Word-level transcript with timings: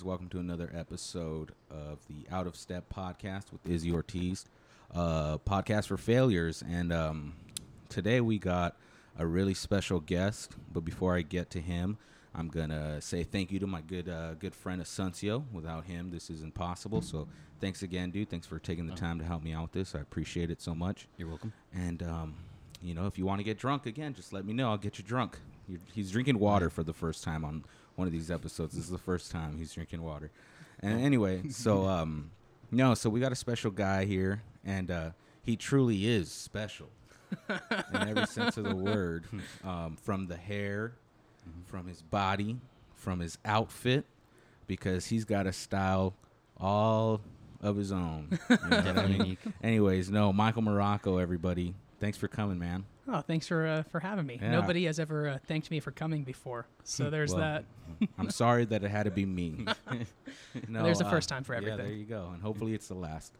guys? 0.00 0.04
Welcome 0.04 0.28
to 0.30 0.38
another 0.38 0.70
episode 0.74 1.52
of 1.70 1.98
the 2.08 2.26
Out 2.34 2.46
of 2.46 2.56
Step 2.56 2.92
podcast 2.94 3.52
with 3.52 3.66
Izzy 3.68 3.92
Ortiz, 3.92 4.46
uh, 4.94 5.38
podcast 5.38 5.86
for 5.86 5.96
failures. 5.96 6.62
And 6.68 6.92
um, 6.92 7.34
today 7.88 8.20
we 8.20 8.38
got 8.38 8.76
a 9.18 9.26
really 9.26 9.54
special 9.54 10.00
guest. 10.00 10.54
But 10.72 10.84
before 10.84 11.16
I 11.16 11.22
get 11.22 11.50
to 11.50 11.60
him, 11.60 11.98
I'm 12.34 12.48
gonna 12.48 13.00
say 13.00 13.24
thank 13.24 13.50
you 13.52 13.58
to 13.58 13.66
my 13.66 13.80
good 13.80 14.08
uh, 14.08 14.34
good 14.34 14.54
friend 14.54 14.80
Asuncio. 14.80 15.44
Without 15.52 15.84
him, 15.84 16.10
this 16.10 16.30
is 16.30 16.42
impossible. 16.42 17.02
So 17.02 17.28
thanks 17.60 17.82
again, 17.82 18.10
dude. 18.10 18.30
Thanks 18.30 18.46
for 18.46 18.58
taking 18.58 18.86
the 18.86 18.94
time 18.94 19.18
to 19.18 19.24
help 19.24 19.42
me 19.42 19.52
out 19.52 19.62
with 19.62 19.72
this. 19.72 19.94
I 19.94 19.98
appreciate 20.00 20.50
it 20.50 20.62
so 20.62 20.74
much. 20.74 21.08
You're 21.18 21.28
welcome. 21.28 21.52
And 21.74 22.02
um, 22.02 22.34
you 22.80 22.94
know, 22.94 23.06
if 23.06 23.18
you 23.18 23.26
want 23.26 23.40
to 23.40 23.44
get 23.44 23.58
drunk 23.58 23.86
again, 23.86 24.14
just 24.14 24.32
let 24.32 24.44
me 24.44 24.52
know. 24.52 24.70
I'll 24.70 24.78
get 24.78 24.98
you 24.98 25.04
drunk. 25.04 25.38
he's 25.92 26.10
drinking 26.10 26.38
water 26.38 26.70
for 26.70 26.82
the 26.82 26.94
first 26.94 27.22
time 27.22 27.44
on 27.44 27.64
one 27.96 28.06
of 28.06 28.12
these 28.12 28.30
episodes. 28.30 28.74
This 28.74 28.84
is 28.84 28.90
the 28.90 28.98
first 28.98 29.30
time 29.30 29.56
he's 29.58 29.72
drinking 29.72 30.02
water. 30.02 30.30
And 30.82 31.02
anyway, 31.02 31.42
so 31.50 31.86
um, 31.86 32.30
no, 32.70 32.94
so 32.94 33.10
we 33.10 33.20
got 33.20 33.32
a 33.32 33.36
special 33.36 33.70
guy 33.70 34.06
here, 34.06 34.40
and 34.64 34.90
uh, 34.90 35.10
he 35.42 35.54
truly 35.54 36.06
is 36.06 36.32
special 36.32 36.88
in 37.50 38.08
every 38.08 38.24
sense 38.24 38.56
of 38.56 38.64
the 38.64 38.74
word. 38.74 39.26
Um, 39.62 39.98
from 40.02 40.26
the 40.26 40.38
hair, 40.38 40.94
from 41.66 41.86
his 41.86 42.00
body, 42.00 42.56
from 42.94 43.20
his 43.20 43.36
outfit, 43.44 44.06
because 44.66 45.04
he's 45.04 45.26
got 45.26 45.46
a 45.46 45.52
style 45.52 46.14
all 46.58 47.20
of 47.60 47.76
his 47.76 47.92
own. 47.92 48.38
You 48.48 48.56
know 48.70 48.92
I 48.96 49.06
mean? 49.18 49.36
Anyways, 49.62 50.10
no, 50.10 50.32
Michael 50.32 50.62
Morocco, 50.62 51.18
everybody. 51.18 51.74
Thanks 52.00 52.16
for 52.16 52.26
coming, 52.28 52.58
man. 52.58 52.84
Oh, 53.12 53.20
thanks 53.22 53.48
for 53.48 53.66
uh, 53.66 53.82
for 53.84 53.98
having 53.98 54.24
me. 54.24 54.38
Yeah. 54.40 54.52
Nobody 54.52 54.84
has 54.84 55.00
ever 55.00 55.28
uh, 55.28 55.38
thanked 55.46 55.70
me 55.70 55.80
for 55.80 55.90
coming 55.90 56.22
before, 56.22 56.66
so 56.84 57.10
there's 57.10 57.32
Well, 57.34 57.40
that. 57.40 57.64
I'm 58.18 58.30
sorry 58.30 58.64
that 58.66 58.84
it 58.84 58.90
had 58.90 59.02
to 59.04 59.10
be 59.10 59.26
me. 59.26 59.66
no, 60.68 60.84
There's 60.84 61.00
a 61.00 61.06
uh, 61.06 61.10
first 61.10 61.28
time 61.28 61.42
for 61.42 61.54
Yeah, 61.54 61.58
everything. 61.58 61.78
there 61.78 61.92
you 61.92 62.04
go, 62.04 62.30
and 62.32 62.40
hopefully 62.40 62.72
it's 62.72 62.86
the 62.86 62.94
last. 62.94 63.32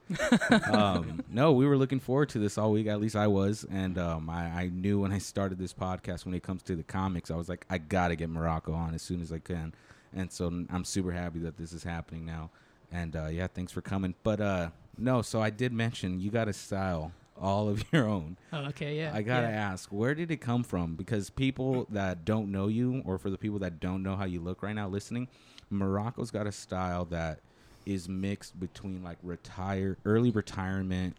um, 0.73 1.23
no, 1.31 1.53
we 1.53 1.67
were 1.67 1.77
looking 1.77 2.01
forward 2.01 2.31
to 2.31 2.39
this 2.41 2.59
all 2.59 2.73
week. 2.73 2.89
At 2.89 3.01
least 3.01 3.15
I 3.15 3.29
was, 3.29 3.65
and 3.71 3.97
um, 3.97 4.29
I, 4.29 4.45
I 4.63 4.71
knew 4.73 5.01
when 5.01 5.13
I 5.13 5.19
started 5.19 5.59
this 5.59 5.73
podcast, 5.73 6.25
when 6.27 6.35
it 6.35 6.43
comes 6.43 6.63
to 6.65 6.75
the 6.75 6.83
comics, 6.83 7.31
I 7.31 7.37
was 7.37 7.49
like, 7.49 7.65
I 7.71 7.79
gotta 7.79 8.17
get 8.17 8.29
Morocco 8.29 8.73
on 8.73 8.95
as 8.95 9.03
soon 9.03 9.21
as 9.21 9.33
I 9.33 9.39
can, 9.39 9.73
and 10.13 10.33
so 10.33 10.47
I'm 10.71 10.85
super 10.85 11.13
happy 11.13 11.39
that 11.41 11.57
this 11.57 11.73
is 11.73 11.85
happening 11.85 12.27
now. 12.27 12.51
And 12.93 13.15
uh, 13.15 13.27
yeah, 13.27 13.47
thanks 13.47 13.71
for 13.71 13.83
coming. 13.83 14.15
But 14.25 14.41
uh, 14.41 14.71
no, 14.99 15.23
so 15.23 15.41
I 15.41 15.51
did 15.51 15.73
mention 15.73 16.21
you 16.21 16.31
got 16.33 16.49
a 16.49 16.53
style 16.53 17.13
all 17.41 17.69
of 17.69 17.85
your 17.93 18.07
own. 18.07 18.37
Oh, 18.53 18.67
okay, 18.67 18.97
yeah. 18.99 19.13
I 19.15 19.23
gotta 19.23 19.49
yeah. 19.49 19.73
ask, 19.73 19.91
where 19.91 20.15
did 20.15 20.31
it 20.31 20.41
come 20.41 20.63
from? 20.63 20.95
Because 20.95 21.31
people 21.31 21.87
that 21.91 22.25
don't 22.25 22.53
know 22.53 22.69
you, 22.69 23.03
or 23.07 23.19
for 23.19 23.31
the 23.31 23.39
people 23.39 23.59
that 23.61 23.81
don't 23.81 24.03
know 24.03 24.17
how 24.17 24.25
you 24.25 24.41
look 24.41 24.63
right 24.63 24.75
now 24.75 24.89
listening, 24.89 25.29
Morocco's 25.71 26.31
got 26.31 26.47
a 26.47 26.53
style 26.53 27.05
that 27.07 27.41
is 27.87 28.09
mixed 28.09 28.61
between 28.61 29.03
like 29.03 29.19
retire, 29.23 29.97
early 30.05 30.31
retirement, 30.31 31.17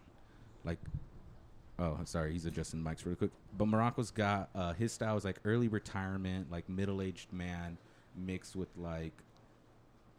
like. 0.64 0.78
Oh, 1.78 1.98
sorry, 2.04 2.32
he's 2.32 2.44
adjusting 2.44 2.80
mics 2.80 3.04
really 3.04 3.16
quick. 3.16 3.30
But 3.56 3.66
Morocco's 3.66 4.12
got 4.12 4.50
uh, 4.54 4.72
his 4.74 4.92
style 4.92 5.16
is 5.16 5.24
like 5.24 5.40
early 5.44 5.66
retirement, 5.66 6.48
like 6.48 6.68
middle-aged 6.68 7.32
man, 7.32 7.76
mixed 8.14 8.54
with 8.54 8.68
like 8.76 9.14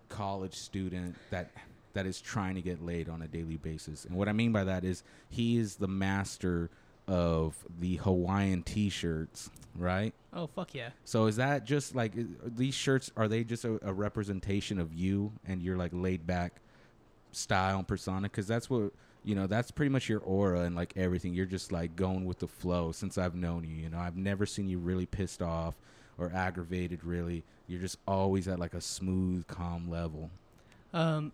college 0.10 0.56
student 0.56 1.16
that 1.30 1.52
that 1.94 2.06
is 2.06 2.20
trying 2.20 2.56
to 2.56 2.62
get 2.62 2.84
laid 2.84 3.10
on 3.10 3.22
a 3.22 3.28
daily 3.28 3.58
basis. 3.58 4.06
And 4.06 4.16
what 4.16 4.28
I 4.28 4.34
mean 4.34 4.52
by 4.52 4.64
that 4.64 4.84
is 4.84 5.04
he 5.30 5.58
is 5.58 5.76
the 5.76 5.88
master 5.88 6.70
of 7.08 7.56
the 7.80 7.98
Hawaiian 7.98 8.64
t-shirts, 8.64 9.50
right? 9.76 10.14
Oh, 10.32 10.48
fuck 10.48 10.74
yeah. 10.74 10.90
So 11.04 11.26
is 11.26 11.36
that 11.36 11.66
just 11.66 11.96
like 11.96 12.14
these 12.44 12.74
shirts 12.74 13.12
are 13.16 13.28
they 13.28 13.44
just 13.44 13.66
a, 13.66 13.80
a 13.88 13.94
representation 13.94 14.80
of 14.80 14.94
you 14.94 15.32
and 15.46 15.62
your 15.62 15.78
like 15.78 15.92
laid 15.94 16.26
back 16.26 16.62
style 17.32 17.80
and 17.80 17.88
persona 17.88 18.30
cuz 18.30 18.48
that's 18.48 18.70
what 18.70 18.92
you 19.26 19.36
know, 19.36 19.48
that's 19.48 19.72
pretty 19.72 19.90
much 19.90 20.10
your 20.10 20.20
aura 20.20 20.62
and 20.62 20.76
like 20.76 20.94
everything. 20.98 21.34
You're 21.34 21.46
just 21.46 21.72
like 21.72 21.96
going 21.96 22.26
with 22.26 22.40
the 22.40 22.48
flow 22.48 22.92
since 22.92 23.18
I've 23.18 23.36
known 23.36 23.64
you, 23.64 23.76
you 23.76 23.90
know. 23.90 23.98
I've 23.98 24.18
never 24.18 24.46
seen 24.46 24.68
you 24.68 24.80
really 24.80 25.06
pissed 25.06 25.42
off 25.42 25.76
or 26.18 26.32
aggravated 26.34 27.04
really. 27.04 27.44
You're 27.68 27.80
just 27.82 27.98
always 28.08 28.48
at 28.48 28.60
like 28.60 28.74
a 28.74 28.82
smooth, 28.82 29.48
calm 29.48 29.90
level. 29.90 30.30
Um, 30.94 31.32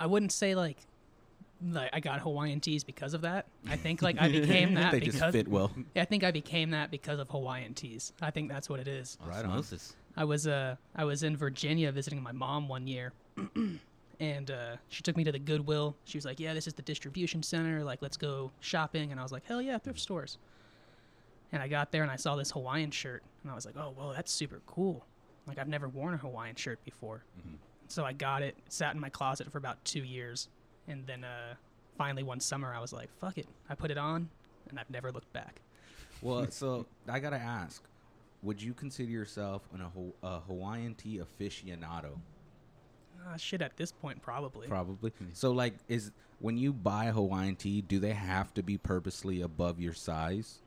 I 0.00 0.06
wouldn't 0.06 0.32
say 0.32 0.54
like 0.56 0.78
like 1.62 1.90
I 1.92 2.00
got 2.00 2.20
Hawaiian 2.20 2.60
tees 2.60 2.82
because 2.82 3.14
of 3.14 3.20
that. 3.20 3.46
I 3.68 3.76
think 3.76 4.02
like 4.02 4.20
I 4.20 4.28
became 4.32 4.74
that 4.74 4.92
they 4.92 5.00
because 5.00 5.20
just 5.20 5.32
fit 5.32 5.46
well. 5.46 5.70
Yeah, 5.94 6.02
I 6.02 6.04
think 6.06 6.24
I 6.24 6.30
became 6.30 6.70
that 6.70 6.90
because 6.90 7.20
of 7.20 7.28
Hawaiian 7.28 7.74
tees. 7.74 8.12
I 8.20 8.30
think 8.30 8.50
that's 8.50 8.68
what 8.68 8.80
it 8.80 8.88
is. 8.88 9.18
Right 9.24 9.44
on. 9.44 9.50
Osmosis. 9.50 9.94
I 10.16 10.24
was 10.24 10.46
uh 10.46 10.76
I 10.96 11.04
was 11.04 11.22
in 11.22 11.36
Virginia 11.36 11.92
visiting 11.92 12.22
my 12.22 12.32
mom 12.32 12.66
one 12.66 12.86
year. 12.86 13.12
and 14.20 14.50
uh, 14.50 14.76
she 14.88 15.02
took 15.02 15.16
me 15.16 15.24
to 15.24 15.32
the 15.32 15.38
Goodwill. 15.38 15.96
She 16.04 16.18
was 16.18 16.24
like, 16.24 16.38
"Yeah, 16.38 16.52
this 16.52 16.66
is 16.66 16.74
the 16.74 16.82
distribution 16.82 17.42
center. 17.42 17.82
Like, 17.82 18.02
let's 18.02 18.16
go 18.16 18.50
shopping." 18.60 19.10
And 19.10 19.18
I 19.18 19.22
was 19.22 19.32
like, 19.32 19.46
"Hell 19.46 19.62
yeah, 19.62 19.78
thrift 19.78 19.98
stores." 19.98 20.38
And 21.52 21.62
I 21.62 21.68
got 21.68 21.90
there 21.90 22.02
and 22.02 22.10
I 22.12 22.16
saw 22.16 22.36
this 22.36 22.50
Hawaiian 22.52 22.90
shirt, 22.90 23.22
and 23.42 23.50
I 23.50 23.54
was 23.54 23.64
like, 23.64 23.76
"Oh, 23.76 23.92
whoa, 23.96 24.12
that's 24.12 24.30
super 24.30 24.60
cool." 24.66 25.04
Like, 25.46 25.58
I've 25.58 25.68
never 25.68 25.88
worn 25.88 26.14
a 26.14 26.18
Hawaiian 26.18 26.54
shirt 26.54 26.84
before. 26.84 27.24
So 27.90 28.04
I 28.04 28.12
got 28.12 28.42
it, 28.42 28.56
sat 28.68 28.94
in 28.94 29.00
my 29.00 29.08
closet 29.08 29.50
for 29.50 29.58
about 29.58 29.84
two 29.84 30.04
years, 30.04 30.48
and 30.86 31.04
then 31.08 31.24
uh, 31.24 31.54
finally 31.98 32.22
one 32.22 32.38
summer 32.38 32.72
I 32.72 32.80
was 32.80 32.92
like, 32.92 33.10
"Fuck 33.18 33.36
it!" 33.36 33.48
I 33.68 33.74
put 33.74 33.90
it 33.90 33.98
on, 33.98 34.28
and 34.68 34.78
I've 34.78 34.88
never 34.90 35.10
looked 35.10 35.32
back. 35.32 35.60
Well, 36.22 36.48
so 36.50 36.86
I 37.08 37.18
gotta 37.18 37.36
ask, 37.36 37.82
would 38.44 38.62
you 38.62 38.74
consider 38.74 39.10
yourself 39.10 39.68
an, 39.74 39.80
a, 39.80 40.26
a 40.26 40.40
Hawaiian 40.40 40.94
tee 40.94 41.18
aficionado? 41.20 42.18
Ah, 43.26 43.36
shit, 43.36 43.60
at 43.60 43.76
this 43.76 43.90
point, 43.90 44.22
probably. 44.22 44.68
Probably. 44.68 45.12
So, 45.32 45.50
like, 45.50 45.74
is 45.88 46.12
when 46.38 46.56
you 46.56 46.72
buy 46.72 47.06
Hawaiian 47.06 47.56
tee, 47.56 47.82
do 47.82 47.98
they 47.98 48.12
have 48.12 48.54
to 48.54 48.62
be 48.62 48.78
purposely 48.78 49.40
above 49.42 49.80
your 49.80 49.94
size? 49.94 50.60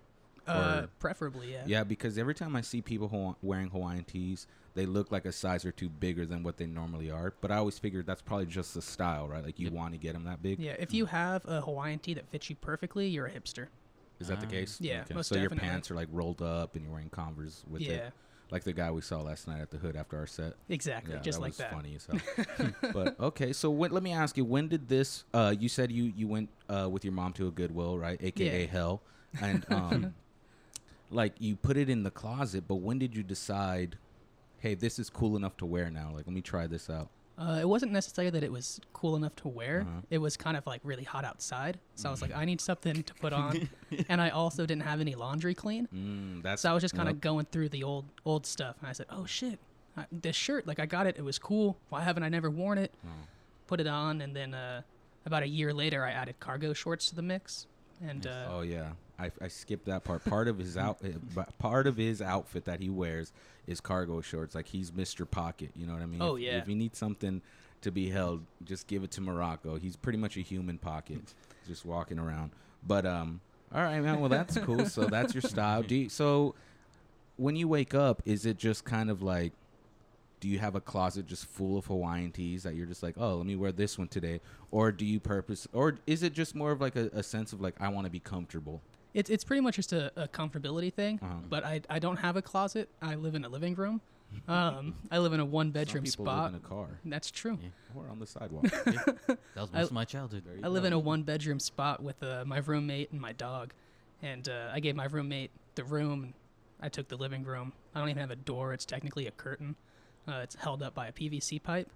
uh, 0.45 0.81
or- 0.83 0.89
preferably, 0.99 1.53
yeah. 1.53 1.63
Yeah, 1.65 1.83
because 1.85 2.17
every 2.17 2.35
time 2.35 2.53
I 2.55 2.61
see 2.61 2.81
people 2.81 3.07
Hawa- 3.07 3.37
wearing 3.41 3.69
Hawaiian 3.69 4.03
tees, 4.03 4.45
they 4.75 4.85
look 4.85 5.11
like 5.11 5.25
a 5.25 5.31
size 5.31 5.65
or 5.65 5.71
two 5.71 5.87
bigger 5.89 6.25
than 6.25 6.41
what 6.43 6.57
they 6.57 6.65
normally 6.65 7.11
are. 7.11 7.33
But 7.41 7.51
I 7.51 7.57
always 7.57 7.77
figured 7.77 8.05
that's 8.05 8.21
probably 8.21 8.47
just 8.47 8.73
the 8.73 8.81
style, 8.81 9.27
right? 9.27 9.43
Like 9.43 9.59
you 9.59 9.69
want 9.71 9.93
to 9.93 9.97
get 9.99 10.13
them 10.13 10.23
that 10.25 10.41
big. 10.41 10.59
Yeah, 10.59 10.75
if 10.79 10.93
you 10.93 11.05
have 11.05 11.45
a 11.45 11.61
Hawaiian 11.61 11.99
tee 11.99 12.13
that 12.15 12.27
fits 12.29 12.49
you 12.49 12.55
perfectly, 12.55 13.07
you're 13.07 13.27
a 13.27 13.31
hipster. 13.31 13.67
Is 14.19 14.27
that 14.29 14.39
the 14.39 14.47
Ah. 14.47 14.49
case? 14.49 14.77
Yeah, 14.81 15.03
most 15.13 15.27
so 15.27 15.35
your 15.35 15.49
pants 15.49 15.91
are 15.91 15.95
like 15.95 16.07
rolled 16.11 16.41
up, 16.41 16.75
and 16.75 16.83
you're 16.83 16.91
wearing 16.93 17.09
Converse 17.09 17.63
with 17.69 17.81
yeah, 17.81 17.91
it, 17.93 18.13
like 18.51 18.63
the 18.63 18.71
guy 18.73 18.89
we 18.89 19.01
saw 19.01 19.21
last 19.21 19.47
night 19.47 19.59
at 19.59 19.69
the 19.69 19.77
hood 19.77 19.95
after 19.95 20.17
our 20.17 20.27
set. 20.27 20.53
exactly, 20.69 21.13
Yeah, 21.13 21.21
just 21.21 21.37
that 21.39 21.41
like 21.41 21.49
was 21.49 21.57
that. 21.57 21.71
funny 21.71 21.95
as 21.95 22.05
hell. 22.57 22.91
but 22.93 23.19
okay, 23.19 23.51
so 23.53 23.69
when, 23.69 23.91
let 23.91 24.01
me 24.03 24.13
ask 24.13 24.37
you: 24.37 24.45
When 24.45 24.67
did 24.69 24.87
this? 24.87 25.23
Uh, 25.33 25.53
you 25.59 25.67
said 25.69 25.91
you 25.91 26.05
you 26.15 26.27
went 26.27 26.49
uh, 26.69 26.87
with 26.89 27.03
your 27.03 27.13
mom 27.13 27.33
to 27.33 27.47
a 27.47 27.51
Goodwill, 27.51 27.97
right? 27.97 28.17
AKA 28.23 28.61
Yeah. 28.61 28.67
Hell, 28.67 29.01
and 29.41 29.65
um, 29.71 30.13
like 31.11 31.33
you 31.39 31.55
put 31.55 31.77
it 31.77 31.89
in 31.89 32.03
the 32.03 32.11
closet. 32.11 32.63
But 32.67 32.75
when 32.75 32.99
did 32.99 33.15
you 33.15 33.23
decide? 33.23 33.97
Hey, 34.63 34.75
this 34.75 34.97
is 34.97 35.09
cool 35.09 35.35
enough 35.35 35.57
to 35.57 35.65
wear 35.65 35.89
now. 35.89 36.11
Like, 36.13 36.25
let 36.25 36.33
me 36.33 36.39
try 36.39 36.67
this 36.67 36.89
out. 36.89 37.09
Uh, 37.37 37.57
it 37.59 37.67
wasn't 37.67 37.91
necessarily 37.91 38.29
that 38.29 38.45
it 38.45 38.51
was 38.51 38.79
cool 38.93 39.17
enough 39.17 39.35
to 39.35 39.49
wear. 39.49 39.81
Uh-huh. 39.81 39.99
It 40.09 40.19
was 40.19 40.37
kind 40.37 40.55
of 40.55 40.65
like 40.65 40.79
really 40.85 41.03
hot 41.03 41.25
outside, 41.25 41.79
so 41.95 42.07
I 42.07 42.11
was 42.11 42.21
like, 42.21 42.33
I 42.33 42.45
need 42.45 42.61
something 42.61 43.03
to 43.03 43.13
put 43.15 43.33
on, 43.33 43.67
and 44.07 44.21
I 44.21 44.29
also 44.29 44.65
didn't 44.65 44.83
have 44.83 45.01
any 45.01 45.15
laundry 45.15 45.53
clean, 45.53 45.89
Mm, 45.93 46.43
that's 46.43 46.61
so 46.61 46.69
I 46.69 46.73
was 46.73 46.81
just 46.81 46.95
kind 46.95 47.09
of 47.09 47.15
yep. 47.15 47.21
going 47.21 47.45
through 47.51 47.69
the 47.69 47.83
old 47.83 48.05
old 48.23 48.45
stuff, 48.45 48.77
and 48.79 48.87
I 48.87 48.93
said, 48.93 49.07
oh 49.09 49.25
shit, 49.25 49.59
I, 49.97 50.05
this 50.13 50.37
shirt, 50.37 50.65
like 50.65 50.79
I 50.79 50.85
got 50.85 51.07
it, 51.07 51.17
it 51.17 51.23
was 51.25 51.37
cool. 51.39 51.75
Why 51.89 52.01
haven't 52.01 52.23
I 52.23 52.29
never 52.29 52.49
worn 52.49 52.77
it? 52.77 52.93
Oh. 53.05 53.09
Put 53.67 53.81
it 53.81 53.87
on, 53.87 54.21
and 54.21 54.33
then 54.33 54.53
uh, 54.53 54.83
about 55.25 55.43
a 55.43 55.47
year 55.47 55.73
later, 55.73 56.05
I 56.05 56.11
added 56.11 56.39
cargo 56.39 56.71
shorts 56.71 57.09
to 57.09 57.15
the 57.15 57.21
mix, 57.21 57.67
and 58.01 58.25
uh, 58.27 58.45
Oh 58.49 58.61
yeah, 58.61 58.91
I, 59.19 59.31
I 59.41 59.47
skipped 59.47 59.85
that 59.85 60.03
part. 60.03 60.25
Part 60.25 60.47
of 60.47 60.57
his 60.57 60.75
out, 60.77 60.97
uh, 61.03 61.43
part 61.59 61.87
of 61.87 61.97
his 61.97 62.21
outfit 62.21 62.65
that 62.65 62.79
he 62.79 62.89
wears 62.89 63.31
is 63.67 63.79
cargo 63.79 64.21
shorts. 64.21 64.55
Like 64.55 64.67
he's 64.67 64.91
Mr. 64.91 65.29
Pocket. 65.29 65.69
You 65.75 65.85
know 65.85 65.93
what 65.93 66.01
I 66.01 66.05
mean? 66.07 66.21
Oh, 66.21 66.35
If- 66.35 66.41
yeah. 66.43 66.57
If 66.57 66.67
you 66.67 66.75
need 66.75 66.95
something 66.95 67.41
to 67.81 67.91
be 67.91 68.09
held, 68.09 68.41
just 68.65 68.87
give 68.87 69.03
it 69.03 69.11
to 69.11 69.21
Morocco. 69.21 69.75
He's 69.75 69.95
pretty 69.95 70.17
much 70.17 70.37
a 70.37 70.41
human 70.41 70.77
pocket, 70.77 71.33
just 71.67 71.85
walking 71.85 72.17
around. 72.17 72.51
But 72.85 73.05
um, 73.05 73.39
all 73.73 73.81
right, 73.83 73.99
man. 74.01 74.19
Well, 74.19 74.29
that's 74.29 74.57
cool. 74.57 74.85
So 74.85 75.05
that's 75.05 75.33
your 75.33 75.41
style. 75.41 75.83
Do 75.83 75.95
you, 75.95 76.09
so 76.09 76.55
when 77.37 77.55
you 77.55 77.67
wake 77.67 77.93
up, 77.93 78.21
is 78.25 78.45
it 78.45 78.57
just 78.57 78.83
kind 78.85 79.09
of 79.09 79.21
like? 79.21 79.51
Do 80.39 80.49
you 80.49 80.59
have 80.59 80.75
a 80.75 80.81
closet 80.81 81.25
just 81.25 81.45
full 81.45 81.77
of 81.77 81.85
Hawaiian 81.85 82.31
tees 82.33 82.63
that 82.63 82.75
you're 82.75 82.85
just 82.85 83.01
like, 83.01 83.15
oh, 83.17 83.35
let 83.37 83.45
me 83.45 83.55
wear 83.55 83.71
this 83.71 83.97
one 83.97 84.09
today, 84.09 84.41
or 84.71 84.91
do 84.91 85.05
you 85.05 85.21
purpose, 85.21 85.69
or 85.71 85.99
is 86.05 86.21
it 86.21 86.33
just 86.33 86.53
more 86.53 86.73
of 86.73 86.81
like 86.81 86.97
a, 86.97 87.09
a 87.13 87.23
sense 87.23 87.53
of 87.53 87.61
like 87.61 87.75
I 87.79 87.87
want 87.87 88.07
to 88.07 88.11
be 88.11 88.19
comfortable? 88.19 88.81
It's 89.13 89.29
it's 89.29 89.43
pretty 89.43 89.61
much 89.61 89.75
just 89.75 89.93
a, 89.93 90.11
a 90.15 90.27
comfortability 90.27 90.93
thing. 90.93 91.19
Uh-huh. 91.21 91.33
But 91.49 91.63
I 91.65 91.81
I 91.89 91.99
don't 91.99 92.17
have 92.17 92.35
a 92.37 92.41
closet. 92.41 92.89
I 93.01 93.15
live 93.15 93.35
in 93.35 93.45
a 93.45 93.49
living 93.49 93.75
room. 93.75 94.01
Um, 94.47 94.95
I 95.11 95.19
live 95.19 95.33
in 95.33 95.39
a 95.39 95.45
one 95.45 95.67
Some 95.67 95.71
bedroom 95.73 96.03
people 96.05 96.25
spot. 96.25 96.51
live 96.51 96.59
in 96.61 96.65
a 96.65 96.67
car 96.67 96.87
That's 97.05 97.29
true. 97.29 97.59
Yeah. 97.61 97.69
or 98.01 98.09
on 98.09 98.17
the 98.19 98.25
sidewalk. 98.25 98.63
That 99.27 99.37
was 99.55 99.69
I- 99.75 99.81
of 99.83 99.91
my 99.91 100.05
childhood. 100.05 100.43
There 100.43 100.55
you 100.55 100.61
I 100.63 100.69
live 100.69 100.81
go. 100.83 100.87
in 100.87 100.93
a 100.93 100.97
one 100.97 101.21
bedroom 101.21 101.59
spot 101.59 102.01
with 102.01 102.21
uh, 102.23 102.43
my 102.47 102.57
roommate 102.57 103.11
and 103.11 103.21
my 103.21 103.33
dog, 103.33 103.73
and 104.23 104.49
uh, 104.49 104.71
I 104.73 104.79
gave 104.79 104.95
my 104.95 105.05
roommate 105.05 105.51
the 105.75 105.83
room. 105.83 106.33
I 106.81 106.89
took 106.89 107.07
the 107.09 107.15
living 107.15 107.43
room. 107.43 107.73
I 107.93 107.99
don't 107.99 108.09
even 108.09 108.21
have 108.21 108.31
a 108.31 108.35
door. 108.35 108.73
It's 108.73 108.85
technically 108.85 109.27
a 109.27 109.31
curtain. 109.31 109.75
Uh, 110.27 110.39
it's 110.41 110.55
held 110.55 110.81
up 110.81 110.95
by 110.95 111.07
a 111.07 111.11
PVC 111.11 111.61
pipe. 111.61 111.89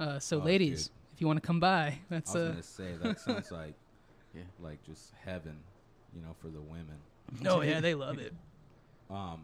Uh, 0.00 0.18
so, 0.18 0.40
Oh, 0.40 0.44
ladies, 0.44 0.88
dude. 0.88 0.92
if 1.14 1.20
you 1.20 1.28
want 1.28 1.40
to 1.40 1.46
come 1.46 1.60
by, 1.60 1.98
that's. 2.10 2.34
I 2.34 2.40
that's 2.40 2.56
was 2.56 2.80
uh, 2.80 2.82
gonna 2.82 2.92
say 2.98 3.08
that 3.08 3.20
sounds 3.20 3.50
like 3.62 3.74
Yeah. 4.34 4.42
like 4.60 4.82
just 4.84 5.12
heaven, 5.24 5.56
you 6.16 6.22
know, 6.22 6.34
for 6.40 6.48
the 6.48 6.60
women. 6.60 6.98
oh 7.46 7.60
yeah, 7.70 7.80
they 7.80 7.94
love 7.94 8.18
it. 8.18 8.32
Um, 9.10 9.42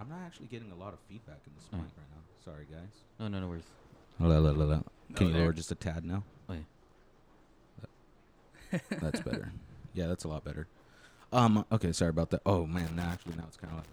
I'm 0.00 0.08
not 0.08 0.20
actually 0.24 0.46
getting 0.46 0.72
a 0.72 0.74
lot 0.76 0.92
of 0.94 0.98
feedback 1.08 1.40
in 1.46 1.52
this 1.54 1.64
Mm. 1.66 1.82
mic 1.84 1.90
right 1.96 2.06
now. 2.10 2.22
Sorry, 2.44 2.66
guys. 2.70 3.04
No, 3.20 3.28
no, 3.28 3.40
no 3.40 3.48
worries. 3.48 3.64
Hello, 4.18 4.34
hello, 4.42 4.54
hello. 4.54 4.84
Can 5.14 5.26
Oh, 5.26 5.28
you 5.28 5.32
there. 5.34 5.42
lower 5.42 5.52
just 5.52 5.70
a 5.70 5.74
tad 5.74 6.04
now? 6.04 6.22
Oh, 6.48 6.54
That's 9.00 9.20
better. 9.20 9.52
yeah, 9.92 10.06
that's 10.08 10.24
a 10.24 10.28
lot 10.28 10.44
better. 10.44 10.66
Um, 11.32 11.64
okay, 11.70 11.92
sorry 11.92 12.10
about 12.10 12.30
that. 12.30 12.40
Oh 12.44 12.66
man, 12.66 12.96
now 12.96 13.08
actually 13.12 13.36
now 13.36 13.44
it's 13.46 13.56
kind 13.56 13.72
of 13.72 13.78
like 13.80 13.88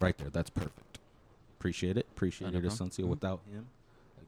right 0.00 0.18
there. 0.18 0.28
That's 0.30 0.50
perfect. 0.50 0.98
Appreciate 1.58 1.96
it. 1.96 2.06
Appreciate 2.10 2.48
Oh, 2.48 2.50
no 2.50 2.58
it, 2.58 2.66
problem. 2.66 2.90
Asuncion. 2.90 3.04
Mhm. 3.04 3.08
Without 3.08 3.40
him, 3.50 3.66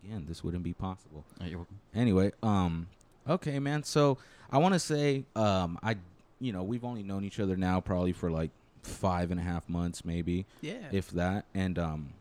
again, 0.02 0.24
this 0.26 0.42
wouldn't 0.42 0.62
be 0.62 0.72
possible. 0.72 1.24
Uh, 1.40 1.44
you're 1.44 1.58
welcome. 1.58 1.78
Anyway, 1.94 2.32
um, 2.42 2.88
okay, 3.28 3.58
man. 3.58 3.82
So 3.82 4.16
I 4.50 4.58
want 4.58 4.72
to 4.74 4.78
say, 4.78 5.24
um, 5.36 5.78
I, 5.82 5.96
you 6.42 6.52
know, 6.52 6.62
we've 6.62 6.84
only 6.84 7.02
known 7.02 7.24
each 7.24 7.38
other 7.40 7.56
now 7.56 7.80
probably 7.80 8.12
for 8.12 8.30
like 8.30 8.50
five 8.82 9.30
and 9.30 9.38
a 9.38 9.42
half 9.42 9.68
months, 9.68 10.04
maybe, 10.04 10.44
Yeah. 10.60 10.74
if 10.90 11.10
that. 11.12 11.44
And 11.54 11.78
um, 11.78 12.12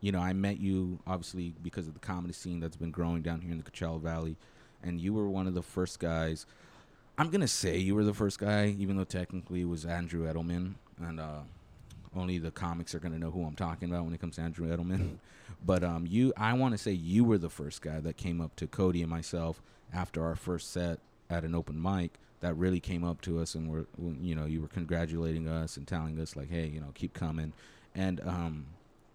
you 0.00 0.12
know, 0.12 0.20
I 0.20 0.32
met 0.32 0.58
you 0.60 0.98
obviously 1.06 1.54
because 1.62 1.88
of 1.88 1.94
the 1.94 2.00
comedy 2.00 2.32
scene 2.34 2.60
that's 2.60 2.76
been 2.76 2.90
growing 2.90 3.22
down 3.22 3.40
here 3.40 3.52
in 3.52 3.58
the 3.58 3.64
Coachella 3.70 4.00
Valley, 4.00 4.36
and 4.82 5.00
you 5.00 5.14
were 5.14 5.28
one 5.28 5.46
of 5.46 5.54
the 5.54 5.62
first 5.62 5.98
guys. 5.98 6.44
I'm 7.18 7.30
gonna 7.30 7.48
say 7.48 7.78
you 7.78 7.94
were 7.94 8.04
the 8.04 8.14
first 8.14 8.38
guy, 8.38 8.74
even 8.78 8.96
though 8.96 9.04
technically 9.04 9.62
it 9.62 9.68
was 9.68 9.84
Andrew 9.86 10.30
Edelman, 10.30 10.74
and 11.00 11.20
uh, 11.20 11.40
only 12.14 12.38
the 12.38 12.50
comics 12.50 12.94
are 12.94 12.98
gonna 12.98 13.18
know 13.18 13.30
who 13.30 13.44
I'm 13.44 13.54
talking 13.56 13.88
about 13.88 14.04
when 14.04 14.12
it 14.14 14.20
comes 14.20 14.36
to 14.36 14.42
Andrew 14.42 14.66
Edelman. 14.74 15.16
but 15.64 15.82
um, 15.84 16.06
you, 16.06 16.32
I 16.36 16.52
want 16.54 16.72
to 16.72 16.78
say 16.78 16.92
you 16.92 17.24
were 17.24 17.38
the 17.38 17.50
first 17.50 17.80
guy 17.82 18.00
that 18.00 18.16
came 18.16 18.40
up 18.40 18.56
to 18.56 18.66
Cody 18.66 19.02
and 19.02 19.10
myself 19.10 19.62
after 19.94 20.24
our 20.24 20.34
first 20.36 20.70
set 20.72 20.98
at 21.30 21.44
an 21.44 21.54
open 21.54 21.80
mic. 21.80 22.12
That 22.42 22.56
really 22.56 22.80
came 22.80 23.02
up 23.04 23.20
to 23.22 23.40
us 23.40 23.54
and 23.54 23.70
were, 23.70 23.86
you 24.20 24.34
know, 24.34 24.44
you 24.46 24.60
were 24.60 24.68
congratulating 24.68 25.48
us 25.48 25.76
and 25.76 25.86
telling 25.86 26.18
us 26.20 26.36
like, 26.36 26.50
hey, 26.50 26.66
you 26.66 26.80
know, 26.80 26.90
keep 26.94 27.14
coming, 27.14 27.52
and 27.94 28.20
um, 28.26 28.66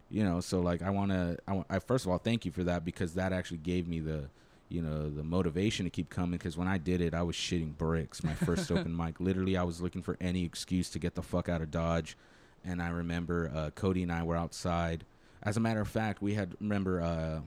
you 0.09 0.23
know, 0.23 0.39
so 0.39 0.59
like 0.61 0.81
I 0.81 0.89
want 0.89 1.11
to, 1.11 1.37
I, 1.69 1.79
first 1.79 2.05
of 2.05 2.11
all 2.11 2.17
thank 2.17 2.45
you 2.45 2.51
for 2.51 2.63
that 2.63 2.83
because 2.85 3.13
that 3.15 3.33
actually 3.33 3.57
gave 3.57 3.85
me 3.87 3.99
the, 3.99 4.29
you 4.69 4.81
know, 4.81 5.09
the 5.09 5.23
motivation 5.23 5.85
to 5.85 5.89
keep 5.89 6.09
coming 6.09 6.31
because 6.37 6.55
when 6.57 6.69
I 6.69 6.77
did 6.77 7.01
it, 7.01 7.13
I 7.13 7.21
was 7.23 7.35
shitting 7.35 7.77
bricks. 7.77 8.23
My 8.23 8.33
first 8.33 8.71
open 8.71 8.95
mic, 9.03 9.19
literally, 9.19 9.57
I 9.57 9.63
was 9.63 9.81
looking 9.81 10.01
for 10.01 10.15
any 10.21 10.45
excuse 10.45 10.89
to 10.91 10.99
get 10.99 11.15
the 11.15 11.21
fuck 11.21 11.49
out 11.49 11.61
of 11.61 11.69
Dodge, 11.69 12.17
and 12.63 12.81
I 12.81 12.87
remember 12.89 13.51
uh, 13.53 13.69
Cody 13.71 14.03
and 14.03 14.11
I 14.11 14.23
were 14.23 14.37
outside. 14.37 15.03
As 15.43 15.57
a 15.57 15.59
matter 15.59 15.81
of 15.81 15.89
fact, 15.89 16.21
we 16.21 16.33
had 16.33 16.55
remember 16.61 17.01
uh, 17.01 17.41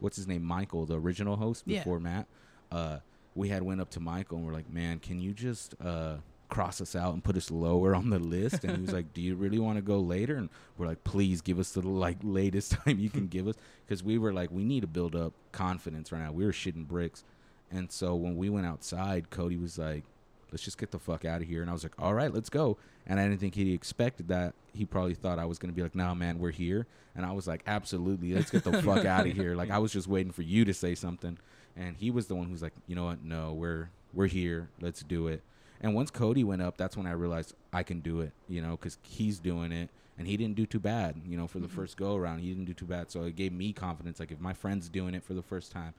what's 0.00 0.16
his 0.16 0.26
name, 0.26 0.42
Michael, 0.42 0.86
the 0.86 0.98
original 0.98 1.36
host 1.36 1.64
Yeah. 1.66 1.80
before 1.80 2.00
Matt. 2.00 2.26
Uh, 2.72 2.98
we 3.36 3.50
had 3.50 3.62
went 3.62 3.80
up 3.80 3.90
to 3.90 4.00
Michael 4.00 4.38
and 4.38 4.46
we're 4.46 4.52
like, 4.52 4.72
man, 4.72 4.98
can 4.98 5.20
you 5.20 5.32
just 5.32 5.74
uh, 5.84 6.16
cross 6.48 6.80
us 6.80 6.96
out 6.96 7.12
and 7.12 7.22
put 7.22 7.36
us 7.36 7.50
lower 7.50 7.94
on 7.94 8.10
the 8.10 8.18
list? 8.18 8.64
And 8.64 8.76
he 8.76 8.82
was 8.82 8.92
like, 8.92 9.12
do 9.12 9.20
you 9.20 9.36
really 9.36 9.58
want 9.58 9.76
to 9.76 9.82
go 9.82 10.00
later? 10.00 10.36
And 10.36 10.48
we're 10.78 10.86
like, 10.86 11.04
please 11.04 11.42
give 11.42 11.58
us 11.58 11.72
the 11.72 11.86
like 11.86 12.16
latest 12.22 12.72
time 12.84 12.98
you 12.98 13.10
can 13.10 13.26
give 13.26 13.46
us 13.46 13.54
because 13.86 14.02
we 14.02 14.18
were 14.18 14.32
like, 14.32 14.50
we 14.50 14.64
need 14.64 14.80
to 14.80 14.86
build 14.86 15.14
up 15.14 15.34
confidence 15.52 16.10
right 16.10 16.22
now. 16.22 16.32
We 16.32 16.44
were 16.46 16.52
shitting 16.52 16.86
bricks, 16.86 17.24
and 17.70 17.92
so 17.92 18.14
when 18.14 18.36
we 18.36 18.48
went 18.48 18.66
outside, 18.66 19.30
Cody 19.30 19.56
was 19.56 19.78
like, 19.78 20.04
let's 20.52 20.64
just 20.64 20.78
get 20.78 20.90
the 20.90 20.98
fuck 20.98 21.24
out 21.24 21.42
of 21.42 21.48
here. 21.48 21.60
And 21.60 21.68
I 21.68 21.72
was 21.72 21.82
like, 21.82 21.94
all 21.98 22.14
right, 22.14 22.32
let's 22.32 22.48
go. 22.48 22.78
And 23.06 23.20
I 23.20 23.24
didn't 23.24 23.40
think 23.40 23.54
he 23.54 23.74
expected 23.74 24.28
that. 24.28 24.54
He 24.72 24.84
probably 24.84 25.14
thought 25.14 25.38
I 25.38 25.44
was 25.44 25.58
gonna 25.58 25.72
be 25.72 25.82
like, 25.82 25.94
no, 25.94 26.14
man, 26.14 26.38
we're 26.38 26.50
here. 26.52 26.86
And 27.14 27.26
I 27.26 27.32
was 27.32 27.46
like, 27.46 27.62
absolutely, 27.66 28.34
let's 28.34 28.50
get 28.50 28.64
the 28.64 28.82
fuck 28.82 29.04
out 29.04 29.26
of 29.26 29.32
here. 29.32 29.54
Like 29.54 29.70
I 29.70 29.78
was 29.78 29.92
just 29.92 30.06
waiting 30.06 30.32
for 30.32 30.42
you 30.42 30.64
to 30.64 30.74
say 30.74 30.94
something. 30.94 31.38
And 31.76 31.96
he 31.96 32.10
was 32.10 32.26
the 32.26 32.34
one 32.34 32.48
who's 32.48 32.62
like, 32.62 32.72
you 32.86 32.96
know 32.96 33.04
what? 33.04 33.22
No, 33.24 33.52
we're 33.52 33.90
we're 34.14 34.28
here. 34.28 34.68
Let's 34.80 35.02
do 35.02 35.28
it. 35.28 35.42
And 35.80 35.94
once 35.94 36.10
Cody 36.10 36.42
went 36.42 36.62
up, 36.62 36.78
that's 36.78 36.96
when 36.96 37.06
I 37.06 37.12
realized 37.12 37.54
I 37.72 37.82
can 37.82 38.00
do 38.00 38.20
it. 38.20 38.32
You 38.48 38.62
know, 38.62 38.72
because 38.72 38.98
he's 39.02 39.38
doing 39.38 39.72
it, 39.72 39.90
and 40.18 40.26
he 40.26 40.36
didn't 40.36 40.56
do 40.56 40.64
too 40.66 40.80
bad. 40.80 41.20
You 41.28 41.36
know, 41.36 41.46
for 41.46 41.58
the 41.58 41.68
first 41.68 41.96
go 41.96 42.16
around, 42.16 42.38
he 42.40 42.48
didn't 42.48 42.64
do 42.64 42.74
too 42.74 42.86
bad. 42.86 43.10
So 43.10 43.24
it 43.24 43.36
gave 43.36 43.52
me 43.52 43.72
confidence. 43.72 44.18
Like 44.20 44.32
if 44.32 44.40
my 44.40 44.54
friend's 44.54 44.88
doing 44.88 45.14
it 45.14 45.22
for 45.22 45.34
the 45.34 45.42
first 45.42 45.70
time, 45.70 45.92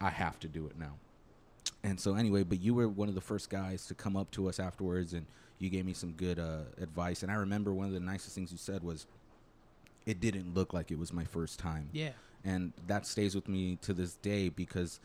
I 0.00 0.10
have 0.10 0.38
to 0.40 0.48
do 0.48 0.66
it 0.66 0.78
now. 0.78 0.94
And 1.82 1.98
so 1.98 2.14
anyway, 2.14 2.42
but 2.42 2.60
you 2.60 2.74
were 2.74 2.88
one 2.88 3.08
of 3.08 3.14
the 3.14 3.20
first 3.22 3.48
guys 3.50 3.86
to 3.86 3.94
come 3.94 4.16
up 4.16 4.30
to 4.32 4.48
us 4.48 4.58
afterwards, 4.60 5.14
and 5.14 5.24
you 5.58 5.70
gave 5.70 5.86
me 5.86 5.94
some 5.94 6.12
good 6.12 6.38
uh, 6.38 6.64
advice. 6.80 7.22
And 7.22 7.32
I 7.32 7.36
remember 7.36 7.72
one 7.72 7.86
of 7.86 7.92
the 7.92 8.00
nicest 8.00 8.34
things 8.34 8.52
you 8.52 8.58
said 8.58 8.82
was, 8.82 9.06
"It 10.04 10.20
didn't 10.20 10.54
look 10.54 10.74
like 10.74 10.90
it 10.90 10.98
was 10.98 11.12
my 11.12 11.24
first 11.24 11.58
time." 11.58 11.88
Yeah. 11.92 12.10
and 12.44 12.74
that 12.88 13.06
stays 13.06 13.34
with 13.34 13.48
me 13.48 13.76
to 13.80 13.94
this 13.94 14.14
day 14.16 14.50
because 14.50 15.00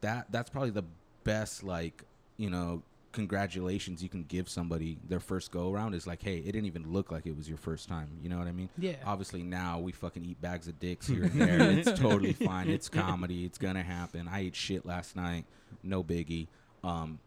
that 0.00 0.26
that's 0.30 0.50
probably 0.50 0.70
the 0.70 0.84
best 1.24 1.62
like 1.62 2.04
you 2.36 2.50
know 2.50 2.82
congratulations 3.12 4.02
you 4.02 4.08
can 4.08 4.22
give 4.24 4.48
somebody 4.48 4.98
their 5.08 5.18
first 5.18 5.50
go 5.50 5.72
around 5.72 5.94
is 5.94 6.06
like 6.06 6.22
hey 6.22 6.36
it 6.38 6.52
didn't 6.52 6.66
even 6.66 6.92
look 6.92 7.10
like 7.10 7.26
it 7.26 7.36
was 7.36 7.48
your 7.48 7.58
first 7.58 7.88
time 7.88 8.08
you 8.22 8.28
know 8.28 8.38
what 8.38 8.46
i 8.46 8.52
mean? 8.52 8.68
Yeah. 8.78 8.96
obviously 9.04 9.42
now 9.42 9.78
we 9.78 9.92
fucking 9.92 10.24
eat 10.24 10.40
bags 10.40 10.68
of 10.68 10.78
dicks 10.78 11.06
here 11.08 11.24
and 11.24 11.32
there. 11.40 11.60
It's 11.70 11.98
totally 11.98 12.32
fine. 12.34 12.68
It's 12.68 12.88
comedy. 12.88 13.44
It's 13.44 13.58
gonna 13.58 13.82
happen. 13.82 14.28
I 14.28 14.40
ate 14.40 14.54
shit 14.56 14.86
last 14.86 15.16
night. 15.16 15.46
No 15.82 16.04
biggie. 16.04 16.46
Um 16.84 17.18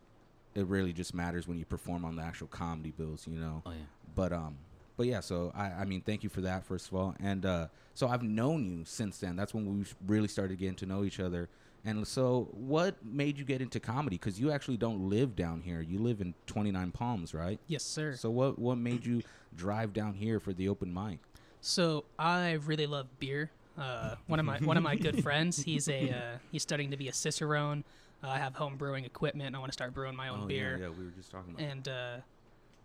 it 0.56 0.66
really 0.68 0.94
just 0.94 1.14
matters 1.14 1.48
when 1.48 1.58
you 1.58 1.66
perform 1.66 2.06
on 2.06 2.16
the 2.16 2.22
actual 2.24 2.48
comedy 2.48 2.92
bills 2.98 3.28
you 3.30 3.40
know? 3.40 3.62
Oh 3.66 3.72
yeah. 3.72 3.78
but 4.16 4.32
um 4.32 4.56
but 4.98 5.08
yeah 5.08 5.20
so 5.20 5.52
i 5.56 5.66
i 5.82 5.86
mean 5.86 6.02
thank 6.02 6.24
you 6.24 6.30
for 6.30 6.42
that 6.42 6.64
first 6.64 6.88
of 6.90 6.96
all. 6.96 7.16
And 7.22 7.46
uh 7.46 7.68
so 7.96 8.08
i've 8.08 8.24
known 8.24 8.66
you 8.66 8.86
since 8.86 9.18
then. 9.18 9.36
That's 9.36 9.54
when 9.54 9.66
we 9.80 9.86
really 10.08 10.28
started 10.28 10.58
getting 10.60 10.76
to 10.76 10.86
know 10.86 11.04
each 11.04 11.20
other 11.20 11.50
and 11.84 12.08
so 12.08 12.48
what 12.52 13.04
made 13.04 13.38
you 13.38 13.44
get 13.46 13.62
into 13.62 13.80
comedy 13.80 14.18
because 14.18 14.40
you 14.40 14.52
actually 14.52 14.78
don't 14.78 15.10
live 15.10 15.36
down 15.36 15.62
here 15.62 15.82
you 15.82 15.98
live 16.00 16.22
in 16.22 16.34
29 16.48 16.92
palms 16.92 17.34
right 17.34 17.60
Yes, 17.68 17.84
sir. 17.84 18.14
so 18.16 18.30
what 18.30 18.60
what 18.60 18.78
made 18.78 19.06
you 19.06 19.22
drive 19.56 19.92
down 19.94 20.14
here 20.14 20.40
for 20.40 20.54
the 20.54 20.70
open 20.70 20.94
mic 20.94 21.20
So 21.62 22.06
I 22.18 22.54
really 22.54 22.88
love 22.88 23.08
beer. 23.20 23.52
Uh, 23.78 24.16
one 24.28 24.40
of 24.40 24.46
my 24.46 24.58
one 24.60 24.78
of 24.78 24.84
my 24.84 24.96
good 24.96 25.24
friends, 25.28 25.64
he's 25.64 25.88
a 25.88 26.10
uh, 26.12 26.38
he's 26.52 26.62
studying 26.62 26.92
to 26.92 26.98
be 26.98 27.08
a 27.08 27.14
cicerone. 27.14 27.84
Uh, 28.24 28.28
I 28.30 28.38
have 28.38 28.56
home 28.56 28.76
brewing 28.78 29.06
equipment. 29.06 29.56
I 29.56 29.60
want 29.60 29.72
to 29.72 29.74
start 29.74 29.94
brewing 29.94 30.16
my 30.16 30.28
own 30.30 30.42
oh 30.44 30.48
beer. 30.48 30.78
yeah, 30.80 30.86
yeah 30.88 30.92
we 30.98 31.06
were 31.06 31.12
just 31.12 31.32
talking 31.32 31.54
about 31.56 31.64
And 31.64 31.88
uh, 31.88 32.18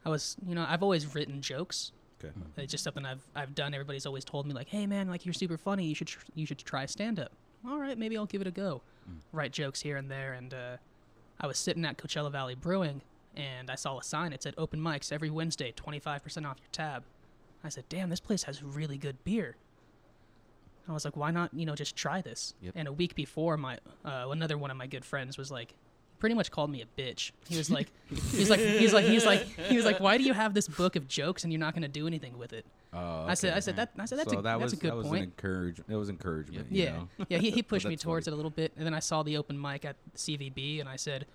I 0.05 0.09
was, 0.09 0.37
you 0.47 0.55
know, 0.55 0.65
I've 0.69 0.83
always 0.83 1.15
written 1.15 1.43
jokes. 1.43 1.93
okay 2.25 2.33
It's 2.57 2.71
just 2.71 2.85
something 2.85 3.05
I've 3.05 3.25
I've 3.35 3.55
done. 3.55 3.75
Everybody's 3.75 4.07
always 4.07 4.25
told 4.25 4.47
me 4.47 4.53
like, 4.55 4.69
"Hey 4.69 4.87
man, 4.87 5.09
like 5.09 5.27
you're 5.27 5.35
super 5.35 5.59
funny. 5.59 5.85
You 5.87 5.95
should 5.95 6.07
tr- 6.07 6.25
you 6.35 6.47
should 6.47 6.59
try 6.59 6.87
stand 6.87 7.19
up." 7.19 7.33
All 7.67 7.79
right, 7.79 7.97
maybe 7.97 8.17
I'll 8.17 8.27
give 8.27 8.41
it 8.41 8.47
a 8.47 8.53
go. 8.53 8.83
Write 9.33 9.53
jokes 9.53 9.81
here 9.83 9.97
and 9.97 10.11
there, 10.11 10.33
and 10.33 10.53
uh, 10.53 10.77
I 11.41 11.47
was 11.47 11.59
sitting 11.59 11.85
at 11.85 11.97
Coachella 11.97 12.31
Valley 12.31 12.57
Brewing, 12.57 13.03
and 13.37 13.71
I 13.71 13.77
saw 13.77 13.99
a 13.99 14.03
sign. 14.03 14.33
It 14.33 14.43
said 14.43 14.55
open 14.59 14.81
mics 14.81 15.13
every 15.13 15.31
Wednesday, 15.31 15.73
25% 15.73 16.45
off 16.45 16.59
your 16.59 16.69
tab. 16.73 17.05
I 17.63 17.69
said, 17.69 17.85
"Damn, 17.89 18.11
this 18.11 18.21
place 18.21 18.45
has 18.45 18.63
really 18.63 18.99
good 18.99 19.23
beer." 19.25 19.57
I 20.89 20.93
was 20.93 21.05
like, 21.05 21.17
"Why 21.17 21.31
not, 21.31 21.55
you 21.55 21.67
know, 21.67 21.75
just 21.77 21.95
try 21.95 22.21
this?" 22.21 22.55
Yep. 22.63 22.73
And 22.77 22.89
a 22.89 22.93
week 22.93 23.15
before, 23.15 23.57
my 23.57 23.79
uh, 24.05 24.27
another 24.31 24.59
one 24.59 24.71
of 24.71 24.77
my 24.77 24.87
good 24.87 25.05
friends 25.05 25.39
was 25.39 25.51
like, 25.51 25.75
pretty 26.19 26.35
much 26.35 26.51
called 26.51 26.71
me 26.71 26.83
a 26.83 27.01
bitch. 27.01 27.33
He 27.49 27.57
was 27.57 27.71
like, 27.71 27.89
he's 28.09 28.51
like, 28.51 28.61
he's 28.61 28.93
like, 28.93 29.05
he's 29.05 29.25
like, 29.27 29.41
he 29.43 29.77
was 29.77 29.85
like, 29.85 30.01
"Why 30.01 30.19
do 30.19 30.25
you 30.25 30.33
have 30.33 30.55
this 30.55 30.69
book 30.69 30.97
of 30.97 31.09
jokes 31.09 31.45
and 31.45 31.53
you're 31.53 31.61
not 31.61 31.75
going 31.75 31.83
to 31.83 31.89
do 31.89 32.07
anything 32.07 32.39
with 32.39 32.53
it?" 32.53 32.65
Oh, 32.97 33.27
I 33.29 33.35
said. 33.35 33.55
I 33.55 33.61
said 33.61 33.77
that, 33.77 33.91
I 33.99 34.05
said 34.07 34.19
that's 34.19 34.33
so 34.33 34.39
a 34.39 34.43
that 34.43 34.59
that's 34.59 34.63
was 34.63 34.73
a 34.73 34.77
good 34.77 34.91
that 34.91 34.97
was 34.97 35.07
an 35.07 35.11
point. 35.13 35.25
encourage 35.25 35.77
that 35.87 35.99
was 35.99 36.09
encouragement 36.09 36.67
you 36.71 36.85
Yeah, 36.85 36.93
know? 36.93 37.09
yeah. 37.29 37.39
He, 37.39 37.51
he 37.51 37.63
pushed 37.63 37.87
me 37.87 37.97
towards 37.97 38.27
funny. 38.27 38.33
it 38.33 38.35
a 38.35 38.37
little 38.37 38.51
bit, 38.51 38.73
and 38.77 38.87
then 38.87 38.95
I 38.95 39.01
saw 39.01 39.23
the 39.23 39.37
open 39.37 39.61
mic 39.61 39.85
at 39.85 39.97
CVB, 40.17 40.81
and 40.81 40.89
I 40.89 40.97
said, 40.97 41.27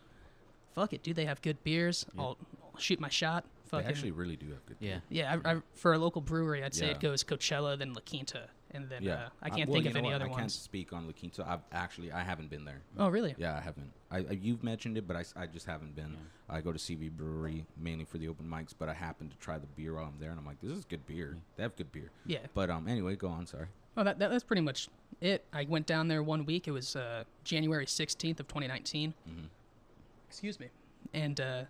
"Fuck 0.74 0.94
it, 0.94 1.04
dude. 1.04 1.16
They 1.16 1.26
have 1.26 1.42
good 1.42 1.64
beers. 1.64 2.06
Yeah. 2.16 2.22
I'll, 2.22 2.38
I'll 2.74 2.80
shoot 2.80 3.00
my 3.00 3.10
shot." 3.10 3.44
they 3.66 3.78
Fucking 3.78 3.88
actually 3.90 4.12
really 4.12 4.36
do 4.36 4.48
have 4.50 4.66
good 4.66 4.76
Yeah. 4.82 4.98
yeah. 5.10 5.38
I, 5.46 5.52
I, 5.54 5.58
for 5.76 5.94
a 5.94 5.98
local 5.98 6.20
brewery, 6.22 6.62
I'd 6.64 6.74
say 6.74 6.88
Yeah. 6.88 6.92
it 6.92 7.00
goes 7.00 7.24
Coachella, 7.24 7.78
then 7.78 7.94
La 7.94 8.02
Quinta, 8.02 8.50
and 8.74 8.90
then 8.90 9.04
yeah 9.04 9.14
uh, 9.14 9.30
I 9.42 9.50
can't 9.50 9.70
well, 9.70 9.76
think 9.82 9.88
of 9.90 9.96
any 9.96 10.08
what? 10.08 10.16
other 10.16 10.26
I 10.26 10.30
can't 10.30 10.40
ones. 10.42 10.56
speak 10.56 10.94
on 10.94 11.06
La 11.08 11.14
Quinta 11.14 11.46
I've 11.48 11.60
actually 11.72 12.12
I 12.12 12.22
haven't 12.22 12.50
been 12.50 12.66
there 12.66 12.82
Oh, 12.98 13.10
really? 13.10 13.36
Yeah, 13.38 13.56
I 13.58 13.62
haven't. 13.62 13.92
I, 14.12 14.18
I 14.18 14.38
you've 14.42 14.64
mentioned 14.64 14.98
it, 14.98 15.08
but 15.08 15.16
I 15.36 15.46
just 15.48 15.66
haven't 15.66 15.96
been. 15.96 16.16
I 16.50 16.60
go 16.62 16.72
to 16.72 16.78
CV 16.78 17.10
Brewery 17.10 17.66
mainly 17.78 18.06
for 18.06 18.18
the 18.18 18.28
open 18.28 18.46
mics, 18.46 18.74
but 18.78 18.90
I 18.90 18.94
happen 18.94 19.30
to 19.30 19.36
try 19.38 19.58
the 19.58 19.68
beer 19.68 19.94
while 19.96 20.04
I'm 20.06 20.20
there, 20.20 20.30
and 20.32 20.40
I'm 20.40 20.46
like, 20.46 20.60
this 20.62 20.72
is 20.72 20.84
good 20.86 21.06
beer. 21.08 21.38
They 21.56 21.64
have 21.64 21.76
good 21.78 21.92
beer. 21.92 22.12
Yeah. 22.26 22.40
But 22.54 22.70
um, 22.70 22.88
anyway, 22.88 23.16
go 23.16 23.28
on. 23.30 23.48
Sorry. 23.48 23.68
Oh, 23.98 24.04
that, 24.04 24.20
that 24.20 24.30
that's 24.30 24.44
pretty 24.44 24.62
much 24.62 24.90
it. 25.22 25.46
I 25.54 25.66
went 25.70 25.86
down 25.88 26.08
there 26.10 26.22
one 26.22 26.46
week. 26.46 26.68
It 26.68 26.72
was 26.72 26.96
uh, 26.96 27.24
January 27.44 27.86
16th 27.86 28.40
of 28.42 28.48
2019. 28.48 29.14
Mhm. 29.30 29.34
Excuse 30.30 30.60
me. 30.60 30.68
And 31.14 31.40
uh, 31.42 31.64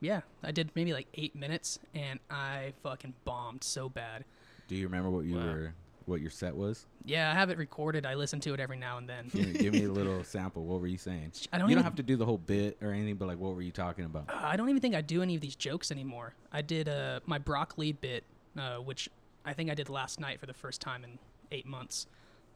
yeah, 0.00 0.20
I 0.42 0.52
did 0.52 0.70
maybe 0.74 0.92
like 0.92 1.06
eight 1.14 1.34
minutes, 1.34 1.78
and 1.94 2.20
I 2.30 2.72
fucking 2.82 3.14
bombed 3.24 3.64
so 3.64 3.88
bad. 3.88 4.24
Do 4.68 4.76
you 4.76 4.86
remember 4.86 5.10
what 5.10 5.24
you 5.24 5.36
Wow. 5.36 5.44
were, 5.46 5.74
what 6.06 6.20
your 6.20 6.30
set 6.30 6.54
was? 6.56 6.86
Yeah, 7.04 7.30
I 7.30 7.34
have 7.34 7.50
it 7.50 7.58
recorded. 7.58 8.06
I 8.06 8.14
listen 8.14 8.40
to 8.40 8.54
it 8.54 8.60
every 8.60 8.76
now 8.76 8.98
and 8.98 9.08
then. 9.08 9.28
Give 9.32 9.46
me, 9.46 9.52
give 9.52 9.72
me 9.74 9.84
a 9.84 9.88
little 9.92 10.22
sample. 10.24 10.64
What 10.64 10.80
were 10.80 10.86
you 10.86 10.98
saying? 10.98 11.32
I 11.52 11.58
don't 11.58 11.68
you 11.68 11.74
don't 11.74 11.84
have 11.84 11.96
to 11.96 12.02
do 12.02 12.16
the 12.16 12.24
whole 12.24 12.38
bit 12.38 12.78
or 12.82 12.92
anything, 12.92 13.16
but 13.16 13.28
like, 13.28 13.38
what 13.38 13.54
were 13.54 13.62
you 13.62 13.72
talking 13.72 14.04
about? 14.04 14.28
Uh, 14.28 14.38
I 14.42 14.56
don't 14.56 14.68
even 14.68 14.80
think 14.80 14.94
I 14.94 15.00
do 15.00 15.22
any 15.22 15.34
of 15.34 15.40
these 15.40 15.56
jokes 15.56 15.90
anymore. 15.90 16.34
I 16.52 16.62
did 16.62 16.88
uh, 16.88 17.20
my 17.26 17.38
broccoli 17.38 17.92
bit, 17.92 18.24
uh, 18.58 18.76
which 18.76 19.08
I 19.44 19.52
think 19.52 19.70
I 19.70 19.74
did 19.74 19.88
last 19.88 20.20
night 20.20 20.40
for 20.40 20.46
the 20.46 20.54
first 20.54 20.80
time 20.80 21.04
in 21.04 21.18
eight 21.50 21.66
months. 21.66 22.06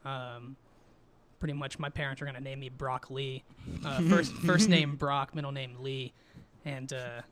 Um, 0.04 0.56
pretty 1.40 1.54
much, 1.54 1.78
my 1.78 1.88
parents 1.88 2.22
are 2.22 2.26
gonna 2.26 2.40
name 2.40 2.60
me 2.60 2.68
Brock 2.68 3.10
Lee. 3.10 3.44
Uh, 3.84 4.00
first 4.02 4.32
first 4.46 4.68
name 4.68 4.96
Brock, 4.96 5.34
middle 5.34 5.52
name 5.52 5.76
Lee, 5.80 6.12
and 6.64 6.92
uh, 6.92 7.22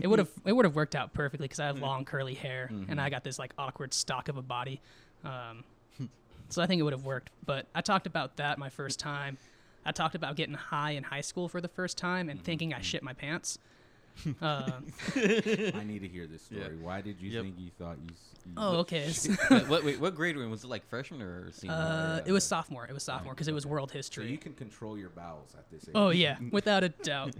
it 0.00 0.06
would 0.06 0.18
have 0.18 0.30
it 0.44 0.52
would 0.52 0.64
have 0.64 0.74
worked 0.74 0.94
out 0.94 1.12
perfectly 1.12 1.44
because 1.44 1.60
I 1.60 1.66
have 1.66 1.78
long 1.80 2.04
curly 2.04 2.34
hair 2.34 2.70
and 2.88 3.00
I 3.00 3.10
got 3.10 3.22
this 3.24 3.38
like 3.38 3.52
awkward 3.58 3.92
stock 3.94 4.28
of 4.28 4.36
a 4.36 4.42
body. 4.42 4.80
Um, 5.24 5.64
so 6.48 6.62
I 6.62 6.66
think 6.66 6.78
it 6.80 6.82
would 6.82 6.92
have 6.92 7.04
worked. 7.04 7.30
But 7.46 7.66
I 7.74 7.80
talked 7.80 8.06
about 8.06 8.36
that 8.36 8.58
my 8.58 8.68
first 8.68 8.98
time. 9.00 9.38
I 9.86 9.92
talked 9.92 10.14
about 10.14 10.36
getting 10.36 10.54
high 10.54 10.92
in 10.92 11.02
high 11.02 11.20
school 11.20 11.48
for 11.48 11.60
the 11.60 11.68
first 11.68 11.98
time 11.98 12.28
and 12.28 12.42
thinking 12.42 12.72
I 12.72 12.80
shit 12.80 13.02
my 13.02 13.12
pants. 13.12 13.58
Uh, 14.40 14.70
I 15.16 15.82
need 15.84 16.02
to 16.02 16.08
hear 16.08 16.26
this 16.28 16.42
story. 16.42 16.60
Yeah. 16.60 16.68
Why 16.80 17.00
did 17.00 17.20
you 17.20 17.30
Yep. 17.30 17.42
think 17.42 17.54
you 17.58 17.70
thought 17.78 17.96
you? 17.98 18.14
you 18.46 18.52
oh, 18.56 18.76
okay. 18.78 19.10
what, 19.48 19.68
what, 19.68 19.84
wait, 19.84 19.98
what 20.00 20.14
grade 20.14 20.36
were 20.36 20.42
you 20.42 20.46
in? 20.46 20.50
Was 20.52 20.62
it 20.64 20.68
like 20.68 20.86
freshman 20.88 21.20
or 21.20 21.50
senior? 21.50 21.74
Uh, 21.74 22.16
yeah, 22.18 22.22
it 22.26 22.32
was 22.32 22.44
sophomore. 22.44 22.86
It 22.86 22.92
was 22.94 23.02
sophomore 23.02 23.34
because 23.34 23.48
it 23.48 23.54
was 23.54 23.66
world 23.66 23.90
So 23.90 23.96
history. 23.96 24.30
you 24.30 24.38
can 24.38 24.52
control 24.54 24.96
your 24.96 25.08
bowels 25.10 25.54
at 25.58 25.68
this 25.70 25.84
age. 25.88 25.92
Oh 25.96 26.10
yeah, 26.10 26.36
without 26.52 26.84
a 26.84 26.90
doubt. 26.90 27.34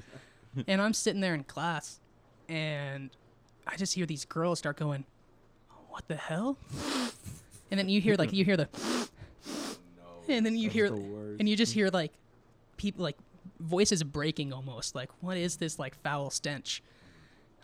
and 0.67 0.83
I'm 0.83 0.93
sitting 0.95 1.21
there 1.21 1.35
in 1.35 1.45
class, 1.45 2.00
and 2.49 3.11
I 3.67 3.76
just 3.76 3.95
hear 3.95 4.05
these 4.07 4.25
girls 4.25 4.59
start 4.59 4.76
going, 4.76 5.05
"What 5.91 6.09
the 6.09 6.17
hell?" 6.17 6.59
And 7.75 7.78
then 7.81 7.88
you 7.88 8.00
hear 8.00 8.14
like 8.14 8.33
you 8.38 8.45
hear 8.45 8.57
the, 8.57 8.69
No, 9.99 10.33
and 10.33 10.47
then 10.47 10.57
you 10.57 10.71
hear, 10.71 10.90
the 10.90 10.97
worst. 10.97 11.40
and 11.40 11.49
you 11.49 11.57
just 11.57 11.75
hear 11.75 11.88
like, 11.90 12.12
people 12.76 13.02
like 13.02 13.16
voices 13.59 14.04
breaking 14.04 14.52
almost. 14.52 14.95
Like, 14.95 15.11
what 15.21 15.37
is 15.37 15.57
this 15.57 15.76
like 15.76 15.97
foul 16.02 16.31
stench? 16.31 16.85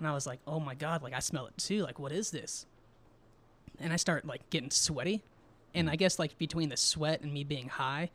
And 0.01 0.09
I 0.09 0.13
was 0.13 0.27
like, 0.27 0.41
oh 0.49 0.59
my 0.59 0.75
god, 0.75 1.01
like 1.05 1.13
I 1.13 1.21
smell 1.21 1.47
it 1.47 1.57
too. 1.59 1.83
Like, 1.85 2.01
what 2.01 2.11
is 2.11 2.33
this? 2.33 2.67
And 3.79 3.93
I 3.93 3.97
start 3.97 4.25
like 4.25 4.51
getting 4.51 4.73
sweaty, 4.73 5.23
and 5.77 5.89
I 5.89 5.95
guess 5.95 6.19
like 6.19 6.37
between 6.39 6.71
the 6.71 6.77
sweat 6.77 7.21
and 7.21 7.33
me 7.33 7.45
being 7.45 7.69
high, 7.69 8.11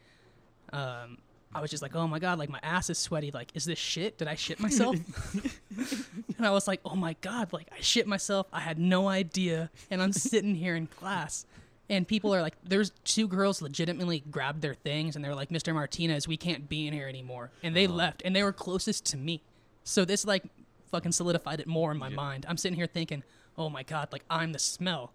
um, 0.74 1.18
I 1.54 1.62
was 1.62 1.72
just 1.72 1.82
like, 1.82 1.96
oh 1.96 2.08
my 2.08 2.20
god, 2.20 2.38
like 2.40 2.50
my 2.50 2.60
ass 2.62 2.90
is 2.90 2.98
sweaty. 2.98 3.32
Like, 3.32 3.52
is 3.54 3.64
this 3.64 3.80
shit? 3.80 4.18
Did 4.18 4.28
I 4.28 4.36
shit 4.36 4.60
myself? 4.60 4.98
and 6.38 6.46
I 6.46 6.52
was 6.52 6.68
like, 6.68 6.82
oh 6.84 6.96
my 6.98 7.16
god, 7.22 7.54
like 7.54 7.68
I 7.72 7.80
shit 7.80 8.08
myself. 8.08 8.48
I 8.52 8.60
had 8.60 8.78
no 8.78 9.08
idea, 9.08 9.72
and 9.90 10.02
I'm 10.02 10.12
sitting 10.12 10.56
here 10.56 10.76
in 10.76 10.88
class. 10.88 11.46
And 11.90 12.08
people 12.08 12.34
are 12.34 12.42
like, 12.42 12.56
there's 12.64 12.92
two 13.04 13.28
girls 13.28 13.62
legitimately 13.62 14.24
grabbed 14.32 14.62
their 14.62 14.74
things 14.74 15.16
and 15.16 15.24
they're 15.24 15.36
like, 15.36 15.50
Mr. 15.50 15.74
Martinez, 15.74 16.28
we 16.28 16.38
can't 16.38 16.68
be 16.68 16.88
in 16.88 16.94
here 16.94 17.08
anymore. 17.08 17.52
And 17.62 17.76
they 17.76 17.86
left 17.86 18.24
and 18.26 18.36
they 18.36 18.44
were 18.44 18.54
closest 18.54 19.06
to 19.08 19.18
me. 19.18 19.44
So 19.84 20.04
this 20.04 20.26
like 20.26 20.44
fucking 20.92 21.12
solidified 21.12 21.60
it 21.60 21.68
more 21.68 21.92
in 21.92 21.98
my 21.98 22.10
mind. 22.10 22.46
I'm 22.50 22.58
sitting 22.58 22.76
here 22.76 22.88
thinking, 22.88 23.24
oh 23.58 23.70
my 23.70 23.84
God, 23.84 24.10
like 24.12 24.24
I'm 24.30 24.52
the 24.52 24.60
smell. 24.60 25.14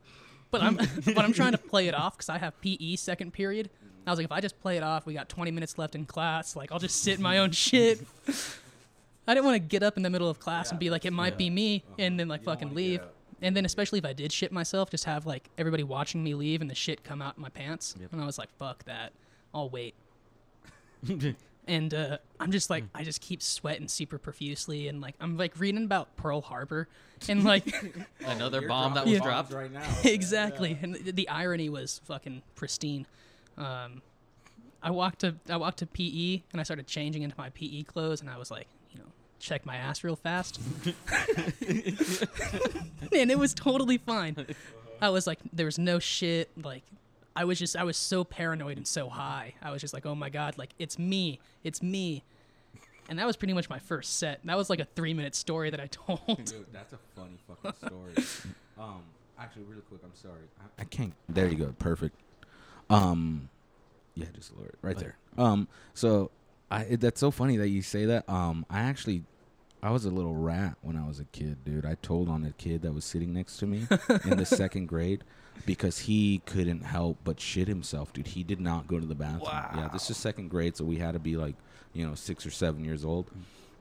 But 0.52 0.62
I'm 0.62 0.76
but 1.04 1.18
I'm 1.18 1.32
trying 1.32 1.52
to 1.52 1.58
play 1.58 1.88
it 1.88 1.94
off 1.94 2.16
because 2.16 2.28
I 2.28 2.38
have 2.38 2.60
PE 2.60 2.96
second 2.96 3.32
period. 3.32 3.70
I 4.06 4.10
was 4.10 4.18
like, 4.18 4.26
if 4.26 4.32
I 4.32 4.40
just 4.40 4.60
play 4.60 4.76
it 4.76 4.82
off, 4.82 5.06
we 5.06 5.14
got 5.14 5.28
20 5.28 5.50
minutes 5.50 5.76
left 5.76 5.94
in 5.94 6.06
class. 6.06 6.54
Like 6.54 6.70
I'll 6.70 6.78
just 6.78 7.02
sit 7.02 7.16
in 7.16 7.22
my 7.22 7.38
own 7.38 7.50
shit. 7.52 8.00
I 9.26 9.34
didn't 9.34 9.44
want 9.44 9.56
to 9.56 9.60
get 9.60 9.82
up 9.82 9.96
in 9.96 10.02
the 10.02 10.10
middle 10.10 10.28
of 10.28 10.40
class 10.40 10.70
and 10.70 10.78
be 10.78 10.90
like, 10.90 11.04
it 11.04 11.12
might 11.12 11.36
be 11.36 11.50
me, 11.50 11.84
and 11.98 12.18
then 12.18 12.28
like 12.28 12.40
You 12.40 12.46
fucking 12.46 12.74
leave. 12.74 13.00
Up. 13.40 13.46
And 13.46 13.56
then 13.56 13.64
especially 13.64 13.98
if 13.98 14.04
I 14.04 14.12
did 14.12 14.32
shit 14.32 14.52
myself, 14.52 14.90
just 14.90 15.04
have 15.04 15.26
like 15.26 15.48
everybody 15.58 15.82
watching 15.82 16.22
me 16.22 16.34
leave 16.34 16.60
and 16.60 16.70
the 16.70 16.74
shit 16.74 17.04
come 17.04 17.20
out 17.22 17.36
in 17.36 17.42
my 17.42 17.48
pants. 17.48 17.94
Yep. 18.00 18.12
And 18.12 18.22
I 18.22 18.26
was 18.26 18.38
like, 18.38 18.50
fuck 18.58 18.84
that. 18.84 19.12
I'll 19.54 19.68
wait. 19.70 19.94
and 21.66 21.94
uh, 21.94 22.18
I'm 22.38 22.50
just 22.50 22.70
like, 22.70 22.84
I 22.94 23.04
just 23.04 23.20
keep 23.20 23.42
sweating 23.42 23.88
super 23.88 24.18
profusely, 24.18 24.88
and 24.88 25.00
like 25.00 25.14
I'm 25.20 25.36
like 25.36 25.58
reading 25.58 25.84
about 25.84 26.14
Pearl 26.16 26.40
Harbor, 26.40 26.88
and 27.28 27.44
like 27.52 27.74
Another 28.24 28.66
bomb 28.66 28.94
that 28.94 29.06
was 29.06 29.18
bombs 29.18 29.24
dropped. 29.28 29.52
right 29.52 29.72
now. 29.72 29.82
exactly. 30.04 30.78
And 30.82 30.94
the, 30.96 31.12
the 31.12 31.28
irony 31.28 31.68
was 31.68 32.00
fucking 32.04 32.42
pristine. 32.54 33.06
Um, 33.56 34.02
I 34.82 34.90
walked 34.90 35.20
to 35.20 35.36
I 35.48 35.56
walked 35.56 35.78
to 35.78 35.86
PE 35.86 36.42
and 36.52 36.60
I 36.60 36.64
started 36.64 36.86
changing 36.86 37.22
into 37.22 37.36
my 37.38 37.50
PE 37.50 37.82
clothes, 37.84 38.20
and 38.20 38.30
I 38.30 38.36
was 38.38 38.50
like, 38.50 38.66
you 38.66 38.78
know, 38.78 38.79
check 39.40 39.66
my 39.66 39.76
ass 39.76 40.04
real 40.04 40.16
fast, 40.16 40.60
and 43.12 43.30
it 43.30 43.38
was 43.38 43.54
totally 43.54 43.98
fine. 43.98 44.46
I 45.02 45.08
was 45.08 45.26
like, 45.26 45.38
there 45.52 45.66
was 45.66 45.78
no 45.78 45.98
shit. 45.98 46.50
Like, 46.62 46.82
I 47.34 47.44
was 47.44 47.58
just 47.58 47.76
I 47.76 47.84
was 47.84 47.96
so 47.96 48.22
paranoid 48.24 48.76
and 48.76 48.86
so 48.86 49.08
high. 49.08 49.54
I 49.62 49.70
was 49.70 49.80
just 49.80 49.94
like, 49.94 50.06
oh 50.06 50.14
my 50.14 50.30
god, 50.30 50.58
like 50.58 50.70
it's 50.78 50.98
me, 50.98 51.40
it's 51.64 51.82
me. 51.82 52.22
And 53.08 53.18
that 53.18 53.26
was 53.26 53.36
pretty 53.36 53.54
much 53.54 53.68
my 53.68 53.80
first 53.80 54.18
set. 54.18 54.40
That 54.44 54.56
was 54.56 54.70
like 54.70 54.78
a 54.78 54.84
three 54.84 55.14
minute 55.14 55.34
story 55.34 55.70
that 55.70 55.80
I 55.80 55.86
told. 55.86 56.44
Dude, 56.44 56.66
that's 56.72 56.92
a 56.92 56.98
funny 57.16 57.38
fucking 57.48 57.72
story. 57.88 58.14
um, 58.78 59.02
actually, 59.38 59.64
really 59.64 59.82
quick, 59.82 60.00
I'm 60.04 60.14
sorry. 60.14 60.42
I, 60.60 60.82
I 60.82 60.84
can't. 60.84 61.12
There 61.28 61.48
you 61.48 61.56
go. 61.56 61.74
Perfect. 61.78 62.14
Um, 62.88 63.48
yeah, 64.14 64.26
just 64.34 64.56
lower 64.56 64.66
it 64.66 64.78
right 64.82 64.96
there. 64.98 65.16
Um, 65.38 65.66
so 65.94 66.30
I 66.70 66.82
it, 66.82 67.00
that's 67.00 67.20
so 67.20 67.30
funny 67.30 67.56
that 67.58 67.68
you 67.68 67.82
say 67.82 68.04
that. 68.06 68.28
Um, 68.28 68.66
I 68.70 68.80
actually. 68.80 69.24
I 69.82 69.92
was 69.92 70.04
a 70.04 70.10
little 70.10 70.34
rat 70.34 70.76
when 70.82 70.94
I 70.94 71.08
was 71.08 71.20
a 71.20 71.24
kid, 71.24 71.64
dude. 71.64 71.86
I 71.86 71.94
told 72.02 72.28
on 72.28 72.44
a 72.44 72.50
kid 72.52 72.82
that 72.82 72.92
was 72.92 73.02
sitting 73.02 73.32
next 73.32 73.56
to 73.60 73.66
me 73.66 73.86
in 74.26 74.36
the 74.36 74.44
second 74.44 74.88
grade 74.88 75.24
because 75.64 76.00
he 76.00 76.42
couldn't 76.44 76.82
help 76.82 77.16
but 77.24 77.40
shit 77.40 77.66
himself, 77.66 78.12
dude. 78.12 78.26
He 78.26 78.42
did 78.42 78.60
not 78.60 78.86
go 78.86 79.00
to 79.00 79.06
the 79.06 79.14
bathroom. 79.14 79.40
Yeah, 79.74 79.88
this 79.90 80.10
is 80.10 80.18
second 80.18 80.48
grade, 80.50 80.76
so 80.76 80.84
we 80.84 80.96
had 80.96 81.12
to 81.12 81.18
be 81.18 81.38
like, 81.38 81.54
you 81.94 82.06
know, 82.06 82.14
six 82.14 82.44
or 82.44 82.50
seven 82.50 82.84
years 82.84 83.06
old. 83.06 83.30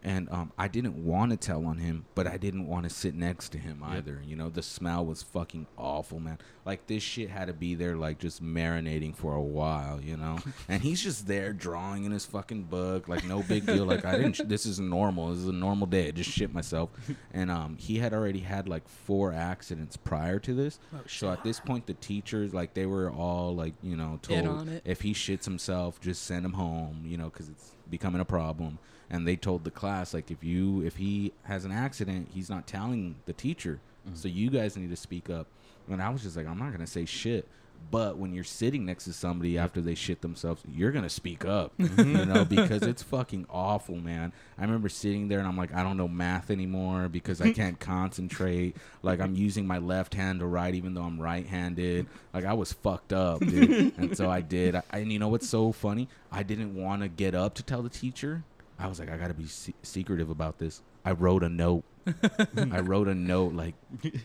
And 0.02 0.30
um, 0.32 0.54
I 0.58 0.70
didn't 0.70 1.04
want 1.04 1.32
to 1.32 1.38
tell 1.38 1.66
on 1.66 1.78
him, 1.78 2.06
but 2.16 2.26
I 2.26 2.38
didn't 2.38 2.68
want 2.68 2.86
to 2.86 2.90
sit 2.90 3.16
next 3.16 3.50
to 3.50 3.58
him 3.58 3.84
either. 3.84 4.22
You 4.26 4.38
know, 4.38 4.50
the 4.50 4.62
smell 4.62 5.06
was 5.06 5.24
fucking 5.24 5.68
awful, 5.78 6.22
man. 6.22 6.38
Like 6.66 6.88
this 6.88 7.04
shit 7.04 7.30
had 7.30 7.48
to 7.48 7.54
be 7.54 7.76
there, 7.76 7.98
like 7.98 8.18
just 8.18 8.42
marinating 8.42 9.16
for 9.16 9.34
a 9.34 9.42
while, 9.42 10.00
you 10.00 10.16
know. 10.16 10.40
and 10.70 10.82
he's 10.82 11.04
just 11.04 11.28
there 11.28 11.52
drawing 11.52 12.06
in 12.06 12.12
his 12.12 12.26
fucking 12.26 12.64
book, 12.64 13.10
like 13.10 13.26
no 13.26 13.44
big 13.44 13.66
deal. 13.66 13.86
Like 13.86 14.06
I 14.06 14.16
didn't. 14.16 14.38
Sh- 14.38 14.42
this 14.46 14.66
is 14.66 14.80
normal. 14.80 15.30
This 15.30 15.40
is 15.40 15.48
a 15.48 15.54
normal 15.54 15.88
day. 15.88 16.08
I 16.08 16.12
just 16.12 16.30
shit 16.30 16.54
myself. 16.54 16.90
And 17.32 17.52
um, 17.52 17.78
he 17.78 17.98
had 18.00 18.14
already 18.14 18.40
had 18.40 18.68
like 18.68 18.88
four 18.88 19.34
accidents 19.34 19.96
prior 19.98 20.40
to 20.40 20.54
this. 20.54 20.80
Oh, 20.94 21.00
so 21.08 21.32
at 21.32 21.44
this 21.44 21.60
point, 21.60 21.86
the 21.86 21.94
teachers, 21.94 22.54
like 22.54 22.74
they 22.74 22.86
were 22.86 23.12
all 23.12 23.56
like, 23.56 23.74
you 23.84 23.96
know, 23.96 24.20
told 24.22 24.82
if 24.84 25.02
he 25.02 25.14
shits 25.14 25.46
himself, 25.46 26.02
just 26.02 26.24
send 26.24 26.46
him 26.46 26.54
home, 26.54 27.04
you 27.06 27.18
know, 27.18 27.26
because 27.26 27.50
it's 27.50 27.72
becoming 27.90 28.22
a 28.22 28.26
problem. 28.26 28.80
And 29.10 29.28
they 29.28 29.36
told 29.36 29.64
the 29.64 29.72
class, 29.72 30.14
like, 30.14 30.30
if 30.30 30.44
you 30.44 30.84
if 30.84 30.98
he 30.98 31.34
has 31.44 31.66
an 31.66 31.72
accident, 31.72 32.30
he's 32.34 32.50
not 32.50 32.68
telling 32.68 33.16
the 33.26 33.34
teacher, 33.34 33.80
mm-hmm. 34.06 34.16
so 34.16 34.28
you 34.28 34.50
guys 34.50 34.78
need 34.78 34.90
to 34.90 34.96
speak 34.96 35.30
up. 35.30 35.48
And 35.90 36.02
I 36.02 36.10
was 36.10 36.22
just 36.22 36.38
like, 36.38 36.48
I'm 36.48 36.60
not 36.60 36.72
gonna 36.72 36.88
say 36.88 37.06
shit. 37.06 37.48
But 37.92 38.18
when 38.18 38.34
you're 38.34 38.44
sitting 38.44 38.86
next 38.86 39.06
to 39.06 39.14
somebody 39.14 39.58
after 39.58 39.82
they 39.82 39.96
shit 39.96 40.22
themselves, 40.22 40.62
you're 40.72 40.92
gonna 40.92 41.10
speak 41.10 41.44
up, 41.44 41.74
you 41.80 42.26
know, 42.26 42.46
because 42.46 42.84
it's 42.84 43.02
fucking 43.02 43.48
awful, 43.50 43.96
man. 43.96 44.32
I 44.60 44.62
remember 44.62 44.90
sitting 44.90 45.28
there 45.28 45.40
and 45.40 45.48
I'm 45.48 45.58
like, 45.58 45.74
I 45.74 45.82
don't 45.82 45.98
know 45.98 46.08
math 46.08 46.52
anymore 46.52 47.10
because 47.10 47.42
I 47.42 47.52
can't 47.52 47.80
concentrate. 47.80 48.76
Like 49.02 49.20
I'm 49.20 49.34
using 49.34 49.66
my 49.66 49.80
left 49.80 50.14
hand 50.14 50.42
to 50.42 50.46
write, 50.46 50.76
even 50.76 50.94
though 50.94 51.02
I'm 51.02 51.20
right-handed. 51.20 52.06
Like 52.32 52.46
I 52.46 52.54
was 52.54 52.74
fucked 52.74 53.12
up, 53.12 53.40
dude. 53.40 53.94
and 53.98 54.16
so 54.16 54.30
I 54.30 54.42
did. 54.42 54.76
I, 54.76 54.84
and 54.92 55.12
you 55.12 55.18
know 55.18 55.30
what's 55.30 55.50
so 55.50 55.72
funny? 55.72 56.10
I 56.32 56.44
didn't 56.44 56.76
want 56.76 57.02
to 57.02 57.08
get 57.08 57.34
up 57.34 57.56
to 57.56 57.64
tell 57.64 57.82
the 57.82 57.90
teacher. 57.90 58.44
I 58.80 58.88
was 58.88 59.00
like, 59.00 59.12
I 59.12 59.18
gotta 59.18 59.34
be 59.34 59.46
se- 59.46 59.76
secretive 59.84 60.30
about 60.30 60.58
this. 60.58 60.82
I 61.04 61.12
wrote 61.12 61.44
a 61.44 61.50
note. 61.50 61.84
I 62.72 62.80
wrote 62.80 63.08
a 63.08 63.16
note 63.16 63.54
like 63.54 63.76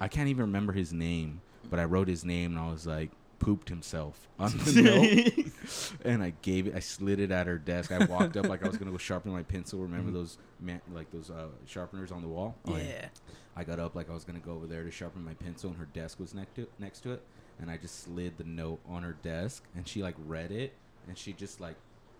I 0.00 0.08
can't 0.08 0.28
even 0.28 0.42
remember 0.42 0.72
his 0.72 0.92
name, 0.92 1.40
but 1.68 1.78
I 1.80 1.84
wrote 1.84 2.08
his 2.08 2.24
name 2.24 2.56
and 2.56 2.60
I 2.60 2.70
was 2.70 2.86
like 2.86 3.10
pooped 3.40 3.68
himself 3.68 4.28
on 4.38 4.52
the 4.56 4.82
note, 5.92 5.98
and 6.04 6.22
I 6.22 6.32
gave 6.40 6.66
it. 6.66 6.74
I 6.74 6.80
slid 6.80 7.20
it 7.20 7.30
at 7.30 7.46
her 7.46 7.58
desk. 7.58 7.92
I 7.92 8.04
walked 8.04 8.36
up 8.36 8.48
like 8.48 8.64
I 8.64 8.68
was 8.68 8.78
gonna 8.78 8.90
go 8.90 8.96
sharpen 8.96 9.32
my 9.32 9.42
pencil. 9.42 9.80
Remember 9.80 10.10
those 10.10 10.38
man, 10.60 10.80
like 10.94 11.10
those 11.10 11.30
uh, 11.30 11.48
sharpeners 11.66 12.10
on 12.12 12.22
the 12.22 12.28
wall? 12.28 12.54
yeah. 12.66 13.08
I 13.56 13.62
got 13.62 13.78
up 13.78 13.94
like 13.94 14.10
I 14.10 14.14
was 14.14 14.24
gonna 14.24 14.40
go 14.40 14.52
over 14.52 14.66
there 14.66 14.82
to 14.82 14.90
sharpen 14.90 15.24
my 15.24 15.34
pencil, 15.34 15.70
and 15.70 15.78
her 15.78 15.88
desk 15.92 16.18
was 16.18 16.32
next 16.34 16.54
to 16.56 16.66
next 16.78 17.00
to 17.00 17.12
it, 17.12 17.22
and 17.60 17.70
I 17.70 17.76
just 17.76 18.02
slid 18.04 18.38
the 18.38 18.44
note 18.44 18.80
on 18.88 19.02
her 19.02 19.16
desk, 19.22 19.62
and 19.76 19.86
she 19.86 20.02
like 20.02 20.16
read 20.26 20.50
it, 20.50 20.72
and 21.08 21.18
she 21.18 21.32
just 21.32 21.60
like 21.60 21.76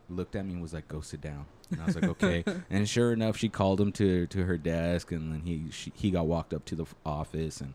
looked 0.08 0.36
at 0.36 0.44
me 0.44 0.52
and 0.52 0.62
was 0.62 0.72
like, 0.72 0.88
"Go 0.88 1.00
sit 1.00 1.20
down." 1.20 1.46
And 1.70 1.80
I 1.80 1.86
was 1.86 1.94
like, 1.94 2.04
"Okay." 2.04 2.44
and 2.70 2.88
sure 2.88 3.12
enough, 3.12 3.36
she 3.36 3.48
called 3.48 3.80
him 3.80 3.92
to 3.92 4.26
to 4.26 4.44
her 4.44 4.56
desk, 4.56 5.12
and 5.12 5.32
then 5.32 5.40
he 5.40 5.70
she, 5.70 5.92
he 5.94 6.10
got 6.10 6.26
walked 6.26 6.52
up 6.52 6.64
to 6.66 6.76
the 6.76 6.86
office, 7.04 7.60
and 7.60 7.74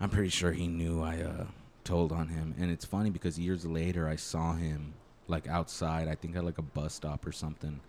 I'm 0.00 0.10
pretty 0.10 0.30
sure 0.30 0.52
he 0.52 0.66
knew 0.66 1.02
I 1.02 1.20
uh, 1.20 1.46
told 1.84 2.12
on 2.12 2.28
him. 2.28 2.54
And 2.58 2.70
it's 2.70 2.84
funny 2.84 3.10
because 3.10 3.38
years 3.38 3.64
later, 3.64 4.08
I 4.08 4.16
saw 4.16 4.54
him 4.54 4.94
like 5.28 5.48
outside. 5.48 6.08
I 6.08 6.14
think 6.14 6.36
at 6.36 6.44
like 6.44 6.58
a 6.58 6.62
bus 6.62 6.94
stop 6.94 7.26
or 7.26 7.32
something. 7.32 7.80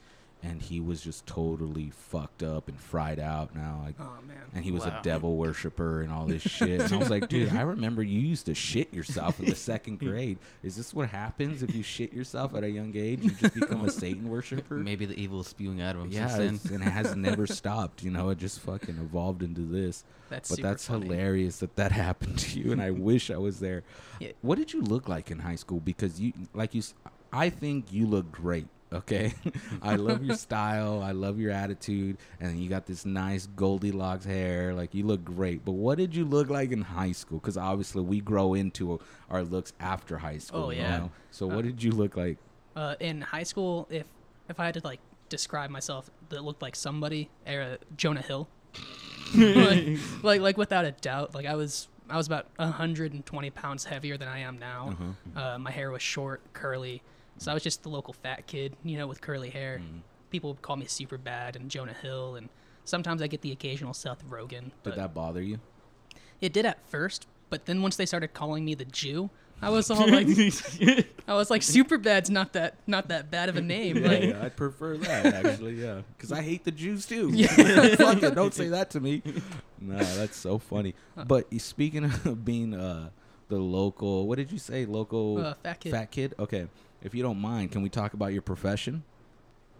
And 0.44 0.62
he 0.62 0.80
was 0.80 1.02
just 1.02 1.26
totally 1.28 1.92
fucked 1.92 2.42
up 2.42 2.68
and 2.68 2.80
fried 2.80 3.20
out 3.20 3.56
now. 3.56 3.82
Like, 3.86 3.96
Oh 4.00 4.18
man. 4.28 4.38
and 4.56 4.64
he 4.66 4.72
was 4.72 4.84
Wow. 4.86 5.00
a 5.00 5.04
devil 5.04 5.36
worshiper 5.38 6.02
and 6.02 6.12
all 6.12 6.26
this 6.26 6.42
shit. 6.42 6.82
And 6.82 6.92
I 6.94 6.98
was 6.98 7.10
like, 7.12 7.30
dude, 7.30 7.54
I 7.54 7.62
remember 7.62 8.02
you 8.02 8.20
used 8.20 8.48
to 8.48 8.56
shit 8.56 8.94
yourself 8.94 9.40
in 9.40 9.46
the 9.46 9.56
second 9.56 10.00
grade. 10.06 10.40
Is 10.64 10.76
this 10.76 10.94
what 10.94 11.10
happens 11.10 11.62
if 11.62 11.76
you 11.76 11.84
shit 11.84 12.12
yourself 12.12 12.56
at 12.56 12.64
a 12.64 12.70
young 12.70 12.92
age? 12.96 13.22
You 13.24 13.32
just 13.32 13.54
become 13.54 13.86
a 13.86 13.92
Satan 13.92 14.30
worshiper? 14.30 14.76
Maybe 14.76 15.06
the 15.06 15.20
evil 15.20 15.42
is 15.42 15.48
spewing 15.48 15.82
out 15.82 15.96
of 15.96 16.02
him 16.02 16.12
Yeah, 16.12 16.28
since 16.28 16.66
and 16.66 16.82
it 16.82 16.90
has 16.90 17.16
never 17.16 17.46
stopped. 17.62 18.02
You 18.04 18.10
know, 18.12 18.30
it 18.30 18.38
just 18.40 18.60
fucking 18.62 18.98
evolved 18.98 19.44
into 19.44 19.62
this. 19.62 20.04
That's 20.30 20.50
but 20.50 20.62
that's 20.62 20.88
funny. 20.88 21.06
hilarious 21.08 21.60
that 21.60 21.76
that 21.76 21.92
happened 21.92 22.40
to 22.40 22.60
you, 22.60 22.72
and 22.72 22.82
I 22.82 22.90
wish 22.92 23.30
I 23.30 23.38
was 23.38 23.60
there. 23.60 23.84
Yeah. 24.20 24.30
What 24.42 24.58
did 24.58 24.72
you 24.74 24.82
look 24.82 25.10
like 25.10 25.30
in 25.30 25.40
high 25.40 25.56
school? 25.56 25.80
Because 25.82 26.20
you, 26.22 26.32
like 26.54 26.74
you, 26.74 26.82
I 27.34 27.50
think 27.50 27.92
you 27.92 28.08
look 28.08 28.32
great. 28.32 28.68
Okay, 28.94 29.34
I 29.82 29.96
love 29.96 30.24
your 30.24 30.36
style. 30.36 31.02
I 31.02 31.12
love 31.12 31.40
your 31.40 31.52
attitude, 31.52 32.18
and 32.42 32.60
you 32.60 32.70
got 32.70 32.86
this 32.86 33.06
nice 33.06 33.48
Goldilocks 33.48 34.26
hair. 34.26 34.74
Like 34.74 34.94
you 34.94 35.06
look 35.06 35.24
great. 35.24 35.64
But 35.64 35.74
what 35.74 35.98
did 35.98 36.14
you 36.14 36.26
look 36.26 36.50
like 36.50 36.72
in 36.72 36.82
high 36.82 37.14
school? 37.14 37.40
Because 37.40 37.58
obviously 37.58 38.02
we 38.02 38.20
grow 38.20 38.54
into 38.54 39.00
our 39.30 39.44
looks 39.44 39.72
after 39.80 40.18
high 40.18 40.40
school. 40.40 40.66
Oh, 40.66 40.70
you 40.72 40.82
yeah. 40.82 40.98
know? 40.98 41.12
So 41.32 41.50
Uh, 41.50 41.56
what 41.56 41.66
did 41.66 41.82
you 41.82 41.92
look 41.92 42.18
like? 42.18 42.38
Uh, 42.76 42.96
in 43.00 43.22
high 43.22 43.44
school, 43.44 43.88
if 43.90 44.06
if 44.50 44.60
I 44.60 44.66
had 44.66 44.74
to 44.74 44.82
like 44.84 45.00
describe 45.30 45.70
myself 45.70 46.10
that 46.30 46.44
looked 46.44 46.62
like 46.62 46.76
somebody, 46.76 47.30
era 47.46 47.78
Jonah 47.96 48.22
Hill, 48.22 48.50
like, 49.36 49.98
like 50.24 50.42
like 50.42 50.58
without 50.58 50.84
a 50.84 50.92
doubt, 50.92 51.34
like 51.34 51.46
I 51.46 51.56
was 51.56 51.88
I 52.10 52.18
was 52.18 52.28
about 52.28 52.48
120 52.58 53.50
pounds 53.52 53.86
heavier 53.86 54.18
than 54.18 54.28
I 54.28 54.40
am 54.40 54.60
now. 54.60 54.90
Uh-huh. 54.90 55.42
Uh, 55.42 55.58
my 55.60 55.72
hair 55.72 55.92
was 55.92 56.02
short, 56.02 56.42
curly, 56.52 57.02
so 57.42 57.50
I 57.50 57.54
was 57.56 57.64
just 57.64 57.82
the 57.82 57.90
local 57.90 58.14
fat 58.14 58.46
kid, 58.46 58.76
you 58.84 58.98
know, 58.98 59.08
with 59.08 59.20
curly 59.20 59.50
hair. 59.50 59.82
Mm-hmm. 59.84 59.98
People 60.30 60.52
would 60.52 60.62
call 60.62 60.76
me 60.76 60.86
Superbad 60.86 61.56
and 61.56 61.70
Jonah 61.72 61.94
Hill, 61.94 62.36
and 62.36 62.50
sometimes 62.86 63.22
I 63.22 63.28
get 63.28 63.42
the 63.42 63.52
occasional 63.52 63.94
Seth 63.96 64.24
Rogen. 64.30 64.70
Did 64.84 64.96
that 64.96 65.14
bother 65.14 65.42
you? 65.42 65.60
it 66.40 66.54
did 66.54 66.66
at 66.66 66.78
first, 66.90 67.28
but 67.50 67.66
then 67.66 67.82
once 67.82 67.96
they 67.96 68.06
started 68.06 68.34
calling 68.34 68.64
me 68.64 68.76
the 68.76 68.86
Jew, 68.86 69.30
I 69.62 69.70
was 69.70 69.90
all 69.92 70.08
like, 70.08 70.28
I 71.28 71.34
was 71.34 71.50
like, 71.50 71.62
Superbad's 71.64 72.30
not 72.30 72.54
that 72.54 72.76
not 72.88 73.10
that 73.10 73.32
bad 73.32 73.50
of 73.50 73.56
a 73.56 73.62
name. 73.62 74.04
Like, 74.04 74.24
yeah, 74.24 74.44
I'd 74.44 74.56
prefer 74.56 74.98
that 74.98 75.26
actually. 75.46 75.74
Yeah, 75.82 76.02
because 76.16 76.32
I 76.32 76.42
hate 76.44 76.64
the 76.64 76.72
Jews 76.72 77.06
too. 77.08 77.30
Yeah. 77.34 77.48
Fuck 77.96 78.24
it, 78.24 78.36
don't 78.36 78.54
say 78.54 78.70
that 78.70 78.92
to 78.92 79.00
me. 79.00 79.22
No, 79.80 79.98
that's 79.98 80.38
so 80.38 80.60
funny. 80.60 80.94
Uh. 81.18 81.26
But 81.26 81.48
speaking 81.62 82.06
of 82.06 82.46
being 82.46 82.74
uh, 82.74 83.10
the 83.50 83.58
local, 83.58 84.28
what 84.28 84.38
did 84.38 84.52
you 84.52 84.58
say? 84.60 84.86
Local 84.86 85.38
Uh, 85.40 85.54
fat 85.64 85.80
kid. 85.80 85.92
Fat 85.92 86.12
kid. 86.12 86.34
Okay, 86.40 86.68
if 87.02 87.14
you 87.16 87.24
don't 87.24 87.40
mind, 87.40 87.72
can 87.72 87.82
we 87.82 87.90
talk 87.90 88.14
about 88.14 88.34
your 88.34 88.42
profession? 88.42 89.04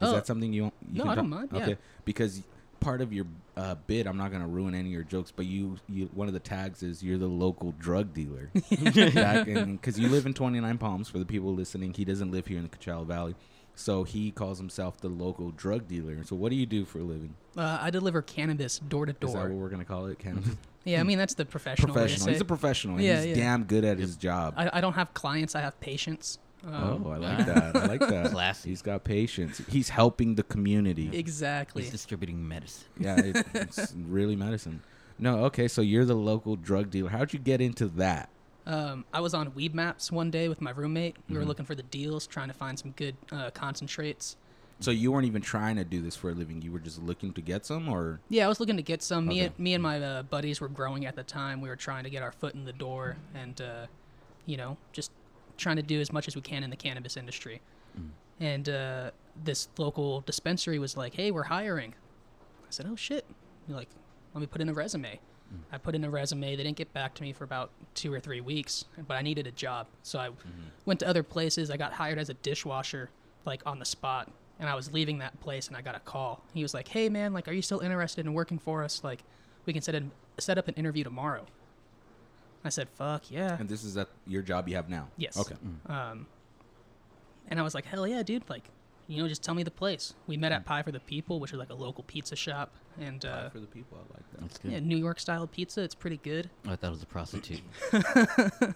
Is 0.02 0.10
Oh. 0.10 0.14
that 0.14 0.26
something 0.28 0.52
you? 0.52 0.64
Want 0.64 0.74
you 0.92 0.98
No, 0.98 1.04
can 1.04 1.12
I 1.12 1.16
don't 1.16 1.30
talk- 1.30 1.40
mind, 1.40 1.50
yeah. 1.54 1.62
Okay, 1.64 1.78
because 2.06 2.42
part 2.80 3.02
of 3.02 3.14
your 3.14 3.26
uh, 3.56 3.76
bid, 3.86 4.08
I'm 4.08 4.18
not 4.18 4.32
gonna 4.32 4.48
ruin 4.48 4.74
any 4.74 4.90
of 4.90 4.94
your 4.94 5.04
jokes, 5.04 5.32
but 5.36 5.46
you, 5.46 5.78
you, 5.88 6.10
one 6.16 6.28
of 6.28 6.34
the 6.34 6.40
tags 6.40 6.82
is 6.82 7.04
you're 7.04 7.20
the 7.20 7.28
local 7.28 7.74
drug 7.74 8.14
dealer. 8.14 8.50
Because 8.70 10.00
you 10.00 10.08
live 10.10 10.26
in 10.26 10.34
29 10.34 10.78
Palms. 10.78 11.10
For 11.10 11.20
the 11.20 11.26
people 11.26 11.54
listening, 11.54 11.94
he 11.94 12.06
doesn't 12.06 12.32
live 12.32 12.48
here 12.48 12.58
in 12.58 12.64
the 12.64 12.70
Coachella 12.70 13.06
Valley, 13.06 13.36
so 13.76 14.04
he 14.04 14.32
calls 14.32 14.58
himself 14.58 14.98
the 14.98 15.10
local 15.10 15.52
drug 15.52 15.88
dealer. 15.88 16.24
So 16.24 16.36
what 16.36 16.50
do 16.50 16.56
you 16.56 16.66
do 16.66 16.86
for 16.86 17.00
a 17.00 17.04
living? 17.04 17.36
Uh, 17.56 17.78
I 17.82 17.90
deliver 17.92 18.22
cannabis 18.22 18.80
door 18.80 19.06
to 19.06 19.14
door. 19.14 19.30
Is 19.30 19.34
that 19.36 19.42
what 19.44 19.52
we're 19.52 19.70
gonna 19.70 19.86
call 19.86 20.08
it? 20.08 20.20
Cannabis. 20.20 20.56
Yeah, 20.84 21.00
I 21.00 21.04
mean 21.04 21.20
that's 21.20 21.36
the 21.36 21.46
professional. 21.46 21.90
way 21.90 21.94
to 21.94 22.00
professional. 22.08 22.30
He's 22.34 22.42
a 22.42 22.46
professional. 22.46 23.00
Yeah, 23.00 23.18
he's 23.22 23.38
yeah. 23.38 23.44
damn 23.44 23.66
good 23.66 23.86
at 23.86 24.00
his 24.00 24.16
job. 24.18 24.56
I, 24.58 24.80
I 24.80 24.82
don't 24.82 24.94
have 24.94 25.14
clients. 25.14 25.54
I 25.54 25.62
have 25.62 25.80
patients. 25.80 26.40
Um, 26.66 27.04
oh, 27.06 27.12
I 27.12 27.18
like 27.18 27.46
that. 27.46 27.76
I 27.76 27.86
like 27.88 28.00
that. 28.08 28.32
Classy. 28.32 28.70
He's 28.70 28.82
got 28.82 29.04
patience. 29.04 29.62
He's 29.70 29.90
helping 29.90 30.36
the 30.36 30.44
community. 30.44 31.10
exactly. 31.18 31.84
He's 31.84 31.92
distributing 31.92 32.48
medicine. 32.48 32.88
Yeah, 33.00 33.20
it, 33.20 33.46
it's 33.54 33.94
really 34.08 34.36
medicine. 34.36 34.82
No, 35.18 35.46
okay, 35.46 35.68
so 35.68 35.82
you're 35.82 36.06
the 36.06 36.16
local 36.16 36.56
drug 36.56 36.90
dealer. 36.90 37.10
How'd 37.10 37.34
you 37.34 37.40
get 37.40 37.62
into 37.62 37.88
that? 37.90 38.30
Um, 38.66 39.06
I 39.14 39.22
was 39.22 39.34
on 39.34 39.52
Weedmaps 39.52 40.12
one 40.12 40.30
day 40.32 40.48
with 40.50 40.62
my 40.62 40.72
roommate. 40.72 41.16
We 41.16 41.34
Mm-hmm. 41.34 41.40
were 41.42 41.46
looking 41.48 41.66
for 41.66 41.74
the 41.76 41.84
deals, 41.84 42.28
trying 42.28 42.48
to 42.50 42.54
find 42.54 42.78
some 42.78 42.92
good 42.92 43.16
uh, 43.32 43.50
concentrates. 43.52 44.36
So 44.80 44.90
you 44.90 45.12
weren't 45.12 45.26
even 45.28 45.42
trying 45.44 45.76
to 45.76 45.84
do 45.84 46.02
this 46.02 46.16
for 46.16 46.32
a 46.32 46.34
living. 46.34 46.62
You 46.64 46.72
were 46.72 46.80
just 46.80 47.02
looking 47.02 47.34
to 47.34 47.42
get 47.42 47.66
some, 47.68 47.88
or 47.88 48.20
Yeah, 48.30 48.46
I 48.46 48.48
was 48.48 48.60
looking 48.60 48.78
to 48.78 48.84
get 48.84 49.04
some. 49.04 49.28
Me 49.28 49.36
Okay. 49.36 49.46
and 49.48 49.60
me 49.60 49.74
and 49.76 49.84
my 49.84 50.02
uh, 50.02 50.24
buddies 50.24 50.60
were 50.60 50.68
growing 50.70 51.06
at 51.06 51.16
the 51.16 51.22
time. 51.24 51.62
We 51.62 51.70
were 51.70 51.76
trying 51.76 52.04
to 52.04 52.10
get 52.10 52.24
our 52.24 52.32
foot 52.32 52.56
in 52.56 52.66
the 52.66 52.74
door, 52.74 53.18
and 53.36 53.60
uh, 53.62 53.86
you 54.48 54.58
know, 54.58 54.78
just 54.92 55.12
trying 55.62 55.78
to 55.78 55.82
do 55.82 56.02
as 56.02 56.12
much 56.12 56.28
as 56.28 56.36
we 56.36 56.42
can 56.42 56.64
in 56.64 56.70
the 56.70 56.76
cannabis 56.76 57.16
industry. 57.16 57.62
Mm. 57.98 58.10
And 58.40 58.70
uh, 58.70 59.12
this 59.44 59.70
local 59.78 60.22
dispensary 60.22 60.80
was 60.80 60.98
like, 60.98 61.14
"Hey, 61.14 61.32
we're 61.32 61.44
hiring." 61.44 61.94
I 62.64 62.72
said, 62.72 62.88
"Oh 62.90 62.96
shit!" 62.96 63.26
They're 63.68 63.78
like, 63.78 63.90
"Let 64.34 64.42
me 64.42 64.48
put 64.48 64.62
in 64.62 64.70
a 64.70 64.74
resume." 64.74 65.20
Mm. 65.54 65.60
I 65.72 65.78
put 65.78 65.96
in 65.96 66.04
a 66.04 66.10
resume. 66.10 66.56
They 66.56 66.64
didn't 66.64 66.78
get 66.78 66.92
back 66.94 67.14
to 67.16 67.24
me 67.24 67.32
for 67.32 67.44
about 67.44 67.72
two 67.94 68.12
or 68.12 68.20
three 68.20 68.42
weeks, 68.42 68.86
but 69.08 69.16
I 69.16 69.22
needed 69.22 69.48
a 69.48 69.52
job, 69.52 69.88
so 70.04 70.20
I 70.20 70.30
mm-hmm. 70.30 70.50
went 70.86 71.00
to 71.02 71.08
other 71.08 71.24
places. 71.24 71.70
I 71.70 71.78
got 71.78 71.94
hired 71.94 72.18
as 72.18 72.30
a 72.30 72.34
dishwasher, 72.36 73.10
like 73.46 73.62
on 73.66 73.80
the 73.80 73.86
spot, 73.86 74.32
and 74.60 74.68
I 74.68 74.76
was 74.76 74.92
leaving 74.92 75.20
that 75.20 75.40
place, 75.40 75.68
and 75.68 75.78
I 75.78 75.82
got 75.82 75.96
a 75.96 76.00
call. 76.00 76.44
He 76.54 76.64
was 76.64 76.74
like, 76.74 76.88
"Hey, 76.88 77.10
man, 77.10 77.34
like, 77.34 77.48
are 77.48 77.54
you 77.54 77.62
still 77.62 77.80
interested 77.80 78.26
in 78.26 78.34
working 78.34 78.60
for 78.60 78.84
us? 78.84 79.04
Like, 79.04 79.24
we 79.66 79.74
can 79.74 79.82
set 79.82 79.96
a, 79.96 80.04
set 80.40 80.58
up 80.58 80.68
an 80.68 80.74
interview 80.74 81.04
tomorrow." 81.04 81.46
I 82.64 82.70
said, 82.70 82.90
"Fuck 82.90 83.32
yeah!" 83.32 83.58
and 83.60 83.68
this 83.68 83.84
is 83.84 83.98
at 83.98 84.08
your 84.28 84.42
job 84.42 84.68
you 84.70 84.76
have 84.76 84.90
now. 84.90 85.08
Yes. 85.18 85.38
Okay. 85.38 85.56
Um, 85.88 86.28
and 87.48 87.60
I 87.60 87.64
was 87.64 87.74
like, 87.74 87.86
"Hell 87.86 88.08
yeah, 88.08 88.24
dude! 88.24 88.50
Like, 88.50 88.70
you 89.08 89.22
know, 89.22 89.28
just 89.28 89.44
tell 89.44 89.56
me 89.56 89.64
the 89.64 89.72
place." 89.72 90.14
We 90.28 90.38
met 90.38 90.52
at 90.52 90.66
Pie 90.66 90.84
for 90.84 90.92
the 90.92 91.00
People, 91.00 91.40
which 91.40 91.52
is 91.54 91.58
like 91.60 91.70
a 91.72 91.76
local 91.76 92.04
pizza 92.04 92.36
shop, 92.36 92.74
and 93.00 93.22
Pie 93.22 93.28
uh, 93.28 93.50
for 93.50 93.60
the 93.60 93.68
people, 93.68 93.98
I 93.98 94.14
like 94.14 94.32
that. 94.32 94.42
That's 94.42 94.58
good. 94.60 94.72
yeah, 94.72 94.80
New 94.80 94.98
York 94.98 95.20
style 95.20 95.48
pizza. 95.48 95.82
It's 95.82 95.96
pretty 95.96 96.18
good. 96.18 96.50
Oh, 96.68 96.72
I 96.72 96.76
thought 96.76 96.88
it 96.88 96.92
was 96.92 97.04
a 97.04 97.08
prostitute. 97.08 97.62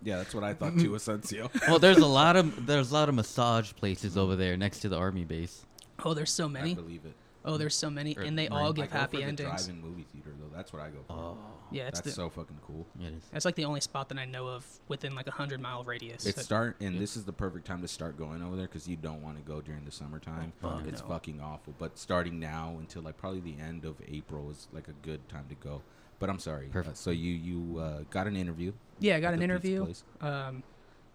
Yeah, 0.00 0.18
that's 0.18 0.32
what 0.32 0.44
I 0.44 0.54
thought 0.54 0.78
too, 0.78 0.94
Asensio. 0.94 1.50
well, 1.68 1.80
there's 1.80 1.98
a 1.98 2.06
lot 2.06 2.36
of 2.36 2.66
there's 2.66 2.92
a 2.92 2.94
lot 2.94 3.08
of 3.08 3.16
massage 3.16 3.72
places 3.72 4.16
over 4.16 4.36
there 4.36 4.56
next 4.56 4.78
to 4.80 4.88
the 4.88 4.96
army 4.96 5.24
base. 5.24 5.66
Oh, 6.04 6.14
there's 6.14 6.30
so 6.32 6.48
many. 6.48 6.70
I 6.70 6.74
believe 6.74 7.04
it. 7.04 7.14
Oh, 7.44 7.56
there's 7.56 7.74
so 7.74 7.88
many, 7.88 8.16
Or 8.16 8.22
and 8.22 8.36
they 8.38 8.48
all 8.48 8.72
give 8.72 8.90
happy 8.90 9.18
for 9.18 9.22
the 9.22 9.28
endings. 9.28 9.48
drive-in 9.66 9.80
movie 9.80 10.04
theater 10.12 10.30
though. 10.38 10.54
That's 10.54 10.72
what 10.72 10.82
I 10.82 10.88
go 10.90 10.98
for. 11.06 11.12
Oh, 11.12 11.38
Yeah, 11.70 11.84
it's 11.88 12.00
that's 12.00 12.14
the, 12.16 12.22
so 12.22 12.28
fucking 12.28 12.58
cool. 12.66 12.86
yeah, 12.98 13.08
it 13.08 13.14
is. 13.14 13.22
That's 13.32 13.44
like 13.44 13.54
the 13.54 13.64
only 13.64 13.80
spot 13.80 14.08
that 14.10 14.18
I 14.18 14.24
know 14.24 14.48
of 14.48 14.66
within 14.88 15.14
like 15.14 15.28
a 15.28 15.30
hundred 15.30 15.60
mile 15.60 15.84
radius. 15.84 16.26
It's 16.26 16.36
that- 16.36 16.44
start 16.44 16.76
and 16.80 16.98
this 16.98 17.16
is 17.16 17.24
the 17.24 17.32
perfect 17.32 17.66
time 17.66 17.80
to 17.82 17.88
start 17.88 18.18
going 18.18 18.42
over 18.42 18.56
there 18.56 18.66
because 18.66 18.88
you 18.88 18.96
don't 18.96 19.22
want 19.22 19.36
to 19.38 19.42
go 19.42 19.60
during 19.60 19.84
the 19.84 19.92
summertime. 19.92 20.52
Oh, 20.62 20.78
fuck 20.78 20.86
it's 20.88 21.00
no. 21.02 21.08
fucking 21.08 21.40
awful. 21.40 21.74
But 21.78 21.96
starting 21.98 22.38
now 22.40 22.76
until 22.78 23.02
like 23.02 23.16
probably 23.16 23.40
the 23.40 23.56
end 23.62 23.84
of 23.84 23.96
April 24.08 24.50
is 24.50 24.68
like 24.72 24.88
a 24.88 24.94
good 25.06 25.26
time 25.28 25.46
to 25.48 25.54
go. 25.54 25.82
But 26.18 26.28
I'm 26.30 26.40
sorry. 26.40 26.66
Perfect. 26.66 26.94
Uh, 26.94 26.98
so 26.98 27.10
you 27.12 27.32
you 27.32 27.78
uh, 27.78 28.00
got 28.10 28.26
an 28.26 28.36
interview? 28.36 28.72
yeah, 28.98 29.16
I 29.16 29.20
got 29.20 29.32
an 29.34 29.42
interview. 29.42 29.84
place? 29.84 30.02
Um, 30.20 30.64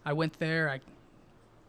I 0.05 0.13
went 0.13 0.39
there. 0.39 0.69
I 0.69 0.79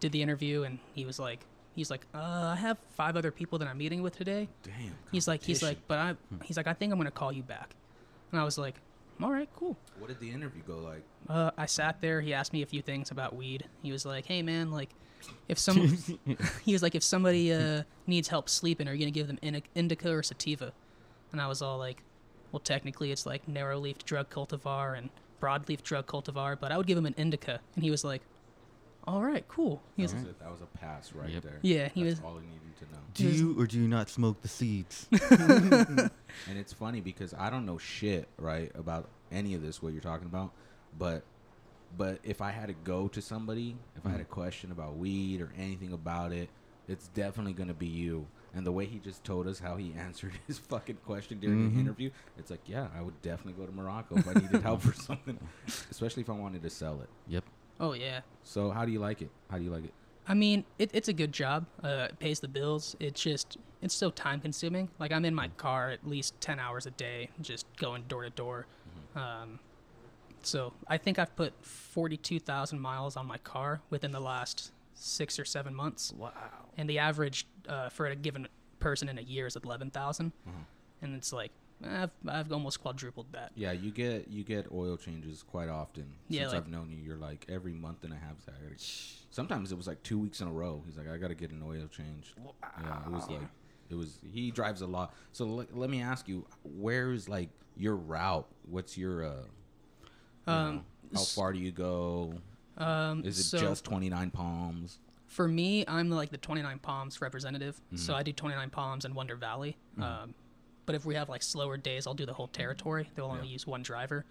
did 0.00 0.12
the 0.12 0.22
interview, 0.22 0.62
and 0.62 0.78
he 0.94 1.04
was 1.04 1.18
like, 1.18 1.40
he's 1.74 1.90
like, 1.90 2.06
uh, 2.14 2.52
I 2.52 2.56
have 2.56 2.78
five 2.90 3.16
other 3.16 3.30
people 3.30 3.58
that 3.58 3.68
I'm 3.68 3.78
meeting 3.78 4.02
with 4.02 4.16
today. 4.16 4.48
Damn. 4.62 4.94
He's 5.12 5.28
like, 5.28 5.42
he's 5.42 5.62
like, 5.62 5.78
but 5.88 5.98
I, 5.98 6.14
he's 6.44 6.56
like, 6.56 6.66
I 6.66 6.72
think 6.72 6.92
I'm 6.92 6.98
gonna 6.98 7.10
call 7.10 7.32
you 7.32 7.42
back. 7.42 7.74
And 8.32 8.40
I 8.40 8.44
was 8.44 8.58
like, 8.58 8.76
all 9.22 9.30
right, 9.30 9.48
cool. 9.54 9.76
What 9.98 10.08
did 10.08 10.20
the 10.20 10.30
interview 10.30 10.62
go 10.66 10.78
like? 10.78 11.02
Uh, 11.28 11.50
I 11.56 11.66
sat 11.66 12.00
there. 12.00 12.20
He 12.20 12.34
asked 12.34 12.52
me 12.52 12.62
a 12.62 12.66
few 12.66 12.82
things 12.82 13.10
about 13.10 13.34
weed. 13.34 13.64
He 13.82 13.92
was 13.92 14.04
like, 14.04 14.26
"Hey, 14.26 14.42
man, 14.42 14.70
like, 14.70 14.90
if 15.48 15.58
some," 15.58 15.76
he 16.64 16.72
was 16.72 16.82
like, 16.82 16.94
"If 16.94 17.02
somebody 17.02 17.52
uh, 17.52 17.84
needs 18.06 18.28
help 18.28 18.48
sleeping, 18.48 18.88
are 18.88 18.92
you 18.92 18.98
gonna 18.98 19.10
give 19.10 19.28
them 19.28 19.38
indica 19.74 20.10
or 20.10 20.22
sativa?" 20.22 20.72
And 21.32 21.40
I 21.40 21.46
was 21.46 21.62
all 21.62 21.78
like, 21.78 22.02
"Well, 22.52 22.60
technically, 22.60 23.12
it's 23.12 23.24
like 23.24 23.46
narrow-leaf 23.46 24.04
drug 24.04 24.30
cultivar 24.30 24.98
and 24.98 25.10
broadleaf 25.40 25.82
drug 25.82 26.06
cultivar, 26.06 26.58
but 26.58 26.72
I 26.72 26.76
would 26.76 26.86
give 26.86 26.98
him 26.98 27.06
an 27.06 27.14
indica." 27.16 27.60
And 27.76 27.84
he 27.84 27.90
was 27.90 28.04
like, 28.04 28.22
"All 29.06 29.22
right, 29.22 29.46
cool." 29.48 29.82
He 29.96 30.02
was, 30.02 30.12
That 30.12 30.20
was, 30.22 30.30
a, 30.30 30.42
that 30.44 30.50
was 30.52 30.60
a 30.62 30.78
pass 30.78 31.12
right 31.12 31.30
Yep. 31.30 31.42
there. 31.42 31.58
Yeah, 31.62 31.88
he 31.88 32.02
That's 32.04 32.20
was- 32.20 32.24
all 32.24 32.38
I 32.38 32.40
needed 32.40 32.76
to 32.78 32.84
know. 32.92 33.00
Do 33.14 33.28
you 33.28 33.60
or 33.60 33.66
do 33.66 33.78
you 33.78 33.86
not 33.88 34.08
smoke 34.08 34.40
the 34.42 34.48
seeds? 34.48 35.08
And 36.48 36.58
it's 36.58 36.72
funny 36.72 37.00
because 37.00 37.32
I 37.38 37.48
don't 37.48 37.64
know 37.64 37.78
shit 37.78 38.28
right 38.38 38.70
about 38.74 39.08
any 39.30 39.54
of 39.54 39.62
this 39.62 39.80
what 39.82 39.92
you're 39.92 40.02
talking 40.02 40.26
about, 40.26 40.50
but 40.98 41.22
but 41.96 42.18
if 42.24 42.40
I 42.40 42.50
had 42.50 42.66
to 42.66 42.74
go 42.74 43.06
to 43.08 43.22
somebody, 43.22 43.76
if 43.96 44.04
I 44.04 44.10
had 44.10 44.20
a 44.20 44.24
question 44.24 44.72
about 44.72 44.96
weed 44.96 45.40
or 45.40 45.52
anything 45.56 45.92
about 45.92 46.32
it, 46.32 46.48
it's 46.88 47.06
definitely 47.08 47.52
gonna 47.52 47.72
be 47.74 47.86
you. 47.86 48.26
And 48.56 48.66
the 48.66 48.72
way 48.72 48.84
he 48.86 48.98
just 48.98 49.22
told 49.24 49.46
us 49.46 49.58
how 49.60 49.76
he 49.76 49.92
answered 49.98 50.32
his 50.48 50.58
fucking 50.58 50.96
question 51.06 51.38
during 51.38 51.70
the 51.70 51.76
Mhm. 51.76 51.80
interview, 51.80 52.10
it's 52.36 52.50
like, 52.50 52.60
yeah, 52.66 52.88
I 52.96 53.00
would 53.00 53.20
definitely 53.22 53.52
go 53.60 53.66
to 53.66 53.72
Morocco 53.72 54.16
if 54.16 54.26
I 54.28 54.32
needed 54.34 54.62
help 54.62 54.80
for 54.82 54.92
something, 54.94 55.38
especially 55.90 56.22
if 56.22 56.30
I 56.30 56.34
wanted 56.34 56.62
to 56.62 56.70
sell 56.70 57.00
it. 57.00 57.08
yep. 57.28 57.44
"Oh 57.80 57.92
yeah." 57.92 58.20
So 58.42 58.70
how 58.70 58.84
do 58.84 58.92
you 58.92 58.98
like 58.98 59.22
it? 59.22 59.30
How 59.50 59.58
do 59.58 59.64
you 59.64 59.70
like 59.70 59.84
it? 59.84 59.94
I 60.26 60.34
mean, 60.34 60.64
it, 60.78 60.90
it's 60.94 61.08
a 61.08 61.12
good 61.12 61.32
job. 61.32 61.66
Uh, 61.82 62.08
it 62.10 62.18
pays 62.18 62.40
the 62.40 62.48
bills. 62.48 62.96
It's 62.98 63.20
just 63.20 63.58
it's 63.82 63.94
so 63.94 64.10
time 64.10 64.40
consuming. 64.40 64.88
Like 64.98 65.12
I'm 65.12 65.24
in 65.24 65.34
my 65.34 65.48
car 65.48 65.90
at 65.90 66.06
least 66.06 66.40
ten 66.40 66.58
hours 66.58 66.86
a 66.86 66.90
day, 66.90 67.30
just 67.40 67.66
going 67.76 68.04
door 68.04 68.22
to 68.24 68.30
door. 68.30 68.66
Um, 69.14 69.60
so 70.42 70.72
I 70.88 70.98
think 70.98 71.18
I've 71.18 71.34
put 71.36 71.52
forty 71.64 72.16
two 72.16 72.40
thousand 72.40 72.80
miles 72.80 73.16
on 73.16 73.26
my 73.26 73.38
car 73.38 73.80
within 73.90 74.12
the 74.12 74.20
last 74.20 74.72
six 74.94 75.38
or 75.38 75.44
seven 75.44 75.74
months. 75.74 76.12
Wow. 76.16 76.32
and 76.76 76.88
the 76.88 76.98
average 76.98 77.46
uh, 77.68 77.88
for 77.88 78.06
a 78.06 78.16
given 78.16 78.48
person 78.78 79.08
in 79.08 79.18
a 79.18 79.22
year 79.22 79.46
is 79.46 79.56
eleven 79.56 79.90
and 81.02 81.14
it's 81.14 81.32
like 81.32 81.50
I've, 81.82 82.10
I've 82.26 82.52
almost 82.52 82.80
quadrupled 82.80 83.26
that. 83.32 83.52
Yeah, 83.56 83.72
you 83.72 83.90
get 83.90 84.28
you 84.28 84.44
get 84.44 84.66
oil 84.72 84.96
changes 84.96 85.42
quite 85.42 85.68
often. 85.68 86.06
Yeah, 86.28 86.42
Since 86.42 86.52
like- 86.52 86.62
I've 86.62 86.68
known 86.68 86.90
you, 86.90 86.98
you're 86.98 87.16
like 87.16 87.46
every 87.48 87.72
month 87.72 88.04
and 88.04 88.12
a 88.12 88.16
half. 88.16 88.36
I 88.48 88.52
gotta, 88.62 88.76
sometimes 89.30 89.72
it 89.72 89.76
was 89.76 89.86
like 89.86 90.02
two 90.02 90.18
weeks 90.18 90.40
in 90.40 90.48
a 90.48 90.52
row. 90.52 90.82
He's 90.86 90.96
like, 90.96 91.08
I 91.08 91.16
got 91.16 91.28
to 91.28 91.34
get 91.34 91.50
an 91.50 91.62
oil 91.66 91.86
change. 91.88 92.34
Yeah, 92.82 93.00
it 93.06 93.10
was 93.10 93.28
like 93.28 93.40
it 93.90 93.94
was. 93.96 94.18
He 94.32 94.50
drives 94.50 94.80
a 94.80 94.86
lot. 94.86 95.12
So 95.32 95.44
l- 95.46 95.66
let 95.74 95.90
me 95.90 96.00
ask 96.00 96.28
you, 96.28 96.46
where's 96.62 97.28
like 97.28 97.50
your 97.76 97.96
route? 97.96 98.46
What's 98.70 98.96
your 98.96 99.24
uh? 99.24 99.32
you 100.46 100.52
Um, 100.52 100.74
know, 100.76 100.82
how 101.18 101.24
far 101.24 101.52
do 101.52 101.58
you 101.58 101.72
go? 101.72 102.34
Um, 102.78 103.24
Is 103.24 103.38
it 103.38 103.44
so 103.44 103.58
just 103.58 103.84
29 103.84 104.30
palms? 104.30 104.98
for 105.26 105.48
me, 105.48 105.84
I'm 105.88 106.10
like 106.10 106.30
the 106.30 106.36
29 106.38 106.78
Palms 106.78 107.20
representative, 107.20 107.80
so 107.96 108.14
I 108.14 108.22
do 108.22 108.32
29 108.32 108.70
Palms 108.70 109.04
and 109.04 109.14
Wonder 109.16 109.34
Valley. 109.34 109.76
Um, 110.00 110.32
but 110.86 110.94
if 110.94 111.04
we 111.04 111.14
have 111.14 111.28
like 111.28 111.42
slower 111.42 111.76
days, 111.76 112.06
I'll 112.06 112.14
do 112.14 112.26
the 112.26 112.34
whole 112.34 112.48
territory. 112.48 113.08
They'll 113.14 113.26
only 113.26 113.48
use 113.48 113.66
one 113.66 113.82
driver, 113.82 114.24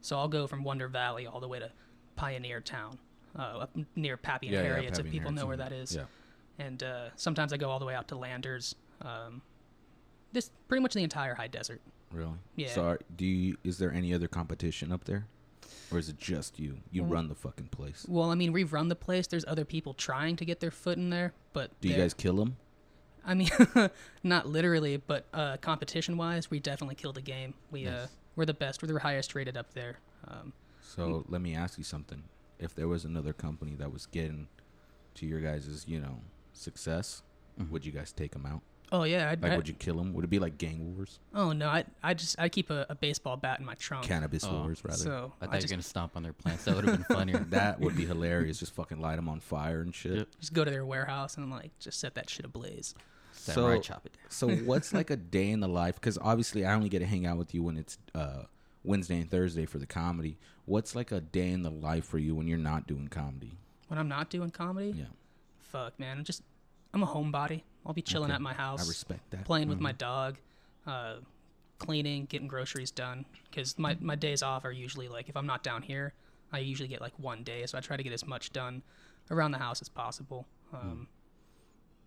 so 0.00 0.16
I'll 0.16 0.28
go 0.28 0.46
from 0.46 0.64
Wonder 0.64 0.88
Valley 0.88 1.26
all 1.26 1.40
the 1.40 1.48
way 1.48 1.58
to 1.58 1.70
Pioneertown, 2.18 2.98
uh, 3.38 3.42
up 3.42 3.76
near 3.94 4.16
Pappy 4.16 4.48
and 4.48 4.56
Harriet, 4.56 4.92
if 4.92 4.96
Pappy 4.96 5.10
people 5.10 5.32
know 5.32 5.46
where 5.46 5.56
that 5.56 5.72
is. 5.72 5.94
Yeah. 5.94 6.04
And 6.58 6.82
uh, 6.82 7.08
sometimes 7.16 7.52
I 7.52 7.56
go 7.58 7.68
all 7.68 7.78
the 7.78 7.84
way 7.84 7.94
out 7.94 8.08
to 8.08 8.16
Landers. 8.16 8.74
Um, 9.02 9.42
this 10.32 10.50
pretty 10.68 10.82
much 10.82 10.94
the 10.94 11.02
entire 11.02 11.34
high 11.34 11.48
desert. 11.48 11.80
Really? 12.10 12.32
Yeah. 12.54 12.68
So 12.68 12.84
are, 12.84 12.98
do 13.16 13.26
you? 13.26 13.56
Is 13.64 13.78
there 13.78 13.92
any 13.92 14.14
other 14.14 14.28
competition 14.28 14.92
up 14.92 15.04
there, 15.04 15.26
or 15.90 15.98
is 15.98 16.08
it 16.08 16.18
just 16.18 16.58
you? 16.58 16.78
You 16.90 17.02
run 17.04 17.28
the 17.28 17.34
fucking 17.34 17.68
place. 17.68 18.06
Well, 18.08 18.30
I 18.30 18.34
mean, 18.34 18.52
we've 18.52 18.72
run 18.72 18.88
the 18.88 18.96
place. 18.96 19.26
There's 19.26 19.44
other 19.46 19.64
people 19.64 19.92
trying 19.92 20.36
to 20.36 20.44
get 20.44 20.60
their 20.60 20.70
foot 20.70 20.96
in 20.98 21.10
there, 21.10 21.34
but 21.52 21.78
Do 21.80 21.88
you 21.88 21.96
guys 21.96 22.14
kill 22.14 22.36
them? 22.36 22.56
I 23.26 23.34
mean, 23.34 23.50
not 24.22 24.46
literally, 24.48 24.96
but 24.98 25.26
uh, 25.34 25.56
competition-wise, 25.58 26.50
we 26.50 26.60
definitely 26.60 26.94
killed 26.94 27.16
the 27.16 27.22
game. 27.22 27.54
We 27.70 27.86
uh, 27.86 27.90
Nice. 27.90 28.08
we're 28.36 28.44
the 28.46 28.54
best. 28.54 28.82
We're 28.82 28.92
the 28.92 29.00
highest 29.00 29.34
rated 29.34 29.56
up 29.56 29.74
there. 29.74 29.98
Um, 30.28 30.52
So 30.80 31.24
let 31.28 31.40
me 31.40 31.54
ask 31.54 31.76
you 31.78 31.84
something. 31.84 32.22
If 32.58 32.74
there 32.74 32.88
was 32.88 33.04
another 33.04 33.32
company 33.32 33.74
that 33.76 33.92
was 33.92 34.06
getting 34.06 34.48
to 35.16 35.26
your 35.26 35.40
guys' 35.40 35.84
you 35.88 36.00
know 36.00 36.20
success, 36.52 37.22
would 37.70 37.84
you 37.84 37.92
guys 37.92 38.12
take 38.12 38.32
them 38.32 38.46
out? 38.46 38.60
oh 38.92 39.02
yeah, 39.02 39.30
I'd, 39.30 39.42
Like, 39.42 39.52
I, 39.52 39.56
would 39.56 39.66
you 39.66 39.74
kill 39.74 39.96
them? 39.96 40.12
Would 40.14 40.24
it 40.24 40.30
be 40.30 40.38
like 40.38 40.58
gang 40.58 40.94
wars, 40.96 41.18
oh 41.34 41.52
no, 41.52 41.68
I 41.68 41.84
I 42.04 42.14
just 42.14 42.38
I 42.38 42.48
keep 42.48 42.70
a, 42.70 42.86
a 42.88 42.94
baseball 42.94 43.36
bat 43.36 43.58
in 43.58 43.66
my 43.66 43.74
trunk. 43.74 44.04
cannabis 44.06 44.44
Oh, 44.48 44.62
wars, 44.62 44.84
rather? 44.84 44.96
So 44.96 45.32
I 45.40 45.46
thought 45.46 45.54
I 45.54 45.56
you 45.56 45.60
just, 45.62 45.72
were 45.72 45.76
gonna 45.76 45.82
stomp 45.82 46.12
on 46.16 46.22
their 46.22 46.32
plants. 46.32 46.64
That 46.64 46.76
would 46.76 46.84
have 46.84 46.96
been 47.08 47.16
funnier. 47.16 47.38
that 47.50 47.80
would 47.80 47.96
be 47.96 48.06
hilarious. 48.06 48.60
Just 48.60 48.72
fucking 48.74 49.00
light 49.00 49.16
them 49.16 49.28
on 49.28 49.40
fire 49.40 49.80
and 49.80 49.92
shit. 49.94 50.12
Yep. 50.18 50.28
just 50.38 50.52
go 50.52 50.64
to 50.64 50.70
their 50.70 50.86
warehouse 50.86 51.36
and 51.36 51.50
like 51.50 51.72
just 51.80 51.98
set 51.98 52.14
that 52.14 52.30
shit 52.30 52.44
ablaze. 52.46 52.94
Samurai 53.52 53.76
So- 53.76 53.80
chop 53.82 54.06
it 54.06 54.12
down. 54.12 54.30
So 54.30 54.48
what's 54.64 54.92
like 54.94 55.10
a 55.10 55.16
day 55.16 55.50
in 55.50 55.60
the 55.60 55.68
life? 55.68 55.94
Because 55.96 56.18
obviously 56.18 56.64
I 56.64 56.74
only 56.74 56.88
get 56.88 56.98
to 57.00 57.06
hang 57.06 57.26
out 57.26 57.38
with 57.38 57.54
you 57.54 57.62
when 57.62 57.76
it's 57.76 57.98
uh, 58.14 58.42
Wednesday 58.84 59.16
and 59.20 59.30
Thursday 59.30 59.66
for 59.66 59.78
the 59.78 59.86
comedy. 59.86 60.38
What's 60.64 60.94
like 60.94 61.12
a 61.12 61.20
day 61.20 61.50
in 61.50 61.62
the 61.62 61.70
life 61.70 62.04
for 62.04 62.18
you 62.18 62.34
when 62.34 62.46
you're 62.48 62.58
not 62.58 62.86
doing 62.86 63.08
comedy? 63.08 63.56
When 63.88 63.98
I'm 63.98 64.08
not 64.08 64.30
doing 64.30 64.50
comedy, 64.50 64.94
Yeah, 64.96 65.04
fuck 65.60 65.98
man, 66.00 66.18
I'm 66.18 66.24
just 66.24 66.42
I'm 66.92 67.02
a 67.02 67.06
homebody. 67.06 67.62
I'll 67.84 67.92
be 67.92 68.02
chilling 68.02 68.30
Okay. 68.30 68.34
at 68.36 68.40
my 68.40 68.52
house. 68.54 68.84
I 68.84 68.88
respect 68.88 69.30
that. 69.30 69.44
playing 69.44 69.68
with 69.68 69.78
my 69.80 69.92
dog, 69.92 70.38
uh, 70.86 71.16
cleaning, 71.78 72.24
getting 72.24 72.48
groceries 72.48 72.90
done. 72.90 73.24
Because 73.50 73.78
my, 73.78 73.96
my 74.00 74.14
days 74.16 74.42
off 74.42 74.64
are 74.64 74.72
usually 74.72 75.08
like, 75.08 75.28
if 75.28 75.36
I'm 75.36 75.46
not 75.46 75.62
down 75.62 75.82
here, 75.82 76.14
I 76.52 76.58
usually 76.60 76.88
get 76.88 77.00
like 77.00 77.12
one 77.18 77.42
day. 77.44 77.64
So 77.66 77.78
I 77.78 77.80
try 77.80 77.96
to 77.96 78.02
get 78.02 78.12
as 78.12 78.26
much 78.26 78.52
done 78.52 78.82
around 79.30 79.52
the 79.52 79.58
house 79.58 79.80
as 79.82 79.88
possible. 79.88 80.46
Um, 80.72 80.80
And 80.80 80.92
Great. 80.96 81.08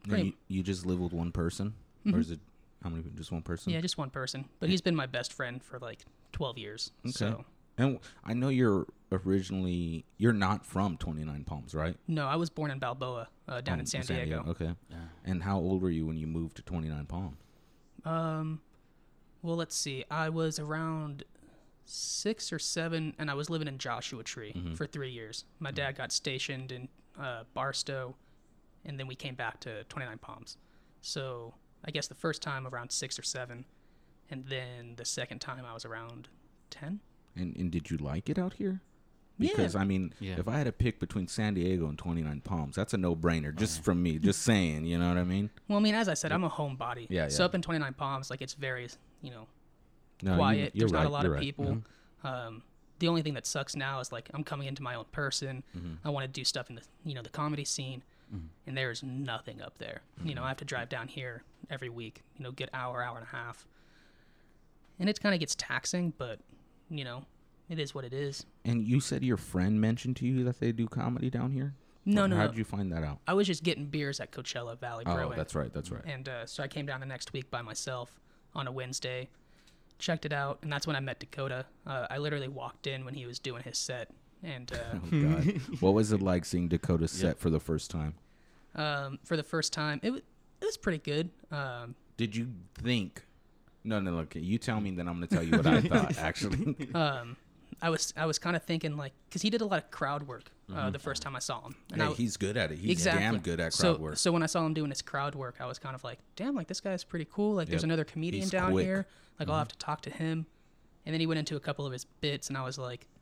You, 0.07 0.33
you 0.47 0.63
just 0.63 0.85
live 0.85 0.99
with 0.99 1.13
one 1.13 1.31
person, 1.31 1.73
or 2.11 2.19
is 2.19 2.31
it 2.31 2.39
how 2.83 2.89
many? 2.89 3.03
Just 3.15 3.31
one 3.31 3.41
person? 3.41 3.73
yeah, 3.73 3.81
just 3.81 3.97
one 3.97 4.09
person. 4.09 4.45
But 4.59 4.69
he's 4.69 4.81
been 4.81 4.95
my 4.95 5.05
best 5.05 5.33
friend 5.33 5.61
for 5.63 5.79
like 5.79 6.05
12 6.31 6.57
years. 6.57 6.91
Okay. 7.05 7.11
So, 7.11 7.45
And 7.77 7.99
I 8.23 8.33
know 8.33 8.49
you're 8.49 8.85
originally 9.11 10.05
you're 10.17 10.33
not 10.33 10.65
from 10.65 10.97
Twenty 10.97 11.23
Nine 11.23 11.43
Palms, 11.43 11.73
right? 11.75 11.95
no, 12.07 12.27
I 12.27 12.35
was 12.35 12.49
born 12.49 12.71
in 12.71 12.79
Balboa, 12.79 13.27
uh, 13.47 13.61
down 13.61 13.77
Oh, 13.77 13.81
in 13.81 13.85
San, 13.85 14.03
Diego. 14.03 14.45
Okay. 14.49 14.73
Yeah. 14.89 14.95
And 15.25 15.43
how 15.43 15.57
old 15.59 15.81
were 15.81 15.89
you 15.89 16.05
when 16.05 16.17
you 16.17 16.27
moved 16.27 16.55
to 16.57 16.61
Twenty 16.61 16.87
Nine 16.89 17.05
Palms? 17.05 17.37
Um, 18.05 18.61
well, 19.41 19.55
let's 19.55 19.75
see. 19.75 20.05
I 20.11 20.29
was 20.29 20.59
around 20.59 21.23
six 21.85 22.53
or 22.53 22.59
seven, 22.59 23.15
and 23.17 23.29
I 23.31 23.33
was 23.33 23.49
living 23.49 23.67
in 23.67 23.77
Joshua 23.77 24.23
Tree 24.23 24.53
for 24.75 24.85
three 24.85 25.09
years. 25.11 25.45
My 25.59 25.71
dad 25.71 25.95
got 25.97 26.11
stationed 26.11 26.71
in 26.71 26.87
uh, 27.19 27.43
Barstow, 27.53 28.15
and 28.85 28.99
then 28.99 29.07
we 29.07 29.15
came 29.15 29.35
back 29.35 29.59
to 29.61 29.83
29 29.85 30.17
Palms. 30.19 30.57
So 31.01 31.53
I 31.85 31.91
guess 31.91 32.07
the 32.07 32.15
first 32.15 32.41
time 32.41 32.67
around 32.67 32.91
six 32.91 33.17
or 33.17 33.23
seven, 33.23 33.65
and 34.29 34.45
then 34.47 34.93
the 34.97 35.05
second 35.05 35.39
time 35.39 35.63
I 35.65 35.73
was 35.73 35.85
around 35.85 36.27
10. 36.71 36.99
And 37.35 37.55
and 37.55 37.71
did 37.71 37.89
you 37.89 37.97
like 37.97 38.29
it 38.29 38.37
out 38.37 38.53
here? 38.53 38.81
Yeah. 39.37 39.51
Because 39.55 39.75
I 39.75 39.85
mean, 39.85 40.13
Yeah. 40.19 40.37
if 40.39 40.47
I 40.49 40.57
had 40.57 40.65
to 40.65 40.71
pick 40.73 40.99
between 40.99 41.27
San 41.27 41.53
Diego 41.53 41.87
and 41.87 41.97
Twenty 41.97 42.21
Nine 42.21 42.41
Palms, 42.41 42.75
that's 42.75 42.93
a 42.93 42.97
no 42.97 43.15
brainer. 43.15 43.55
Just 43.55 43.83
from 43.83 44.03
me, 44.03 44.17
just 44.29 44.41
saying. 44.41 44.83
You 44.85 44.97
know 44.99 45.07
what 45.07 45.17
I 45.17 45.23
mean? 45.23 45.49
Well, 45.69 45.79
I 45.79 45.81
mean, 45.81 45.95
as 45.95 46.09
I 46.09 46.13
said, 46.15 46.31
I'm 46.33 46.43
a 46.43 46.49
homebody. 46.49 47.07
Yeah, 47.09 47.29
So 47.29 47.45
up 47.45 47.55
in 47.55 47.61
29 47.61 47.93
Palms, 47.93 48.29
like 48.29 48.41
it's 48.41 48.53
very, 48.55 48.89
you 49.21 49.31
know, 49.31 49.47
No, 50.21 50.35
quiet. 50.35 50.75
you're 50.75 50.89
There's 50.89 50.91
not 50.91 51.05
a 51.05 51.09
lot 51.09 51.23
you're 51.23 51.31
of 51.33 51.37
right. 51.37 51.41
people. 51.45 51.81
Um, 52.23 52.63
the 52.99 53.07
only 53.07 53.21
thing 53.21 53.35
that 53.35 53.45
sucks 53.47 53.77
now 53.77 54.01
is 54.01 54.11
like 54.11 54.29
I'm 54.33 54.43
coming 54.43 54.67
into 54.67 54.83
my 54.83 54.95
own 54.95 55.05
person. 55.13 55.63
Mm-hmm. 55.77 55.93
I 56.03 56.09
want 56.09 56.25
to 56.25 56.27
do 56.27 56.43
stuff 56.43 56.69
in 56.69 56.75
the 56.75 56.81
you 57.05 57.13
know 57.13 57.21
the 57.21 57.29
comedy 57.29 57.63
scene, 57.63 58.03
and 58.31 58.77
there's 58.77 59.01
nothing 59.03 59.61
up 59.61 59.77
there. 59.79 60.01
You 60.17 60.23
Mm-hmm. 60.25 60.35
know, 60.35 60.43
I 60.43 60.49
have 60.49 60.57
to 60.57 60.65
drive 60.65 60.89
down 60.89 61.07
here 61.07 61.43
every 61.69 61.89
week. 61.89 62.21
You 62.37 62.43
know, 62.43 62.51
good 62.51 62.69
hour, 62.73 63.01
hour 63.03 63.17
and 63.17 63.25
a 63.25 63.35
half, 63.35 63.67
and 64.99 65.09
it 65.09 65.19
kind 65.19 65.33
of 65.33 65.39
gets 65.39 65.55
taxing. 65.55 66.13
But 66.17 66.39
you 66.89 67.03
know, 67.03 67.25
it 67.69 67.79
is 67.79 67.93
what 67.95 68.05
it 68.05 68.13
is. 68.13 68.45
And 68.65 68.87
you 68.87 68.99
said 68.99 69.23
your 69.23 69.37
friend 69.37 69.79
mentioned 69.79 70.15
to 70.17 70.25
you 70.27 70.43
that 70.45 70.59
they 70.59 70.71
do 70.71 70.87
comedy 70.87 71.29
down 71.29 71.51
here. 71.51 71.73
No, 72.05 72.25
no, 72.25 72.35
How 72.37 72.43
no. 72.43 72.47
did 72.49 72.57
you 72.57 72.63
find 72.63 72.91
that 72.93 73.03
out? 73.03 73.19
I 73.27 73.33
was 73.33 73.45
just 73.45 73.61
getting 73.63 73.85
beers 73.85 74.19
at 74.19 74.31
Coachella 74.31 74.79
Valley 74.79 75.03
Oh, 75.05 75.13
Brewing. 75.15 75.37
that's 75.37 75.53
right. 75.53 75.71
That's 75.71 75.91
right. 75.91 76.01
And 76.05 76.27
uh, 76.27 76.45
so 76.45 76.63
I 76.63 76.67
came 76.67 76.85
down 76.85 77.01
the 77.01 77.05
next 77.05 77.33
week 77.33 77.51
by 77.51 77.61
myself 77.61 78.19
on 78.55 78.67
a 78.67 78.71
Wednesday, 78.71 79.29
checked 79.99 80.25
it 80.25 80.33
out, 80.33 80.59
and 80.63 80.71
that's 80.71 80.87
when 80.87 80.95
I 80.95 81.01
met 81.01 81.19
Dakota. 81.19 81.65
Uh, 81.85 82.07
I 82.09 82.17
literally 82.17 82.47
walked 82.47 82.87
in 82.87 83.05
when 83.05 83.13
he 83.13 83.25
was 83.27 83.37
doing 83.37 83.61
his 83.63 83.77
set, 83.77 84.09
and 84.43 84.71
uh, 84.71 84.77
Oh 84.95 85.21
God, 85.21 85.61
what 85.81 85.93
was 85.93 86.11
it 86.11 86.21
like 86.21 86.45
seeing 86.45 86.67
Dakota's 86.69 87.11
set 87.11 87.39
for 87.39 87.49
the 87.49 87.59
first 87.59 87.89
time? 87.91 88.15
um, 88.75 89.19
for 89.23 89.35
the 89.35 89.43
first 89.43 89.73
time, 89.73 89.99
it 90.03 90.11
was 90.11 90.21
it 90.61 90.65
was 90.65 90.77
pretty 90.77 90.99
good. 90.99 91.29
Um, 91.51 91.95
Did 92.17 92.35
you 92.35 92.49
think? 92.75 93.23
No, 93.83 93.99
no, 93.99 94.11
look. 94.11 94.35
You 94.35 94.57
tell 94.57 94.79
me, 94.81 94.91
then 94.91 95.07
I'm 95.07 95.15
gonna 95.15 95.27
tell 95.27 95.43
you 95.43 95.51
what 95.57 95.65
I 95.65 95.81
thought. 95.81 96.17
Actually, 96.17 96.75
um, 96.93 97.37
I 97.81 97.89
was 97.89 98.13
I 98.17 98.25
was 98.25 98.37
kind 98.39 98.55
of 98.55 98.63
thinking 98.63 98.97
like 98.97 99.13
because 99.29 99.41
he 99.41 99.49
did 99.49 99.61
a 99.61 99.65
lot 99.65 99.81
of 99.83 99.89
crowd 99.89 100.27
work 100.27 100.51
uh, 100.73 100.89
the 100.89 100.99
first 100.99 101.21
time 101.21 101.35
I 101.35 101.39
saw 101.39 101.61
him. 101.65 101.75
And 101.93 102.01
hey, 102.01 102.07
I, 102.09 102.11
he's 102.11 102.35
good 102.37 102.57
at 102.57 102.71
it. 102.71 102.77
He's 102.79 102.91
exactly 102.91 103.21
damn 103.23 103.39
good 103.39 103.59
at 103.59 103.73
so, 103.73 103.93
crowd 103.93 104.01
work. 104.01 104.17
So 104.17 104.31
when 104.31 104.43
I 104.43 104.47
saw 104.47 104.65
him 104.65 104.73
doing 104.73 104.89
his 104.89 105.01
crowd 105.01 105.33
work, 105.33 105.55
I 105.59 105.65
was 105.65 105.79
kind 105.79 105.95
of 105.95 106.03
like, 106.03 106.19
damn, 106.35 106.55
like 106.55 106.67
this 106.67 106.81
guy's 106.81 107.03
pretty 107.03 107.25
cool. 107.31 107.55
Like 107.55 107.69
there's 107.69 107.83
another 107.85 108.03
comedian 108.03 108.43
He's 108.43 108.51
down 108.51 108.73
quick. 108.73 108.85
here. 108.85 109.07
Like 109.39 109.49
I'll 109.49 109.57
have 109.57 109.69
to 109.69 109.77
talk 109.77 110.01
to 110.01 110.09
him. 110.09 110.45
And 111.05 111.13
then 111.13 111.21
he 111.21 111.25
went 111.25 111.39
into 111.39 111.55
a 111.55 111.59
couple 111.59 111.85
of 111.85 111.93
his 111.93 112.03
bits, 112.05 112.49
and 112.49 112.57
I 112.57 112.63
was 112.63 112.77
like, 112.77 113.01
Yeah. 113.01 113.18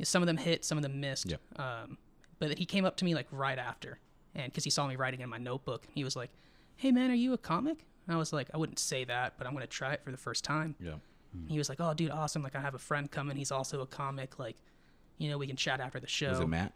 Yeah, 0.00 0.04
some 0.04 0.22
of 0.22 0.26
them 0.26 0.36
hit, 0.38 0.64
some 0.64 0.78
of 0.78 0.82
them 0.82 0.98
missed. 1.00 1.26
Yep. 1.30 1.40
Um, 1.56 1.98
but 2.38 2.58
he 2.58 2.64
came 2.64 2.84
up 2.84 2.96
to 2.96 3.04
me 3.04 3.14
like 3.14 3.26
right 3.30 3.58
after, 3.58 3.98
and 4.34 4.46
because 4.50 4.64
he 4.64 4.70
saw 4.70 4.86
me 4.86 4.96
writing 4.96 5.20
in 5.20 5.28
my 5.28 5.38
notebook, 5.38 5.86
he 5.94 6.02
was 6.04 6.16
like, 6.16 6.30
"Hey 6.76 6.90
man, 6.90 7.10
are 7.10 7.14
you 7.14 7.32
a 7.34 7.38
comic?" 7.38 7.84
And 8.06 8.14
I 8.16 8.18
was 8.18 8.32
like, 8.32 8.48
"I 8.54 8.56
wouldn't 8.56 8.78
say 8.78 9.04
that, 9.04 9.34
but 9.38 9.46
I'm 9.46 9.52
gonna 9.52 9.66
try 9.66 9.92
it 9.92 10.02
for 10.02 10.10
the 10.10 10.16
first 10.16 10.42
time." 10.44 10.74
Yeah. 10.80 10.94
He 11.48 11.58
was 11.58 11.68
like, 11.68 11.80
"Oh, 11.80 11.94
dude, 11.94 12.10
awesome! 12.10 12.42
Like 12.42 12.56
I 12.56 12.60
have 12.60 12.74
a 12.74 12.78
friend 12.78 13.08
coming. 13.10 13.36
He's 13.36 13.52
also 13.52 13.82
a 13.82 13.86
comic. 13.86 14.38
Like, 14.38 14.56
you 15.18 15.30
know, 15.30 15.38
we 15.38 15.46
can 15.46 15.54
chat 15.56 15.80
after 15.80 16.00
the 16.00 16.08
show." 16.08 16.30
Was 16.30 16.40
it 16.40 16.48
Matt? 16.48 16.72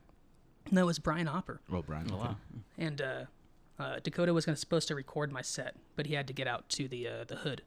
No, 0.70 0.82
it 0.82 0.86
was 0.86 0.98
Brian 0.98 1.26
Opper, 1.28 1.60
Oh, 1.72 1.82
Brian. 1.82 2.06
Oh, 2.12 2.14
okay. 2.16 2.24
wow. 2.24 2.36
and 2.78 3.02
uh, 3.02 3.24
uh, 3.78 3.98
Dakota 4.02 4.32
was 4.32 4.44
gonna 4.46 4.56
supposed 4.56 4.86
to 4.88 4.94
record 4.94 5.32
my 5.32 5.42
set, 5.42 5.74
but 5.96 6.06
he 6.06 6.14
had 6.14 6.26
to 6.28 6.32
get 6.32 6.46
out 6.46 6.68
to 6.70 6.86
the 6.88 7.08
uh, 7.08 7.24
the 7.24 7.36
hood, 7.36 7.62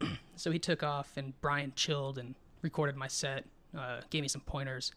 so 0.36 0.50
he 0.50 0.58
took 0.58 0.82
off, 0.82 1.16
and 1.16 1.38
Brian 1.40 1.72
chilled 1.76 2.18
and 2.18 2.34
recorded 2.62 2.96
my 2.96 3.06
set, 3.08 3.44
uh, 3.78 4.00
gave 4.10 4.22
me 4.22 4.28
some 4.28 4.40
pointers. 4.42 4.92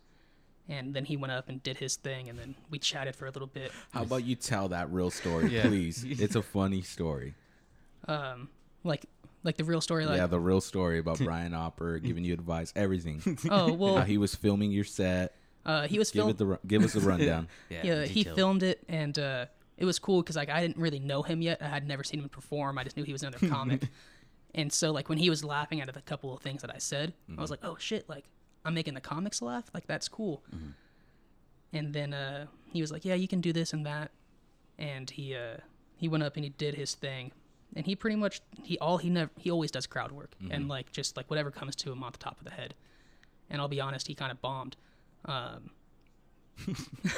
And 0.67 0.93
then 0.95 1.05
he 1.05 1.15
went 1.15 1.31
up 1.31 1.47
and 1.47 1.61
did 1.61 1.77
his 1.77 1.95
thing, 1.95 2.27
and 2.27 2.39
then 2.39 2.55
we 2.71 2.79
chatted 2.79 3.15
for 3.15 3.27
a 3.27 3.31
little 3.31 3.47
bit. 3.47 3.71
How 3.91 4.01
about 4.01 4.23
you 4.23 4.35
tell 4.35 4.69
that 4.69 4.91
real 4.91 5.11
story, 5.11 5.49
Yeah. 5.53 5.67
please? 5.67 6.03
It's 6.09 6.35
a 6.35 6.41
funny 6.41 6.81
story. 6.81 7.35
Um, 8.07 8.49
like, 8.83 9.05
like 9.43 9.57
the 9.57 9.63
real 9.63 9.81
story. 9.81 10.05
Like, 10.05 10.17
yeah, 10.17 10.27
the 10.27 10.39
real 10.39 10.61
story 10.61 10.99
about 10.99 11.19
Brian 11.23 11.53
Opper 11.53 11.99
giving 11.99 12.23
you 12.23 12.33
advice, 12.33 12.73
everything. 12.75 13.21
oh 13.51 13.67
How 13.67 13.73
well, 13.73 14.01
he 14.01 14.17
was 14.17 14.33
filming 14.35 14.71
your 14.71 14.83
set. 14.83 15.35
uh, 15.65 15.87
he 15.87 15.99
was 15.99 16.09
Give 16.11 16.21
filming. 16.21 16.35
it 16.35 16.37
the 16.37 16.45
ru- 16.45 16.59
give 16.67 16.83
us 16.83 16.95
a 16.95 16.99
rundown. 16.99 17.47
yeah, 17.69 18.05
he 18.05 18.23
filmed 18.23 18.63
it, 18.63 18.83
and 18.89 19.17
uh, 19.19 19.45
it 19.77 19.85
was 19.85 19.99
cool 19.99 20.21
because 20.21 20.35
like 20.35 20.49
I 20.49 20.61
didn't 20.61 20.77
really 20.77 20.99
know 20.99 21.21
him 21.21 21.41
yet. 21.41 21.61
I 21.61 21.67
had 21.67 21.87
never 21.87 22.03
seen 22.03 22.21
him 22.21 22.29
perform. 22.29 22.77
I 22.79 22.83
just 22.83 22.97
knew 22.97 23.03
he 23.03 23.11
was 23.13 23.21
another 23.23 23.47
comic, 23.47 23.83
and 24.55 24.71
so 24.73 24.91
like 24.91 25.09
when 25.09 25.17
he 25.19 25.29
was 25.29 25.43
laughing 25.43 25.81
at 25.81 25.95
a 25.95 26.01
couple 26.01 26.33
of 26.35 26.41
things 26.41 26.61
that 26.61 26.73
I 26.73 26.77
said, 26.79 27.13
I 27.37 27.41
was 27.41 27.51
like, 27.51 27.61
oh 27.63 27.75
shit, 27.79 28.07
like 28.09 28.25
I'm 28.65 28.73
making 28.73 28.93
the 28.95 29.01
comics 29.01 29.41
laugh. 29.41 29.65
Like 29.73 29.87
that's 29.87 30.07
cool. 30.09 30.43
And 31.73 31.93
then 31.93 32.13
uh, 32.13 32.45
he 32.71 32.81
was 32.81 32.91
like, 32.91 33.05
"Yeah, 33.05 33.15
you 33.15 33.27
can 33.27 33.41
do 33.41 33.51
this 33.53 33.73
and 33.73 33.85
that." 33.85 34.11
And 34.77 35.09
he 35.09 35.35
uh, 35.35 35.57
he 35.97 36.07
went 36.07 36.23
up 36.23 36.35
and 36.35 36.43
he 36.43 36.49
did 36.49 36.75
his 36.75 36.95
thing. 36.95 37.31
And 37.75 37.85
he 37.85 37.95
pretty 37.95 38.15
much 38.15 38.41
he 38.63 38.77
all 38.79 38.97
he 38.97 39.09
never 39.09 39.31
he 39.37 39.51
always 39.51 39.71
does 39.71 39.85
crowd 39.87 40.11
work 40.11 40.33
and 40.49 40.67
like 40.69 40.91
just 40.91 41.17
like 41.17 41.29
whatever 41.29 41.51
comes 41.51 41.75
to 41.77 41.91
him 41.91 42.03
off 42.03 42.13
the 42.13 42.19
top 42.19 42.37
of 42.39 42.45
the 42.45 42.51
head. 42.51 42.73
And 43.49 43.59
I'll 43.61 43.67
be 43.67 43.81
honest, 43.81 44.07
he 44.07 44.15
kind 44.15 44.31
of 44.31 44.41
bombed. 44.41 44.77
Um, 45.25 45.71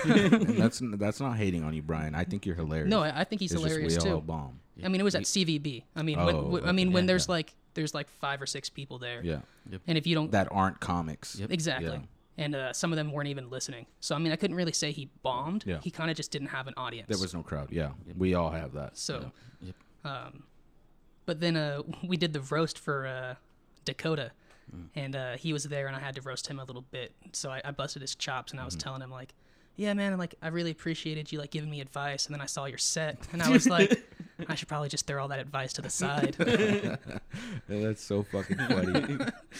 that's 0.05 0.81
that's 0.83 1.19
not 1.19 1.37
hating 1.37 1.63
on 1.63 1.73
you, 1.73 1.81
Brian. 1.83 2.15
I 2.15 2.23
think 2.23 2.45
you're 2.45 2.55
hilarious. 2.55 2.89
no, 2.89 3.03
I, 3.03 3.21
I 3.21 3.23
think 3.23 3.41
he's 3.41 3.51
It's 3.51 3.61
just 3.61 3.71
hilarious 3.73 4.03
we 4.03 4.09
all 4.11 4.21
bomb. 4.21 4.59
I 4.83 4.87
mean, 4.89 4.99
it 5.01 5.03
was 5.03 5.15
at 5.15 5.23
CVB. 5.23 5.83
I 5.95 6.01
mean, 6.03 6.23
when, 6.23 6.35
Oh, 6.35 6.43
when- 6.49 6.65
I 6.67 6.71
mean, 6.71 6.87
okay. 6.89 6.93
when 6.95 7.03
Yeah, 7.03 7.07
there's 7.07 7.27
yeah. 7.27 7.31
like 7.33 7.53
there's 7.77 7.93
like 7.93 8.09
five 8.09 8.41
or 8.41 8.45
six 8.45 8.69
people 8.69 8.97
there, 8.99 9.21
Yeah, 9.23 9.39
and 9.87 9.97
if 9.97 10.05
you 10.05 10.15
don't 10.15 10.31
that 10.31 10.49
aren't 10.51 10.81
comics. 10.81 11.37
Yep. 11.39 11.51
exactly, 11.51 11.91
Yeah. 11.91 12.43
and 12.43 12.55
uh, 12.55 12.73
some 12.73 12.91
of 12.91 12.97
them 12.97 13.11
weren't 13.13 13.29
even 13.29 13.49
listening. 13.49 13.85
So 14.01 14.13
I 14.15 14.19
mean, 14.19 14.33
I 14.33 14.35
couldn't 14.35 14.57
really 14.57 14.73
say 14.73 14.91
he 14.91 15.09
bombed. 15.23 15.63
Yeah. 15.65 15.79
He 15.81 15.91
kind 15.91 16.11
of 16.11 16.17
just 16.17 16.31
didn't 16.31 16.49
have 16.49 16.67
an 16.67 16.73
audience. 16.75 17.07
There 17.07 17.17
was 17.21 17.33
no 17.33 17.43
crowd. 17.43 17.69
Yeah, 17.71 17.91
we 18.17 18.33
all 18.33 18.49
have 18.51 18.73
that. 18.73 18.97
so, 18.97 19.31
Yep. 19.61 19.75
um, 20.03 20.43
but 21.25 21.39
then 21.39 21.55
uh, 21.55 21.81
we 22.05 22.17
did 22.17 22.33
the 22.33 22.41
roast 22.41 22.77
for 22.79 23.07
uh, 23.07 23.35
Dakota, 23.85 24.31
Mm. 24.75 24.87
and 24.95 25.15
uh, 25.15 25.37
he 25.37 25.53
was 25.53 25.63
there, 25.63 25.87
and 25.87 25.95
I 25.95 25.99
had 25.99 26.15
to 26.15 26.21
roast 26.21 26.47
him 26.47 26.59
a 26.59 26.63
little 26.65 26.81
bit. 26.91 27.13
So 27.31 27.49
I, 27.49 27.61
I 27.63 27.71
busted 27.71 28.01
his 28.01 28.15
chops, 28.15 28.51
and 28.51 28.59
I 28.59 28.65
was 28.65 28.73
Mm-hmm. 28.75 28.81
telling 28.83 29.01
him 29.01 29.09
like, 29.09 29.33
"Yeah, 29.77 29.93
man, 29.93 30.11
I'm 30.11 30.19
like 30.19 30.35
I 30.41 30.49
really 30.49 30.71
appreciated 30.71 31.31
you 31.31 31.39
like 31.39 31.51
giving 31.51 31.69
me 31.71 31.79
advice." 31.79 32.25
And 32.25 32.33
then 32.35 32.41
I 32.41 32.47
saw 32.47 32.65
your 32.65 32.77
set, 32.77 33.17
and 33.31 33.41
I 33.41 33.49
was 33.57 33.65
like, 33.69 34.03
"I 34.47 34.55
should 34.55 34.67
probably 34.67 34.89
just 34.89 35.07
throw 35.07 35.21
all 35.21 35.27
that 35.29 35.39
advice 35.39 35.73
to 35.73 35.81
the 35.81 35.89
side." 35.89 36.35
Yeah, 37.69 37.81
that's 37.81 38.03
so 38.03 38.23
fucking 38.23 38.57
funny. 38.57 39.17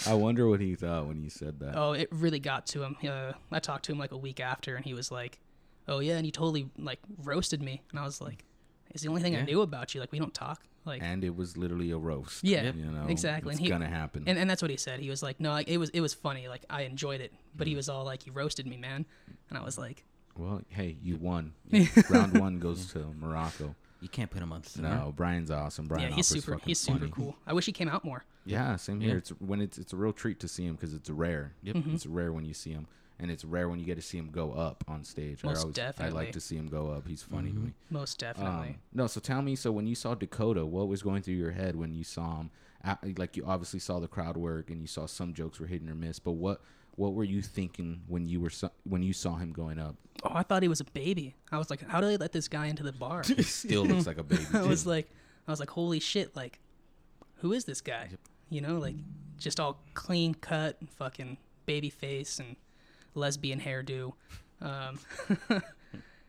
I 0.08 0.14
wonder 0.14 0.48
what 0.48 0.60
he 0.62 0.76
thought 0.76 1.08
when 1.08 1.22
he 1.22 1.30
said 1.30 1.60
that. 1.60 1.76
Oh, 1.78 1.92
it 1.94 2.08
really 2.12 2.40
got 2.40 2.66
to 2.68 2.84
him. 2.84 2.96
Uh, 3.08 3.34
I 3.52 3.60
talked 3.60 3.86
to 3.86 3.92
him 3.92 4.00
like 4.00 4.12
a 4.12 4.18
week 4.18 4.40
after, 4.40 4.76
and 4.76 4.84
he 4.86 4.94
was 4.94 5.12
like, 5.12 5.40
"Oh 5.88 6.00
yeah," 6.00 6.16
and 6.16 6.26
he 6.26 6.32
totally 6.32 6.70
like 6.78 7.00
roasted 7.24 7.62
me, 7.62 7.82
and 7.92 8.00
I 8.00 8.04
was 8.04 8.20
like, 8.22 8.46
"It's 8.92 9.04
the 9.04 9.10
only 9.10 9.22
thing 9.22 9.36
I 9.36 9.42
knew 9.44 9.62
about 9.62 9.94
you. 9.94 10.02
Like 10.02 10.12
we 10.12 10.20
don't 10.20 10.34
talk." 10.34 10.64
Like, 10.86 11.04
And 11.04 11.22
it 11.26 11.36
was 11.36 11.58
literally 11.58 11.92
a 11.92 11.98
roast. 11.98 12.44
Yeah, 12.46 12.72
you 12.72 12.86
know 12.86 13.08
exactly. 13.10 13.52
It's 13.52 13.60
And 13.60 13.66
he- 13.66 13.70
gonna 13.70 13.90
happen. 13.90 14.24
and 14.26 14.40
and 14.40 14.50
that's 14.50 14.62
what 14.62 14.72
he 14.72 14.78
said. 14.78 15.02
He 15.02 15.10
was 15.10 15.22
like, 15.22 15.40
"No, 15.40 15.52
like, 15.52 15.68
it 15.68 15.78
was 15.78 15.90
it 15.90 16.00
was 16.02 16.14
funny. 16.14 16.48
Like 16.48 16.64
I 16.70 16.84
enjoyed 16.84 17.20
it," 17.22 17.34
but 17.56 17.68
he 17.68 17.74
Mm. 17.74 17.78
was 17.78 17.90
all 17.90 18.06
like, 18.06 18.26
"You 18.26 18.32
roasted 18.32 18.66
me, 18.66 18.78
man," 18.78 19.06
and 19.50 19.58
I 19.58 19.64
was 19.64 19.78
like, 19.78 20.06
well, 20.38 20.62
hey, 20.70 20.98
you 21.02 21.18
won. 21.18 21.54
Round 22.10 22.40
one 22.40 22.60
goes 22.60 22.92
to 22.94 23.00
Morocco. 23.20 23.76
You 24.02 24.10
can't 24.10 24.30
put 24.30 24.42
him 24.42 24.52
on. 24.54 24.64
Center. 24.64 24.90
No, 24.90 25.14
Brian's 25.16 25.50
awesome. 25.52 25.88
Brian 25.88 26.10
"Yeah, 26.10 26.16
he's 26.16 26.30
Hopper's 26.30 26.44
super. 26.46 26.60
He's 26.64 26.80
super 26.80 27.00
funny. 27.00 27.12
cool. 27.12 27.36
I 27.48 27.54
wish 27.54 27.66
he 27.66 27.72
came 27.72 27.90
out 27.90 28.04
more." 28.06 28.24
Yeah, 28.46 28.76
same 28.76 29.02
Yeah. 29.02 29.08
here. 29.10 29.18
It's 29.18 29.30
when 29.40 29.60
it's 29.62 29.78
it's 29.78 29.94
a 29.94 29.98
real 29.98 30.14
treat 30.14 30.40
to 30.42 30.48
see 30.48 30.66
him 30.66 30.76
because 30.76 30.94
it's 30.94 31.10
rare. 31.10 31.54
Yep. 31.64 31.76
Mm-hmm. 31.78 31.96
It's 31.96 32.06
rare 32.06 32.32
when 32.32 32.46
you 32.46 32.54
see 32.54 32.72
him, 32.72 32.88
and 33.20 33.32
it's 33.32 33.44
rare 33.44 33.68
when 33.68 33.80
you 33.80 33.86
get 33.86 33.96
to 33.96 34.02
see 34.02 34.18
him 34.18 34.30
go 34.30 34.52
up 34.54 34.84
on 34.88 35.04
stage. 35.04 35.44
Most 35.44 35.58
I 35.80 35.82
always, 35.84 36.00
I 36.00 36.10
like 36.10 36.32
to 36.34 36.40
see 36.40 36.56
him 36.56 36.68
go 36.68 36.92
up. 36.92 37.08
He's 37.08 37.24
funny 37.24 37.52
to 37.52 37.58
me. 37.58 37.74
Most 37.90 38.20
definitely. 38.20 38.70
Um, 38.70 38.76
no, 38.94 39.08
so 39.08 39.20
tell 39.20 39.42
me. 39.42 39.56
So 39.56 39.72
when 39.72 39.88
you 39.88 39.96
saw 39.96 40.14
Dakota, 40.16 40.66
what 40.66 40.88
was 40.88 41.02
going 41.02 41.24
through 41.24 41.36
your 41.36 41.52
head 41.52 41.76
when 41.76 41.94
you 41.94 42.04
saw 42.04 42.38
him? 42.42 42.52
A- 42.84 42.98
Like 43.18 43.36
you 43.36 43.44
obviously 43.46 43.80
saw 43.80 44.00
the 44.00 44.08
crowd 44.08 44.38
work, 44.38 44.70
and 44.70 44.80
you 44.80 44.88
saw 44.88 45.08
some 45.08 45.34
jokes 45.34 45.60
were 45.60 45.68
hit 45.68 45.82
or 45.90 45.96
miss. 45.96 46.20
But 46.20 46.34
what 46.34 46.62
what 46.98 47.14
were 47.14 47.24
you 47.24 47.42
thinking 47.42 48.02
when 48.08 48.28
you 48.28 48.42
were 48.42 48.50
so, 48.50 48.70
when 48.84 49.02
you 49.02 49.14
saw 49.14 49.38
him 49.38 49.54
going 49.54 49.80
up? 49.80 49.96
oh, 50.24 50.32
I 50.34 50.44
thought 50.44 50.62
he 50.64 50.68
was 50.68 50.80
a 50.82 50.84
baby. 50.86 51.36
I 51.52 51.58
was 51.58 51.70
like, 51.70 51.88
"How 51.88 52.02
do 52.02 52.08
they 52.08 52.18
let 52.18 52.32
this 52.34 52.48
guy 52.50 52.66
into 52.68 52.84
the 52.84 52.92
bar?" 52.92 53.24
He 53.26 53.42
still 53.44 53.86
looks 53.86 54.06
like 54.08 54.18
a 54.18 54.24
baby. 54.24 54.44
I 54.54 54.64
was 54.64 54.86
like, 54.86 55.08
I 55.48 55.52
was 55.52 55.60
like, 55.60 55.70
holy 55.70 56.00
shit, 56.02 56.36
like, 56.36 56.60
who 57.38 57.54
is 57.54 57.64
this 57.66 57.80
guy? 57.82 58.10
You 58.50 58.62
know, 58.62 58.78
like, 58.80 58.96
just 59.38 59.60
all 59.60 59.80
clean 59.94 60.34
cut, 60.34 60.78
fucking 60.98 61.38
baby 61.66 61.90
face 61.90 62.40
and 62.40 62.56
lesbian 63.16 63.60
hairdo. 63.60 64.14
Um, 64.62 65.00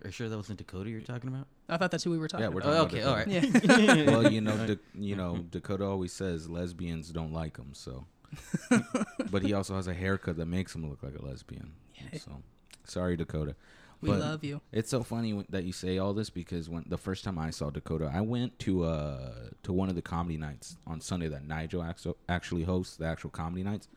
Are 0.01 0.07
you 0.07 0.11
sure 0.13 0.29
that 0.29 0.37
wasn't 0.37 0.59
Dakota 0.59 0.91
you're 0.91 1.01
talking 1.01 1.29
about? 1.29 1.47
I 1.69 1.77
thought 1.77 1.91
that's 1.91 2.05
who 2.05 2.11
we 2.13 2.19
were 2.19 2.29
talking 2.29 2.45
yeah, 2.45 2.51
we're 2.51 2.61
about. 2.61 2.91
talking 2.91 3.03
Oh, 3.03 3.13
about 3.13 3.27
okay, 3.27 3.41
Dakota. 3.41 3.71
all 3.73 3.87
right. 3.89 4.07
Yeah. 4.07 4.11
well, 4.13 4.33
you 4.33 4.41
know, 4.41 4.67
Da- 4.67 4.77
you 4.95 5.17
know, 5.17 5.39
Dakota 5.51 5.85
always 5.85 6.13
says 6.13 6.49
lesbians 6.49 7.09
don't 7.11 7.33
like 7.33 7.57
him, 7.57 7.71
so. 7.73 8.05
But 9.31 9.43
he 9.43 9.53
also 9.53 9.75
has 9.77 9.87
a 9.87 9.95
haircut 9.95 10.37
that 10.37 10.47
makes 10.47 10.75
him 10.75 10.89
look 10.89 11.03
like 11.03 11.15
a 11.19 11.25
lesbian. 11.25 11.73
So, 12.19 12.43
sorry, 12.85 13.17
Dakota. 13.17 13.55
we 14.01 14.11
But 14.11 14.21
love 14.21 14.45
you. 14.45 14.61
It's 14.73 14.91
so 14.91 15.03
funny 15.03 15.45
that 15.51 15.65
you 15.65 15.73
say 15.73 15.99
all 15.99 16.15
this 16.15 16.31
because 16.31 16.69
when 16.69 16.85
the 16.89 16.99
first 16.99 17.25
time 17.25 17.39
I 17.39 17.51
saw 17.51 17.71
Dakota, 17.71 18.11
I 18.15 18.21
went 18.21 18.59
to 18.61 18.85
uh 18.85 19.33
to 19.65 19.73
one 19.73 19.89
of 19.89 19.95
the 19.95 20.03
comedy 20.03 20.37
nights 20.37 20.77
on 20.87 21.01
Sunday 21.01 21.29
that 21.29 21.45
Nigel 21.47 21.83
actu- 21.83 22.15
actually 22.29 22.63
hosts 22.65 22.97
the 22.97 23.07
actual 23.07 23.31
comedy 23.31 23.63
nights, 23.63 23.89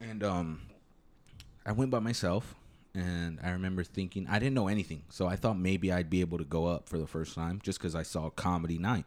and 0.00 0.22
um, 0.24 0.62
I 1.64 1.72
went 1.72 1.90
by 1.90 1.98
myself, 2.00 2.54
and 2.94 3.38
I 3.42 3.50
remember 3.50 3.84
thinking 3.84 4.26
I 4.28 4.38
didn't 4.38 4.54
know 4.54 4.68
anything, 4.68 5.02
so 5.10 5.26
I 5.26 5.36
thought 5.36 5.58
maybe 5.58 5.92
I'd 5.92 6.10
be 6.10 6.20
able 6.20 6.38
to 6.38 6.44
go 6.44 6.66
up 6.66 6.88
for 6.88 6.98
the 6.98 7.06
first 7.06 7.34
time 7.34 7.60
just 7.62 7.78
because 7.78 7.94
I 7.94 8.02
saw 8.02 8.30
comedy 8.30 8.78
night. 8.78 9.04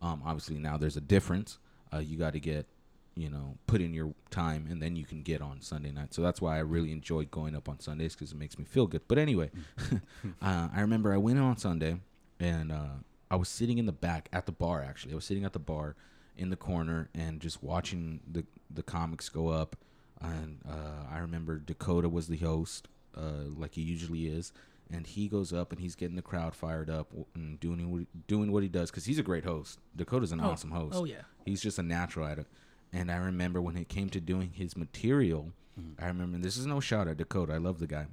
Um, 0.00 0.22
obviously 0.24 0.56
now 0.58 0.78
there's 0.78 0.96
a 0.96 1.00
difference. 1.02 1.58
Uh, 1.92 1.98
you 1.98 2.16
got 2.16 2.32
to 2.32 2.40
get 2.40 2.64
you 3.18 3.28
know, 3.28 3.56
put 3.66 3.80
in 3.80 3.92
your 3.92 4.14
time 4.30 4.66
and 4.70 4.80
then 4.80 4.94
you 4.94 5.04
can 5.04 5.22
get 5.22 5.42
on 5.42 5.60
Sunday 5.60 5.90
night. 5.90 6.14
So 6.14 6.22
that's 6.22 6.40
why 6.40 6.56
I 6.56 6.60
really 6.60 6.92
enjoy 6.92 7.24
going 7.24 7.56
up 7.56 7.68
on 7.68 7.80
Sundays 7.80 8.14
because 8.14 8.32
it 8.32 8.38
makes 8.38 8.58
me 8.58 8.64
feel 8.64 8.86
good. 8.86 9.02
But 9.08 9.18
anyway, 9.18 9.50
uh, 10.42 10.68
I 10.72 10.80
remember 10.80 11.12
I 11.12 11.16
went 11.16 11.38
on 11.38 11.56
Sunday 11.56 11.96
and 12.38 12.70
uh, 12.70 12.98
I 13.30 13.36
was 13.36 13.48
sitting 13.48 13.78
in 13.78 13.86
the 13.86 13.92
back 13.92 14.28
at 14.32 14.46
the 14.46 14.52
bar. 14.52 14.82
Actually, 14.82 15.12
I 15.12 15.16
was 15.16 15.24
sitting 15.24 15.44
at 15.44 15.52
the 15.52 15.58
bar 15.58 15.96
in 16.36 16.50
the 16.50 16.56
corner 16.56 17.08
and 17.14 17.40
just 17.40 17.62
watching 17.62 18.20
the 18.30 18.44
the 18.70 18.82
comics 18.82 19.28
go 19.28 19.48
up. 19.48 19.76
And 20.20 20.58
uh, 20.68 21.12
I 21.12 21.18
remember 21.18 21.58
Dakota 21.58 22.08
was 22.08 22.26
the 22.28 22.36
host, 22.38 22.88
uh, 23.16 23.46
like 23.56 23.74
he 23.74 23.82
usually 23.82 24.26
is. 24.26 24.52
And 24.90 25.06
he 25.06 25.28
goes 25.28 25.52
up 25.52 25.70
and 25.70 25.80
he's 25.80 25.94
getting 25.94 26.16
the 26.16 26.22
crowd 26.22 26.54
fired 26.54 26.88
up 26.88 27.12
and 27.34 27.60
doing 27.60 27.90
what, 27.92 28.26
doing 28.26 28.50
what 28.50 28.62
he 28.62 28.68
does 28.70 28.90
because 28.90 29.04
he's 29.04 29.18
a 29.18 29.22
great 29.22 29.44
host. 29.44 29.78
Dakota's 29.94 30.32
an 30.32 30.40
Oh, 30.40 30.50
awesome 30.50 30.70
host. 30.70 30.96
oh, 30.96 31.04
yeah. 31.04 31.22
He's 31.44 31.60
just 31.60 31.78
a 31.78 31.82
natural 31.82 32.26
at 32.26 32.38
it. 32.38 32.46
And 32.92 33.10
I 33.10 33.16
remember 33.16 33.60
when 33.60 33.76
it 33.76 33.88
came 33.88 34.08
to 34.10 34.20
doing 34.20 34.50
his 34.54 34.76
material, 34.76 35.52
I 36.00 36.06
remember 36.06 36.34
and 36.36 36.44
this 36.44 36.56
is 36.56 36.66
no 36.66 36.80
shot 36.80 37.06
at 37.06 37.18
Dakota. 37.18 37.52
I 37.52 37.58
love 37.58 37.78
the 37.78 37.86
guy, 37.86 38.06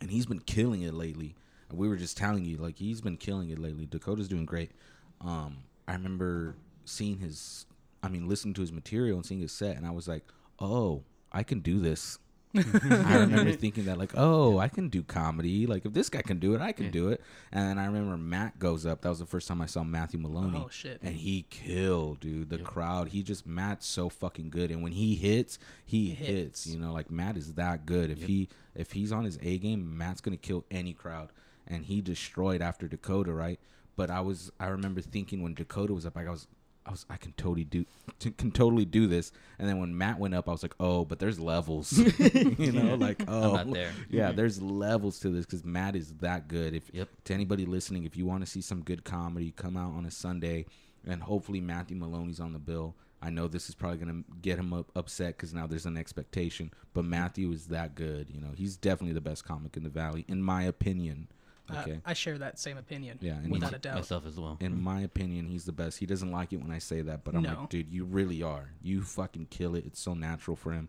and 0.00 0.10
he's 0.10 0.26
been 0.26 0.40
killing 0.40 0.82
it 0.82 0.94
lately. 0.94 1.36
We 1.70 1.88
were 1.88 1.96
just 1.96 2.16
telling 2.16 2.44
you 2.44 2.56
like 2.56 2.78
he's 2.78 3.00
been 3.00 3.16
killing 3.16 3.50
it 3.50 3.58
lately. 3.58 3.86
Dakota's 3.86 4.26
doing 4.28 4.46
great. 4.46 4.72
Um, 5.20 5.58
I 5.86 5.92
remember 5.92 6.56
seeing 6.84 7.18
his, 7.18 7.66
I 8.02 8.08
mean, 8.08 8.28
listening 8.28 8.54
to 8.54 8.62
his 8.62 8.72
material 8.72 9.16
and 9.16 9.26
seeing 9.26 9.40
his 9.40 9.52
set, 9.52 9.76
and 9.76 9.86
I 9.86 9.90
was 9.90 10.08
like, 10.08 10.24
oh, 10.58 11.02
I 11.30 11.42
can 11.42 11.60
do 11.60 11.78
this. 11.78 12.18
I 12.54 13.18
remember 13.18 13.52
thinking 13.56 13.84
that 13.84 13.98
like, 13.98 14.12
oh, 14.16 14.58
I 14.58 14.68
can 14.68 14.88
do 14.88 15.02
comedy. 15.02 15.66
Like 15.66 15.84
if 15.84 15.92
this 15.92 16.08
guy 16.08 16.22
can 16.22 16.38
do 16.38 16.54
it, 16.54 16.60
I 16.60 16.72
can 16.72 16.90
do 16.90 17.08
it. 17.08 17.20
And 17.52 17.68
then 17.68 17.78
I 17.78 17.86
remember 17.86 18.16
Matt 18.16 18.58
goes 18.58 18.86
up. 18.86 19.02
That 19.02 19.10
was 19.10 19.18
the 19.18 19.26
first 19.26 19.48
time 19.48 19.60
I 19.60 19.66
saw 19.66 19.84
Matthew 19.84 20.18
Maloney. 20.18 20.62
Oh, 20.64 20.68
shit. 20.68 21.00
And 21.02 21.14
he 21.16 21.44
killed, 21.50 22.20
dude. 22.20 22.50
The 22.50 22.58
crowd. 22.58 23.08
He 23.08 23.22
just 23.22 23.46
Matt's 23.46 23.86
so 23.86 24.08
fucking 24.08 24.50
good. 24.50 24.70
And 24.70 24.82
when 24.82 24.92
he 24.92 25.14
hits, 25.14 25.58
he, 25.84 26.10
hits. 26.10 26.28
hits. 26.64 26.66
You 26.66 26.78
know, 26.78 26.92
like 26.92 27.10
Matt 27.10 27.36
is 27.36 27.54
that 27.54 27.86
good. 27.86 28.10
If 28.10 28.22
he 28.22 28.48
if 28.74 28.92
he's 28.92 29.12
on 29.12 29.24
his 29.24 29.38
A 29.42 29.58
game, 29.58 29.96
Matt's 29.96 30.20
gonna 30.20 30.36
kill 30.36 30.64
any 30.70 30.92
crowd. 30.92 31.30
And 31.66 31.84
he 31.84 32.00
destroyed 32.00 32.62
after 32.62 32.88
Dakota, 32.88 33.32
right? 33.32 33.60
But 33.96 34.10
I 34.10 34.20
was 34.20 34.50
I 34.58 34.68
remember 34.68 35.00
thinking 35.00 35.42
when 35.42 35.54
Dakota 35.54 35.92
was 35.92 36.06
up, 36.06 36.16
I 36.16 36.28
was 36.30 36.46
I 36.88 36.90
was 36.90 37.04
I 37.10 37.16
can 37.18 37.32
totally 37.32 37.64
do 37.64 37.84
t- 38.18 38.30
can 38.30 38.50
totally 38.50 38.86
do 38.86 39.06
this. 39.06 39.30
And 39.58 39.68
then 39.68 39.78
when 39.78 39.96
Matt 39.96 40.18
went 40.18 40.34
up, 40.34 40.48
I 40.48 40.52
was 40.52 40.62
like, 40.62 40.74
oh, 40.80 41.04
but 41.04 41.18
there's 41.18 41.38
levels, 41.38 41.92
you 42.18 42.72
know, 42.72 42.94
like 42.94 43.22
oh, 43.28 43.62
there. 43.64 43.92
yeah, 44.08 44.28
mm-hmm. 44.28 44.36
there's 44.36 44.62
levels 44.62 45.18
to 45.20 45.28
this 45.30 45.44
because 45.44 45.64
Matt 45.64 45.94
is 45.94 46.12
that 46.20 46.48
good. 46.48 46.74
If 46.74 46.90
Yep. 46.92 47.08
to 47.24 47.34
anybody 47.34 47.66
listening, 47.66 48.04
if 48.04 48.16
you 48.16 48.24
want 48.24 48.42
to 48.44 48.50
see 48.50 48.62
some 48.62 48.82
good 48.82 49.04
comedy, 49.04 49.52
come 49.54 49.76
out 49.76 49.92
on 49.92 50.06
a 50.06 50.10
Sunday, 50.10 50.64
and 51.06 51.22
hopefully 51.22 51.60
Matthew 51.60 51.96
Maloney's 51.96 52.40
on 52.40 52.52
the 52.54 52.58
bill. 52.58 52.94
I 53.20 53.30
know 53.30 53.48
this 53.48 53.68
is 53.68 53.74
probably 53.74 53.98
gonna 53.98 54.22
get 54.40 54.58
him 54.58 54.72
up, 54.72 54.90
upset 54.96 55.36
because 55.36 55.52
now 55.52 55.66
there's 55.66 55.86
an 55.86 55.96
expectation, 55.98 56.70
but 56.94 57.04
Matthew 57.04 57.52
is 57.52 57.66
that 57.66 57.94
good. 57.94 58.30
You 58.30 58.40
know, 58.40 58.52
he's 58.56 58.76
definitely 58.76 59.14
the 59.14 59.20
best 59.20 59.44
comic 59.44 59.76
in 59.76 59.82
the 59.82 59.90
valley, 59.90 60.24
in 60.28 60.42
my 60.42 60.62
opinion. 60.62 61.28
Uh, 61.70 61.80
Okay. 61.80 62.00
I 62.04 62.14
share 62.14 62.38
that 62.38 62.58
same 62.58 62.76
opinion. 62.78 63.18
Yeah, 63.20 63.34
and 63.38 63.50
without 63.50 63.70
he's- 63.70 63.78
a 63.78 63.82
doubt. 63.82 63.94
Myself 63.96 64.26
as 64.26 64.38
well. 64.40 64.56
in 64.60 64.80
my 64.80 65.00
opinion, 65.02 65.46
he's 65.48 65.64
the 65.64 65.72
best. 65.72 65.98
He 65.98 66.06
doesn't 66.06 66.30
like 66.30 66.52
it 66.52 66.56
when 66.62 66.70
I 66.70 66.78
say 66.78 67.02
that, 67.02 67.24
but 67.24 67.34
I'm 67.34 67.42
No. 67.42 67.60
like, 67.60 67.68
dude, 67.70 67.90
you 67.92 68.04
really 68.04 68.42
are. 68.42 68.70
You 68.82 69.02
fucking 69.02 69.46
kill 69.50 69.74
it. 69.74 69.84
It's 69.86 70.00
so 70.00 70.14
natural 70.14 70.56
for 70.56 70.72
him. 70.72 70.88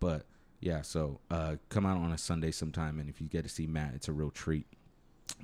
But 0.00 0.26
yeah, 0.60 0.82
so 0.82 1.20
uh, 1.30 1.56
come 1.68 1.86
out 1.86 1.98
on 1.98 2.10
a 2.12 2.18
Sunday 2.18 2.50
sometime, 2.50 2.98
and 2.98 3.08
if 3.08 3.20
you 3.20 3.28
get 3.28 3.42
to 3.44 3.48
see 3.48 3.66
Matt, 3.66 3.94
it's 3.94 4.08
a 4.08 4.12
real 4.12 4.30
treat. 4.30 4.66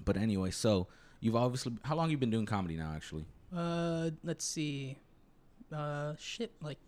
But 0.04 0.16
anyway, 0.16 0.50
so 0.50 0.88
you've 1.20 1.37
obviously 1.37 1.74
how 1.84 1.94
long 1.96 2.10
you 2.10 2.16
been 2.18 2.30
doing 2.30 2.46
comedy 2.46 2.76
now? 2.76 2.92
Actually, 2.94 3.26
Uh, 3.52 4.10
let's 4.24 4.44
see. 4.44 4.98
Uh, 5.72 6.14
shit, 6.18 6.52
like 6.60 6.78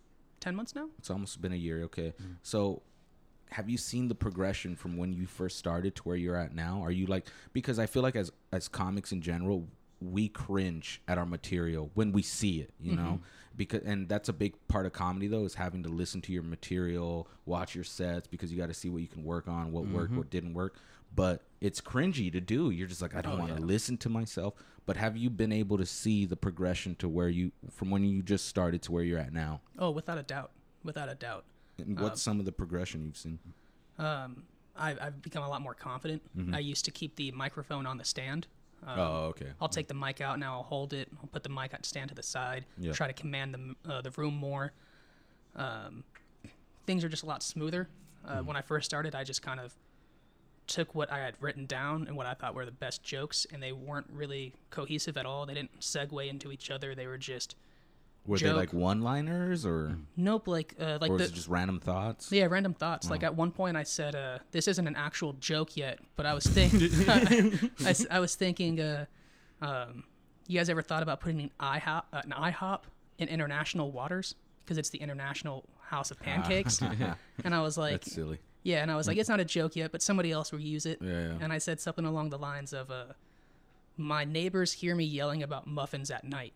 ten 0.40 0.54
months 0.56 0.74
now. 0.74 0.88
it's 0.98 1.10
almost 1.10 1.40
been 1.40 1.52
a 1.52 1.56
year. 1.56 1.82
Okay, 1.84 2.14
so 2.42 2.82
have 3.50 3.68
you 3.70 3.78
seen 3.78 4.08
the 4.08 4.14
progression 4.14 4.76
from 4.76 4.96
when 4.96 5.12
you 5.12 5.26
first 5.26 5.58
started 5.58 5.94
to 5.96 6.02
where 6.02 6.16
you're 6.16 6.36
at 6.36 6.54
now? 6.54 6.82
Are 6.82 6.90
you 6.90 7.06
like 7.06 7.26
because 7.52 7.78
I 7.78 7.86
feel 7.86 8.02
like 8.02 8.16
as 8.16 8.32
as 8.52 8.68
comics 8.68 9.12
in 9.12 9.22
general, 9.22 9.68
we 10.00 10.28
cringe 10.28 11.00
at 11.08 11.16
our 11.18 11.26
material 11.26 11.90
when 11.94 12.12
we 12.12 12.22
see 12.22 12.60
it, 12.60 12.70
you 12.80 12.94
know? 12.94 13.02
Mm-hmm. 13.02 13.24
Because 13.56 13.82
and 13.84 14.08
that's 14.08 14.28
a 14.28 14.32
big 14.34 14.54
part 14.68 14.84
of 14.84 14.92
comedy 14.92 15.28
though 15.28 15.44
is 15.44 15.54
having 15.54 15.82
to 15.84 15.88
listen 15.88 16.20
to 16.22 16.32
your 16.32 16.42
material, 16.42 17.28
watch 17.46 17.74
your 17.74 17.84
sets 17.84 18.26
because 18.26 18.52
you 18.52 18.58
got 18.58 18.68
to 18.68 18.74
see 18.74 18.90
what 18.90 19.00
you 19.02 19.08
can 19.08 19.24
work 19.24 19.48
on, 19.48 19.72
what 19.72 19.86
worked, 19.86 20.10
mm-hmm. 20.10 20.18
what 20.18 20.30
didn't 20.30 20.54
work. 20.54 20.74
But 21.14 21.42
it's 21.62 21.80
cringy 21.80 22.30
to 22.32 22.40
do. 22.40 22.70
You're 22.70 22.88
just 22.88 23.00
like 23.00 23.14
I 23.14 23.22
don't 23.22 23.34
Oh, 23.34 23.38
want 23.38 23.54
to 23.54 23.60
yeah. 23.60 23.66
listen 23.66 23.96
to 23.98 24.08
myself. 24.10 24.54
But 24.84 24.96
have 24.98 25.16
you 25.16 25.30
been 25.30 25.52
able 25.52 25.78
to 25.78 25.86
see 25.86 26.26
the 26.26 26.36
progression 26.36 26.94
to 26.96 27.08
where 27.08 27.28
you 27.28 27.52
from 27.70 27.90
when 27.90 28.04
you 28.04 28.22
just 28.22 28.46
started 28.46 28.82
to 28.82 28.92
where 28.92 29.02
you're 29.04 29.18
at 29.18 29.32
now? 29.32 29.60
Oh, 29.78 29.90
without 29.90 30.18
a 30.18 30.22
doubt, 30.22 30.50
without 30.84 31.08
a 31.08 31.14
doubt. 31.14 31.44
And 31.78 31.98
what's 32.00 32.22
some 32.22 32.38
of 32.40 32.46
the 32.46 32.52
progression 32.52 33.04
you've 33.04 33.16
seen? 33.16 33.38
Um, 33.98 34.44
I've, 34.76 34.98
I've 35.00 35.22
become 35.22 35.42
a 35.42 35.48
lot 35.48 35.60
more 35.62 35.74
confident. 35.74 36.22
I 36.52 36.58
used 36.58 36.84
to 36.86 36.90
keep 36.90 37.16
the 37.16 37.30
microphone 37.32 37.86
on 37.86 37.98
the 37.98 38.04
stand. 38.04 38.46
Um, 38.86 38.98
oh, 38.98 39.16
okay. 39.28 39.46
I'll 39.60 39.68
take 39.68 39.88
the 39.88 39.94
mic 39.94 40.20
out 40.20 40.38
now. 40.38 40.54
I'll 40.56 40.62
hold 40.62 40.92
it. 40.92 41.08
I'll 41.20 41.28
put 41.28 41.42
the 41.42 41.48
mic 41.48 41.72
on 41.74 41.82
stand 41.82 42.10
to 42.10 42.14
the 42.14 42.22
side. 42.22 42.66
Yeah. 42.78 42.92
Try 42.92 43.06
to 43.06 43.12
command 43.14 43.54
the 43.84 43.90
uh, 43.92 44.00
the 44.02 44.10
room 44.12 44.34
more. 44.34 44.72
Um, 45.54 46.04
things 46.86 47.02
are 47.04 47.08
just 47.08 47.22
a 47.22 47.26
lot 47.26 47.42
smoother. 47.42 47.88
Uh, 48.24 48.36
Mm-hmm. 48.36 48.46
When 48.46 48.56
I 48.56 48.60
first 48.62 48.86
started, 48.86 49.14
I 49.14 49.24
just 49.24 49.40
kind 49.40 49.60
of 49.60 49.74
took 50.66 50.94
what 50.94 51.10
I 51.12 51.18
had 51.18 51.34
written 51.40 51.64
down 51.66 52.06
and 52.08 52.16
what 52.16 52.26
I 52.26 52.34
thought 52.34 52.54
were 52.54 52.64
the 52.66 52.72
best 52.72 53.02
jokes, 53.04 53.46
and 53.52 53.62
they 53.62 53.70
weren't 53.72 54.08
really 54.12 54.52
cohesive 54.70 55.16
at 55.16 55.24
all. 55.24 55.46
They 55.46 55.54
didn't 55.54 55.78
segue 55.80 56.28
into 56.28 56.50
each 56.50 56.70
other. 56.70 56.94
They 56.94 57.06
were 57.06 57.18
just 57.18 57.54
Were 58.26 58.38
they 58.38 58.52
like 58.52 58.72
one-liners 58.72 59.64
or 59.64 59.98
nope, 60.16 60.48
like 60.48 60.74
uh, 60.80 60.98
like 61.00 61.10
or 61.10 61.18
the 61.18 61.24
it 61.24 61.32
just 61.32 61.48
random 61.48 61.80
thoughts? 61.80 62.30
yeah, 62.32 62.46
random 62.46 62.74
thoughts. 62.74 63.08
Like 63.10 63.22
at 63.22 63.34
one 63.34 63.50
point, 63.50 63.76
I 63.76 63.82
said, 63.82 64.14
uh, 64.14 64.38
"This 64.50 64.68
isn't 64.68 64.86
an 64.86 64.96
actual 64.96 65.34
joke 65.34 65.76
yet," 65.76 65.98
but 66.16 66.26
I 66.26 66.34
was 66.34 66.44
thinking, 66.44 66.90
I, 67.84 67.94
I 68.10 68.20
was 68.20 68.34
thinking, 68.34 68.80
uh, 68.80 69.06
um, 69.62 70.04
you 70.46 70.58
guys 70.58 70.68
ever 70.68 70.82
thought 70.82 71.02
about 71.02 71.20
putting 71.20 71.40
an 71.40 71.50
IHOP, 71.60 72.02
uh, 72.12 72.22
an 72.24 72.30
IHOP 72.32 72.80
in 73.18 73.28
international 73.28 73.90
waters 73.92 74.34
because 74.64 74.78
it's 74.78 74.90
the 74.90 74.98
International 74.98 75.64
House 75.80 76.10
of 76.10 76.18
Pancakes? 76.20 76.80
and 77.44 77.54
I 77.54 77.60
was 77.60 77.78
like, 77.78 78.02
That's 78.02 78.12
silly. 78.12 78.40
yeah, 78.64 78.82
and 78.82 78.90
I 78.90 78.96
was 78.96 79.06
like, 79.06 79.16
it's 79.16 79.28
not 79.28 79.38
a 79.40 79.44
joke 79.44 79.76
yet, 79.76 79.92
but 79.92 80.02
somebody 80.02 80.32
else 80.32 80.50
will 80.52 80.60
use 80.60 80.86
it. 80.86 80.98
Yeah, 81.00 81.10
yeah. 81.10 81.38
And 81.40 81.52
I 81.52 81.58
said 81.58 81.80
something 81.80 82.04
along 82.04 82.30
the 82.30 82.38
lines 82.38 82.72
of, 82.72 82.90
uh, 82.90 83.04
"My 83.96 84.24
neighbors 84.24 84.72
hear 84.72 84.94
me 84.96 85.04
yelling 85.04 85.42
about 85.42 85.66
muffins 85.66 86.10
at 86.10 86.24
night." 86.24 86.52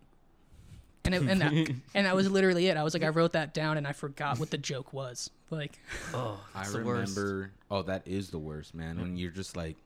And 1.05 1.15
it, 1.15 1.23
and 1.23 1.41
that, 1.41 1.53
and 1.95 2.07
that 2.07 2.15
was 2.15 2.31
literally 2.31 2.67
it. 2.69 2.77
I 2.77 2.83
was 2.83 2.95
like, 2.95 3.03
I 3.03 3.09
wrote 3.09 3.33
that 3.33 3.55
down 3.55 3.79
and 3.79 3.87
I 3.87 3.93
forgot 3.93 4.39
what 4.39 4.51
the 4.51 4.59
joke 4.59 4.93
was. 4.93 5.31
Like, 5.51 5.79
Oh, 6.15 6.39
I 6.55 6.63
it's 6.63 6.75
worst. 6.75 7.17
remember. 7.17 7.53
Oh, 7.71 7.83
that 7.83 8.07
is 8.07 8.31
the 8.31 8.39
worst, 8.39 8.75
man. 8.75 9.01
When 9.01 9.17
you're 9.17 9.31
just 9.31 9.57
like, 9.57 9.77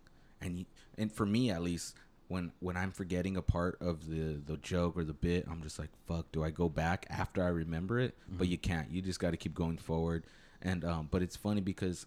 and 0.41 0.59
you, 0.59 0.65
and 0.99 1.11
for 1.13 1.25
me 1.25 1.51
at 1.51 1.63
least, 1.63 1.95
when 2.29 2.53
when 2.61 2.77
I'm 2.77 2.91
forgetting 2.91 3.37
a 3.37 3.43
part 3.43 3.77
of 3.81 4.09
the 4.09 4.41
the 4.47 4.57
joke 4.57 4.97
or 4.97 5.05
the 5.05 5.13
bit, 5.13 5.47
I'm 5.51 5.63
just 5.63 5.79
like, 5.79 5.91
fuck. 6.09 6.33
Do 6.33 6.43
I 6.43 6.51
go 6.51 6.69
back 6.69 7.07
after 7.11 7.43
I 7.45 7.49
remember 7.49 8.01
it? 8.01 8.17
But 8.29 8.49
you 8.49 8.59
can't. 8.59 8.91
You 8.91 9.01
just 9.03 9.21
got 9.21 9.31
to 9.31 9.37
keep 9.37 9.55
going 9.55 9.77
forward. 9.79 10.25
And 10.63 10.85
um, 10.85 11.09
but 11.11 11.23
it's 11.23 11.37
funny 11.37 11.61
because 11.61 12.07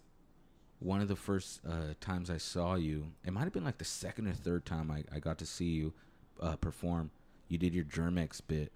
one 0.79 1.01
of 1.01 1.07
the 1.07 1.15
first 1.15 1.61
uh, 1.67 1.93
times 2.01 2.29
I 2.29 2.37
saw 2.37 2.75
you, 2.75 3.07
it 3.25 3.31
might 3.31 3.43
have 3.43 3.53
been 3.53 3.63
like 3.63 3.77
the 3.77 3.85
second 3.85 4.27
or 4.27 4.33
third 4.33 4.65
time 4.65 4.91
I, 4.91 5.03
I 5.15 5.19
got 5.19 5.37
to 5.39 5.45
see 5.45 5.65
you 5.69 5.93
uh, 6.41 6.55
perform. 6.57 7.11
You 7.49 7.57
did 7.57 7.73
your 7.73 7.85
Germ-X 7.85 8.41
bit, 8.41 8.71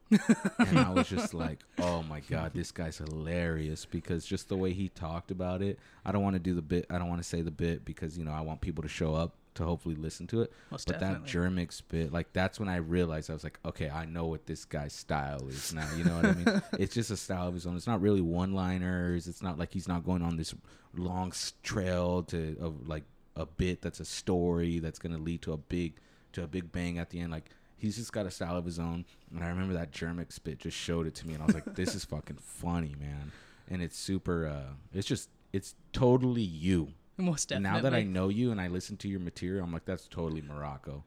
and 0.57 0.79
I 0.79 0.89
was 0.89 1.09
just 1.09 1.33
like, 1.33 1.59
"Oh 1.79 2.03
my 2.03 2.21
god, 2.21 2.53
this 2.53 2.71
guy's 2.71 2.97
hilarious!" 2.97 3.85
Because 3.85 4.25
just 4.25 4.49
the 4.49 4.57
way 4.57 4.71
he 4.71 4.89
talked 4.89 5.31
about 5.31 5.61
it, 5.61 5.77
I 6.05 6.11
don't 6.11 6.23
want 6.23 6.35
to 6.35 6.39
do 6.39 6.53
the 6.53 6.61
bit. 6.61 6.85
I 6.89 6.97
don't 6.97 7.09
want 7.09 7.21
to 7.21 7.27
say 7.27 7.41
the 7.41 7.51
bit 7.51 7.83
because 7.83 8.17
you 8.17 8.23
know 8.23 8.31
I 8.31 8.41
want 8.41 8.61
people 8.61 8.81
to 8.83 8.89
show 8.89 9.13
up 9.13 9.35
to 9.55 9.65
hopefully 9.65 9.95
listen 9.95 10.27
to 10.27 10.41
it. 10.41 10.53
Most 10.69 10.87
but 10.87 10.99
that 10.99 11.07
definitely. 11.07 11.29
Germ-X 11.29 11.81
bit, 11.81 12.13
like 12.13 12.31
that's 12.33 12.59
when 12.59 12.69
I 12.69 12.77
realized 12.77 13.29
I 13.29 13.33
was 13.33 13.43
like, 13.43 13.59
okay, 13.65 13.89
I 13.89 14.05
know 14.05 14.25
what 14.25 14.45
this 14.45 14.65
guy's 14.65 14.93
style 14.93 15.47
is 15.49 15.73
now. 15.73 15.87
You 15.97 16.05
know 16.05 16.15
what 16.15 16.25
I 16.25 16.33
mean? 16.33 16.61
it's 16.79 16.93
just 16.93 17.11
a 17.11 17.17
style 17.17 17.47
of 17.47 17.53
his 17.53 17.65
own. 17.65 17.75
It's 17.75 17.87
not 17.87 18.01
really 18.01 18.21
one-liners. 18.21 19.27
It's 19.27 19.41
not 19.41 19.59
like 19.59 19.73
he's 19.73 19.87
not 19.87 20.05
going 20.05 20.21
on 20.21 20.37
this 20.37 20.53
long 20.95 21.33
trail 21.63 22.23
to 22.23 22.57
of 22.59 22.87
like 22.87 23.03
a 23.35 23.45
bit 23.45 23.81
that's 23.81 23.99
a 23.99 24.05
story 24.05 24.79
that's 24.79 24.99
gonna 24.99 25.17
lead 25.17 25.41
to 25.41 25.53
a 25.53 25.57
big 25.57 25.93
to 26.33 26.43
a 26.43 26.47
big 26.47 26.71
bang 26.71 26.97
at 26.97 27.09
the 27.09 27.19
end. 27.19 27.31
Like 27.31 27.49
he's 27.81 27.97
just 27.97 28.13
got 28.13 28.25
a 28.25 28.31
style 28.31 28.55
of 28.55 28.65
his 28.65 28.79
own. 28.79 29.05
And 29.33 29.43
I 29.43 29.49
remember 29.49 29.73
that 29.73 29.91
Germ-X 29.91 30.39
bit 30.39 30.59
just 30.59 30.77
showed 30.77 31.07
it 31.07 31.15
to 31.15 31.27
me, 31.27 31.33
and 31.33 31.43
I 31.43 31.45
was 31.47 31.55
like, 31.55 31.65
this 31.75 31.95
is 31.95 32.05
fucking 32.05 32.37
funny, 32.41 32.95
man. 32.99 33.31
And 33.69 33.81
it's 33.81 33.97
super. 33.97 34.47
uh 34.47 34.73
It's 34.93 35.07
just 35.07 35.29
it's 35.53 35.75
totally 35.91 36.41
you 36.43 36.89
most 37.17 37.49
definitely. 37.49 37.77
now 37.77 37.81
that 37.83 37.93
I 37.93 38.03
know 38.03 38.29
you 38.29 38.51
and 38.51 38.59
I 38.61 38.67
listen 38.67 38.97
to 38.97 39.07
your 39.07 39.19
material, 39.19 39.63
I'm 39.63 39.71
like, 39.73 39.85
that's 39.85 40.07
totally 40.07 40.41
Morocco. 40.41 41.03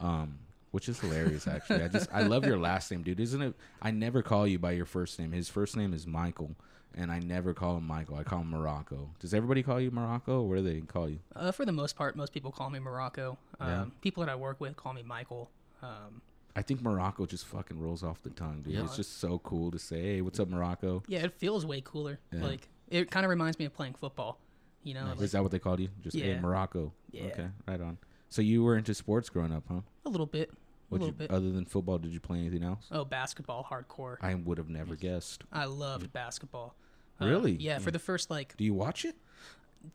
Um, 0.00 0.38
which 0.72 0.88
is 0.88 0.98
hilarious 1.00 1.46
actually. 1.46 1.82
I 1.84 1.88
just 1.88 2.08
I 2.12 2.22
love 2.22 2.44
your 2.44 2.58
last 2.58 2.90
name, 2.90 3.02
dude. 3.02 3.20
Isn't 3.20 3.40
it 3.42 3.54
I 3.80 3.90
never 3.92 4.22
call 4.22 4.46
you 4.46 4.58
by 4.58 4.72
your 4.72 4.86
first 4.86 5.18
name. 5.18 5.32
His 5.32 5.48
first 5.48 5.76
name 5.76 5.94
is 5.94 6.06
Michael. 6.06 6.56
And 6.96 7.10
I 7.10 7.18
never 7.18 7.54
call 7.54 7.76
him 7.78 7.86
Michael. 7.88 8.16
I 8.16 8.22
call 8.22 8.40
him 8.42 8.50
Morocco. 8.50 9.10
Does 9.18 9.34
everybody 9.34 9.64
call 9.64 9.80
you 9.80 9.90
Morocco? 9.90 10.42
Or 10.42 10.48
what 10.48 10.56
do 10.56 10.62
they 10.62 10.80
call 10.80 11.08
you? 11.08 11.18
Uh, 11.34 11.50
for 11.50 11.64
the 11.64 11.72
most 11.72 11.96
part, 11.96 12.14
most 12.14 12.32
people 12.32 12.52
call 12.52 12.70
me 12.70 12.78
Morocco. 12.78 13.36
Um, 13.58 13.68
Yeah. 13.68 13.84
People 14.00 14.24
that 14.24 14.30
I 14.30 14.36
work 14.36 14.60
with 14.60 14.76
call 14.76 14.92
me 14.92 15.02
Michael. 15.02 15.50
Um, 15.82 16.22
I 16.56 16.62
think 16.62 16.82
Morocco 16.82 17.26
just 17.26 17.46
fucking 17.46 17.80
rolls 17.80 18.02
off 18.04 18.22
the 18.22 18.30
tongue, 18.30 18.62
dude. 18.62 18.74
Yeah. 18.74 18.84
It's 18.84 18.96
just 18.96 19.18
so 19.18 19.38
cool 19.40 19.70
to 19.72 19.78
say, 19.78 20.00
"Hey, 20.02 20.20
what's 20.20 20.38
up, 20.38 20.48
Morocco?" 20.48 21.02
yeah, 21.08 21.20
it 21.24 21.32
feels 21.32 21.66
way 21.66 21.80
cooler. 21.84 22.18
Yeah. 22.32 22.44
Like 22.44 22.68
it 22.88 23.10
kind 23.10 23.24
of 23.26 23.30
reminds 23.30 23.58
me 23.58 23.64
of 23.64 23.74
playing 23.74 23.94
football. 23.94 24.38
You 24.82 24.94
know, 24.94 25.06
Is 25.12 25.20
like, 25.20 25.30
that 25.30 25.42
what 25.42 25.50
they 25.50 25.58
called 25.58 25.80
you? 25.80 25.88
Just 26.02 26.16
hey, 26.16 26.38
Morocco. 26.38 26.92
Yeah. 27.10 27.24
Okay, 27.24 27.46
right 27.66 27.80
on. 27.80 27.98
So 28.28 28.42
you 28.42 28.62
were 28.62 28.76
into 28.76 28.92
sports 28.94 29.28
growing 29.30 29.52
up, 29.52 29.64
huh? 29.68 29.80
a 30.04 30.08
little 30.10 30.26
bit, 30.26 30.50
a 30.50 30.54
What 30.90 31.00
little 31.00 31.06
you, 31.08 31.12
bit. 31.18 31.30
other 31.30 31.50
than 31.50 31.64
football, 31.64 31.98
did 31.98 32.12
you 32.12 32.20
play 32.20 32.38
anything 32.38 32.62
else? 32.62 32.86
oh, 32.92 33.04
basketball, 33.04 33.64
hardcore. 33.64 34.16
I 34.20 34.34
would 34.34 34.58
have 34.58 34.68
never 34.68 34.94
guessed. 34.96 35.44
I 35.52 35.64
loved 35.64 36.12
basketball. 36.12 36.74
Uh, 37.20 37.26
Really? 37.26 37.52
yeah, 37.52 37.78
for 37.78 37.90
the 37.92 37.98
first 37.98 38.28
like, 38.30 38.56
Do 38.56 38.64
you 38.64 38.74
watch 38.74 39.04
it? 39.04 39.16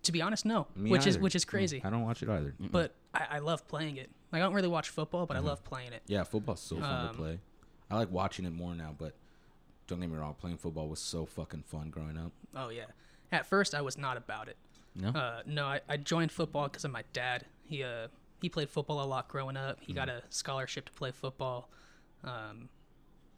to 0.04 0.12
be 0.12 0.22
honest, 0.22 0.46
no, 0.46 0.68
Me 0.76 0.90
which 0.92 1.06
is 1.08 1.18
which 1.18 1.36
is 1.36 1.46
crazy. 1.46 1.82
I 1.84 1.90
don't 1.90 2.04
watch 2.04 2.24
it 2.24 2.30
either. 2.30 2.54
But 2.60 2.96
I, 3.14 3.26
I 3.32 3.40
love 3.40 3.68
playing 3.68 3.98
it. 3.98 4.10
Like, 4.32 4.42
I 4.42 4.46
don't 4.46 4.54
really 4.54 4.68
watch 4.68 4.90
football, 4.90 5.26
but 5.26 5.36
Mm-hmm. 5.38 5.46
I 5.46 5.50
love 5.50 5.64
playing 5.64 5.94
it. 5.94 6.04
Yeah, 6.08 6.24
football's 6.24 6.62
so 6.62 6.76
fun 6.80 7.04
to 7.06 7.10
Um, 7.10 7.16
play. 7.16 7.40
I 7.90 7.96
like 7.96 8.12
watching 8.12 8.46
it 8.46 8.54
more 8.54 8.76
now, 8.76 8.94
but 8.98 9.14
don't 9.88 10.00
get 10.00 10.10
me 10.10 10.18
wrong, 10.18 10.36
playing 10.40 10.58
football 10.58 10.88
was 10.88 11.00
so 11.00 11.26
fucking 11.26 11.64
fun 11.64 11.90
growing 11.90 12.18
up. 12.18 12.32
Oh 12.56 12.70
yeah. 12.70 12.86
At 13.32 13.46
first, 13.48 13.74
I 13.74 13.82
was 13.82 13.98
not 13.98 14.18
about 14.18 14.48
it. 14.48 14.58
No. 14.96 15.10
Uh, 15.10 15.42
no, 15.46 15.66
I, 15.66 15.82
I 15.90 15.98
joined 15.98 16.32
football 16.32 16.64
because 16.66 16.86
of 16.86 16.92
my 16.92 17.04
dad. 17.14 17.46
He 17.64 17.84
uh 17.84 18.08
he 18.42 18.50
played 18.50 18.70
football 18.70 19.04
a 19.04 19.06
lot 19.06 19.28
growing 19.28 19.58
up. 19.58 19.78
He 19.82 19.94
got 19.94 20.08
Mm. 20.08 20.18
a 20.18 20.22
scholarship 20.30 20.86
to 20.86 20.92
play 20.94 21.12
football. 21.12 21.70
Um, 22.24 22.70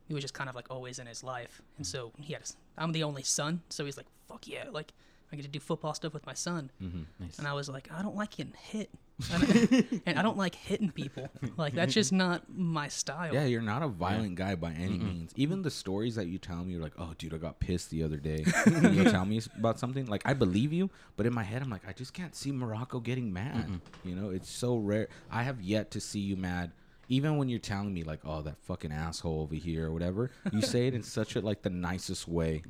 he 0.08 0.14
was 0.14 0.22
just 0.24 0.34
kind 0.34 0.50
of 0.50 0.56
like 0.56 0.68
always 0.70 1.00
in 1.00 1.08
his 1.08 1.24
life, 1.24 1.62
and 1.78 1.86
so 1.88 2.12
he 2.20 2.34
had. 2.34 2.42
A, 2.44 2.82
I'm 2.82 2.92
the 2.92 3.04
only 3.04 3.24
son, 3.24 3.62
so 3.70 3.86
he's 3.86 3.96
like, 3.98 4.08
"Fuck 4.28 4.48
yeah!" 4.48 4.66
Like 4.72 4.94
I 5.32 5.36
get 5.38 5.44
to 5.44 5.48
do 5.50 5.60
football 5.60 5.94
stuff 5.94 6.14
with 6.14 6.26
my 6.26 6.34
son, 6.34 6.72
Mm-hmm. 6.82 7.02
nice. 7.20 7.38
and 7.40 7.48
I 7.48 7.54
was 7.54 7.70
like, 7.70 7.90
"I 7.92 8.02
don't 8.02 8.16
like 8.16 8.32
getting 8.38 8.54
hit, 8.72 8.90
and, 9.32 10.02
and 10.06 10.20
I 10.20 10.22
don't 10.22 10.38
like 10.38 10.56
hitting 10.56 10.92
people. 10.92 11.30
Like 11.58 11.74
that's 11.74 11.94
just 11.94 12.12
not 12.12 12.44
my 12.54 12.88
style." 12.90 13.34
Yeah, 13.34 13.46
you're 13.46 13.62
not 13.62 13.82
a 13.84 13.88
violent 13.88 14.36
guy 14.36 14.56
by 14.56 14.72
any 14.74 14.98
means. 14.98 15.32
Even 15.36 15.62
the 15.62 15.72
stories 15.72 16.16
that 16.16 16.28
you 16.28 16.38
tell 16.38 16.64
me, 16.64 16.74
you're 16.74 16.82
like, 16.82 16.94
"Oh, 16.98 17.14
dude, 17.18 17.34
I 17.34 17.38
got 17.38 17.60
pissed 17.60 17.90
the 17.92 18.04
other 18.04 18.18
day." 18.18 18.44
You'll 18.82 19.12
tell 19.12 19.26
me 19.26 19.42
about 19.58 19.80
something, 19.80 20.06
like 20.08 20.22
I 20.26 20.34
believe 20.34 20.74
you, 20.74 20.90
but 21.16 21.26
in 21.26 21.34
my 21.34 21.44
head, 21.44 21.62
I'm 21.62 21.70
like, 21.70 21.88
I 21.88 21.94
just 21.94 22.14
can't 22.14 22.36
see 22.36 22.52
Morocco 22.52 23.00
getting 23.00 23.32
mad. 23.32 23.80
You 24.04 24.16
know, 24.16 24.30
it's 24.32 24.50
so 24.50 24.76
rare. 24.78 25.08
I 25.32 25.44
have 25.44 25.62
yet 25.62 25.92
to 25.92 26.00
see 26.02 26.20
you 26.20 26.36
mad. 26.36 26.72
Even 27.10 27.36
when 27.38 27.50
you're 27.50 27.60
telling 27.60 27.94
me 27.94 28.04
like, 28.04 28.20
"Oh, 28.26 28.42
that 28.42 28.58
fucking 28.64 28.92
asshole 28.92 29.42
over 29.42 29.56
here" 29.56 29.88
or 29.88 29.92
whatever, 29.92 30.32
you 30.52 30.62
say 30.74 30.88
it 30.88 30.94
in 30.94 31.04
such 31.04 31.36
a 31.36 31.42
like 31.42 31.62
the 31.62 31.70
nicest 31.70 32.28
way. 32.28 32.64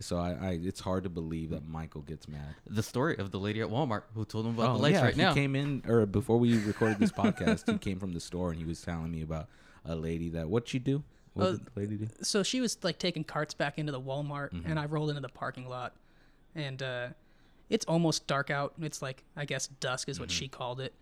So 0.00 0.16
I, 0.16 0.30
I, 0.40 0.50
it's 0.62 0.80
hard 0.80 1.02
to 1.04 1.08
believe 1.10 1.50
that 1.50 1.66
Michael 1.66 2.02
gets 2.02 2.28
mad. 2.28 2.54
the 2.66 2.82
story 2.84 3.16
of 3.18 3.30
the 3.32 3.38
lady 3.40 3.60
at 3.60 3.68
Walmart 3.68 4.02
who 4.14 4.24
told 4.24 4.46
him 4.46 4.54
about 4.54 4.70
Oh, 4.70 4.76
the 4.76 4.82
lights 4.82 4.94
yeah, 4.94 5.04
right 5.04 5.14
he 5.14 5.20
now. 5.22 5.34
came 5.34 5.56
in, 5.56 5.82
or 5.88 6.06
before 6.06 6.38
we 6.38 6.56
recorded 6.64 6.98
this 7.00 7.10
podcast, 7.12 7.70
he 7.70 7.78
came 7.78 7.98
from 7.98 8.12
the 8.12 8.20
store 8.20 8.50
and 8.50 8.58
he 8.60 8.64
was 8.64 8.80
telling 8.80 9.10
me 9.10 9.22
about 9.22 9.48
a 9.84 9.96
lady 9.96 10.28
that 10.30 10.48
what 10.48 10.68
she 10.68 10.78
do. 10.78 11.02
What 11.34 11.44
Uh, 11.46 11.50
did 11.52 11.60
the 11.66 11.80
lady 11.80 11.96
do? 11.96 12.08
so 12.22 12.42
she 12.42 12.60
was 12.60 12.78
like 12.82 12.98
taking 12.98 13.24
carts 13.24 13.54
back 13.54 13.76
into 13.78 13.90
the 13.92 14.00
Walmart, 14.00 14.50
Mm-hmm. 14.52 14.70
and 14.70 14.78
I 14.78 14.86
rolled 14.86 15.08
into 15.10 15.22
the 15.22 15.28
parking 15.28 15.68
lot, 15.68 15.94
and 16.54 16.80
uh, 16.82 17.08
it's 17.68 17.84
almost 17.86 18.26
dark 18.28 18.50
out. 18.50 18.74
It's 18.80 19.02
like 19.02 19.24
I 19.36 19.44
guess 19.46 19.66
dusk 19.66 20.08
is 20.08 20.20
what 20.20 20.28
Mm-hmm. 20.28 20.38
she 20.38 20.48
called 20.48 20.80
it, 20.80 20.94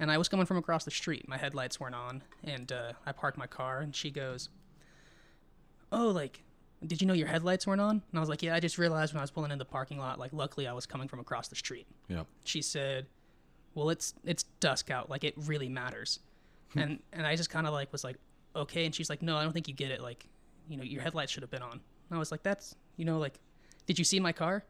and 0.00 0.10
I 0.10 0.18
was 0.18 0.28
coming 0.28 0.44
from 0.46 0.56
across 0.56 0.84
the 0.84 0.90
street. 0.90 1.28
My 1.28 1.36
headlights 1.38 1.78
weren't 1.78 1.94
on, 1.94 2.22
and 2.42 2.70
uh, 2.72 2.92
I 3.06 3.12
parked 3.12 3.38
my 3.38 3.46
car, 3.46 3.78
and 3.80 3.94
she 3.94 4.10
goes, 4.10 4.48
"Oh, 5.92 6.08
like." 6.08 6.42
Did 6.86 7.00
you 7.02 7.06
know 7.06 7.14
your 7.14 7.26
headlights 7.26 7.66
weren't 7.66 7.80
on? 7.80 7.90
And 8.10 8.18
I 8.18 8.20
was 8.20 8.28
like, 8.28 8.42
Yeah, 8.42 8.54
I 8.54 8.60
just 8.60 8.78
realized 8.78 9.12
when 9.12 9.20
I 9.20 9.22
was 9.22 9.30
pulling 9.30 9.50
in 9.50 9.58
the 9.58 9.64
parking 9.64 9.98
lot. 9.98 10.18
Like, 10.18 10.32
luckily, 10.32 10.66
I 10.66 10.72
was 10.72 10.86
coming 10.86 11.08
from 11.08 11.20
across 11.20 11.48
the 11.48 11.56
street. 11.56 11.86
Yeah. 12.08 12.24
She 12.44 12.62
said, 12.62 13.06
"Well, 13.74 13.90
it's 13.90 14.14
it's 14.24 14.44
dusk 14.60 14.90
out. 14.90 15.10
Like, 15.10 15.24
it 15.24 15.34
really 15.36 15.68
matters." 15.68 16.20
Hmm. 16.72 16.78
and 16.78 16.98
and 17.12 17.26
I 17.26 17.36
just 17.36 17.50
kind 17.50 17.66
of 17.66 17.72
like 17.72 17.92
was 17.92 18.04
like, 18.04 18.16
"Okay." 18.56 18.86
And 18.86 18.94
she's 18.94 19.10
like, 19.10 19.22
"No, 19.22 19.36
I 19.36 19.42
don't 19.42 19.52
think 19.52 19.68
you 19.68 19.74
get 19.74 19.90
it. 19.90 20.00
Like, 20.00 20.26
you 20.68 20.76
know, 20.76 20.82
your 20.84 21.02
headlights 21.02 21.32
should 21.32 21.42
have 21.42 21.50
been 21.50 21.62
on." 21.62 21.72
And 21.72 21.80
I 22.12 22.18
was 22.18 22.30
like, 22.30 22.42
"That's 22.42 22.74
you 22.96 23.04
know, 23.04 23.18
like, 23.18 23.38
did 23.86 23.98
you 23.98 24.04
see 24.04 24.20
my 24.20 24.32
car? 24.32 24.64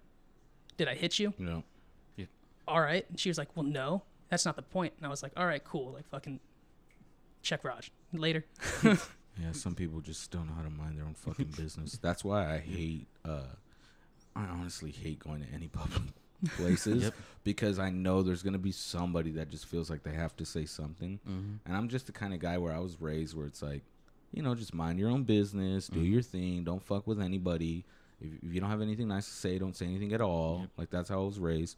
Did 0.76 0.88
I 0.88 0.94
hit 0.94 1.18
you? 1.18 1.32
You 1.38 1.44
know. 1.44 1.64
All 2.66 2.80
right." 2.80 3.04
And 3.08 3.18
she 3.20 3.28
was 3.28 3.38
like, 3.38 3.56
"Well, 3.56 3.64
no, 3.64 4.02
that's 4.30 4.44
not 4.44 4.56
the 4.56 4.62
point." 4.62 4.94
And 4.96 5.06
I 5.06 5.10
was 5.10 5.22
like, 5.22 5.32
"All 5.36 5.46
right, 5.46 5.62
cool. 5.62 5.92
Like, 5.92 6.08
fucking." 6.08 6.40
check 7.42 7.64
Raj 7.64 7.90
later. 8.12 8.44
Yeah, 9.38 9.52
some 9.52 9.74
people 9.74 10.00
just 10.00 10.30
don't 10.30 10.46
know 10.48 10.54
how 10.54 10.62
to 10.62 10.70
mind 10.70 10.98
their 10.98 11.04
own 11.04 11.14
fucking 11.14 11.52
business. 11.56 11.98
That's 12.00 12.24
why 12.24 12.54
I 12.54 12.58
hate. 12.58 13.06
uh 13.24 13.42
I 14.36 14.44
honestly 14.44 14.90
hate 14.92 15.18
going 15.18 15.42
to 15.44 15.52
any 15.52 15.66
public 15.68 16.02
places 16.56 17.04
Yep. 17.04 17.14
because 17.42 17.78
I 17.80 17.90
know 17.90 18.22
there's 18.22 18.42
gonna 18.44 18.58
be 18.58 18.70
somebody 18.72 19.32
that 19.32 19.50
just 19.50 19.66
feels 19.66 19.90
like 19.90 20.02
they 20.04 20.12
have 20.14 20.36
to 20.36 20.44
say 20.44 20.64
something. 20.66 21.18
Mm-hmm. 21.28 21.54
And 21.66 21.76
I'm 21.76 21.88
just 21.88 22.06
the 22.06 22.12
kind 22.12 22.32
of 22.32 22.38
guy 22.40 22.56
where 22.58 22.72
I 22.72 22.78
was 22.78 23.00
raised 23.00 23.36
where 23.36 23.46
it's 23.46 23.60
like, 23.62 23.82
you 24.32 24.42
know, 24.42 24.54
just 24.54 24.72
mind 24.72 24.98
your 25.00 25.10
own 25.10 25.24
business, 25.24 25.88
do 25.88 25.98
Mhm. 26.00 26.10
your 26.12 26.22
thing, 26.22 26.62
don't 26.64 26.82
fuck 26.82 27.06
with 27.08 27.20
anybody. 27.20 27.84
If, 28.20 28.32
if 28.44 28.52
you 28.54 28.60
don't 28.60 28.70
have 28.70 28.82
anything 28.82 29.08
nice 29.08 29.26
to 29.26 29.32
say, 29.34 29.58
don't 29.58 29.76
say 29.76 29.86
anything 29.86 30.12
at 30.12 30.20
all. 30.20 30.60
Yep. 30.60 30.70
Like 30.76 30.90
that's 30.90 31.08
how 31.08 31.22
I 31.22 31.26
was 31.26 31.38
raised, 31.40 31.76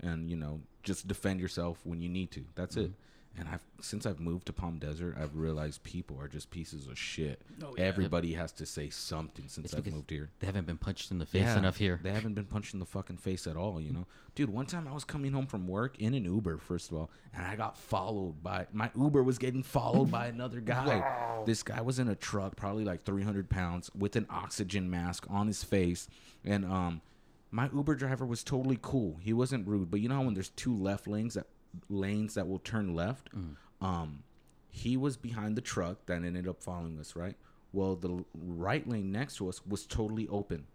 and 0.00 0.30
you 0.30 0.36
know, 0.36 0.60
just 0.84 1.08
defend 1.08 1.40
yourself 1.40 1.80
when 1.84 2.00
you 2.00 2.08
need 2.08 2.30
to. 2.32 2.44
That's 2.54 2.76
it. 2.76 2.92
And 3.36 3.48
I've 3.48 3.62
since 3.80 4.06
I've 4.06 4.18
moved 4.18 4.46
to 4.46 4.52
Palm 4.52 4.78
Desert, 4.78 5.16
I've 5.20 5.36
realized 5.36 5.84
people 5.84 6.18
are 6.20 6.26
just 6.26 6.50
pieces 6.50 6.88
of 6.88 6.98
shit. 6.98 7.40
Oh, 7.62 7.74
yeah. 7.76 7.84
Everybody 7.84 8.32
has 8.32 8.50
to 8.52 8.66
say 8.66 8.90
something 8.90 9.46
since 9.46 9.66
It's 9.66 9.74
I've 9.74 9.86
moved 9.86 10.10
here. 10.10 10.30
They 10.40 10.46
haven't 10.46 10.66
been 10.66 10.76
punched 10.78 11.12
in 11.12 11.18
the 11.18 11.26
face 11.26 11.54
enough 11.54 11.76
here. 11.76 12.00
They 12.02 12.10
haven't 12.10 12.34
been 12.34 12.46
punched 12.46 12.74
in 12.74 12.80
the 12.80 12.86
fucking 12.86 13.18
face 13.18 13.46
at 13.46 13.56
all, 13.56 13.80
you 13.80 13.92
know? 13.92 14.06
Dude, 14.34 14.50
one 14.50 14.66
time 14.66 14.88
I 14.88 14.92
was 14.92 15.04
coming 15.04 15.32
home 15.32 15.46
from 15.46 15.68
work 15.68 15.98
in 16.00 16.14
an 16.14 16.24
Uber, 16.24 16.58
first 16.58 16.90
of 16.90 16.96
all, 16.96 17.10
and 17.32 17.46
I 17.46 17.54
got 17.54 17.76
followed 17.76 18.42
by 18.42 18.66
my 18.72 18.90
Uber 18.96 19.22
was 19.22 19.38
getting 19.38 19.62
followed 19.62 20.10
by 20.10 20.26
another 20.26 20.60
guy. 20.60 21.42
This 21.46 21.62
guy 21.62 21.80
was 21.80 21.98
in 21.98 22.08
a 22.08 22.16
truck, 22.16 22.56
probably 22.56 22.84
like 22.84 23.04
300 23.04 23.48
pounds, 23.48 23.90
with 23.96 24.16
an 24.16 24.26
oxygen 24.30 24.90
mask 24.90 25.26
on 25.30 25.46
his 25.46 25.62
face. 25.62 26.08
And 26.44 26.64
um 26.64 27.02
my 27.50 27.70
Uber 27.72 27.94
driver 27.94 28.26
was 28.26 28.44
totally 28.44 28.78
cool. 28.82 29.16
He 29.22 29.32
wasn't 29.32 29.66
rude, 29.66 29.90
but 29.90 30.00
you 30.00 30.08
know 30.08 30.16
how 30.16 30.22
when 30.22 30.34
there's 30.34 30.50
two 30.50 30.76
left 30.76 31.06
lanes 31.06 31.34
that 31.34 31.46
lanes 31.88 32.34
that 32.34 32.48
will 32.48 32.58
turn 32.58 32.94
left? 32.94 33.30
Mm. 33.34 33.56
Um 33.80 34.22
he 34.70 34.96
was 34.96 35.16
behind 35.16 35.56
the 35.56 35.62
truck 35.62 36.06
that 36.06 36.22
ended 36.22 36.46
up 36.46 36.62
following 36.62 36.98
us, 37.00 37.16
right? 37.16 37.36
Well, 37.72 37.96
the 37.96 38.24
right 38.34 38.86
lane 38.88 39.10
next 39.12 39.36
to 39.36 39.48
us 39.48 39.64
was 39.66 39.86
totally 39.86 40.28
open. 40.28 40.66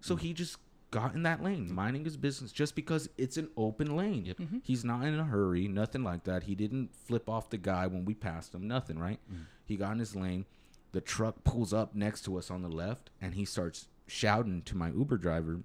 So 0.00 0.16
mm. 0.16 0.20
he 0.20 0.32
just 0.32 0.58
got 0.90 1.14
in 1.14 1.22
that 1.24 1.42
lane, 1.42 1.68
mm. 1.68 1.70
minding 1.70 2.04
his 2.04 2.16
business 2.16 2.52
just 2.52 2.74
because 2.74 3.08
it's 3.16 3.36
an 3.36 3.48
open 3.56 3.96
lane. 3.96 4.24
Yep. 4.26 4.38
Mm-hmm. 4.38 4.58
He's 4.62 4.84
not 4.84 5.04
in 5.04 5.18
a 5.18 5.24
hurry, 5.24 5.68
nothing 5.68 6.04
like 6.04 6.24
that. 6.24 6.44
He 6.44 6.54
didn't 6.54 6.94
flip 6.94 7.28
off 7.28 7.50
the 7.50 7.58
guy 7.58 7.86
when 7.86 8.04
we 8.04 8.14
passed 8.14 8.54
him, 8.54 8.66
nothing, 8.68 8.98
right? 8.98 9.20
He 9.64 9.76
got 9.76 9.92
in 9.92 9.98
his 9.98 10.14
lane. 10.14 10.44
The 10.92 11.00
truck 11.00 11.44
pulls 11.44 11.72
up 11.72 11.94
next 11.94 12.24
to 12.24 12.38
us 12.38 12.50
on 12.50 12.62
the 12.62 12.68
left 12.68 13.10
and 13.20 13.34
he 13.34 13.44
starts 13.44 13.88
shouting 14.06 14.62
to 14.62 14.76
my 14.76 14.90
Uber 14.90 15.18
driver, 15.18 15.60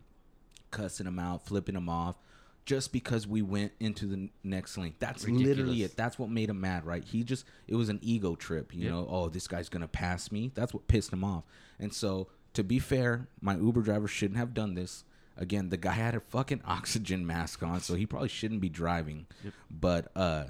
cussing 0.71 1.07
him 1.07 1.19
out, 1.19 1.45
flipping 1.45 1.75
him 1.75 1.87
off. 1.87 2.17
Just 2.65 2.93
because 2.93 3.27
we 3.27 3.41
went 3.41 3.71
into 3.79 4.05
the 4.05 4.29
next 4.43 4.77
lane, 4.77 4.93
that's 4.99 5.27
literally 5.27 5.81
it. 5.83 5.97
That's 5.97 6.19
what 6.19 6.29
made 6.29 6.49
him 6.49 6.61
mad, 6.61 6.85
right? 6.85 7.03
He 7.03 7.23
just 7.23 7.43
it 7.67 7.75
was 7.75 7.89
an 7.89 7.99
ego 8.03 8.35
trip, 8.35 8.73
you 8.73 8.83
Yep. 8.83 8.91
know. 8.91 9.07
Oh, 9.09 9.29
this 9.29 9.47
guy's 9.47 9.67
gonna 9.67 9.87
pass 9.87 10.31
me. 10.31 10.51
That's 10.53 10.73
what 10.73 10.87
pissed 10.87 11.11
him 11.11 11.23
off. 11.23 11.43
And 11.79 11.91
so, 11.91 12.27
to 12.53 12.63
be 12.63 12.77
fair, 12.77 13.27
my 13.41 13.55
Uber 13.57 13.81
driver 13.81 14.07
shouldn't 14.07 14.37
have 14.37 14.53
done 14.53 14.75
this. 14.75 15.03
Again, 15.37 15.69
the 15.69 15.77
guy 15.77 15.93
had 15.93 16.13
a 16.13 16.19
fucking 16.19 16.61
oxygen 16.65 17.25
mask 17.25 17.63
on, 17.63 17.79
so 17.81 17.95
he 17.95 18.05
probably 18.05 18.29
shouldn't 18.29 18.61
be 18.61 18.69
driving. 18.69 19.25
Yep. 19.43 19.53
But 19.71 20.11
uh, 20.15 20.45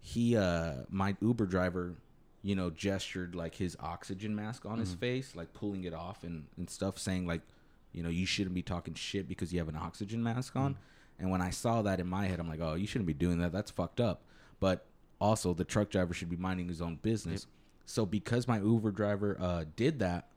he, 0.00 0.36
uh, 0.36 0.84
my 0.90 1.16
Uber 1.20 1.46
driver, 1.46 1.94
you 2.42 2.54
know, 2.54 2.70
gestured 2.70 3.34
like 3.34 3.56
his 3.56 3.76
oxygen 3.80 4.36
mask 4.36 4.64
on 4.64 4.78
his 4.78 4.94
face, 4.94 5.34
like 5.34 5.52
pulling 5.54 5.82
it 5.84 5.92
off 5.92 6.22
and 6.22 6.44
and 6.56 6.70
stuff, 6.70 6.98
saying 6.98 7.26
like, 7.26 7.40
you 7.92 8.02
know, 8.04 8.10
you 8.10 8.26
shouldn't 8.26 8.54
be 8.54 8.62
talking 8.62 8.94
shit 8.94 9.28
because 9.28 9.52
you 9.52 9.58
have 9.58 9.68
an 9.68 9.76
oxygen 9.76 10.22
mask 10.22 10.54
on. 10.54 10.76
And 11.18 11.30
when 11.30 11.42
I 11.42 11.50
saw 11.50 11.82
that 11.82 12.00
in 12.00 12.06
my 12.06 12.26
head, 12.26 12.38
I'm 12.40 12.48
like, 12.48 12.60
oh, 12.60 12.74
you 12.74 12.86
shouldn't 12.86 13.06
be 13.06 13.14
doing 13.14 13.38
that. 13.38 13.52
That's 13.52 13.70
fucked 13.70 14.00
up. 14.00 14.22
But 14.60 14.86
also, 15.20 15.52
the 15.54 15.64
truck 15.64 15.90
driver 15.90 16.14
should 16.14 16.30
be 16.30 16.36
minding 16.36 16.68
his 16.68 16.80
own 16.80 16.96
business. 17.02 17.46
So 17.86 18.06
because 18.06 18.46
my 18.46 18.58
Uber 18.60 18.90
driver 18.92 19.36
uh, 19.40 19.64
did 19.76 19.98
that, 20.00 20.28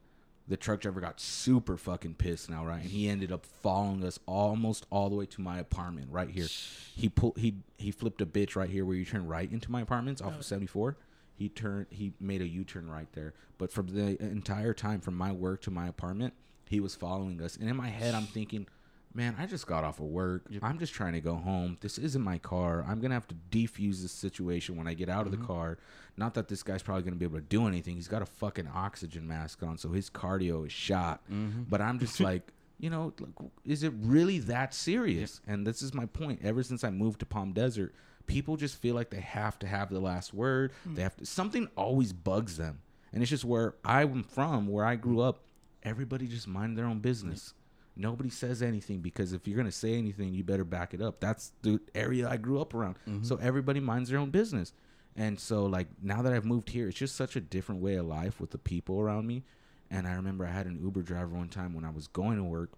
the 0.48 0.58
truck 0.58 0.82
driver 0.82 1.00
got 1.00 1.20
super 1.20 1.78
fucking 1.78 2.16
pissed 2.16 2.50
now, 2.50 2.66
right? 2.66 2.82
And 2.82 2.90
he 2.90 3.08
ended 3.08 3.32
up 3.32 3.46
following 3.46 4.04
us 4.04 4.20
almost 4.26 4.86
all 4.90 5.10
the 5.10 5.16
way 5.16 5.26
to 5.28 5.42
my 5.42 5.60
apartment 5.60 6.08
right 6.12 6.30
here. 6.30 6.48
He 6.96 7.10
pulled 7.10 7.38
he 7.38 7.56
he 7.78 7.92
flipped 7.92 8.22
a 8.22 8.26
bitch 8.26 8.56
right 8.56 8.70
here 8.70 8.84
where 8.84 8.96
you 8.96 9.06
turn 9.06 9.28
right 9.28 9.50
into 9.52 9.72
my 9.72 9.82
apartments 9.82 10.22
off 10.22 10.34
of 10.40 10.46
74. 10.46 10.98
He 11.36 11.48
turned 11.50 11.86
he 11.90 12.14
made 12.20 12.42
a 12.42 12.48
U-turn 12.48 12.90
right 12.90 13.08
there. 13.14 13.34
But 13.58 13.72
from 13.72 13.88
the 13.88 14.22
entire 14.22 14.74
time 14.74 15.00
from 15.00 15.16
my 15.16 15.32
work 15.32 15.62
to 15.64 15.72
my 15.72 15.88
apartment, 15.88 16.34
he 16.68 16.80
was 16.80 16.96
following 16.96 17.42
us. 17.42 17.56
And 17.56 17.70
in 17.70 17.76
my 17.76 17.90
head 17.90 18.16
I'm 18.16 18.26
thinking, 18.26 18.68
man, 19.14 19.36
I 19.38 19.46
just 19.46 19.68
got 19.68 19.84
off 19.84 20.00
of 20.00 20.06
work. 20.06 20.46
I'm 20.62 20.80
just 20.80 20.94
trying 20.94 21.14
to 21.14 21.22
go 21.22 21.36
home. 21.36 21.78
This 21.82 21.98
isn't 21.98 22.22
my 22.22 22.38
car. 22.38 22.86
I'm 22.88 23.00
gonna 23.00 23.14
have 23.14 23.28
to 23.28 23.36
defuse 23.52 24.02
this 24.02 24.12
situation 24.12 24.76
when 24.76 24.88
I 24.88 24.94
get 24.94 25.10
out 25.10 25.26
of 25.26 25.32
the 25.32 25.38
mm-hmm. 25.38 25.48
car. 25.48 25.78
Not 26.18 26.34
that 26.36 26.48
this 26.48 26.64
guy's 26.64 26.84
probably 26.84 27.04
gonna 27.04 27.16
be 27.16 27.26
able 27.26 27.40
to 27.40 27.46
do 27.46 27.68
anything. 27.68 27.96
He's 27.96 28.08
got 28.08 28.22
a 28.22 28.26
fucking 28.26 28.68
oxygen 28.74 29.28
mask 29.28 29.64
on, 29.64 29.78
so 29.78 29.90
his 29.90 30.10
cardio 30.10 30.66
is 30.66 30.72
shot. 30.72 31.22
Mm-hmm. 31.32 31.64
But 31.70 31.82
I'm 31.82 32.00
just 32.00 32.20
like, 32.22 32.52
you 32.80 32.90
know, 32.90 33.14
like, 33.20 33.50
is 33.66 33.84
it 33.84 33.94
really 34.02 34.40
that 34.40 34.74
serious? 34.74 35.42
And 35.48 35.66
this 35.66 35.82
is 35.82 35.94
my 35.94 36.06
point. 36.06 36.40
Ever 36.44 36.64
since 36.64 36.84
I 36.84 36.90
moved 36.90 37.20
to 37.20 37.26
Palm 37.26 37.54
Desert, 37.54 37.94
people 38.28 38.58
just 38.58 38.78
feel 38.78 38.96
like 38.96 39.10
they 39.10 39.22
have 39.22 39.60
to 39.60 39.68
have 39.68 39.90
the 39.90 40.00
last 40.00 40.34
word. 40.34 40.72
Hmm. 40.84 40.96
They 40.96 41.02
have 41.04 41.16
to. 41.18 41.26
Something 41.26 41.68
always 41.76 42.14
bugs 42.14 42.58
them, 42.58 42.82
and 43.14 43.22
it's 43.22 43.30
just 43.30 43.46
where 43.46 43.76
I'm 43.84 44.24
from, 44.24 44.68
where 44.68 44.86
I 44.86 44.96
grew 44.96 45.22
up. 45.22 45.44
Everybody 45.84 46.28
just 46.28 46.48
mind 46.48 46.78
their 46.78 46.86
own 46.86 47.00
business. 47.00 47.56
Nobody 47.96 48.30
says 48.30 48.62
anything 48.62 49.00
because 49.00 49.34
if 49.34 49.48
you're 49.48 49.58
gonna 49.58 49.72
say 49.72 49.96
anything, 49.96 50.34
you 50.34 50.44
better 50.44 50.64
back 50.64 50.94
it 50.94 51.02
up. 51.02 51.20
That's 51.20 51.52
the 51.62 51.80
area 51.94 52.28
I 52.30 52.38
grew 52.38 52.62
up 52.62 52.74
around. 52.74 52.96
Mm-hmm. 53.08 53.24
So 53.24 53.38
everybody 53.38 53.80
minds 53.80 54.10
their 54.10 54.20
own 54.20 54.30
business. 54.30 54.74
And 55.16 55.40
so 55.40 55.66
like 55.66 55.88
now 56.02 56.22
that 56.22 56.34
I've 56.34 56.46
moved 56.46 56.70
here, 56.70 56.88
it's 56.88 56.98
just 56.98 57.16
such 57.16 57.36
a 57.36 57.42
different 57.42 57.82
way 57.82 57.96
of 57.96 58.06
life 58.06 58.40
with 58.40 58.52
the 58.52 58.58
people 58.58 59.00
around 59.00 59.28
me. 59.28 59.44
And 59.90 60.08
I 60.08 60.14
remember 60.14 60.46
I 60.46 60.52
had 60.52 60.68
an 60.68 60.80
Uber 60.82 61.02
driver 61.02 61.36
one 61.36 61.50
time 61.50 61.74
when 61.74 61.84
I 61.84 61.90
was 61.90 62.08
going 62.08 62.38
to 62.38 62.44
work 62.44 62.72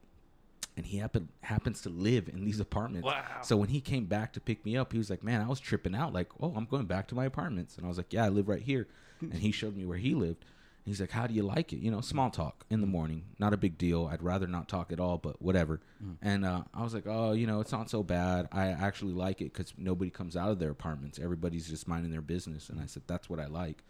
and 0.75 0.85
he 0.85 0.97
happen, 0.97 1.29
happens 1.41 1.81
to 1.81 1.89
live 1.89 2.27
in 2.29 2.45
these 2.45 2.59
apartments. 2.59 3.05
Wow. 3.05 3.23
So 3.43 3.57
when 3.57 3.69
he 3.69 3.79
came 3.79 4.05
back 4.05 4.33
to 4.33 4.39
pick 4.39 4.65
me 4.65 4.75
up, 4.75 4.91
he 4.91 4.97
was 4.97 5.09
like, 5.09 5.23
"Man, 5.23 5.41
I 5.41 5.47
was 5.47 5.59
tripping 5.59 5.95
out. 5.95 6.13
Like, 6.13 6.29
oh, 6.41 6.53
I'm 6.55 6.65
going 6.65 6.85
back 6.85 7.07
to 7.09 7.15
my 7.15 7.25
apartments." 7.25 7.77
And 7.77 7.85
I 7.85 7.89
was 7.89 7.97
like, 7.97 8.11
"Yeah, 8.11 8.25
I 8.25 8.29
live 8.29 8.47
right 8.47 8.61
here." 8.61 8.87
and 9.21 9.35
he 9.35 9.51
showed 9.51 9.75
me 9.75 9.85
where 9.85 9.97
he 9.97 10.15
lived. 10.15 10.45
He's 10.85 10.99
like, 10.99 11.11
"How 11.11 11.27
do 11.27 11.33
you 11.33 11.43
like 11.43 11.71
it?" 11.71 11.79
You 11.79 11.91
know, 11.91 12.01
small 12.01 12.29
talk 12.29 12.65
in 12.69 12.81
the 12.81 12.87
mm. 12.87 12.91
morning, 12.91 13.23
not 13.39 13.53
a 13.53 13.57
big 13.57 13.77
deal. 13.77 14.09
I'd 14.11 14.21
rather 14.21 14.47
not 14.47 14.67
talk 14.67 14.91
at 14.91 14.99
all, 14.99 15.17
but 15.17 15.41
whatever. 15.41 15.79
Mm. 16.03 16.17
And 16.21 16.45
uh, 16.45 16.63
I 16.73 16.83
was 16.83 16.93
like, 16.93 17.05
"Oh, 17.07 17.31
you 17.31 17.47
know, 17.47 17.61
it's 17.61 17.71
not 17.71 17.89
so 17.89 18.03
bad. 18.03 18.47
I 18.51 18.67
actually 18.67 19.13
like 19.13 19.41
it 19.41 19.53
because 19.53 19.73
nobody 19.77 20.11
comes 20.11 20.35
out 20.35 20.49
of 20.49 20.59
their 20.59 20.71
apartments. 20.71 21.19
Everybody's 21.19 21.67
just 21.67 21.87
minding 21.87 22.11
their 22.11 22.21
business." 22.21 22.69
And 22.69 22.79
I 22.79 22.83
mm. 22.83 22.89
said, 22.89 23.03
"That's 23.07 23.29
what 23.29 23.39
I 23.39 23.47
like." 23.47 23.83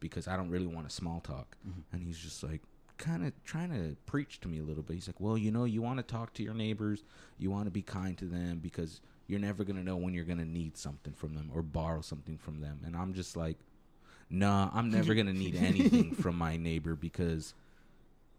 Because 0.00 0.26
I 0.26 0.36
don't 0.36 0.48
really 0.48 0.66
want 0.66 0.88
to 0.88 0.94
small 0.94 1.20
talk. 1.20 1.56
Mm-hmm. 1.66 1.80
And 1.92 2.02
he's 2.02 2.18
just 2.18 2.42
like, 2.42 2.62
kind 3.00 3.26
of 3.26 3.32
trying 3.44 3.70
to 3.70 3.96
preach 4.06 4.40
to 4.40 4.48
me 4.48 4.60
a 4.60 4.62
little 4.62 4.82
bit. 4.82 4.94
He's 4.94 5.08
like, 5.08 5.20
"Well, 5.20 5.36
you 5.36 5.50
know, 5.50 5.64
you 5.64 5.82
want 5.82 5.98
to 5.98 6.02
talk 6.02 6.34
to 6.34 6.42
your 6.42 6.54
neighbors, 6.54 7.02
you 7.38 7.50
want 7.50 7.64
to 7.64 7.70
be 7.70 7.82
kind 7.82 8.16
to 8.18 8.26
them 8.26 8.58
because 8.58 9.00
you're 9.26 9.40
never 9.40 9.64
gonna 9.64 9.82
know 9.82 9.96
when 9.96 10.14
you're 10.14 10.24
gonna 10.24 10.44
need 10.44 10.76
something 10.76 11.14
from 11.14 11.34
them 11.34 11.50
or 11.54 11.62
borrow 11.62 12.02
something 12.02 12.38
from 12.38 12.60
them." 12.60 12.80
And 12.84 12.96
I'm 12.96 13.14
just 13.14 13.36
like, 13.36 13.58
"Nah, 14.30 14.70
I'm 14.72 14.90
never 14.90 15.14
gonna 15.14 15.32
need 15.32 15.56
anything 15.56 16.14
from 16.22 16.36
my 16.36 16.56
neighbor 16.56 16.94
because 16.94 17.54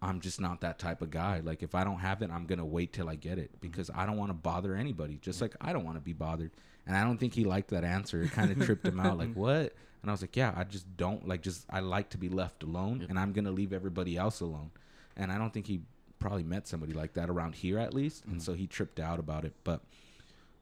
I'm 0.01 0.19
just 0.19 0.41
not 0.41 0.61
that 0.61 0.79
type 0.79 1.01
of 1.01 1.11
guy. 1.11 1.41
Like, 1.43 1.61
if 1.61 1.75
I 1.75 1.83
don't 1.83 1.99
have 1.99 2.21
it, 2.21 2.31
I'm 2.31 2.45
gonna 2.45 2.65
wait 2.65 2.93
till 2.93 3.09
I 3.09 3.15
get 3.15 3.37
it 3.37 3.51
because 3.61 3.91
I 3.93 4.05
don't 4.05 4.17
want 4.17 4.29
to 4.29 4.33
bother 4.33 4.75
anybody. 4.75 5.19
Just 5.21 5.41
like 5.41 5.55
I 5.61 5.73
don't 5.73 5.85
want 5.85 5.97
to 5.97 6.01
be 6.01 6.13
bothered." 6.13 6.51
And 6.87 6.97
I 6.97 7.03
don't 7.03 7.17
think 7.17 7.35
he 7.35 7.43
liked 7.43 7.69
that 7.69 7.83
answer. 7.83 8.23
It 8.23 8.31
kind 8.31 8.51
of 8.51 8.65
tripped 8.65 8.87
him 8.87 8.99
out. 8.99 9.17
Like, 9.17 9.33
what? 9.35 9.73
And 10.01 10.09
I 10.09 10.11
was 10.11 10.21
like, 10.21 10.35
yeah, 10.35 10.51
I 10.55 10.63
just 10.63 10.85
don't 10.97 11.27
like. 11.27 11.41
Just 11.41 11.65
I 11.69 11.79
like 11.79 12.09
to 12.09 12.17
be 12.17 12.29
left 12.29 12.63
alone, 12.63 13.05
and 13.07 13.19
I'm 13.19 13.33
gonna 13.33 13.51
leave 13.51 13.71
everybody 13.71 14.17
else 14.17 14.41
alone. 14.41 14.71
And 15.15 15.31
I 15.31 15.37
don't 15.37 15.53
think 15.53 15.67
he 15.67 15.81
probably 16.19 16.43
met 16.43 16.67
somebody 16.67 16.93
like 16.93 17.13
that 17.13 17.29
around 17.29 17.55
here 17.55 17.77
at 17.77 17.93
least, 17.93 18.25
and 18.25 18.35
mm-hmm. 18.35 18.41
so 18.41 18.53
he 18.53 18.65
tripped 18.65 18.99
out 18.99 19.19
about 19.19 19.45
it. 19.45 19.53
But 19.63 19.81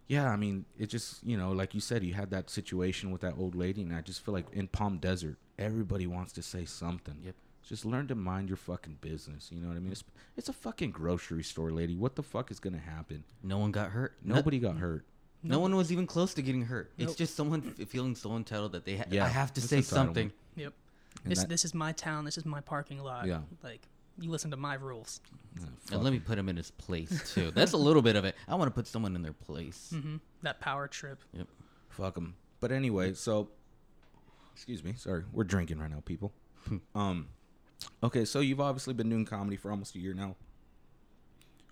yeah, 0.10 0.30
I 0.30 0.36
mean, 0.36 0.66
it 0.78 0.88
just 0.88 1.24
you 1.24 1.38
know, 1.38 1.52
like 1.54 1.74
you 1.74 1.80
said, 1.80 2.04
you 2.04 2.14
had 2.14 2.32
that 2.32 2.50
situation 2.50 3.12
with 3.12 3.22
that 3.22 3.36
old 3.38 3.56
lady, 3.56 3.82
and 3.84 3.96
I 3.96 4.02
just 4.02 4.26
feel 4.26 4.34
like 4.34 4.48
in 4.52 4.68
Palm 4.68 4.98
Desert, 4.98 5.38
everybody 5.58 6.06
wants 6.08 6.34
to 6.34 6.42
say 6.42 6.66
something. 6.66 7.16
Yep. 7.24 7.36
Just 7.68 7.86
learn 7.86 8.08
to 8.08 8.16
mind 8.16 8.50
your 8.50 8.58
fucking 8.58 8.98
business. 9.00 9.50
You 9.52 9.62
know 9.62 9.68
what 9.68 9.78
I 9.78 9.80
mean? 9.80 9.92
It's, 9.92 10.04
it's 10.36 10.50
a 10.50 10.54
fucking 10.54 10.90
grocery 10.92 11.44
store, 11.44 11.72
lady. 11.72 11.96
What 11.96 12.16
the 12.16 12.24
fuck 12.24 12.50
is 12.52 12.60
gonna 12.60 12.80
happen? 12.80 13.24
No 13.44 13.60
one 13.60 13.72
got 13.72 13.92
hurt. 13.92 14.16
No- 14.24 14.36
Nobody 14.42 14.58
got 14.60 14.78
hurt. 14.78 15.06
No, 15.42 15.60
one 15.60 15.74
was 15.76 15.90
even 15.92 16.06
close 16.06 16.34
to 16.34 16.42
getting 16.42 16.64
hurt. 16.64 16.92
It's 16.98 17.16
just 17.16 17.34
someone 17.36 17.74
f- 17.80 17.88
feeling 17.88 18.14
so 18.16 18.36
entitled 18.36 18.74
that 18.74 18.84
they 18.84 18.98
ha- 18.98 19.06
Yeah, 19.10 19.24
I 19.24 19.30
have 19.30 19.54
to 19.54 19.62
say 19.62 19.78
entitlement. 19.80 19.84
something. 19.86 20.32
Yep. 20.58 20.74
And 21.24 21.32
This 21.32 21.40
that- 21.40 21.50
this 21.50 21.64
is 21.64 21.74
my 21.74 21.92
town. 21.94 22.26
This 22.26 22.38
is 22.38 22.46
my 22.46 22.60
parking 22.60 23.00
lot. 23.00 23.26
Yeah. 23.28 23.42
Like 23.64 23.88
you 24.20 24.30
listen 24.30 24.52
to 24.52 24.58
my 24.58 24.76
rules. 24.76 25.22
Yeah, 25.60 25.66
And 25.94 26.04
let 26.04 26.14
me 26.14 26.20
put 26.20 26.38
him 26.38 26.50
in 26.50 26.58
his 26.58 26.72
place 26.72 27.34
too. 27.34 27.52
That's 27.52 27.74
a 27.74 27.78
little 27.78 28.02
bit 28.02 28.16
of 28.16 28.26
it. 28.26 28.36
I 28.48 28.56
want 28.56 28.68
to 28.70 28.74
put 28.76 28.88
someone 28.88 29.16
in 29.16 29.22
their 29.22 29.34
place. 29.34 29.92
hmm 29.94 30.18
That 30.42 30.60
power 30.60 30.88
trip. 30.88 31.20
Yep. 31.34 31.48
Fuck 31.90 32.16
them. 32.16 32.36
But 32.60 32.72
anyway, 32.72 33.14
so 33.14 33.50
excuse 34.54 34.84
me. 34.84 34.94
Sorry, 34.98 35.24
we're 35.32 35.44
drinking 35.46 35.80
right 35.80 35.90
now, 35.90 36.02
people. 36.06 36.34
um, 36.96 37.28
okay, 38.04 38.26
so 38.26 38.40
you've 38.42 38.60
obviously 38.62 38.94
been 38.94 39.10
doing 39.10 39.26
comedy 39.26 39.56
for 39.58 39.72
almost 39.72 39.96
a 39.96 40.00
year 40.00 40.14
now. 40.14 40.36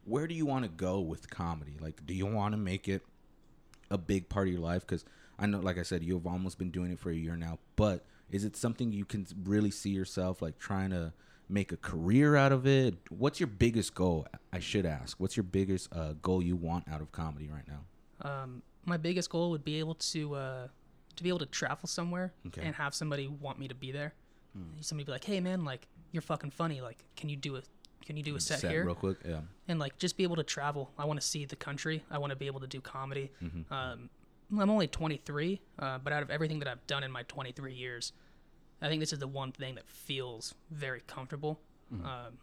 Where 0.05 0.25
do 0.27 0.33
you 0.33 0.45
want 0.45 0.63
to 0.63 0.69
go 0.69 1.01
with 1.01 1.29
comedy? 1.29 1.75
Like, 1.81 2.05
do 2.05 2.13
you 2.13 2.25
want 2.25 2.53
to 2.53 2.57
make 2.57 2.87
it 2.87 3.01
a 3.91 3.97
big 3.97 4.29
part 4.29 4.47
of 4.47 4.53
your 4.53 4.61
life? 4.61 4.81
Because 4.87 5.03
I 5.37 5.45
know, 5.47 5.59
like 5.59 5.77
I 5.77 5.83
said, 5.83 6.01
you've 6.03 6.25
almost 6.25 6.57
been 6.57 6.71
doing 6.71 6.91
it 6.91 6.99
for 6.99 7.09
a 7.11 7.15
year 7.15 7.35
now. 7.35 7.59
But 7.75 8.05
Is 8.31 8.43
it 8.45 8.55
something 8.55 8.91
you 8.91 9.05
can 9.05 9.27
really 9.43 9.71
see 9.71 9.89
yourself 9.89 10.41
like 10.41 10.57
trying 10.57 10.89
to 10.91 11.13
make 11.49 11.71
a 11.71 11.77
career 11.77 12.35
out 12.35 12.51
of 12.51 12.65
it? 12.67 12.95
What's 13.09 13.39
your 13.39 13.47
biggest 13.47 13.93
goal? 13.93 14.27
I 14.51 14.59
should 14.59 14.85
ask. 14.85 15.19
What's 15.19 15.37
your 15.37 15.43
biggest 15.43 15.89
uh, 15.93 16.13
goal 16.21 16.41
you 16.41 16.55
want 16.55 16.87
out 16.89 17.01
of 17.01 17.11
comedy 17.11 17.49
right 17.49 17.65
now? 17.67 18.29
Um, 18.29 18.61
my 18.85 18.97
biggest 18.97 19.29
goal 19.29 19.51
would 19.51 19.63
be 19.63 19.79
able 19.79 19.95
to 19.95 20.35
uh, 20.35 20.67
to 21.15 21.23
be 21.23 21.29
able 21.29 21.39
to 21.39 21.45
travel 21.45 21.87
somewhere 21.87 22.33
Okay. 22.47 22.61
and 22.63 22.75
have 22.75 22.93
somebody 22.93 23.27
want 23.27 23.59
me 23.59 23.67
to 23.67 23.75
be 23.75 23.91
there. 23.91 24.13
Somebody 24.81 25.05
be 25.05 25.11
like, 25.11 25.23
"Hey, 25.23 25.39
man, 25.39 25.63
like 25.65 25.87
you're 26.11 26.21
fucking 26.23 26.49
funny. 26.49 26.81
Like, 26.81 27.03
can 27.15 27.29
you 27.29 27.35
do 27.35 27.57
a 27.57 27.61
can 28.03 28.17
you 28.17 28.23
do 28.23 28.35
a 28.35 28.39
set, 28.39 28.59
here?" 28.61 28.85
real 28.85 28.95
quick. 28.95 29.17
Yeah. 29.23 29.41
and 29.67 29.77
like 29.77 29.99
just 29.99 30.17
be 30.17 30.23
able 30.23 30.37
to 30.37 30.43
travel. 30.43 30.89
I 30.97 31.05
want 31.05 31.21
to 31.21 31.25
see 31.27 31.45
the 31.45 31.55
country. 31.55 32.03
I 32.09 32.17
want 32.17 32.31
to 32.31 32.35
be 32.35 32.47
able 32.47 32.61
to 32.61 32.67
do 32.67 32.81
comedy. 32.81 33.29
Mm-hmm. 33.43 33.71
Um, 33.71 34.09
I'm 34.59 34.69
only 34.71 34.87
23, 34.87 35.61
uh, 35.77 35.99
but 35.99 36.11
out 36.11 36.23
of 36.23 36.31
everything 36.31 36.57
that 36.59 36.67
I've 36.67 36.87
done 36.87 37.03
in 37.03 37.11
my 37.11 37.21
23 37.23 37.73
years, 37.73 38.13
I 38.82 38.88
think 38.89 38.99
this 38.99 39.13
is 39.13 39.19
the 39.19 39.28
one 39.28 39.51
thing 39.51 39.75
that 39.75 39.88
feels 39.88 40.53
very 40.69 41.01
comfortable. 41.07 41.59
Mm-hmm. 41.93 42.05
Um, 42.05 42.38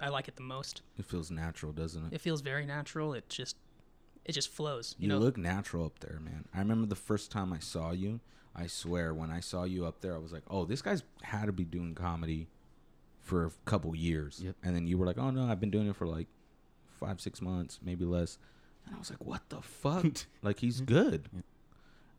I 0.00 0.08
like 0.08 0.28
it 0.28 0.36
the 0.36 0.42
most. 0.42 0.82
It 0.98 1.04
feels 1.04 1.30
natural, 1.30 1.72
doesn't 1.72 2.06
it? 2.06 2.14
It 2.14 2.20
feels 2.20 2.40
very 2.40 2.66
natural. 2.66 3.14
It 3.14 3.28
just 3.28 3.56
it 4.24 4.32
just 4.32 4.50
flows. 4.50 4.94
You, 4.98 5.04
You 5.04 5.08
know, 5.08 5.18
look 5.18 5.36
natural 5.36 5.84
up 5.86 5.98
there, 6.00 6.20
man. 6.20 6.44
I 6.54 6.58
remember 6.58 6.86
the 6.86 6.94
first 6.94 7.30
time 7.30 7.52
I 7.52 7.58
saw 7.58 7.92
you. 7.92 8.20
I 8.54 8.66
swear, 8.66 9.14
when 9.14 9.30
I 9.30 9.40
saw 9.40 9.64
you 9.64 9.86
up 9.86 10.00
there, 10.00 10.14
I 10.14 10.18
was 10.18 10.32
like, 10.32 10.42
"Oh, 10.48 10.64
this 10.64 10.82
guy's 10.82 11.02
had 11.22 11.46
to 11.46 11.52
be 11.52 11.64
doing 11.64 11.94
comedy 11.94 12.48
for 13.20 13.46
a 13.46 13.50
couple 13.64 13.94
years." 13.96 14.40
Yep. 14.44 14.56
And 14.62 14.76
then 14.76 14.86
you 14.86 14.98
were 14.98 15.06
like, 15.06 15.18
"Oh 15.18 15.30
no, 15.30 15.44
I've 15.44 15.60
been 15.60 15.70
doing 15.70 15.88
it 15.88 15.96
for 15.96 16.06
like 16.06 16.26
five, 17.00 17.20
six 17.20 17.40
months, 17.40 17.80
maybe 17.82 18.04
less." 18.04 18.38
And 18.86 18.94
I 18.94 18.98
was 18.98 19.10
like, 19.10 19.24
"What 19.24 19.48
the 19.48 19.62
fuck? 19.62 20.06
like 20.42 20.60
he's 20.60 20.80
good." 20.80 21.28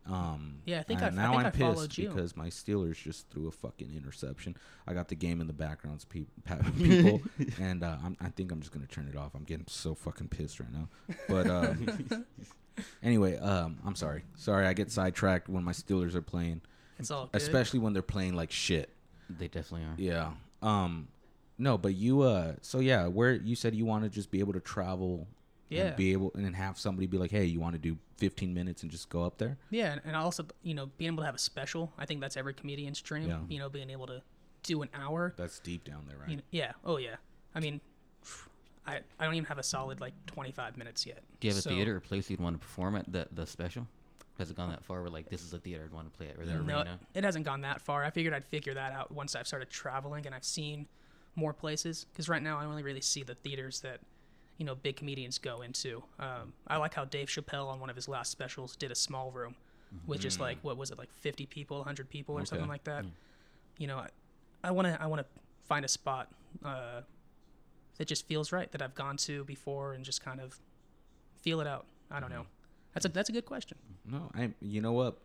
Um, 0.06 0.56
Yeah, 0.66 0.80
I 0.82 0.84
think 0.84 1.01
I- 1.01 1.08
I 1.08 1.10
now 1.12 1.30
think 1.32 1.39
I'm 1.41 1.45
I 1.47 1.51
followed 1.51 1.88
pissed 1.89 1.97
you. 1.97 2.10
because 2.10 2.36
my 2.36 2.47
Steelers 2.49 2.95
just 3.01 3.30
threw 3.30 3.47
a 3.47 3.51
fucking 3.51 3.93
interception. 3.95 4.58
I 4.86 4.93
got 4.93 5.08
the 5.08 5.16
game 5.16 5.39
in 5.39 5.47
the 5.47 5.54
backgrounds, 5.54 6.04
pe- 6.06 6.26
people, 6.78 7.22
and 7.60 7.84
uh, 7.84 7.97
I'm, 8.04 8.18
I 8.20 8.30
think 8.30 8.51
I'm 8.51 8.60
just 8.60 8.74
gonna 8.74 8.86
turn 8.88 9.08
it 9.08 9.16
off. 9.16 9.34
I'm 9.34 9.43
getting 9.45 9.66
so 9.68 9.95
fucking 9.95 10.28
pissed 10.28 10.60
right 10.60 10.72
now. 10.74 10.89
But 11.30 11.47
um, 11.49 12.26
anyway, 13.04 13.38
um, 13.38 13.78
I'm 13.86 13.95
sorry. 13.95 14.24
Sorry, 14.36 14.66
I 14.66 14.74
get 14.74 14.91
sidetracked 14.91 15.47
when 15.49 15.64
my 15.64 15.72
Steelers 15.72 16.16
are 16.16 16.22
playing, 16.22 16.62
it's 16.99 17.12
all 17.12 17.28
good. 17.28 17.41
especially 17.41 17.80
when 17.80 17.93
they're 17.93 18.01
playing 18.01 18.34
like 18.36 18.51
shit. 18.51 18.89
They 19.30 19.47
definitely 19.47 19.88
are. 19.88 19.95
Yeah. 19.97 20.32
Um, 20.62 21.08
no, 21.58 21.78
but 21.78 21.93
you. 21.95 22.22
Uh, 22.22 22.56
so 22.62 22.80
yeah, 22.80 23.08
where 23.08 23.34
you 23.34 23.56
said 23.56 23.74
you 23.76 23.86
want 23.86 24.04
to 24.04 24.10
just 24.10 24.32
be 24.32 24.39
able 24.39 24.54
to 24.54 24.60
travel. 24.60 25.28
Yeah. 25.70 25.88
And 25.88 25.95
be 25.95 26.11
able 26.14 26.32
and 26.36 26.45
then 26.45 26.53
have 26.53 26.78
somebody 26.78 27.07
be 27.07 27.18
like, 27.18 27.32
hey, 27.32 27.45
you 27.45 27.59
want 27.59 27.74
to 27.74 27.80
do 27.80 27.97
15 28.18 28.53
minutes 28.53 28.84
and 28.84 28.91
just 28.91 29.09
go 29.09 29.24
up 29.24 29.38
there? 29.38 29.57
Yeah, 29.72 29.93
and- 29.93 30.01
and 30.05 30.16
also 30.16 30.45
you 30.61 30.74
know 30.74 30.88
being 30.97 31.14
able 31.14 31.22
to 31.24 31.26
have 31.26 31.36
a 31.36 31.39
special. 31.39 31.91
I 31.97 32.05
think 32.05 32.22
that's 32.22 32.38
every 32.38 32.53
comedian's 32.53 33.01
dream. 33.01 33.28
Yeah. 33.30 33.39
You 33.49 33.59
know, 33.59 33.70
being 33.70 33.89
able 33.89 34.07
to 34.07 34.22
do 34.64 34.82
an 34.82 34.89
hour. 34.93 35.34
That's 35.38 35.59
deep 35.59 35.84
down 35.84 36.05
there, 36.07 36.18
right? 36.18 36.30
You 36.30 36.36
know, 36.38 36.43
yeah. 36.51 36.74
Oh 36.86 36.97
yeah. 36.97 37.16
I 37.55 37.59
mean, 37.59 37.82
I 38.86 38.99
I 39.20 39.26
don't 39.26 39.34
even 39.36 39.45
have 39.45 39.57
a 39.57 39.64
solid 39.64 39.99
like 40.01 40.14
25 40.28 40.78
minutes 40.78 41.05
yet. 41.05 41.24
Do 41.39 41.47
you 41.47 41.53
have 41.53 41.66
a 41.66 41.70
theater 41.70 41.95
or 41.95 41.99
place 41.99 42.30
you'd 42.30 42.39
want 42.39 42.55
to 42.55 42.59
perform 42.59 42.95
at 42.95 43.11
the 43.11 43.28
the 43.32 43.45
special? 43.47 43.88
Has 44.39 44.49
it 44.49 44.57
gone 44.57 44.70
that 44.72 44.84
far? 44.84 45.01
Where 45.01 45.09
like 45.11 45.30
this 45.30 45.43
is 45.43 45.53
a 45.53 45.59
theater 45.59 45.84
I'd 45.86 45.93
want 45.93 46.11
to 46.11 46.18
play 46.18 46.28
at, 46.30 46.39
or 46.39 46.45
the 46.45 46.53
No, 46.55 46.78
arena? 46.80 46.99
it 47.14 47.24
hasn't 47.24 47.45
gone 47.45 47.61
that 47.61 47.82
far. 47.82 48.03
I 48.03 48.09
figured 48.09 48.34
I'd 48.34 48.45
figure 48.45 48.74
that 48.74 48.91
out 48.91 49.11
once 49.11 49.36
I've 49.36 49.47
started 49.47 49.70
traveling 49.70 50.26
and 50.26 50.34
I've 50.36 50.43
seen 50.43 50.88
more 51.36 51.53
places. 51.53 52.05
Because 52.11 52.28
right 52.28 52.41
now 52.41 52.57
I 52.59 52.66
only 52.66 52.84
really 52.84 53.01
see 53.01 53.24
the 53.24 53.36
theaters 53.36 53.82
that 53.82 53.99
you 54.58 54.66
know 54.66 54.76
big 54.76 54.95
comedians 54.97 55.38
go 55.39 55.62
into. 55.62 56.04
Um, 56.20 56.54
I 56.68 56.78
like 56.78 56.93
how 56.93 57.06
Dave 57.06 57.28
Chappelle 57.28 57.68
on 57.68 57.80
one 57.80 57.89
of 57.89 57.95
his 57.95 58.08
last 58.08 58.32
specials 58.32 58.76
did 58.76 58.91
a 58.91 58.95
small 58.95 59.32
room 59.32 59.56
with 60.08 60.20
just 60.22 60.39
like 60.39 60.58
what 60.64 60.76
was 60.76 60.89
it 60.91 60.97
like 60.97 61.12
50 61.14 61.45
people, 61.45 61.78
100 61.78 62.10
people, 62.10 62.36
or 62.36 62.45
something 62.45 62.64
Mm-hmm. 62.64 62.72
Like 62.72 62.84
that. 62.86 63.06
You 63.78 63.88
know, 63.88 64.06
I 64.64 64.72
want 64.72 64.88
to 64.88 65.01
I 65.01 65.06
want 65.08 65.22
to 65.22 65.28
find 65.68 65.84
a 65.86 65.88
spot 65.88 66.32
uh, 66.66 67.01
that 67.97 68.08
just 68.08 68.28
feels 68.28 68.51
right 68.51 68.72
that 68.72 68.82
I've 68.82 68.95
gone 68.95 69.18
to 69.18 69.43
before 69.45 69.93
and 69.93 70.04
just 70.04 70.24
kind 70.24 70.39
of 70.41 70.60
feel 71.41 71.62
it 71.62 71.68
out. 71.68 71.86
I 72.12 72.20
don't 72.20 72.30
Mm-hmm. 72.30 72.39
know. 72.39 72.45
That's 72.93 73.06
a 73.06 73.10
that's 73.10 73.30
a 73.30 73.32
good 73.32 73.45
question. 73.45 73.78
No, 74.06 74.30
I. 74.36 74.51
You 74.62 74.82
know 74.82 74.91
what? 74.93 75.18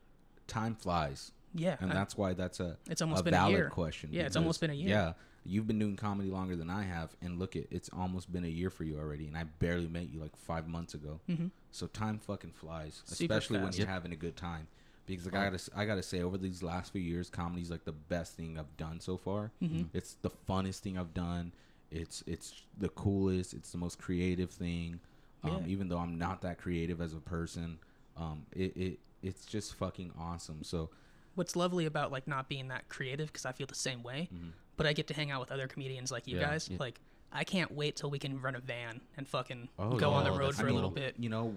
Time 0.47 0.75
flies, 0.75 1.33
Yeah, 1.55 1.77
and 1.81 1.91
I- 1.91 1.95
that's 1.95 2.17
why 2.17 2.35
that's 2.35 2.61
a 2.61 2.77
It's 2.89 3.03
almost 3.03 3.21
a 3.23 3.25
been 3.25 3.35
a 3.35 3.49
year. 3.51 3.71
question. 3.71 4.11
Yeah, 4.13 4.25
it's 4.27 4.37
almost 4.37 4.61
been 4.61 4.71
a 4.71 4.75
year. 4.75 4.89
Yeah, 4.89 5.13
you've 5.45 5.67
been 5.67 5.79
doing 5.79 5.97
comedy 5.97 6.31
longer 6.31 6.57
than 6.57 6.69
I 6.71 6.83
have, 6.85 7.15
and 7.23 7.39
look, 7.39 7.57
it 7.57 7.69
it's 7.71 7.89
almost 7.93 8.33
been 8.33 8.45
a 8.45 8.49
year 8.49 8.71
for 8.71 8.85
you 8.85 8.99
already, 8.99 9.27
and 9.27 9.37
I 9.37 9.45
barely 9.45 9.89
met 9.89 10.11
you 10.11 10.21
like 10.21 10.37
five 10.37 10.69
months 10.69 10.95
ago. 10.95 11.21
Mhm. 11.29 11.51
So 11.71 11.87
time 11.87 12.19
fucking 12.19 12.53
flies, 12.53 13.03
Super 13.05 13.35
especially 13.35 13.61
when 13.61 13.73
you're 13.73 13.87
having 13.87 14.13
a 14.13 14.17
good 14.17 14.37
time. 14.37 14.69
Because 15.07 15.25
like, 15.25 15.35
I 15.37 15.45
gotta 15.45 15.55
s- 15.55 15.71
I 15.75 15.87
gotta 15.87 16.03
say, 16.03 16.21
over 16.21 16.37
these 16.37 16.63
last 16.63 16.93
few 16.93 17.01
years, 17.01 17.31
comedy's 17.31 17.71
like 17.71 17.85
the 17.85 17.93
best 17.93 18.35
thing 18.37 18.59
I've 18.59 18.77
done 18.77 19.01
so 19.01 19.17
far. 19.17 19.53
Mhm. 19.63 19.89
It's 19.95 20.15
the 20.21 20.29
funnest 20.31 20.81
thing 20.81 20.99
I've 20.99 21.15
done. 21.15 21.53
It's 21.91 22.23
it's 22.27 22.63
the 22.77 22.91
coolest. 22.91 23.55
It's 23.55 23.73
the 23.73 23.79
most 23.79 23.99
creative 23.99 24.51
thing. 24.51 25.01
Um, 25.45 25.65
Even 25.67 25.89
though 25.89 25.99
I'm 25.99 26.19
not 26.19 26.43
that 26.43 26.59
creative 26.59 27.01
as 27.01 27.15
a 27.15 27.21
person, 27.21 27.79
um, 28.19 28.45
it, 28.53 28.77
it 28.77 28.99
it's 29.23 29.47
just 29.47 29.75
fucking 29.77 30.13
awesome. 30.19 30.63
So 30.63 30.91
what's 31.39 31.57
lovely 31.57 31.87
about 31.87 32.13
like 32.13 32.27
not 32.29 32.49
being 32.49 32.69
that 32.69 32.89
creative 32.89 33.29
because 33.29 33.47
I 33.47 33.53
feel 33.53 33.67
the 33.67 33.75
same 33.75 34.03
way, 34.03 34.29
but 34.77 34.87
I 34.87 34.93
get 34.93 35.07
to 35.09 35.15
hang 35.15 35.31
out 35.31 35.41
with 35.41 35.51
other 35.53 35.67
comedians 35.69 36.11
like 36.13 36.27
you 36.27 36.35
Mm-hmm. 36.35 36.43
Yeah. 36.43 36.51
guys. 36.51 36.69
Yeah. 36.69 36.77
Like 36.81 37.01
I 37.33 37.45
can't 37.45 37.71
wait 37.73 37.97
till 37.97 38.11
we 38.11 38.19
can 38.19 38.41
run 38.41 38.55
a 38.57 38.61
van 38.61 39.01
and 39.17 39.27
fucking 39.27 39.69
Oh, 39.79 39.97
go 39.97 40.11
on 40.11 40.25
the 40.25 40.31
road 40.33 40.49
that's 40.49 40.61
for 40.61 40.65
a 40.67 40.69
cool. 40.69 40.75
little 40.77 40.91
bit. 40.91 41.15
You 41.19 41.29
know, 41.31 41.55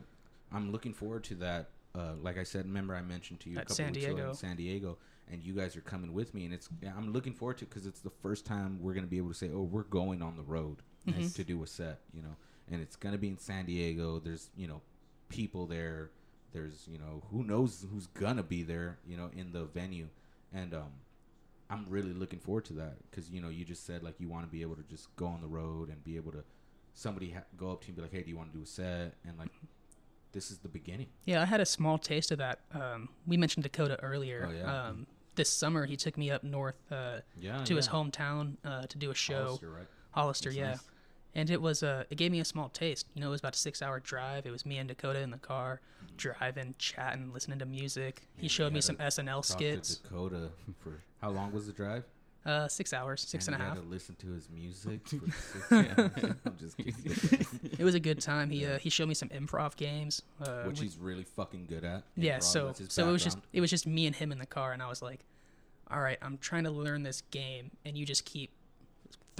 I'm 0.52 0.72
looking 0.72 0.94
forward 0.94 1.24
to 1.26 1.36
that. 1.36 1.70
Uh, 1.94 2.14
like 2.22 2.38
I 2.38 2.44
said, 2.44 2.66
remember 2.66 2.96
I 2.96 3.02
mentioned 3.02 3.42
to 3.42 3.50
you 3.50 3.58
a 3.58 3.60
At 3.62 3.66
couple 3.66 3.76
San 3.76 3.92
weeks 3.94 4.06
ago 4.06 4.16
Diego. 4.16 4.30
in 4.30 4.36
San 4.36 4.56
Diego, 4.56 4.98
and 5.30 5.44
you 5.44 5.54
guys 5.54 5.76
are 5.76 5.82
coming 5.82 6.14
with 6.14 6.34
me, 6.34 6.46
and 6.46 6.54
it's 6.54 6.70
yeah, 6.82 6.94
I'm 6.98 7.12
looking 7.12 7.34
forward 7.34 7.58
to 7.60 7.66
because 7.66 7.86
it's 7.86 8.00
the 8.02 8.10
first 8.22 8.46
time 8.46 8.80
we're 8.82 8.94
gonna 8.94 9.08
be 9.08 9.18
able 9.18 9.30
to 9.30 9.34
say, 9.36 9.50
oh, 9.54 9.64
we're 9.64 9.84
going 9.84 10.22
on 10.22 10.36
the 10.38 10.44
road 10.44 10.78
Mm-hmm. 11.08 11.30
to 11.30 11.44
do 11.44 11.64
a 11.64 11.68
set, 11.68 12.00
you 12.14 12.22
know, 12.22 12.36
and 12.72 12.80
it's 12.80 12.96
gonna 12.96 13.18
be 13.18 13.28
in 13.28 13.38
San 13.38 13.66
Diego. 13.66 14.20
There's 14.20 14.52
you 14.56 14.68
know 14.68 14.82
people 15.30 15.66
there. 15.66 16.12
There's 16.54 16.88
you 16.92 16.98
know 16.98 17.24
who 17.32 17.44
knows 17.44 17.86
who's 17.92 18.08
gonna 18.08 18.44
be 18.44 18.64
there, 18.64 18.98
you 19.08 19.18
know, 19.18 19.30
in 19.36 19.52
the 19.54 19.66
venue, 19.66 20.08
and 20.54 20.74
um, 20.74 20.92
I'm 21.70 21.86
really 21.90 22.14
looking 22.14 22.40
forward 22.40 22.66
to 22.66 22.74
that 22.74 22.98
because 23.10 23.30
you 23.30 23.42
know 23.42 23.50
you 23.50 23.64
just 23.64 23.86
said 23.86 24.04
like 24.04 24.16
you 24.20 24.28
want 24.28 24.46
to 24.46 24.52
be 24.52 24.62
able 24.62 24.76
to 24.76 24.84
just 24.84 25.16
go 25.16 25.28
on 25.28 25.42
the 25.42 25.48
road 25.48 25.90
and 25.90 26.04
be 26.04 26.18
able 26.18 26.32
to 26.34 26.44
somebody 26.94 27.32
ha- 27.32 27.44
go 27.58 27.72
up 27.72 27.82
to 27.82 27.88
you 27.88 27.92
and 27.92 27.96
be 27.96 28.02
like, 28.02 28.12
hey, 28.12 28.24
do 28.24 28.30
you 28.30 28.38
want 28.38 28.52
to 28.52 28.58
do 28.58 28.64
a 28.64 28.68
set? 28.68 29.14
And 29.26 29.38
like 29.40 29.50
this 30.34 30.52
is 30.52 30.58
the 30.60 30.68
beginning. 30.68 31.08
Yeah, 31.26 31.42
I 31.42 31.46
had 31.46 31.62
a 31.62 31.66
small 31.66 31.98
taste 31.98 32.32
of 32.32 32.38
that. 32.40 32.60
Um, 32.74 33.10
we 33.28 33.38
mentioned 33.38 33.64
Dakota 33.64 33.98
earlier. 34.02 34.50
Oh, 34.50 34.54
yeah. 34.54 34.88
Um, 34.88 35.08
this 35.36 35.50
summer 35.50 35.86
he 35.86 35.96
took 35.96 36.18
me 36.18 36.30
up 36.30 36.44
north 36.44 36.76
uh, 36.92 37.20
Yeah, 37.40 37.64
to 37.64 37.76
his 37.76 37.88
hometown 37.88 38.58
uh, 38.66 38.84
to 38.84 38.98
do 38.98 39.12
a 39.12 39.16
show. 39.16 39.46
Hollister, 39.46 39.72
right? 39.72 39.88
Hollister, 40.12 40.50
That's 40.50 40.58
yeah. 40.58 40.70
nice. 40.72 40.84
And 41.34 41.50
it 41.50 41.62
was 41.62 41.82
uh, 41.82 42.04
it 42.10 42.16
gave 42.16 42.32
me 42.32 42.40
a 42.42 42.46
small 42.46 42.70
taste. 42.70 43.08
You 43.14 43.22
know, 43.22 43.28
it 43.28 43.32
was 43.32 43.40
about 43.42 43.56
a 43.56 43.60
six 43.60 43.82
hour 43.82 44.00
drive. 44.00 44.46
It 44.46 44.52
was 44.52 44.66
me 44.66 44.78
and 44.78 44.88
Dakota 44.90 45.20
in 45.20 45.32
the 45.32 45.38
car, 45.38 45.80
driving, 46.18 46.76
chatting, 46.78 47.32
listening 47.34 47.60
to 47.60 47.66
music. 47.66 48.24
He 48.38 48.48
showed 48.50 48.74
me 48.74 48.82
some 48.82 48.98
SNL 48.98 49.46
skits. 49.46 49.96
Dakota 49.96 50.50
for 50.80 51.02
how 51.22 51.30
long 51.30 51.52
was 51.54 51.68
the 51.68 51.74
drive? 51.74 52.04
Uh, 52.44 52.68
six 52.68 52.92
hours, 52.92 53.22
six 53.22 53.46
and 53.48 53.56
a 53.56 53.60
half. 53.60 53.76
Had 53.76 53.84
to 53.84 53.88
listen 53.90 54.16
to 54.16 54.32
his 54.32 54.50
music 54.50 55.08
for 55.08 55.20
six 55.32 55.72
hours. 55.72 56.12
I'm 56.46 56.58
just 56.60 56.76
kidding. 56.76 57.46
It 57.78 57.84
was 57.84 57.94
a 57.96 58.00
good 58.00 58.20
time. 58.20 58.50
He 58.50 58.66
uh, 58.66 58.80
he 58.80 58.90
showed 58.90 59.08
me 59.08 59.14
some 59.14 59.30
improv 59.30 59.76
games. 59.76 60.24
Uh, 60.44 60.64
Which 60.64 60.80
we- 60.80 60.88
he's 60.88 60.98
really 60.98 61.24
fucking 61.24 61.68
good 61.68 61.84
at. 61.86 62.04
yeah. 62.18 62.40
Improv, 62.40 62.44
So 62.44 62.74
so 62.90 63.08
it 63.08 63.12
was 63.12 63.24
just 63.24 63.38
it 63.54 63.62
was 63.62 63.70
just 63.70 63.86
me 63.88 64.06
and 64.08 64.16
him 64.16 64.32
in 64.32 64.40
the 64.40 64.46
car, 64.48 64.74
and 64.74 64.82
I 64.82 64.90
was 64.90 65.02
like, 65.04 65.20
all 65.90 66.02
right, 66.02 66.18
I'm 66.22 66.40
trying 66.40 66.64
to 66.64 66.72
learn 66.72 67.04
this 67.04 67.22
game, 67.32 67.70
and 67.86 67.96
you 67.96 68.06
just 68.06 68.26
keep 68.26 68.50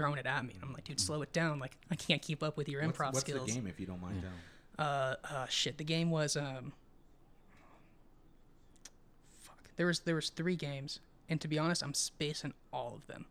throwing 0.02 0.18
it 0.20 0.26
at 0.26 0.44
me. 0.46 0.54
And 0.56 0.64
I'm 0.64 0.74
like, 0.74 0.84
dude, 0.84 1.00
slow 1.00 1.22
it 1.22 1.32
down. 1.34 1.60
Like 1.60 1.78
I 1.92 1.96
can't 1.96 2.22
keep 2.22 2.42
up 2.44 2.58
with 2.58 2.68
your 2.70 2.82
What's- 2.84 2.98
improv 2.98 3.14
what's, 3.14 3.20
skills. 3.22 3.46
the 3.48 3.54
game 3.54 3.68
if 3.68 3.80
you 3.80 3.86
don't 3.86 4.02
mind 4.02 4.22
telling? 4.22 4.90
Uh, 4.90 5.16
uh, 5.32 5.46
shit. 5.48 5.78
The 5.78 5.84
game 5.84 6.10
was 6.10 6.36
um. 6.36 6.74
Fuck. 9.40 9.70
There 9.76 9.86
was 9.88 10.00
there 10.02 10.16
was 10.16 10.30
three 10.30 10.56
games, 10.56 11.00
and 11.30 11.40
to 11.42 11.48
be 11.48 11.60
honest, 11.60 11.84
I'm 11.84 11.94
spacing 11.94 12.54
all 12.72 12.94
of 12.96 13.08
them. 13.08 13.26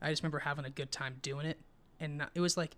I 0.00 0.10
just 0.10 0.22
remember 0.22 0.40
having 0.40 0.64
a 0.64 0.70
good 0.70 0.90
time 0.92 1.16
doing 1.22 1.46
it, 1.46 1.58
and 2.00 2.18
not, 2.18 2.30
it 2.34 2.40
was 2.40 2.56
like 2.56 2.76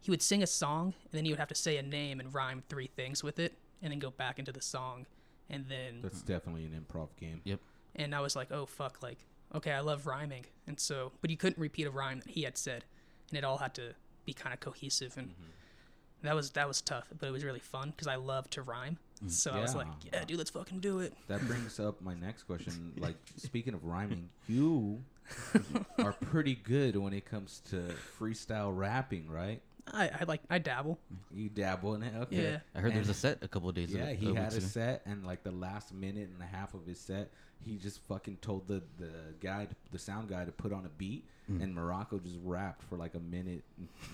he 0.00 0.10
would 0.10 0.22
sing 0.22 0.42
a 0.42 0.46
song, 0.46 0.94
and 1.04 1.12
then 1.12 1.24
he 1.24 1.30
would 1.32 1.38
have 1.38 1.48
to 1.48 1.54
say 1.54 1.76
a 1.76 1.82
name 1.82 2.20
and 2.20 2.34
rhyme 2.34 2.62
three 2.68 2.88
things 2.88 3.22
with 3.22 3.38
it, 3.38 3.54
and 3.82 3.92
then 3.92 3.98
go 3.98 4.10
back 4.10 4.38
into 4.38 4.52
the 4.52 4.62
song, 4.62 5.06
and 5.50 5.66
then 5.68 6.00
That's 6.02 6.22
definitely 6.22 6.64
an 6.64 6.72
improv 6.72 7.08
game. 7.18 7.40
Yep. 7.44 7.60
and 7.96 8.14
I 8.14 8.20
was 8.20 8.34
like, 8.36 8.50
oh 8.52 8.66
fuck, 8.66 9.02
like 9.02 9.18
okay, 9.54 9.72
I 9.72 9.80
love 9.80 10.06
rhyming, 10.06 10.46
and 10.66 10.78
so 10.78 11.12
but 11.20 11.30
you 11.30 11.36
couldn't 11.36 11.60
repeat 11.60 11.86
a 11.86 11.90
rhyme 11.90 12.20
that 12.20 12.30
he 12.30 12.42
had 12.42 12.56
said, 12.56 12.84
and 13.30 13.38
it 13.38 13.44
all 13.44 13.58
had 13.58 13.74
to 13.74 13.94
be 14.24 14.32
kind 14.32 14.52
of 14.52 14.60
cohesive, 14.60 15.16
and 15.16 15.28
mm-hmm. 15.28 16.26
that 16.26 16.34
was 16.34 16.50
that 16.50 16.68
was 16.68 16.80
tough, 16.80 17.08
but 17.18 17.26
it 17.26 17.32
was 17.32 17.44
really 17.44 17.60
fun 17.60 17.90
because 17.90 18.06
I 18.06 18.16
love 18.16 18.48
to 18.50 18.62
rhyme. 18.62 18.98
Mm, 19.24 19.30
so 19.30 19.52
I 19.52 19.60
was 19.60 19.74
like, 19.74 19.86
Yeah. 20.04 20.10
yeah, 20.20 20.24
dude, 20.24 20.38
let's 20.38 20.50
fucking 20.50 20.80
do 20.80 21.00
it. 21.00 21.14
That 21.28 21.46
brings 21.46 21.78
up 21.78 22.00
my 22.00 22.14
next 22.14 22.44
question. 22.44 22.92
Like, 22.98 23.16
speaking 23.36 23.74
of 23.74 23.84
rhyming, 23.84 24.28
you 24.48 25.02
are 25.98 26.12
pretty 26.12 26.54
good 26.54 26.96
when 26.96 27.12
it 27.12 27.24
comes 27.24 27.62
to 27.70 27.94
freestyle 28.18 28.76
rapping, 28.76 29.28
right? 29.30 29.60
I, 29.92 30.10
I 30.20 30.24
like 30.28 30.40
I 30.48 30.58
dabble. 30.58 30.98
You 31.34 31.48
dabble 31.48 31.94
in 31.94 32.02
it, 32.02 32.14
okay? 32.22 32.42
Yeah. 32.42 32.58
I 32.74 32.80
heard 32.80 32.94
there's 32.94 33.08
a 33.08 33.14
set 33.14 33.38
a 33.42 33.48
couple 33.48 33.68
of 33.68 33.74
days. 33.74 33.92
Yeah, 33.92 34.04
ago- 34.04 34.20
he 34.20 34.34
had 34.34 34.52
a 34.52 34.56
ago. 34.56 34.66
set, 34.66 35.02
and 35.06 35.24
like 35.24 35.42
the 35.42 35.50
last 35.50 35.92
minute 35.92 36.28
and 36.32 36.40
a 36.40 36.56
half 36.56 36.74
of 36.74 36.86
his 36.86 37.00
set, 37.00 37.32
he 37.64 37.76
just 37.76 38.00
fucking 38.08 38.38
told 38.42 38.66
the 38.68 38.82
the 38.98 39.10
guy, 39.40 39.68
the 39.90 39.98
sound 39.98 40.28
guy, 40.28 40.44
to 40.44 40.52
put 40.52 40.72
on 40.72 40.84
a 40.86 40.90
beat, 40.98 41.24
Mm. 41.50 41.60
and 41.60 41.74
Morocco 41.74 42.20
just 42.20 42.36
rapped 42.44 42.82
for 42.84 42.96
like 42.96 43.14
a 43.16 43.18
minute, 43.20 43.64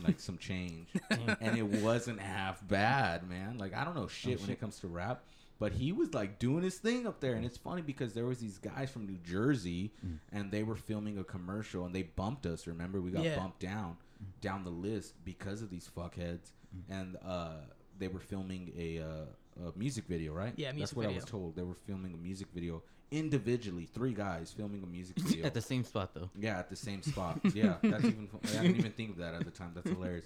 like 0.03 0.19
some 0.19 0.39
change, 0.39 0.89
and 1.41 1.59
it 1.59 1.67
wasn't 1.83 2.19
half 2.21 2.67
bad, 2.67 3.29
man. 3.29 3.59
Like 3.59 3.75
I 3.75 3.85
don't 3.85 3.95
know 3.95 4.07
shit 4.09 4.41
when 4.41 4.49
it 4.51 4.59
comes 4.61 4.81
to 4.81 4.89
rap. 4.89 5.23
But 5.61 5.73
he 5.73 5.91
was 5.93 6.15
like 6.15 6.39
doing 6.39 6.63
his 6.63 6.79
thing 6.79 7.07
up 7.07 7.19
there, 7.21 7.35
and 7.35 7.45
it's 7.45 7.57
funny 7.59 7.83
because 7.83 8.15
there 8.15 8.25
was 8.27 8.39
these 8.39 8.59
guys 8.59 8.91
from 8.91 9.07
New 9.07 9.19
Jersey, 9.19 9.93
Mm. 10.07 10.19
and 10.33 10.51
they 10.53 10.63
were 10.63 10.77
filming 10.77 11.19
a 11.19 11.25
commercial, 11.25 11.85
and 11.85 11.95
they 11.95 12.05
bumped 12.05 12.47
us. 12.47 12.67
Remember, 12.69 13.01
we 13.01 13.11
got 13.11 13.25
Yeah. 13.25 13.37
bumped 13.37 13.59
down, 13.61 13.97
down 14.41 14.63
the 14.65 14.71
list 14.71 15.15
because 15.25 15.61
of 15.61 15.69
these 15.69 15.91
fuckheads, 15.97 16.53
and 16.89 17.17
uh, 17.25 17.57
they 17.99 18.07
were 18.09 18.21
filming 18.21 18.73
a, 18.79 19.01
uh, 19.01 19.67
a 19.67 19.77
music 19.77 20.05
video, 20.07 20.33
right? 20.33 20.55
Yeah, 20.57 20.71
music 20.73 20.95
That's 20.95 20.97
music 20.97 20.97
what 20.97 21.07
I 21.07 21.15
was 21.15 21.25
told. 21.25 21.57
They 21.57 21.63
were 21.65 21.75
filming 21.75 22.15
a 22.15 22.17
music 22.17 22.47
video 22.55 22.83
individually, 23.11 23.87
three 23.93 24.13
guys 24.13 24.53
filming 24.57 24.83
a 24.83 24.87
music 24.87 25.19
video. 25.21 25.47
at 25.47 25.55
the 25.55 25.61
same 25.61 25.85
spot 25.85 26.15
though. 26.15 26.31
Yeah, 26.39 26.59
at 26.59 26.69
the 26.69 26.77
same 26.77 27.03
spot. 27.03 27.41
Yeah, 27.55 27.77
that's 27.83 28.05
even. 28.05 28.29
I 28.45 28.63
didn't 28.63 28.77
even 28.77 28.93
think 28.93 29.11
of 29.11 29.17
that 29.19 29.35
at 29.35 29.45
the 29.45 29.51
time. 29.51 29.73
That's 29.75 29.89
hilarious. 29.89 30.25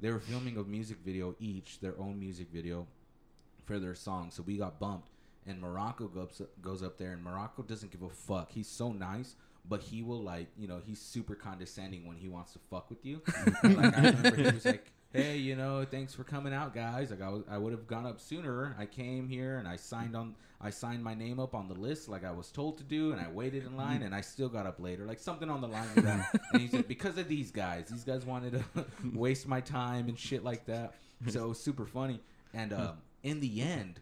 They 0.00 0.10
were 0.10 0.20
filming 0.20 0.56
a 0.56 0.64
music 0.64 0.98
video 1.04 1.36
each, 1.38 1.80
their 1.80 1.98
own 1.98 2.18
music 2.18 2.48
video, 2.52 2.86
for 3.64 3.78
their 3.78 3.94
song. 3.94 4.30
So 4.30 4.42
we 4.42 4.56
got 4.56 4.80
bumped, 4.80 5.10
and 5.46 5.60
Morocco 5.60 6.08
goes 6.08 6.42
goes 6.60 6.82
up 6.82 6.98
there, 6.98 7.12
and 7.12 7.22
Morocco 7.22 7.62
doesn't 7.62 7.92
give 7.92 8.02
a 8.02 8.08
fuck. 8.10 8.50
He's 8.52 8.68
so 8.68 8.92
nice, 8.92 9.36
but 9.68 9.80
he 9.82 10.02
will 10.02 10.22
like, 10.22 10.48
you 10.58 10.66
know, 10.66 10.80
he's 10.84 11.00
super 11.00 11.34
condescending 11.34 12.06
when 12.06 12.16
he 12.16 12.28
wants 12.28 12.52
to 12.54 12.58
fuck 12.70 12.90
with 12.90 13.04
you. 13.04 13.22
like 13.62 13.96
I 13.96 14.10
remember 14.10 14.36
he 14.36 14.42
was 14.50 14.64
like. 14.64 14.92
Hey, 15.12 15.36
you 15.36 15.56
know, 15.56 15.84
thanks 15.84 16.14
for 16.14 16.24
coming 16.24 16.54
out, 16.54 16.72
guys. 16.74 17.10
Like 17.10 17.20
I, 17.20 17.28
was, 17.28 17.42
I 17.50 17.58
would 17.58 17.72
have 17.72 17.86
gone 17.86 18.06
up 18.06 18.18
sooner. 18.18 18.74
I 18.78 18.86
came 18.86 19.28
here 19.28 19.58
and 19.58 19.68
I 19.68 19.76
signed 19.76 20.16
on. 20.16 20.34
I 20.58 20.70
signed 20.70 21.02
my 21.02 21.12
name 21.12 21.38
up 21.40 21.54
on 21.54 21.68
the 21.68 21.74
list 21.74 22.08
like 22.08 22.24
I 22.24 22.30
was 22.30 22.50
told 22.50 22.78
to 22.78 22.84
do, 22.84 23.12
and 23.12 23.20
I 23.20 23.28
waited 23.28 23.66
in 23.66 23.76
line, 23.76 24.02
and 24.02 24.14
I 24.14 24.20
still 24.20 24.48
got 24.48 24.64
up 24.64 24.80
later, 24.80 25.04
like 25.04 25.18
something 25.18 25.50
on 25.50 25.60
the 25.60 25.68
line 25.68 25.88
of 25.96 26.04
that. 26.04 26.40
and 26.52 26.62
he 26.62 26.68
said 26.68 26.88
because 26.88 27.18
of 27.18 27.28
these 27.28 27.50
guys, 27.50 27.88
these 27.88 28.04
guys 28.04 28.24
wanted 28.24 28.52
to 28.74 28.84
waste 29.12 29.46
my 29.46 29.60
time 29.60 30.08
and 30.08 30.18
shit 30.18 30.44
like 30.44 30.64
that. 30.66 30.94
So 31.28 31.44
it 31.44 31.48
was 31.48 31.60
super 31.60 31.84
funny. 31.84 32.20
And 32.54 32.72
um, 32.72 32.98
in 33.22 33.40
the 33.40 33.60
end, 33.60 34.00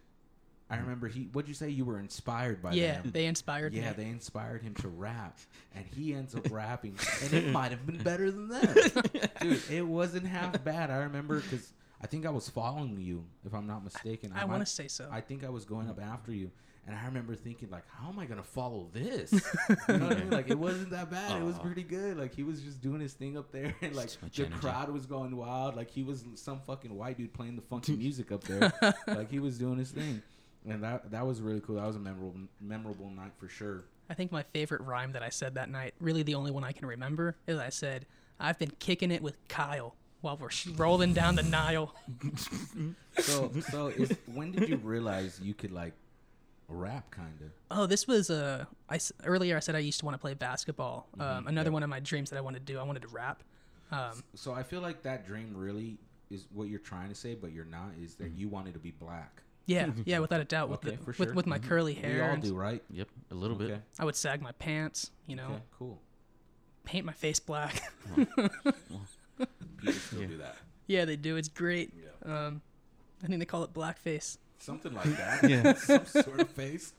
I 0.71 0.77
mm. 0.77 0.83
remember 0.83 1.07
he. 1.09 1.27
What'd 1.33 1.49
you 1.49 1.53
say? 1.53 1.69
You 1.69 1.83
were 1.83 1.99
inspired 1.99 2.61
by 2.63 2.71
Yeah, 2.71 2.93
them. 2.93 3.01
Yeah, 3.05 3.11
they 3.11 3.25
inspired 3.25 3.73
Yeah, 3.73 3.89
me. 3.89 3.95
they 3.97 4.09
inspired 4.09 4.63
him 4.63 4.73
to 4.75 4.87
rap, 4.87 5.37
and 5.75 5.85
he 5.85 6.13
ends 6.13 6.33
up 6.33 6.47
rapping, 6.51 6.97
and 7.23 7.33
it 7.33 7.51
might 7.51 7.71
have 7.71 7.85
been 7.85 7.97
better 8.03 8.31
than 8.31 8.47
that, 8.47 9.31
dude. 9.41 9.61
It 9.69 9.85
wasn't 9.85 10.25
half 10.25 10.63
bad. 10.63 10.89
I 10.89 10.97
remember 10.99 11.41
because 11.41 11.73
I 12.01 12.07
think 12.07 12.25
I 12.25 12.29
was 12.29 12.47
following 12.47 12.99
you, 13.01 13.25
if 13.45 13.53
I'm 13.53 13.67
not 13.67 13.83
mistaken. 13.83 14.31
I 14.33 14.39
might- 14.39 14.45
want 14.45 14.65
to 14.65 14.71
say 14.71 14.87
so. 14.87 15.09
I 15.11 15.19
think 15.19 15.43
I 15.43 15.49
was 15.49 15.65
going 15.65 15.89
up 15.89 15.99
after 16.01 16.31
you, 16.31 16.51
and 16.87 16.95
I 16.95 17.05
remember 17.05 17.35
thinking 17.35 17.69
like, 17.69 17.83
how 17.89 18.09
am 18.09 18.17
I 18.17 18.25
gonna 18.25 18.41
follow 18.41 18.87
this? 18.93 19.31
you 19.89 19.97
know 19.97 20.07
what 20.07 20.17
I 20.17 20.19
mean? 20.21 20.29
Like 20.29 20.49
it 20.49 20.57
wasn't 20.57 20.89
that 20.91 21.11
bad. 21.11 21.39
It 21.41 21.43
was 21.43 21.59
pretty 21.59 21.83
good. 21.83 22.17
Like 22.17 22.33
he 22.33 22.43
was 22.43 22.61
just 22.61 22.81
doing 22.81 23.01
his 23.01 23.13
thing 23.13 23.37
up 23.37 23.51
there, 23.51 23.75
and 23.81 23.93
like 23.93 24.09
the 24.09 24.45
energy. 24.45 24.61
crowd 24.61 24.89
was 24.89 25.05
going 25.05 25.35
wild. 25.35 25.75
Like 25.75 25.91
he 25.91 26.03
was 26.03 26.23
some 26.35 26.59
fucking 26.61 26.95
white 26.95 27.17
dude 27.17 27.33
playing 27.33 27.55
the 27.57 27.61
funky 27.61 27.95
music 27.95 28.31
up 28.31 28.43
there. 28.45 28.71
like 29.07 29.29
he 29.29 29.39
was 29.39 29.57
doing 29.57 29.77
his 29.77 29.91
thing, 29.91 30.21
and 30.67 30.83
that 30.83 31.11
that 31.11 31.25
was 31.25 31.41
really 31.41 31.61
cool. 31.61 31.75
That 31.75 31.87
was 31.87 31.95
a 31.95 31.99
memorable 31.99 32.35
memorable 32.59 33.09
night 33.09 33.31
for 33.37 33.47
sure. 33.47 33.83
I 34.09 34.13
think 34.13 34.31
my 34.31 34.43
favorite 34.43 34.81
rhyme 34.81 35.13
that 35.13 35.23
I 35.23 35.29
said 35.29 35.55
that 35.55 35.69
night, 35.69 35.93
really 35.99 36.23
the 36.23 36.35
only 36.35 36.51
one 36.51 36.63
I 36.63 36.71
can 36.73 36.87
remember, 36.87 37.37
is 37.47 37.57
I 37.57 37.69
said, 37.69 38.05
"I've 38.39 38.59
been 38.59 38.71
kicking 38.79 39.11
it 39.11 39.21
with 39.21 39.37
Kyle 39.47 39.95
while 40.21 40.37
we're 40.37 40.49
rolling 40.75 41.13
down 41.13 41.35
the 41.35 41.43
Nile." 41.43 41.95
So 43.19 43.51
so 43.69 43.87
is 43.87 44.15
when 44.33 44.53
did 44.53 44.69
you 44.69 44.77
realize 44.77 45.39
you 45.43 45.53
could 45.53 45.71
like 45.71 45.91
rap 46.69 47.11
kind 47.11 47.41
of? 47.41 47.51
Oh, 47.69 47.85
this 47.85 48.07
was 48.07 48.29
uh, 48.29 48.63
I 48.89 48.99
earlier 49.25 49.57
I 49.57 49.59
said 49.59 49.75
I 49.75 49.79
used 49.79 49.99
to 49.99 50.05
want 50.05 50.15
to 50.15 50.19
play 50.19 50.33
basketball. 50.33 51.07
Um, 51.19 51.47
another 51.47 51.69
yeah. 51.69 51.73
one 51.73 51.83
of 51.83 51.89
my 51.89 51.99
dreams 51.99 52.29
that 52.29 52.37
I 52.37 52.41
wanted 52.41 52.65
to 52.65 52.73
do, 52.73 52.79
I 52.79 52.83
wanted 52.83 53.01
to 53.01 53.09
rap. 53.09 53.43
Um, 53.91 54.23
So 54.33 54.53
I 54.53 54.63
feel 54.63 54.79
like 54.79 55.03
that 55.03 55.27
dream 55.27 55.53
really 55.55 55.97
is 56.29 56.45
what 56.53 56.69
you're 56.69 56.79
trying 56.79 57.09
to 57.09 57.15
say, 57.15 57.35
but 57.35 57.51
you're 57.51 57.65
not. 57.65 57.91
Is 58.01 58.15
that 58.15 58.31
you 58.31 58.47
wanted 58.47 58.73
to 58.73 58.79
be 58.79 58.91
black? 58.91 59.43
Yeah, 59.65 59.89
yeah, 60.05 60.19
without 60.19 60.41
a 60.41 60.45
doubt, 60.45 60.69
with 60.69 60.85
Okay, 60.85 60.95
the, 60.95 61.03
for 61.03 61.11
with 61.17 61.29
sure. 61.29 61.33
with 61.33 61.45
my 61.47 61.59
curly 61.59 61.93
hair, 61.93 62.15
We 62.15 62.21
all 62.21 62.29
and 62.29 62.43
do, 62.43 62.53
right? 62.55 62.83
Yep, 62.89 63.07
a 63.31 63.35
little 63.35 63.55
Okay. 63.57 63.67
bit. 63.73 63.81
I 63.99 64.05
would 64.05 64.15
sag 64.15 64.41
my 64.41 64.51
pants, 64.53 65.11
you 65.27 65.35
know, 65.35 65.45
Okay, 65.47 65.61
cool. 65.77 66.01
paint 66.83 67.05
my 67.05 67.13
face 67.13 67.39
black. 67.39 67.81
People 68.15 69.93
still 69.93 70.27
do 70.27 70.37
that. 70.37 70.57
yeah, 70.87 71.05
they 71.05 71.15
do. 71.15 71.35
It's 71.37 71.49
great. 71.49 71.93
Yeah. 72.25 72.47
Um, 72.47 72.61
I 73.23 73.27
think 73.27 73.39
they 73.39 73.45
call 73.45 73.63
it 73.63 73.73
blackface. 73.73 74.37
Something 74.59 74.93
like 74.93 75.05
that. 75.17 75.43
Yeah. 75.49 75.73
Some 75.73 76.05
sort 76.05 76.39
of 76.39 76.49
face. 76.51 76.93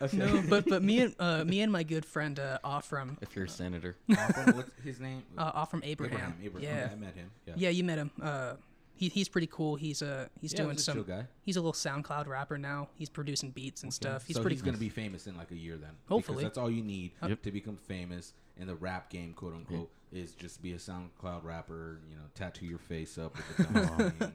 okay. 0.00 0.16
No, 0.16 0.42
but 0.48 0.66
but 0.68 0.82
me 0.82 1.00
and 1.00 1.14
uh, 1.18 1.44
me 1.44 1.60
and 1.62 1.72
my 1.72 1.82
good 1.82 2.04
friend 2.04 2.38
uh, 2.38 2.58
Offram, 2.64 3.16
If 3.20 3.34
you're 3.34 3.46
a 3.46 3.48
senator, 3.48 3.96
Offram, 4.10 4.54
what's 4.56 4.70
his 4.84 5.00
name? 5.00 5.22
uh, 5.38 5.50
Offram 5.54 5.82
Abraham. 5.84 6.34
Abraham. 6.42 6.44
Abraham. 6.44 6.76
Yeah, 6.78 6.88
I 6.92 6.94
met 6.96 7.14
him. 7.14 7.30
Yeah. 7.46 7.54
yeah, 7.56 7.68
you 7.70 7.84
met 7.84 7.98
him. 7.98 8.10
Uh, 8.22 8.54
he, 8.96 9.08
he's 9.08 9.28
pretty 9.28 9.46
cool. 9.48 9.76
He's 9.76 10.02
uh 10.02 10.28
he's 10.40 10.52
Yeah, 10.52 10.58
doing 10.62 10.70
he's 10.72 10.80
a 10.88 10.92
some. 10.92 11.02
guy. 11.02 11.26
He's 11.42 11.56
a 11.56 11.60
little 11.60 11.72
SoundCloud 11.72 12.26
rapper 12.26 12.58
now. 12.58 12.88
He's 12.96 13.08
producing 13.08 13.50
beats 13.50 13.82
and 13.82 13.90
Okay. 13.90 13.94
stuff. 13.94 14.26
He's 14.26 14.36
so 14.36 14.42
pretty 14.42 14.54
he's 14.56 14.62
cool. 14.62 14.72
gonna 14.72 14.78
be 14.78 14.88
famous 14.88 15.26
in 15.26 15.36
like 15.36 15.50
a 15.50 15.56
year 15.56 15.76
then. 15.76 15.90
Hopefully. 16.08 16.42
that's 16.44 16.58
all 16.58 16.70
you 16.70 16.82
need 16.82 17.12
Yep. 17.26 17.42
to 17.42 17.50
become 17.50 17.76
famous 17.76 18.32
in 18.56 18.66
the 18.68 18.74
rap 18.76 19.10
game, 19.10 19.32
quote 19.34 19.54
unquote, 19.54 19.90
is 20.12 20.32
just 20.32 20.62
be 20.62 20.72
a 20.72 20.76
SoundCloud 20.78 21.42
rapper. 21.44 22.00
You 22.08 22.16
know, 22.16 22.22
tattoo 22.34 22.66
your 22.66 22.78
face 22.78 23.18
up 23.18 23.36
with 23.36 23.56
the 23.56 23.64
dumb 23.74 24.12
and 24.20 24.32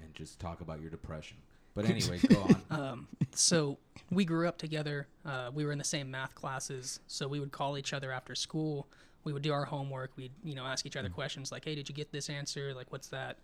and 0.00 0.14
just 0.14 0.38
talk 0.38 0.60
about 0.60 0.80
your 0.80 0.90
depression. 0.90 1.38
But 1.74 1.86
anyway, 1.86 2.18
go 2.18 2.40
on. 2.42 2.62
Um, 2.70 3.08
so 3.32 3.78
we 4.10 4.24
grew 4.24 4.48
up 4.48 4.56
together. 4.58 5.08
Uh, 5.24 5.50
we 5.52 5.64
were 5.64 5.72
in 5.72 5.78
the 5.78 5.84
same 5.84 6.10
math 6.10 6.34
classes, 6.34 7.00
so 7.06 7.28
we 7.28 7.38
would 7.40 7.52
call 7.52 7.76
each 7.78 7.92
other 7.92 8.10
after 8.12 8.34
school. 8.34 8.86
We 9.26 9.32
would 9.32 9.42
do 9.42 9.52
our 9.52 9.64
homework. 9.64 10.12
We'd 10.16 10.30
you 10.44 10.54
know 10.54 10.64
ask 10.64 10.86
each 10.86 10.96
other 10.96 11.08
questions 11.08 11.50
like, 11.50 11.64
"Hey, 11.64 11.74
did 11.74 11.88
you 11.88 11.94
get 11.94 12.12
this 12.12 12.30
answer? 12.30 12.72
Like, 12.72 12.92
what's 12.92 13.08
that?" 13.08 13.38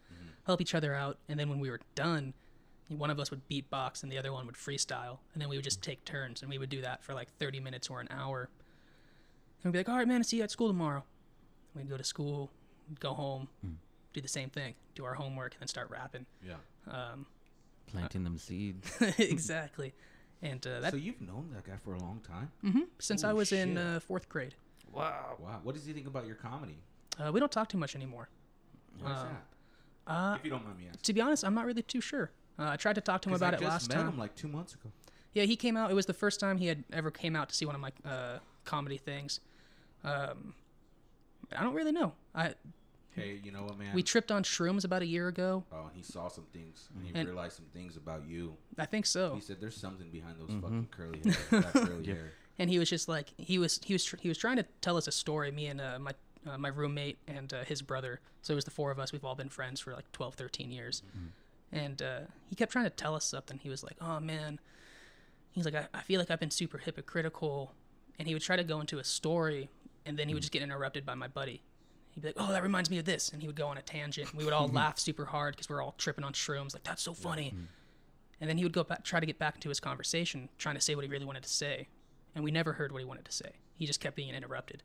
Help 0.47 0.61
each 0.61 0.75
other 0.77 0.95
out. 0.95 1.19
And 1.29 1.39
then 1.39 1.49
when 1.49 1.59
we 1.59 1.71
were 1.71 1.81
done, 1.97 2.35
one 2.89 3.11
of 3.11 3.19
us 3.19 3.31
would 3.33 3.43
beatbox 3.49 4.05
and 4.05 4.11
the 4.13 4.17
other 4.17 4.33
one 4.33 4.47
would 4.47 4.55
freestyle, 4.55 5.19
and 5.33 5.43
then 5.43 5.49
we 5.49 5.57
would 5.57 5.65
just 5.65 5.83
take 5.83 6.05
turns, 6.05 6.41
and 6.41 6.49
we 6.51 6.57
would 6.57 6.69
do 6.71 6.83
that 6.83 7.03
for 7.03 7.15
like 7.15 7.29
30 7.39 7.59
minutes 7.59 7.91
or 7.91 8.01
an 8.01 8.07
hour. 8.11 8.49
And 9.65 9.73
we'd 9.73 9.73
be 9.73 9.79
like, 9.81 9.89
"All 9.89 9.97
right, 9.97 10.07
man, 10.07 10.19
I'll 10.19 10.25
see 10.25 10.37
you 10.37 10.45
at 10.45 10.53
school 10.53 10.69
tomorrow." 10.69 11.03
We'd 11.75 11.89
go 11.91 11.97
to 11.97 12.05
school, 12.05 12.51
go 13.01 13.13
home, 13.13 13.49
do 14.13 14.21
the 14.21 14.29
same 14.29 14.51
thing, 14.51 14.75
do 14.95 15.05
our 15.05 15.15
homework, 15.15 15.55
and 15.55 15.61
then 15.63 15.69
start 15.69 15.91
rapping. 15.91 16.27
yeah. 16.47 16.55
Um, 16.87 17.27
planting 17.87 18.23
them 18.25 18.39
seeds. 18.39 18.89
exactly. 19.19 19.95
And 20.43 20.65
uh, 20.67 20.81
that 20.81 20.91
So 20.93 20.97
you've 20.97 21.21
known 21.21 21.51
that 21.55 21.65
guy 21.65 21.77
for 21.85 21.95
a 21.95 21.99
long 22.01 22.21
time. 22.21 22.51
Mhm, 22.65 22.87
since 22.99 23.23
I 23.25 23.29
Holy 23.29 23.39
was 23.39 23.53
in 23.53 23.79
uh, 23.79 24.01
fourth 24.01 24.29
grade. 24.29 24.55
Wow. 24.93 25.37
Wow. 25.39 25.61
What 25.63 25.75
does 25.75 25.85
he 25.87 25.93
think 25.93 26.07
about 26.07 26.27
your 26.27 26.37
comedy? 26.37 26.79
Uh, 27.19 27.31
we 27.33 27.41
don't 27.41 27.53
talk 27.53 27.69
too 27.69 27.79
much 27.79 27.95
anymore. 27.97 28.29
Why 29.01 29.13
is 29.13 29.19
Uh, 29.19 29.25
that? 29.25 30.13
Uh, 30.13 30.35
If 30.37 30.45
you 30.45 30.51
don't 30.51 30.65
mind 30.65 30.79
me 30.79 30.87
asking. 30.89 31.01
to 31.03 31.13
be 31.13 31.21
honest, 31.21 31.45
I'm 31.45 31.55
not 31.55 31.65
really 31.67 31.83
too 31.83 32.01
sure. 32.01 32.31
Uh, 32.59 32.69
I 32.69 32.77
tried 32.77 32.95
to 32.95 33.01
talk 33.01 33.23
to 33.23 33.29
him 33.31 33.35
about 33.35 33.55
I 33.55 33.57
it 33.57 33.61
just 33.61 33.71
last 33.71 33.89
met 33.89 33.95
time. 33.97 34.09
him 34.09 34.19
like 34.19 34.35
two 34.35 34.49
months 34.49 34.75
ago. 34.75 34.91
Yeah, 35.33 35.45
he 35.45 35.57
came 35.57 35.77
out. 35.77 35.91
It 35.91 35.95
was 35.95 36.07
the 36.07 36.13
first 36.15 36.39
time 36.41 36.59
he 36.59 36.67
had 36.67 36.85
ever 36.93 37.11
came 37.11 37.35
out 37.35 37.49
to 37.49 37.55
see 37.55 37.65
one 37.65 37.75
of 37.75 37.81
my 37.81 37.93
uh, 38.05 38.39
comedy 38.65 38.99
things. 38.99 39.41
Um, 40.05 40.55
I 41.57 41.63
don't 41.63 41.75
really 41.75 41.93
know. 41.93 42.13
I 42.35 42.55
Hey, 43.15 43.41
you 43.45 43.53
know 43.53 43.65
what, 43.65 43.79
man? 43.79 43.95
we 43.95 44.03
tripped 44.03 44.33
on 44.33 44.43
shrooms 44.43 44.85
about 44.87 45.03
a 45.03 45.07
year 45.07 45.29
ago. 45.29 45.65
oh, 45.71 45.87
and 45.87 45.95
he 45.95 46.03
saw 46.03 46.29
some 46.29 46.45
things, 46.47 46.89
and 46.95 47.05
he 47.07 47.13
And- 47.15 47.29
realized 47.29 47.57
some 47.57 47.67
things 47.67 47.97
about 47.99 48.27
you. 48.27 48.57
I 48.79 48.87
think 48.87 49.05
so. 49.05 49.35
He 49.35 49.41
said, 49.43 49.61
"There's 49.61 49.77
something 49.77 50.11
behind 50.11 50.41
those 50.41 50.49
Mm-hmm. 50.49 50.61
fucking 50.61 50.87
curly 50.91 51.21
hair, 51.21 51.61
that 51.61 51.73
curly 51.75 52.07
hair." 52.15 52.33
And 52.59 52.71
he 52.71 52.79
was 52.79 52.91
just 52.91 53.09
like 53.09 53.33
he 53.37 53.59
was 53.59 53.81
he 53.85 53.95
was 53.95 54.05
tr- 54.05 54.17
he 54.21 54.29
was 54.29 54.39
trying 54.39 54.57
to 54.57 54.65
tell 54.81 54.97
us 54.97 55.07
a 55.07 55.13
story 55.13 55.51
me 55.51 55.67
and 55.67 55.81
uh, 55.81 55.99
my 55.99 56.13
uh, 56.47 56.59
my 56.59 56.69
roommate 56.69 57.19
and 57.27 57.53
uh, 57.53 57.65
his 57.65 57.83
brother. 57.83 58.21
So 58.43 58.53
it 58.53 58.57
was 58.57 58.65
the 58.65 58.71
four 58.71 58.91
of 58.91 58.99
us. 58.99 59.13
We've 59.13 59.25
all 59.25 59.35
been 59.37 59.49
friends 59.49 59.81
for 59.81 59.93
like 59.93 60.11
12 60.13 60.35
13 60.35 60.71
years. 60.73 61.03
And 61.73 62.03
uh, 62.03 62.21
he 62.49 62.57
kept 62.57 62.73
trying 62.73 62.85
to 62.85 62.91
tell 62.91 63.15
us 63.15 63.25
something. 63.25 63.59
He 63.59 63.69
was 63.69 63.83
like 63.83 63.97
oh 64.01 64.21
man. 64.21 64.59
He's 65.53 65.65
like 65.65 65.75
I, 65.75 65.87
I 65.95 66.01
feel 66.03 66.19
like 66.19 66.31
i've 66.31 66.41
been 66.41 66.51
super 66.51 66.79
hypocritical. 66.79 67.73
And 68.19 68.29
he 68.29 68.35
would 68.35 68.43
try 68.43 68.57
to 68.57 68.65
go 68.65 68.81
into 68.81 68.99
a 68.99 69.05
story 69.05 69.69
and 70.05 70.19
then 70.19 70.29
he 70.29 70.35
would 70.35 70.43
just 70.43 70.53
get 70.53 70.63
interrupted 70.63 71.07
by 71.07 71.15
my 71.15 71.29
buddy. 71.29 71.63
He'd 72.13 72.21
be 72.23 72.29
like 72.29 72.37
oh 72.39 72.53
that 72.53 72.63
reminds 72.63 72.91
me 72.91 72.99
of 72.99 73.05
this. 73.05 73.31
And 73.31 73.41
he 73.41 73.47
would 73.49 73.57
go 73.57 73.69
on 73.69 73.79
a 73.79 73.83
tangent. 73.83 74.35
We 74.35 74.45
would 74.45 74.53
all 74.53 74.69
laugh 74.73 74.99
super 74.99 75.25
hard 75.25 75.55
because 75.55 75.69
we 75.69 75.75
are 75.77 75.83
all 75.83 75.95
tripping 75.99 76.25
on 76.25 76.33
shrooms. 76.33 76.75
Like 76.75 76.85
that's 76.85 77.03
so 77.03 77.15
funny. 77.15 77.55
And 78.41 78.51
then 78.51 78.59
he 78.59 78.65
would 78.65 78.73
go 78.73 78.83
back, 78.83 79.05
try 79.05 79.21
to 79.21 79.27
get 79.27 79.39
back 79.39 79.55
into 79.55 79.69
his 79.69 79.79
conversation, 79.79 80.49
trying 80.59 80.75
to 80.75 80.81
say 80.81 80.97
what 80.97 81.05
he 81.05 81.11
really 81.11 81.25
wanted 81.25 81.45
to 81.45 81.49
say. 81.49 81.87
And 82.35 82.43
we 82.45 82.51
never 82.51 82.73
heard 82.73 82.93
what 82.93 82.99
he 83.01 83.05
wanted 83.05 83.25
to 83.27 83.33
say. 83.33 83.53
He 83.75 83.87
just 83.87 84.01
kept 84.01 84.17
being 84.17 84.35
interrupted. 84.35 84.83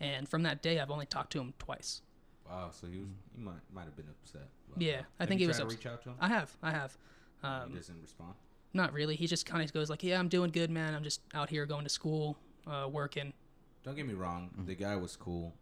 And 0.00 0.28
from 0.28 0.42
that 0.44 0.62
day, 0.62 0.78
I've 0.78 0.90
only 0.90 1.06
talked 1.06 1.32
to 1.32 1.40
him 1.40 1.54
twice. 1.58 2.02
Wow, 2.48 2.70
so 2.70 2.86
he 2.86 2.98
was 3.00 3.08
he 3.34 3.42
might 3.42 3.54
might 3.72 3.84
have 3.86 3.96
been 3.96 4.06
upset. 4.08 4.46
Yeah, 4.76 4.98
that. 4.98 5.00
I 5.18 5.22
Have 5.22 5.28
think 5.28 5.40
you 5.40 5.46
he 5.46 5.48
was 5.48 5.56
tried 5.56 5.62
to 5.62 5.66
ups- 5.66 5.74
reach 5.76 5.86
out 5.86 6.02
to 6.02 6.08
him. 6.10 6.16
I 6.20 6.28
have, 6.28 6.56
I 6.62 6.70
have. 6.70 6.96
Um, 7.42 7.70
he 7.70 7.76
doesn't 7.76 8.00
respond. 8.00 8.34
not 8.72 8.92
really. 8.92 9.16
He 9.16 9.26
just 9.26 9.46
kind 9.46 9.62
of 9.64 9.72
goes 9.72 9.90
like, 9.90 10.02
"Yeah, 10.04 10.18
I'm 10.18 10.28
doing 10.28 10.50
good, 10.50 10.70
man. 10.70 10.94
I'm 10.94 11.02
just 11.02 11.22
out 11.34 11.50
here 11.50 11.66
going 11.66 11.82
to 11.84 11.88
school, 11.90 12.36
uh, 12.66 12.88
working." 12.90 13.32
Don't 13.84 13.96
get 13.96 14.06
me 14.06 14.14
wrong. 14.14 14.50
The 14.66 14.74
guy 14.74 14.94
was 14.96 15.16
cool, 15.16 15.54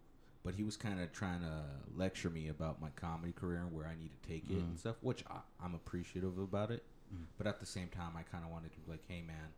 but 0.43 0.55
he 0.55 0.63
was 0.63 0.77
kind 0.77 1.01
of 1.01 1.13
trying 1.13 1.41
to 1.41 1.63
lecture 1.97 2.29
me 2.31 2.49
about 2.49 2.81
my 2.83 2.89
comedy 2.97 3.33
career 3.33 3.61
and 3.61 3.73
where 3.73 3.87
I 3.87 3.95
need 3.97 4.11
to 4.21 4.29
take 4.29 4.45
it 4.51 4.57
and 4.59 4.79
stuff, 4.79 4.97
which 5.03 5.25
I, 5.31 5.39
I'm 5.63 5.75
appreciative 5.75 6.37
about 6.39 6.71
it. 6.71 6.83
But 7.39 7.47
at 7.47 7.61
the 7.61 7.67
same 7.67 7.89
time, 7.89 8.13
I 8.17 8.23
kind 8.25 8.45
of 8.45 8.51
wanted 8.51 8.73
to 8.73 8.81
be 8.81 8.91
like, 8.91 9.05
hey 9.09 9.23
man, 9.23 9.53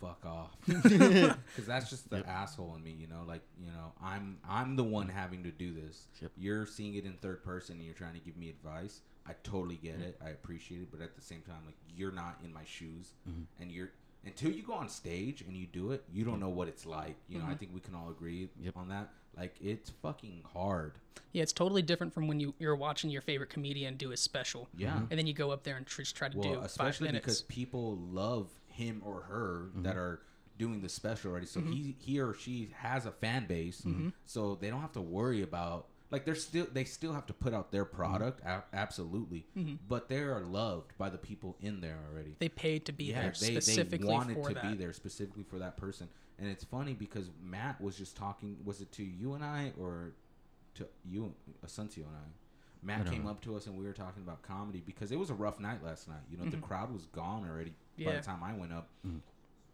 fuck 0.00 0.24
off, 0.26 0.56
because 0.66 1.66
that's 1.66 1.90
just 1.90 2.08
the 2.10 2.26
asshole 2.28 2.74
in 2.76 2.82
me, 2.82 2.96
you 2.98 3.06
know. 3.06 3.22
Like 3.26 3.42
you 3.60 3.70
know, 3.70 3.92
I'm 4.02 4.38
I'm 4.48 4.76
the 4.76 4.84
one 4.84 5.08
having 5.08 5.42
to 5.44 5.50
do 5.50 5.72
this. 5.72 6.06
Yep. 6.20 6.32
You're 6.36 6.66
seeing 6.66 6.94
it 6.94 7.04
in 7.04 7.14
third 7.14 7.42
person 7.44 7.76
and 7.76 7.84
you're 7.84 7.94
trying 7.94 8.14
to 8.14 8.20
give 8.20 8.36
me 8.36 8.48
advice. 8.50 9.00
I 9.26 9.32
totally 9.42 9.76
get 9.76 10.00
it. 10.00 10.18
I 10.24 10.30
appreciate 10.30 10.80
it, 10.82 10.88
but 10.90 11.00
at 11.02 11.14
the 11.14 11.20
same 11.20 11.42
time, 11.42 11.62
like 11.66 11.76
you're 11.94 12.12
not 12.12 12.38
in 12.44 12.52
my 12.52 12.64
shoes, 12.64 13.12
and 13.60 13.70
you're 13.70 13.90
until 14.24 14.50
you 14.50 14.62
go 14.62 14.72
on 14.74 14.88
stage 14.88 15.42
and 15.42 15.56
you 15.56 15.66
do 15.66 15.92
it, 15.92 16.02
you 16.12 16.24
don't 16.24 16.40
know 16.40 16.48
what 16.48 16.68
it's 16.68 16.84
like. 16.86 17.16
You 17.28 17.38
know, 17.38 17.46
I 17.48 17.54
think 17.54 17.72
we 17.74 17.80
can 17.80 17.94
all 17.94 18.10
agree 18.10 18.48
Yep. 18.60 18.76
on 18.76 18.88
that. 18.88 19.10
Like 19.36 19.54
it's 19.60 19.90
fucking 20.02 20.42
hard. 20.52 20.92
Yeah, 21.32 21.42
it's 21.42 21.52
totally 21.52 21.82
different 21.82 22.12
from 22.14 22.26
when 22.26 22.40
you 22.40 22.54
you're 22.58 22.74
watching 22.74 23.10
your 23.10 23.20
favorite 23.22 23.50
comedian 23.50 23.96
do 23.96 24.12
a 24.12 24.16
special. 24.16 24.68
Yeah. 24.76 24.88
Mm-hmm. 24.92 25.04
And 25.10 25.18
then 25.18 25.26
you 25.26 25.34
go 25.34 25.50
up 25.50 25.62
there 25.62 25.76
and 25.76 25.86
tr- 25.86 26.02
try 26.02 26.28
to 26.30 26.38
Well, 26.38 26.48
do 26.48 26.56
five 26.56 26.64
especially 26.64 27.08
minutes. 27.08 27.24
because 27.24 27.42
people 27.42 27.98
love 28.10 28.48
him 28.78 29.02
or 29.04 29.22
her 29.22 29.68
that 29.82 29.90
Mm-hmm. 29.90 29.98
are 29.98 30.20
doing 30.58 30.80
the 30.80 30.88
special 30.88 31.30
already. 31.30 31.46
So 31.46 31.60
he 31.60 31.96
he 31.98 32.18
or 32.20 32.34
she 32.34 32.70
has 32.78 33.06
a 33.06 33.10
fan 33.12 33.46
base, 33.46 33.82
Mm-hmm. 33.82 34.08
so 34.26 34.56
they 34.60 34.70
don't 34.70 34.80
have 34.80 34.92
to 34.92 35.00
worry 35.00 35.42
about 35.42 35.86
like 36.10 36.24
they're 36.24 36.34
still 36.34 36.66
they 36.72 36.84
still 36.84 37.12
have 37.12 37.26
to 37.26 37.32
put 37.34 37.52
out 37.54 37.70
their 37.70 37.84
product 37.84 38.40
a- 38.44 38.64
absolutely, 38.72 39.46
but 39.88 40.08
they 40.08 40.20
are 40.20 40.40
loved 40.40 40.96
by 40.98 41.10
the 41.10 41.18
people 41.18 41.56
in 41.60 41.80
there 41.80 41.98
already. 42.10 42.34
they 42.38 42.48
paid 42.48 42.86
to 42.86 42.92
be 42.92 43.04
yeah, 43.06 43.22
there 43.22 43.32
they, 43.40 43.52
specifically 43.52 43.98
they 44.08 44.12
wanted 44.12 44.36
for 44.36 44.48
to 44.48 44.54
that. 44.54 44.70
be 44.70 44.74
there 44.74 44.92
specifically 44.92 45.44
for 45.44 45.58
that 45.58 45.76
person. 45.76 46.08
And 46.40 46.48
it's 46.48 46.64
funny 46.64 46.94
because 46.94 47.30
Matt 47.42 47.80
was 47.80 47.96
just 47.96 48.16
talking. 48.16 48.56
Was 48.64 48.80
it 48.80 48.90
to 48.92 49.02
you 49.04 49.34
and 49.34 49.44
I 49.44 49.72
or 49.78 50.12
to 50.76 50.86
you, 51.04 51.34
Asuncio 51.66 51.98
and 52.06 52.16
I? 52.24 52.28
Matt 52.80 53.10
came 53.10 53.24
know. 53.24 53.30
up 53.30 53.40
to 53.42 53.56
us 53.56 53.66
and 53.66 53.76
we 53.76 53.84
were 53.84 53.92
talking 53.92 54.22
about 54.22 54.40
comedy 54.42 54.80
because 54.86 55.10
it 55.10 55.18
was 55.18 55.30
a 55.30 55.34
rough 55.34 55.58
night 55.58 55.82
last 55.84 56.06
night. 56.08 56.22
You 56.30 56.38
know, 56.38 56.44
the 56.48 56.56
crowd 56.58 56.92
was 56.92 57.06
gone 57.06 57.44
already 57.50 57.74
by 57.98 58.12
Mm-hmm. 58.12 58.20
The 58.20 58.26
time 58.26 58.42
I 58.42 58.52
went 58.54 58.72
up. 58.72 58.88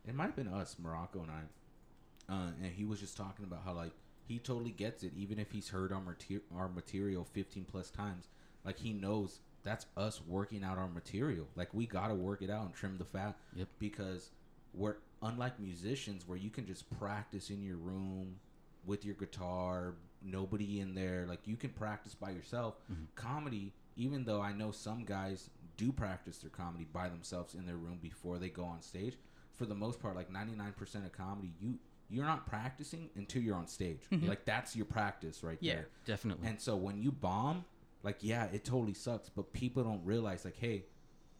It 0.06 0.14
might 0.14 0.26
have 0.26 0.36
been 0.36 0.48
us, 0.48 0.76
Morocco 0.82 1.20
and 1.22 1.30
I. 1.30 2.32
Uh, 2.32 2.50
and 2.62 2.72
he 2.74 2.84
was 2.84 3.00
just 3.00 3.16
talking 3.16 3.44
about 3.44 3.60
how 3.64 3.72
like 3.72 3.92
he 4.26 4.38
totally 4.38 4.70
gets 4.70 5.02
it, 5.02 5.12
even 5.16 5.38
if 5.38 5.50
he's 5.52 5.68
heard 5.68 5.92
our 5.92 6.00
mater- 6.00 6.42
our 6.56 6.68
material 6.68 7.24
fifteen 7.32 7.64
plus 7.64 7.90
times. 7.90 8.28
Like 8.64 8.78
he 8.78 8.92
knows 8.92 9.40
that's 9.62 9.86
us 9.96 10.20
working 10.26 10.62
out 10.64 10.78
our 10.78 10.88
material. 10.88 11.46
Like 11.56 11.72
we 11.74 11.86
gotta 11.86 12.14
work 12.14 12.42
it 12.42 12.50
out 12.50 12.64
and 12.66 12.74
trim 12.74 12.96
the 12.98 13.04
fat. 13.04 13.36
Yep. 13.56 13.68
Because 13.78 14.30
we're 14.74 14.96
unlike 15.22 15.58
musicians 15.60 16.26
where 16.28 16.38
you 16.38 16.50
can 16.50 16.66
just 16.66 16.88
practice 16.98 17.50
in 17.50 17.62
your 17.62 17.76
room 17.76 18.36
with 18.86 19.04
your 19.04 19.14
guitar, 19.14 19.94
nobody 20.22 20.80
in 20.80 20.94
there. 20.94 21.24
Like 21.28 21.40
you 21.46 21.56
can 21.56 21.70
practice 21.70 22.14
by 22.14 22.30
yourself. 22.30 22.74
Comedy, 23.14 23.72
even 23.96 24.24
though 24.24 24.40
I 24.42 24.52
know 24.52 24.70
some 24.70 25.04
guys 25.04 25.48
do 25.76 25.92
practice 25.92 26.38
their 26.38 26.50
comedy 26.50 26.86
by 26.92 27.08
themselves 27.08 27.54
in 27.54 27.66
their 27.66 27.76
room 27.76 27.98
before 28.00 28.38
they 28.38 28.48
go 28.48 28.64
on 28.64 28.82
stage, 28.82 29.16
for 29.56 29.66
the 29.66 29.74
most 29.74 30.00
part, 30.00 30.16
like 30.16 30.30
ninety 30.30 30.54
nine 30.54 30.72
percent 30.72 31.04
of 31.04 31.12
comedy, 31.12 31.52
you 31.60 31.78
you're 32.10 32.26
not 32.26 32.46
practicing 32.46 33.08
until 33.16 33.42
you're 33.42 33.56
on 33.56 33.66
stage. 33.66 34.02
Like 34.10 34.44
that's 34.44 34.76
your 34.76 34.86
practice 34.86 35.42
right 35.42 35.58
Yeah. 35.60 35.74
there. 35.74 35.88
Definitely. 36.04 36.46
And 36.48 36.60
so 36.60 36.76
when 36.76 37.00
you 37.00 37.10
bomb, 37.10 37.64
like 38.02 38.18
yeah, 38.20 38.44
it 38.52 38.64
totally 38.64 38.94
sucks, 38.94 39.28
but 39.30 39.52
people 39.52 39.82
don't 39.82 40.04
realize 40.04 40.44
like, 40.44 40.56
hey, 40.56 40.84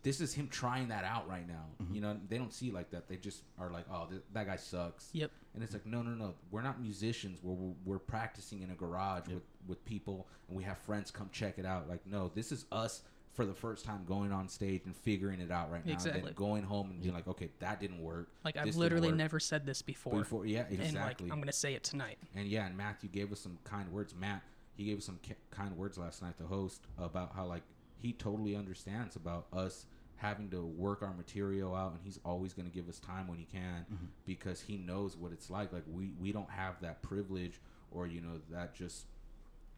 this 0.03 0.20
is 0.20 0.35
him 0.35 0.49
trying 0.49 0.89
that 0.89 1.05
out 1.05 1.26
right 1.28 1.47
now. 1.47 1.64
Mm-hmm. 1.82 1.95
You 1.95 2.01
know, 2.03 2.16
they 2.28 2.37
don't 2.39 2.53
see 2.53 2.70
like 2.70 2.91
that. 2.91 3.09
They 3.09 3.16
just 3.16 3.43
are 3.59 3.70
like, 3.70 3.87
oh, 3.91 4.07
th- 4.09 4.20
that 4.35 4.47
guy 4.47 4.57
sucks. 4.57 5.09
Yep. 5.12 5.30
And 5.55 5.62
it's 5.62 5.72
like, 5.72 5.87
no, 5.87 6.03
no, 6.03 6.11
no. 6.11 6.35
We're 6.51 6.61
not 6.62 6.80
musicians. 6.80 7.41
We're 7.43 7.55
we're, 7.55 7.74
we're 7.85 7.99
practicing 7.99 8.62
in 8.62 8.70
a 8.70 8.74
garage 8.74 9.28
with 9.28 9.45
with 9.66 9.85
people, 9.85 10.28
and 10.49 10.57
we 10.57 10.64
have 10.64 10.78
friends 10.78 11.11
come 11.11 11.28
check 11.32 11.59
it 11.59 11.64
out. 11.66 11.89
Like, 11.89 12.07
no, 12.07 12.30
this 12.35 12.53
is 12.53 12.64
us 12.72 13.03
for 13.35 13.45
the 13.45 13.55
first 13.55 13.85
time 13.85 14.05
going 14.07 14.32
on 14.32 14.49
stage 14.49 14.82
and 14.87 14.97
figuring 14.97 15.41
it 15.41 15.51
out 15.51 15.70
right 15.70 15.85
now. 15.85 15.93
And 15.93 16.24
then 16.24 16.32
going 16.35 16.62
home 16.62 16.91
and 16.91 17.03
being 17.03 17.14
like, 17.14 17.26
okay, 17.26 17.51
that 17.59 17.80
didn't 17.80 18.01
work. 18.01 18.28
Like 18.45 18.55
This 18.55 18.68
I've 18.68 18.76
literally 18.76 19.12
never 19.12 19.41
said 19.41 19.66
this 19.66 19.82
before. 19.82 20.20
Before, 20.20 20.47
yeah, 20.47 20.64
And 20.68 20.78
like 20.78 20.89
exactly. 20.89 21.30
I'm 21.30 21.41
gonna 21.41 21.53
say 21.53 21.74
it 21.74 21.82
tonight. 21.82 22.18
And 22.35 22.47
yeah, 22.47 22.66
and 22.66 22.76
Matthew 22.76 23.09
gave 23.09 23.32
us 23.32 23.41
some 23.41 23.59
kind 23.64 23.91
words. 23.93 24.14
Matt, 24.14 24.43
he 24.76 24.85
gave 24.85 24.99
us 24.99 25.05
some 25.05 25.18
ki- 25.22 25.35
kind 25.51 25.76
words 25.76 25.99
last 25.99 26.22
night, 26.22 26.39
the 26.39 26.47
host, 26.47 26.82
about 26.97 27.32
how 27.35 27.45
like 27.47 27.62
he 27.99 28.12
totally 28.12 28.55
understands 28.55 29.16
about 29.16 29.47
us 29.53 29.87
having 30.16 30.49
to 30.51 30.64
work 30.64 31.03
our 31.03 31.12
material 31.12 31.74
out, 31.74 31.93
and 31.93 32.01
he's 32.03 32.20
always 32.24 32.55
going 32.55 32.68
to 32.68 32.74
give 32.74 32.89
us 32.89 32.99
time 32.99 33.26
when 33.26 33.39
he 33.39 33.45
can 33.45 33.85
mm-hmm. 33.93 34.07
because 34.24 34.61
he 34.61 34.76
knows 34.76 35.16
what 35.16 35.32
it's 35.32 35.51
like. 35.51 35.72
Like 35.72 35.85
we 35.93 36.12
we 36.20 36.32
don't 36.32 36.51
have 36.51 36.80
that 36.82 37.03
privilege 37.03 37.61
or 37.91 38.07
you 38.07 38.20
know 38.20 38.41
that 38.51 38.74
just 38.74 39.07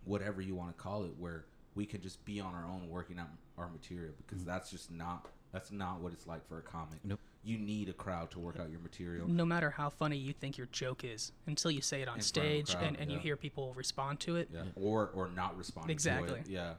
whatever 0.04 0.40
you 0.40 0.54
want 0.54 0.76
to 0.76 0.82
call 0.82 1.04
it, 1.04 1.12
where 1.18 1.46
we 1.76 1.86
can 1.86 2.00
just 2.00 2.24
be 2.24 2.40
on 2.40 2.54
our 2.54 2.64
own 2.64 2.88
working 2.88 3.20
out 3.20 3.28
our 3.56 3.68
material 3.68 4.14
because 4.16 4.42
mm-hmm. 4.42 4.50
that's 4.50 4.70
just 4.70 4.90
not 4.90 5.28
that's 5.52 5.70
not 5.70 6.00
what 6.00 6.12
it's 6.12 6.26
like 6.26 6.46
for 6.48 6.58
a 6.58 6.62
comic. 6.62 6.98
Nope. 7.04 7.20
You 7.44 7.58
need 7.58 7.88
a 7.88 7.92
crowd 7.92 8.32
to 8.32 8.40
work 8.40 8.58
out 8.58 8.70
your 8.70 8.80
material. 8.80 9.28
No 9.28 9.44
matter 9.44 9.70
how 9.70 9.88
funny 9.88 10.16
you 10.16 10.32
think 10.32 10.58
your 10.58 10.66
joke 10.72 11.04
is, 11.04 11.30
until 11.46 11.70
you 11.70 11.80
say 11.80 12.02
it 12.02 12.08
on 12.08 12.18
In 12.18 12.20
front 12.20 12.20
of 12.20 12.24
a 12.24 12.26
stage 12.26 12.74
crowd, 12.74 12.88
and, 12.88 12.96
and 12.98 13.12
you 13.12 13.18
hear 13.18 13.36
people 13.36 13.72
respond 13.74 14.18
to 14.20 14.34
it. 14.36 14.48
yeah, 14.52 14.62
or 14.74 15.10
or 15.14 15.28
not 15.28 15.56
respond 15.56 15.88
Exactly. 15.90 16.28
to 16.28 16.34
it. 16.34 16.48
Yeah, 16.48 16.74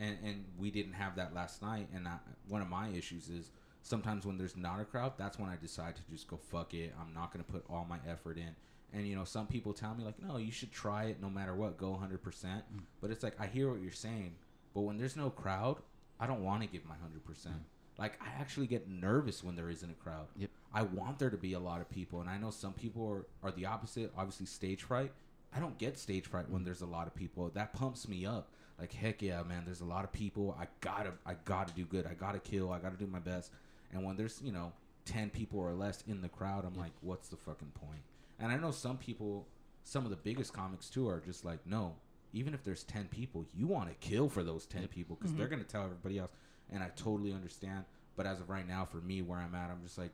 and 0.00 0.16
and 0.24 0.44
we 0.58 0.72
didn't 0.72 0.94
have 0.94 1.14
that 1.16 1.32
last 1.32 1.62
night. 1.62 1.88
And 1.94 2.08
I, 2.08 2.16
one 2.48 2.60
of 2.60 2.68
my 2.68 2.88
issues 2.88 3.28
is 3.28 3.52
sometimes 3.82 4.26
when 4.26 4.36
there's 4.36 4.56
not 4.56 4.80
a 4.80 4.84
crowd, 4.84 5.12
that's 5.16 5.38
when 5.38 5.48
I 5.48 5.56
decide 5.56 5.94
to 5.96 6.02
just 6.10 6.26
go 6.26 6.36
fuck 6.36 6.74
it. 6.74 6.92
I'm 7.00 7.14
not 7.14 7.32
gonna 7.32 7.44
put 7.44 7.64
all 7.70 7.86
my 7.88 7.98
effort 8.08 8.36
in. 8.36 8.56
And 8.92 9.06
you 9.06 9.14
know, 9.14 9.24
some 9.24 9.46
people 9.46 9.72
tell 9.72 9.94
me 9.94 10.04
like, 10.04 10.20
no, 10.22 10.36
you 10.36 10.50
should 10.50 10.72
try 10.72 11.04
it 11.04 11.22
no 11.22 11.30
matter 11.30 11.54
what, 11.54 11.76
go 11.76 11.90
100. 11.90 12.22
percent 12.22 12.64
mm. 12.74 12.80
But 13.00 13.10
it's 13.10 13.22
like 13.22 13.40
I 13.40 13.46
hear 13.46 13.70
what 13.70 13.80
you're 13.80 13.92
saying, 13.92 14.34
but 14.74 14.80
when 14.80 14.98
there's 14.98 15.16
no 15.16 15.30
crowd, 15.30 15.76
I 16.18 16.26
don't 16.26 16.44
want 16.44 16.62
to 16.62 16.68
give 16.68 16.84
my 16.84 16.94
100. 16.94 17.24
percent 17.24 17.56
mm. 17.56 17.98
Like 17.98 18.18
I 18.22 18.40
actually 18.40 18.66
get 18.66 18.88
nervous 18.88 19.44
when 19.44 19.56
there 19.56 19.70
isn't 19.70 19.90
a 19.90 19.94
crowd. 19.94 20.26
Yep. 20.36 20.50
I 20.72 20.82
want 20.82 21.18
there 21.18 21.30
to 21.30 21.36
be 21.36 21.52
a 21.52 21.60
lot 21.60 21.80
of 21.80 21.90
people, 21.90 22.20
and 22.20 22.30
I 22.30 22.38
know 22.38 22.50
some 22.50 22.72
people 22.72 23.06
are, 23.08 23.48
are 23.48 23.52
the 23.52 23.66
opposite. 23.66 24.12
Obviously, 24.16 24.46
stage 24.46 24.82
fright. 24.84 25.12
I 25.54 25.58
don't 25.58 25.76
get 25.78 25.98
stage 25.98 26.26
fright 26.26 26.48
when 26.48 26.62
mm. 26.62 26.64
there's 26.64 26.80
a 26.80 26.86
lot 26.86 27.06
of 27.06 27.14
people. 27.14 27.50
That 27.54 27.72
pumps 27.72 28.08
me 28.08 28.24
up. 28.24 28.50
Like 28.78 28.92
heck 28.94 29.20
yeah, 29.20 29.42
man. 29.42 29.62
There's 29.66 29.82
a 29.82 29.86
lot 29.86 30.04
of 30.04 30.12
people. 30.12 30.56
I 30.58 30.66
gotta, 30.80 31.12
I 31.26 31.34
gotta 31.44 31.74
do 31.74 31.84
good. 31.84 32.06
I 32.06 32.14
gotta 32.14 32.38
kill. 32.38 32.72
I 32.72 32.78
gotta 32.78 32.96
do 32.96 33.06
my 33.06 33.18
best. 33.18 33.52
And 33.92 34.02
when 34.02 34.16
there's 34.16 34.40
you 34.42 34.52
know 34.52 34.72
ten 35.04 35.28
people 35.28 35.60
or 35.60 35.74
less 35.74 36.02
in 36.08 36.22
the 36.22 36.28
crowd, 36.28 36.64
I'm 36.64 36.78
like, 36.78 36.92
what's 37.02 37.28
the 37.28 37.36
fucking 37.36 37.72
point? 37.74 38.00
And 38.40 38.50
I 38.50 38.56
know 38.56 38.70
some 38.70 38.96
people, 38.98 39.46
some 39.84 40.04
of 40.04 40.10
the 40.10 40.16
biggest 40.16 40.52
comics 40.52 40.88
too, 40.88 41.08
are 41.08 41.20
just 41.20 41.44
like, 41.44 41.58
no. 41.66 41.94
Even 42.32 42.54
if 42.54 42.62
there's 42.62 42.84
ten 42.84 43.06
people, 43.08 43.44
you 43.54 43.66
want 43.66 43.88
to 43.88 43.94
kill 43.96 44.28
for 44.28 44.42
those 44.44 44.64
ten 44.66 44.86
people 44.88 45.16
because 45.16 45.34
they're 45.34 45.48
gonna 45.48 45.64
tell 45.64 45.82
everybody 45.84 46.18
else. 46.18 46.30
And 46.72 46.82
I 46.82 46.88
totally 46.96 47.32
understand. 47.32 47.84
But 48.16 48.26
as 48.26 48.40
of 48.40 48.48
right 48.48 48.66
now, 48.66 48.84
for 48.84 48.98
me, 48.98 49.20
where 49.22 49.38
I'm 49.38 49.54
at, 49.54 49.70
I'm 49.70 49.82
just 49.82 49.98
like, 49.98 50.12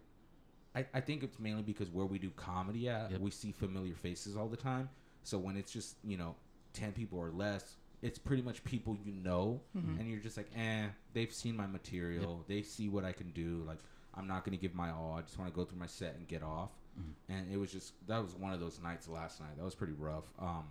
I, 0.74 0.86
I 0.94 1.00
think 1.00 1.22
it's 1.22 1.38
mainly 1.38 1.62
because 1.62 1.90
where 1.90 2.06
we 2.06 2.18
do 2.18 2.30
comedy 2.30 2.88
at, 2.88 3.10
Yep. 3.10 3.20
we 3.20 3.30
see 3.30 3.52
familiar 3.52 3.94
faces 3.94 4.36
all 4.36 4.48
the 4.48 4.56
time. 4.56 4.88
So 5.22 5.36
when 5.38 5.56
it's 5.56 5.72
just, 5.72 5.96
you 6.04 6.16
know, 6.16 6.36
10 6.74 6.92
people 6.92 7.18
or 7.18 7.30
less, 7.30 7.76
it's 8.02 8.18
pretty 8.18 8.42
much 8.42 8.62
people 8.64 8.96
you 9.04 9.12
know. 9.12 9.60
And 9.74 10.08
you're 10.08 10.20
just 10.20 10.36
like, 10.36 10.50
eh, 10.56 10.86
they've 11.14 11.32
seen 11.32 11.56
my 11.56 11.66
material. 11.66 12.44
They 12.48 12.62
see 12.62 12.88
what 12.88 13.04
I 13.04 13.12
can 13.12 13.30
do. 13.32 13.62
Like, 13.66 13.78
I'm 14.16 14.26
not 14.26 14.44
going 14.44 14.56
to 14.56 14.60
give 14.60 14.74
my 14.74 14.90
all. 14.90 15.16
I 15.18 15.22
just 15.22 15.38
want 15.38 15.50
to 15.52 15.54
go 15.54 15.64
through 15.64 15.78
my 15.78 15.86
set 15.86 16.14
and 16.16 16.26
get 16.26 16.42
off. 16.42 16.70
And 17.28 17.52
it 17.52 17.58
was 17.58 17.70
just, 17.70 17.92
that 18.08 18.22
was 18.22 18.34
one 18.34 18.54
of 18.54 18.60
those 18.60 18.80
nights 18.82 19.06
last 19.06 19.38
night. 19.40 19.56
That 19.58 19.64
was 19.64 19.74
pretty 19.74 19.92
rough. 19.92 20.24
Um, 20.38 20.64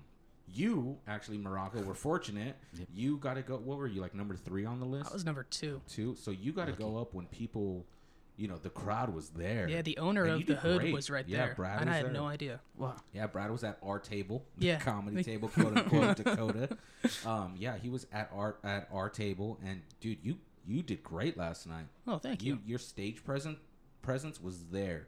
you, 0.52 0.98
actually, 1.08 1.38
Morocco, 1.38 1.82
were 1.84 1.93
fortunate. 1.93 2.56
Yep. 2.80 2.88
You 2.93 3.18
got 3.18 3.36
to 3.36 3.41
go, 3.43 3.58
what 3.58 3.78
were 3.78 3.88
you, 3.88 4.02
like 4.02 4.16
number 4.16 4.36
three 4.36 4.66
on 4.66 4.80
the 4.80 4.86
list? 4.88 5.12
I 5.12 5.14
was 5.14 5.24
number 5.26 5.43
two. 5.43 5.82
Two. 5.88 6.16
So 6.16 6.32
you 6.32 6.52
got 6.52 6.66
to 6.66 6.72
go 6.74 6.98
up 6.98 7.14
when 7.14 7.26
people, 7.28 7.86
you 8.38 8.48
know, 8.48 8.58
the 8.58 8.70
crowd 8.72 9.14
was 9.14 9.30
there. 9.30 9.68
Yeah, 9.70 9.82
the 9.84 9.98
owner 10.00 10.24
And 10.26 10.41
of 10.41 10.48
the 10.48 10.56
hood 10.56 10.80
great. 10.82 10.93
was 10.93 11.10
right 11.12 11.26
Yeah, 11.28 11.46
there, 11.46 11.56
Brad 11.56 11.82
and 11.82 11.89
was 11.89 11.93
I 11.93 11.98
had 11.98 12.06
there. 12.08 12.14
no 12.14 12.26
idea. 12.26 12.60
wow. 12.78 12.96
Yeah, 13.14 13.28
Brad 13.28 13.52
was 13.52 13.64
at 13.64 13.78
our 13.84 14.00
table, 14.00 14.43
the 14.58 14.66
Yeah. 14.66 14.80
comedy 14.80 15.24
table, 15.32 15.48
quote 15.50 15.78
unquote, 15.78 16.18
Dakota. 16.18 16.76
Um, 17.26 17.54
yeah, 17.58 17.78
he 17.78 17.89
was 17.89 18.08
at 18.12 18.30
our 18.34 18.56
at 18.64 18.88
our 18.91 19.10
table, 19.10 19.60
and 19.64 19.82
dude, 20.02 20.18
you 20.24 20.38
you 20.68 20.82
did 20.84 21.03
great 21.03 21.38
last 21.38 21.68
night. 21.68 21.86
Oh, 22.07 22.18
thank 22.18 22.43
you. 22.43 22.59
Your 22.66 22.80
stage 22.80 23.24
present 23.24 23.57
presence 24.01 24.41
was 24.41 24.66
there. 24.72 25.07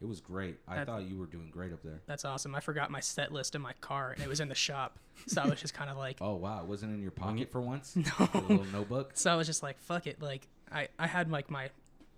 It 0.00 0.06
was 0.06 0.20
great. 0.20 0.58
I 0.68 0.76
That- 0.76 0.86
thought 0.86 1.02
you 1.08 1.18
were 1.18 1.26
doing 1.26 1.50
great 1.50 1.72
up 1.72 1.82
there. 1.82 2.00
That's 2.06 2.24
awesome. 2.24 2.54
I 2.54 2.60
forgot 2.60 2.90
my 2.90 3.00
set 3.00 3.32
list 3.32 3.54
in 3.56 3.60
my 3.62 3.72
car, 3.80 4.12
and 4.12 4.22
it 4.22 4.28
was 4.28 4.38
in 4.40 4.48
the 4.48 4.54
shop, 4.54 4.98
so 5.26 5.42
I 5.42 5.46
was 5.48 5.60
just 5.60 5.74
kind 5.74 5.90
of 5.90 5.96
like, 5.96 6.18
Oh 6.20 6.34
wow, 6.36 6.60
it 6.60 6.66
wasn't 6.66 6.94
in 6.94 7.02
your 7.02 7.10
pocket 7.10 7.50
for 7.50 7.60
once. 7.60 7.96
No. 7.96 8.28
A 8.34 8.38
little 8.38 8.64
notebook. 8.66 9.12
so 9.14 9.32
I 9.32 9.36
was 9.36 9.46
just 9.48 9.62
like, 9.62 9.78
fuck 9.80 10.06
it. 10.06 10.22
Like 10.22 10.46
I, 10.70 10.88
I 10.98 11.06
had 11.06 11.30
like 11.30 11.50
my 11.50 11.70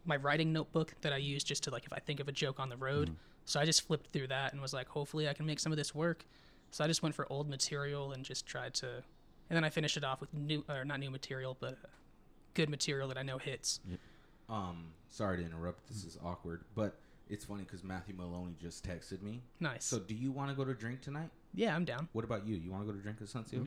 my 0.05 0.17
writing 0.17 0.53
notebook 0.53 0.95
that 1.03 1.13
I 1.13 1.19
use 1.19 1.45
just 1.45 1.63
to 1.65 1.71
like 1.71 1.85
if 1.85 1.93
I 1.93 1.99
think 1.99 2.21
of 2.21 2.29
a 2.29 2.33
joke 2.33 2.59
on 2.61 2.69
the 2.69 2.77
road. 2.77 3.09
Mm-hmm. 3.09 3.17
So 3.47 3.59
I 3.61 3.65
just 3.65 3.87
flipped 3.87 4.13
through 4.13 4.29
that 4.29 4.53
and 4.53 4.61
was 4.63 4.73
like, 4.73 4.89
hopefully 4.89 5.29
I 5.29 5.33
can 5.35 5.45
make 5.47 5.59
some 5.61 5.73
of 5.73 5.79
this 5.79 5.95
work. 5.95 6.25
So 6.71 6.85
I 6.85 6.87
just 6.87 7.03
went 7.03 7.15
for 7.15 7.27
old 7.33 7.49
material 7.49 8.13
and 8.13 8.25
just 8.25 8.47
tried 8.47 8.75
to, 8.75 8.87
and 9.49 9.57
then 9.57 9.65
I 9.65 9.71
finished 9.71 9.97
it 9.97 10.05
off 10.05 10.21
with 10.21 10.33
new 10.35 10.65
or 10.69 10.85
not 10.85 11.01
new 11.01 11.11
material, 11.11 11.57
but 11.61 11.77
good 12.55 12.69
material 12.71 13.09
that 13.09 13.17
I 13.19 13.23
know 13.23 13.39
hits. 13.39 13.81
Um, 14.49 14.87
sorry 15.09 15.39
to 15.39 15.45
interrupt. 15.45 15.87
This 15.89 16.05
is 16.05 16.19
awkward, 16.25 16.63
but 16.75 16.97
It's 17.29 17.45
funny 17.45 17.63
because 17.63 17.85
Matthew 17.85 18.15
Maloney 18.17 18.57
just 18.61 18.85
texted 18.85 19.23
me. 19.23 19.41
Nice. 19.61 19.85
So, 19.85 20.01
do 20.01 20.15
you 20.15 20.33
want 20.33 20.51
to 20.51 20.57
go 20.57 20.65
to 20.65 20.75
drink 20.75 21.01
tonight? 21.01 21.31
yeah, 21.55 21.75
I'm 21.77 21.85
down. 21.85 22.09
What 22.13 22.25
about 22.25 22.45
you? 22.47 22.57
You 22.57 22.71
want 22.73 22.83
to 22.83 22.87
go 22.87 22.97
to 22.97 23.03
drink 23.03 23.19
at 23.23 23.29
Sunset? 23.29 23.61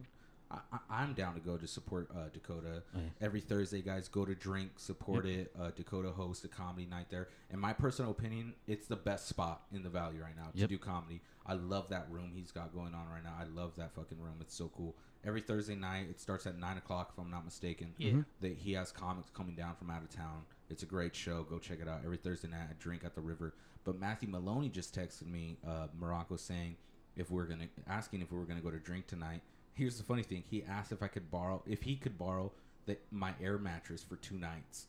I, 0.51 0.57
I, 0.73 0.77
I'm 1.01 1.13
down 1.13 1.33
to 1.35 1.39
go 1.39 1.55
to 1.57 1.65
support 1.67 2.09
uh, 2.13 2.27
Dakota. 2.33 2.83
Oh, 2.93 2.99
yeah. 2.99 3.25
Every 3.25 3.39
Thursday, 3.39 3.81
guys, 3.81 4.07
go 4.09 4.25
to 4.25 4.35
drink, 4.35 4.71
support 4.77 5.25
it. 5.25 5.51
Uh, 5.59 5.71
Dakota 5.75 6.09
hosts 6.11 6.43
a 6.43 6.49
comedy 6.49 6.85
night 6.85 7.05
there. 7.09 7.29
In 7.51 7.59
my 7.59 7.71
personal 7.73 8.11
opinion, 8.11 8.53
it's 8.67 8.85
the 8.87 8.95
best 8.97 9.27
spot 9.29 9.61
in 9.73 9.81
the 9.83 9.89
Valley 9.89 10.17
right 10.21 10.35
now 10.35 10.49
Yep. 10.53 10.69
to 10.69 10.75
do 10.75 10.77
comedy. 10.77 11.21
I 11.45 11.53
love 11.53 11.87
that 11.89 12.07
room 12.11 12.31
he's 12.35 12.51
got 12.51 12.73
going 12.73 12.93
on 12.93 13.07
right 13.09 13.23
now. 13.23 13.33
I 13.39 13.45
love 13.45 13.71
that 13.77 13.93
fucking 13.95 14.19
room. 14.19 14.35
It's 14.41 14.55
so 14.55 14.69
cool. 14.75 14.95
Every 15.25 15.41
Thursday 15.41 15.75
night, 15.75 16.07
it 16.09 16.19
starts 16.19 16.45
at 16.45 16.57
nine 16.57 16.77
o'clock, 16.77 17.13
if 17.13 17.23
I'm 17.23 17.31
not 17.31 17.45
mistaken. 17.45 17.93
Yeah. 17.97 18.21
They, 18.41 18.53
he 18.53 18.73
has 18.73 18.91
comics 18.91 19.29
coming 19.29 19.55
down 19.55 19.75
from 19.75 19.89
out 19.89 20.01
of 20.01 20.09
town. 20.09 20.43
It's 20.69 20.83
a 20.83 20.85
great 20.85 21.15
show. 21.15 21.43
Go 21.43 21.59
check 21.59 21.79
it 21.81 21.87
out 21.87 22.01
every 22.03 22.17
Thursday 22.17 22.49
night. 22.49 22.67
I 22.69 22.73
drink 22.79 23.03
at 23.05 23.15
the 23.15 23.21
river. 23.21 23.53
But 23.85 23.99
Matthew 23.99 24.29
Maloney 24.29 24.69
just 24.69 24.95
texted 24.95 25.27
me, 25.27 25.57
uh, 25.67 25.87
Morocco, 25.97 26.35
saying 26.35 26.75
if 27.15 27.29
we're 27.29 27.45
gonna 27.45 27.67
asking 27.87 28.21
if 28.21 28.31
we 28.31 28.37
were 28.37 28.45
gonna 28.45 28.61
go 28.61 28.71
to 28.71 28.79
drink 28.79 29.07
tonight. 29.07 29.41
Here's 29.73 29.97
the 29.97 30.03
funny 30.03 30.23
thing: 30.23 30.43
he 30.49 30.63
asked 30.63 30.91
if 30.91 31.03
I 31.03 31.07
could 31.07 31.29
borrow, 31.29 31.61
if 31.65 31.83
he 31.83 31.95
could 31.95 32.17
borrow 32.17 32.51
the, 32.85 32.97
my 33.11 33.33
air 33.41 33.57
mattress 33.57 34.03
for 34.03 34.15
two 34.15 34.37
nights. 34.37 34.87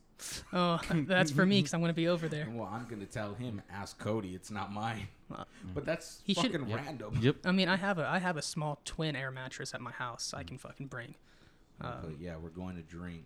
Oh, 0.52 0.80
that's 1.06 1.30
for 1.32 1.44
me 1.44 1.58
because 1.58 1.74
I'm 1.74 1.80
gonna 1.80 1.92
be 1.92 2.08
over 2.08 2.28
there. 2.28 2.46
Well, 2.50 2.68
I'm 2.72 2.86
gonna 2.88 3.06
tell 3.06 3.34
him, 3.34 3.60
ask 3.70 3.98
Cody. 3.98 4.34
It's 4.34 4.50
not 4.50 4.72
mine. 4.72 5.08
Uh, 5.34 5.44
But 5.74 5.84
that's 5.84 6.20
He 6.24 6.34
should- 6.34 6.52
fucking 6.52 6.68
Yep. 6.68 6.78
random. 6.84 7.18
Yep. 7.20 7.36
I 7.44 7.52
mean, 7.52 7.68
I 7.68 7.76
have 7.76 7.98
a 7.98 8.06
I 8.06 8.18
have 8.18 8.36
a 8.36 8.42
small 8.42 8.80
twin 8.84 9.16
air 9.16 9.30
mattress 9.30 9.74
at 9.74 9.80
my 9.80 9.90
house. 9.92 10.32
I 10.34 10.42
can 10.44 10.58
fucking 10.58 10.86
bring. 10.88 11.14
but 11.78 12.04
Um, 12.04 12.16
yeah, 12.20 12.36
we're 12.36 12.50
going 12.50 12.76
to 12.76 12.82
drink. 12.82 13.24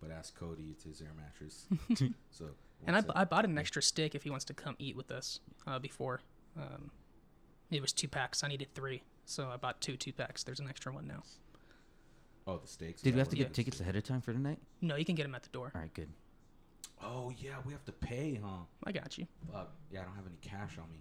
But 0.00 0.10
ask 0.10 0.34
Cody. 0.38 0.64
It's 0.70 0.84
his 0.84 1.00
air 1.00 1.12
mattress. 1.16 1.66
so. 2.30 2.50
and 2.86 2.94
I, 2.94 2.98
what's 2.98 3.06
bu- 3.06 3.12
I 3.16 3.24
bought 3.24 3.44
an 3.46 3.56
extra 3.56 3.80
stick 3.82 4.14
if 4.14 4.22
he 4.24 4.28
wants 4.30 4.44
to 4.46 4.54
come 4.54 4.76
eat 4.78 4.96
with 4.96 5.10
us 5.10 5.40
uh, 5.66 5.78
before. 5.78 6.20
Um, 6.58 6.90
it 7.70 7.80
was 7.80 7.92
two 7.92 8.08
packs. 8.08 8.44
I 8.44 8.48
needed 8.48 8.68
three, 8.74 9.02
so 9.24 9.48
I 9.48 9.56
bought 9.56 9.80
two 9.80 9.96
two 9.96 10.12
packs. 10.12 10.44
There's 10.44 10.60
an 10.60 10.68
extra 10.68 10.92
one 10.92 11.06
now. 11.06 11.22
Oh 12.46 12.58
the 12.58 12.66
steaks. 12.68 13.02
Did 13.02 13.14
we 13.14 13.18
have 13.18 13.28
to 13.28 13.36
get 13.36 13.44
gonna- 13.44 13.54
tickets 13.54 13.80
ahead 13.80 13.96
of 13.96 14.04
time 14.04 14.20
for 14.20 14.32
tonight? 14.32 14.58
No, 14.80 14.96
you 14.96 15.04
can 15.04 15.14
get 15.14 15.24
them 15.24 15.34
at 15.34 15.42
the 15.42 15.48
door. 15.50 15.72
All 15.74 15.80
right, 15.80 15.92
good. 15.94 16.08
Oh 17.02 17.32
yeah, 17.38 17.56
we 17.66 17.72
have 17.72 17.84
to 17.84 17.92
pay, 17.92 18.40
huh? 18.42 18.64
I 18.84 18.92
got 18.92 19.18
you. 19.18 19.26
Fuck. 19.52 19.72
Yeah, 19.90 20.00
I 20.00 20.04
don't 20.04 20.14
have 20.16 20.26
any 20.26 20.38
cash 20.40 20.78
on 20.78 20.90
me. 20.90 20.98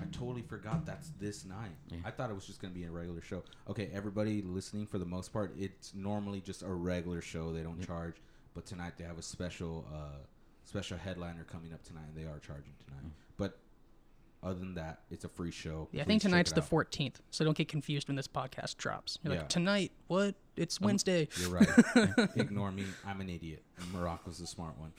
I 0.00 0.04
totally 0.12 0.42
forgot 0.42 0.86
that's 0.86 1.10
this 1.20 1.44
night. 1.44 1.72
Yeah. 1.90 1.98
I 2.04 2.10
thought 2.10 2.30
it 2.30 2.34
was 2.34 2.46
just 2.46 2.60
gonna 2.60 2.72
be 2.74 2.84
a 2.84 2.90
regular 2.90 3.20
show. 3.20 3.42
Okay, 3.68 3.90
everybody 3.92 4.42
listening, 4.42 4.86
for 4.86 4.98
the 4.98 5.04
most 5.04 5.32
part, 5.32 5.54
it's 5.58 5.92
normally 5.94 6.40
just 6.40 6.62
a 6.62 6.68
regular 6.72 7.20
show. 7.20 7.52
They 7.52 7.62
don't 7.62 7.76
Yep. 7.78 7.86
charge, 7.86 8.14
but 8.54 8.64
tonight 8.64 8.94
they 8.96 9.04
have 9.04 9.18
a 9.18 9.22
special, 9.22 9.86
uh, 9.92 10.18
special 10.64 10.96
headliner 10.96 11.44
coming 11.44 11.72
up 11.74 11.82
tonight, 11.82 12.04
and 12.08 12.16
they 12.16 12.24
are 12.24 12.38
charging 12.38 12.72
tonight. 12.86 13.12
But 13.36 13.58
other 14.42 14.58
than 14.58 14.74
that, 14.74 15.00
it's 15.10 15.24
a 15.24 15.28
free 15.28 15.50
show. 15.50 15.88
Yeah, 15.92 16.02
I 16.02 16.04
think 16.04 16.20
Please 16.20 16.22
check 16.24 16.30
tonight's 16.30 16.50
it 16.52 16.54
the 16.56 16.62
out. 16.62 16.70
14th, 16.70 17.14
so 17.30 17.44
don't 17.44 17.56
get 17.56 17.68
confused 17.68 18.08
when 18.08 18.16
this 18.16 18.26
podcast 18.28 18.76
drops. 18.76 19.18
You're 19.22 19.34
Yeah. 19.34 19.40
like, 19.40 19.48
tonight? 19.48 19.92
What? 20.08 20.34
It's 20.56 20.80
Wednesday. 20.80 21.28
You're 21.40 21.50
right. 21.50 21.68
Ignore 22.36 22.72
me. 22.72 22.84
I'm 23.06 23.20
an 23.20 23.28
idiot. 23.30 23.62
Morocco's 23.92 24.38
the 24.38 24.46
smart 24.46 24.74
one. 24.78 24.92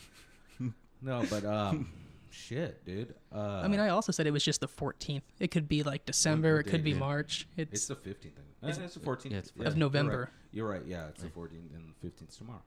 No, 1.01 1.25
but 1.29 1.43
um, 1.43 1.89
shit, 2.29 2.85
dude. 2.85 3.13
Uh, 3.35 3.61
I 3.63 3.67
mean, 3.67 3.81
I 3.81 3.89
also 3.89 4.13
said 4.13 4.25
it 4.25 4.31
was 4.31 4.43
just 4.45 4.61
the 4.61 4.67
14th. 4.69 5.21
It 5.39 5.51
could 5.51 5.67
be 5.67 5.83
like 5.83 6.05
December. 6.05 6.61
it 6.61 6.63
could 6.63 6.83
be 6.83 6.91
is? 6.91 6.97
March. 6.97 7.45
It's, 7.57 7.73
It's 7.73 7.87
the 7.87 7.95
15th. 7.95 8.31
I 8.63 8.69
Is 8.69 8.75
think. 8.77 8.85
It's 8.85 8.93
the 8.93 9.01
14th. 9.01 9.31
Yeah, 9.31 9.37
it's 9.39 9.51
Yeah, 9.57 9.67
Of 9.67 9.73
you're 9.73 9.79
November. 9.79 10.19
right. 10.19 10.29
You're 10.53 10.69
right. 10.69 10.81
Yeah, 10.87 11.07
it's 11.09 11.21
the 11.21 11.27
14th 11.27 11.75
and 11.75 11.93
the 12.01 12.07
15th 12.07 12.37
tomorrow. 12.37 12.61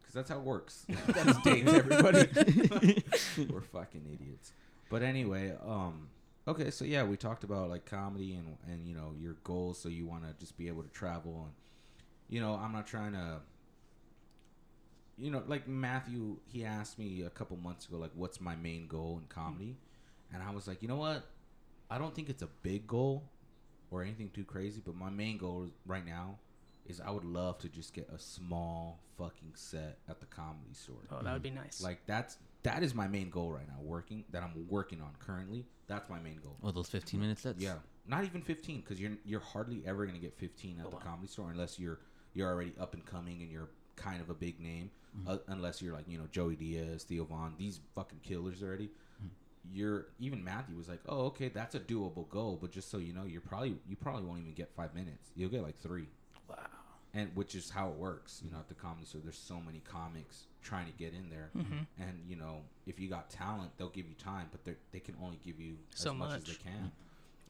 Because 0.00 0.14
that's 0.14 0.28
how 0.30 0.36
it 0.36 0.42
works. 0.44 0.84
that's 1.06 1.40
dates, 1.40 1.72
everybody. 1.72 2.28
We're 3.50 3.60
fucking 3.62 4.04
idiots. 4.12 4.52
But 4.90 5.02
anyway, 5.02 5.54
um, 5.66 6.08
okay, 6.46 6.70
so 6.70 6.84
yeah, 6.84 7.04
we 7.04 7.16
talked 7.16 7.44
about 7.44 7.70
like 7.70 7.86
comedy 7.86 8.34
and 8.34 8.58
and 8.70 8.86
you 8.86 8.94
know 8.94 9.14
your 9.18 9.36
goals. 9.44 9.78
So 9.78 9.88
you 9.88 10.06
want 10.06 10.24
to 10.24 10.34
just 10.38 10.58
be 10.58 10.68
able 10.68 10.82
to 10.82 10.90
travel 10.90 11.44
and 11.46 11.54
you 12.28 12.40
know 12.42 12.54
I'm 12.62 12.72
not 12.72 12.86
trying 12.86 13.12
to. 13.12 13.40
You 15.16 15.30
know, 15.30 15.42
like 15.46 15.68
Matthew, 15.68 16.38
he 16.46 16.64
asked 16.64 16.98
me 16.98 17.24
a 17.24 17.30
couple 17.30 17.54
months 17.58 17.86
ago, 17.86 17.98
like, 17.98 18.12
what's 18.14 18.40
my 18.40 18.56
main 18.56 18.86
goal 18.86 19.20
in 19.20 19.28
comedy? 19.28 19.76
And 20.32 20.42
I 20.42 20.50
was 20.50 20.66
like, 20.66 20.80
you 20.80 20.88
know 20.88 20.96
what? 20.96 21.26
I 21.90 21.98
don't 21.98 22.14
think 22.14 22.30
it's 22.30 22.40
a 22.40 22.48
big 22.62 22.86
goal 22.86 23.24
or 23.90 24.02
anything 24.02 24.30
too 24.30 24.44
crazy, 24.44 24.80
but 24.82 24.94
my 24.94 25.10
main 25.10 25.36
goal 25.36 25.68
right 25.84 26.06
now 26.06 26.38
is 26.86 27.00
I 27.00 27.10
would 27.10 27.26
love 27.26 27.58
to 27.58 27.68
just 27.68 27.92
get 27.92 28.08
a 28.14 28.18
small 28.18 29.00
fucking 29.18 29.52
set 29.54 29.98
at 30.08 30.20
the 30.20 30.26
comedy 30.26 30.72
store. 30.72 30.96
oh, 31.10 31.22
that 31.22 31.32
would 31.34 31.42
be 31.42 31.50
nice. 31.50 31.82
Like 31.82 32.00
that's 32.06 32.38
that 32.62 32.82
is 32.82 32.94
my 32.94 33.06
main 33.08 33.30
goal 33.30 33.50
right 33.52 33.66
now. 33.66 33.80
Working 33.82 34.24
that 34.30 34.42
I'm 34.42 34.66
working 34.68 35.00
on 35.00 35.10
currently. 35.18 35.64
That's 35.86 36.08
my 36.08 36.18
main 36.20 36.38
goal. 36.42 36.56
Oh, 36.62 36.70
those 36.70 36.88
15 36.88 37.18
minutes. 37.20 37.42
sets? 37.42 37.60
Yeah, 37.60 37.74
not 38.06 38.24
even 38.24 38.42
15 38.42 38.80
because 38.80 39.00
you're 39.00 39.12
you're 39.24 39.40
hardly 39.40 39.82
ever 39.86 40.06
gonna 40.06 40.18
get 40.18 40.34
15 40.38 40.78
at 40.80 40.86
Oh, 40.86 40.90
the 40.90 40.96
wow. 40.96 41.02
comedy 41.02 41.28
store 41.28 41.50
unless 41.50 41.78
you're 41.78 41.98
you're 42.34 42.48
already 42.48 42.72
up 42.80 42.94
and 42.94 43.04
coming 43.04 43.42
and 43.42 43.50
you're 43.50 43.70
kind 43.96 44.20
of 44.20 44.30
a 44.30 44.34
big 44.34 44.60
name. 44.60 44.90
Uh, 45.26 45.38
unless 45.48 45.82
you're 45.82 45.92
like 45.92 46.04
you 46.08 46.16
know 46.18 46.26
Joey 46.30 46.54
Diaz, 46.54 47.02
Theo 47.02 47.24
Von, 47.24 47.54
these 47.58 47.80
fucking 47.96 48.20
killers 48.22 48.62
already. 48.62 48.90
You're 49.72 50.06
even 50.18 50.42
Matthew 50.42 50.76
was 50.76 50.88
like, 50.88 51.00
oh 51.08 51.26
okay, 51.26 51.48
that's 51.48 51.74
a 51.74 51.80
doable 51.80 52.28
goal, 52.28 52.58
but 52.60 52.70
just 52.72 52.90
so 52.90 52.98
you 52.98 53.12
know, 53.12 53.24
you're 53.24 53.40
probably 53.40 53.76
you 53.88 53.96
probably 53.96 54.22
won't 54.24 54.40
even 54.40 54.54
get 54.54 54.70
five 54.74 54.94
minutes. 54.94 55.30
You'll 55.34 55.50
get 55.50 55.62
like 55.62 55.78
three. 55.80 56.06
Wow. 57.14 57.20
and 57.22 57.30
which 57.34 57.54
is 57.54 57.70
how 57.70 57.88
it 57.88 57.94
works 57.96 58.40
you 58.44 58.50
know 58.50 58.58
at 58.58 58.68
the 58.68 58.74
comedy 58.74 59.04
store 59.06 59.20
there's 59.24 59.38
so 59.38 59.60
many 59.60 59.80
comics 59.80 60.44
trying 60.62 60.86
to 60.86 60.92
get 60.92 61.12
in 61.14 61.28
there 61.30 61.50
Mm-hmm. 61.56 62.02
and 62.02 62.22
you 62.28 62.36
know 62.36 62.62
if 62.86 63.00
you 63.00 63.08
got 63.08 63.30
talent 63.30 63.70
they'll 63.76 63.88
give 63.88 64.06
you 64.08 64.14
time 64.14 64.46
but 64.52 64.64
they 64.64 64.74
they 64.92 65.00
can 65.00 65.14
only 65.22 65.38
give 65.44 65.58
you 65.60 65.74
as 65.94 66.00
So 66.00 66.14
much, 66.14 66.36
as 66.38 66.44
they 66.44 66.54
can 66.54 66.92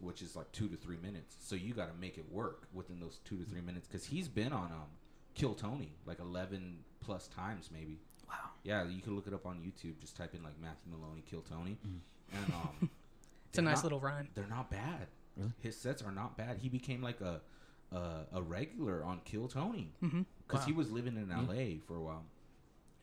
which 0.01 0.23
is 0.23 0.35
like 0.37 0.51
two 0.53 0.69
to 0.69 0.77
three 0.77 0.97
minutes 0.97 1.37
so 1.41 1.55
you 1.57 1.75
got 1.75 1.93
to 1.93 2.01
make 2.01 2.17
it 2.19 2.25
work 2.33 2.69
within 2.73 3.01
those 3.01 3.19
two 3.25 3.37
to 3.37 3.45
three 3.45 3.61
minutes 3.61 3.87
because 3.87 4.07
he's 4.07 4.29
been 4.29 4.53
on 4.53 4.67
um 4.73 4.89
kill 5.35 5.55
tony 5.55 5.93
like 6.07 6.19
11 6.21 6.79
plus 7.01 7.29
times 7.29 7.69
maybe 7.73 7.99
Wow. 8.29 8.35
yeah 8.63 8.85
you 8.85 9.03
can 9.03 9.15
look 9.17 9.27
it 9.27 9.35
up 9.35 9.45
on 9.47 9.57
youtube 9.57 9.99
just 10.01 10.17
type 10.17 10.35
in 10.35 10.43
like 10.43 10.59
matthew 10.61 10.91
maloney 10.93 11.23
kill 11.29 11.41
tony 11.43 11.77
and 12.33 12.53
um 12.55 12.89
it's 13.51 13.59
a 13.59 13.63
nice 13.63 13.77
not- 13.79 13.83
little 13.85 14.01
rhyme. 14.01 14.29
they're 14.35 14.47
not 14.47 14.71
bad. 14.71 15.09
Really? 15.37 15.53
His 15.61 15.77
sets 15.77 16.03
are 16.03 16.11
not 16.13 16.37
bad. 16.37 16.59
He 16.59 16.69
became 16.69 17.03
like 17.03 17.21
a 17.21 17.41
a, 17.93 18.27
a 18.33 18.43
regular 18.43 19.03
on 19.05 19.21
Kill 19.25 19.49
Tony 19.49 19.93
Mm-hmm. 20.03 20.23
because 20.47 20.65
he 20.65 20.73
was 20.73 20.91
living 20.91 21.17
in. 21.17 21.31
L.A. 21.33 21.81
for 21.87 21.97
a 21.97 22.01
while, 22.03 22.25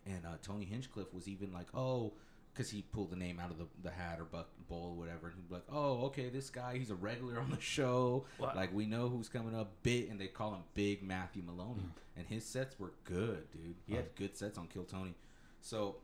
and 0.05 0.25
uh, 0.25 0.37
Tony 0.41 0.65
Hinchcliffe 0.65 1.13
was 1.13 1.27
even 1.27 1.51
like, 1.53 1.67
oh, 1.73 2.13
because 2.53 2.69
he 2.71 2.81
pulled 2.81 3.11
the 3.11 3.15
name 3.15 3.39
out 3.39 3.51
of 3.51 3.57
the, 3.59 3.65
the 3.83 3.91
hat 3.91 4.17
or 4.19 4.23
buck 4.23 4.47
bowl 4.67 4.93
or 4.93 4.97
whatever, 4.97 5.27
and 5.27 5.35
he'd 5.35 5.47
be 5.47 5.53
like, 5.55 5.65
oh, 5.71 6.05
okay, 6.05 6.29
this 6.29 6.49
guy, 6.49 6.75
he's 6.77 6.89
a 6.89 6.95
regular 6.95 7.39
on 7.39 7.51
the 7.51 7.59
show. 7.61 8.25
Wow. 8.39 8.53
Like 8.55 8.73
we 8.73 8.85
know 8.85 9.09
who's 9.09 9.29
coming 9.29 9.55
up, 9.55 9.71
bit." 9.83 10.09
and 10.09 10.19
they 10.19 10.27
call 10.27 10.51
him 10.53 10.61
Big 10.73 11.03
Matthew 11.03 11.43
Maloney, 11.45 11.83
and 12.15 12.25
his 12.27 12.43
sets 12.45 12.79
were 12.79 12.93
good, 13.03 13.51
dude. 13.51 13.75
He 13.85 13.93
had 13.95 14.15
good 14.15 14.35
sets 14.35 14.57
on 14.57 14.67
Kill 14.67 14.85
Tony, 14.85 15.13
so 15.61 15.97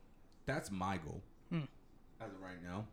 that's 0.46 0.70
my 0.72 0.98
goal 0.98 1.22
Hmm. 1.50 1.62
as 2.22 2.32
of 2.32 2.42
right 2.42 2.62
now. 2.64 2.86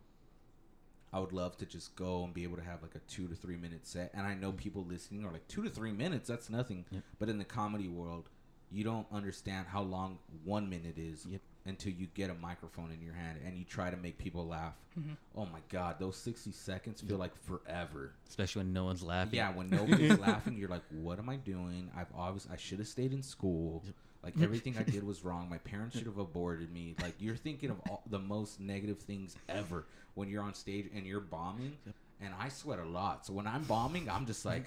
I 1.13 1.19
would 1.21 1.33
love 1.33 1.57
to 1.59 1.67
just 1.67 1.97
go 1.97 2.23
and 2.25 2.33
be 2.33 2.45
able 2.45 2.57
to 2.57 2.63
have 2.63 2.83
like 2.83 2.95
a 2.95 3.01
two 3.01 3.27
to 3.29 3.35
three 3.35 3.57
minute 3.57 3.87
set. 3.87 4.11
And 4.15 4.27
I 4.27 4.35
know 4.35 4.53
people 4.53 4.85
listening 4.89 5.25
are 5.25 5.33
like 5.33 5.47
two 5.49 5.63
to 5.65 5.71
three 5.71 5.93
minutes. 5.93 6.29
That's 6.29 6.49
nothing. 6.51 6.85
Yep. 6.91 7.03
But 7.19 7.29
in 7.29 7.39
the 7.39 7.45
comedy 7.45 7.89
world, 7.89 8.29
you 8.71 8.85
don't 8.85 9.07
understand 9.13 9.67
how 9.69 9.83
long 9.83 10.19
one 10.45 10.71
minute 10.71 10.97
is 10.97 11.27
Yep. 11.27 11.41
until 11.67 11.93
you 11.93 12.07
get 12.15 12.31
a 12.31 12.35
microphone 12.35 12.93
in 12.93 13.03
your 13.03 13.15
hand 13.15 13.41
and 13.45 13.59
you 13.59 13.65
try 13.65 13.91
to 13.91 13.97
make 13.97 14.19
people 14.19 14.47
laugh. 14.47 14.75
Mm-hmm. 14.97 15.15
Oh 15.35 15.47
my 15.47 15.59
god, 15.69 15.97
those 15.99 16.17
sixty 16.17 16.53
seconds 16.53 17.01
feel 17.01 17.19
like 17.19 17.33
forever. 17.43 18.13
Especially 18.29 18.61
when 18.61 18.73
no 18.73 18.85
one's 18.85 19.03
laughing. 19.03 19.35
Yeah, 19.37 19.53
when 19.53 19.69
nobody's 19.71 20.19
laughing, 20.29 20.57
you're 20.57 20.69
like, 20.69 20.85
"What 20.91 21.19
am 21.19 21.29
I 21.29 21.37
doing? 21.37 21.91
I've 21.97 22.13
obviously 22.17 22.53
I 22.53 22.57
should 22.57 22.79
have 22.79 22.87
stayed 22.89 23.13
in 23.13 23.23
school. 23.25 23.83
Like 24.23 24.35
everything 24.43 24.77
I 24.79 24.83
did 24.83 25.07
was 25.07 25.25
wrong. 25.25 25.49
My 25.49 25.59
parents 25.59 25.97
should 25.97 26.07
have 26.07 26.19
aborted 26.19 26.73
me. 26.73 26.95
Like 27.01 27.15
you're 27.19 27.37
thinking 27.37 27.71
of 27.71 27.81
all, 27.89 28.03
the 28.09 28.19
most 28.19 28.61
negative 28.61 28.99
things 28.99 29.37
ever 29.49 29.87
when 30.15 30.29
you're 30.29 30.43
on 30.43 30.55
stage 30.55 30.87
and 30.95 31.07
you're 31.07 31.21
bombing. 31.21 31.77
And 32.23 32.35
I 32.39 32.51
sweat 32.51 32.79
a 32.79 32.85
lot, 32.85 33.25
so 33.25 33.33
when 33.33 33.47
I'm 33.47 33.63
bombing, 33.65 34.11
I'm 34.11 34.27
just 34.27 34.45
like, 34.45 34.65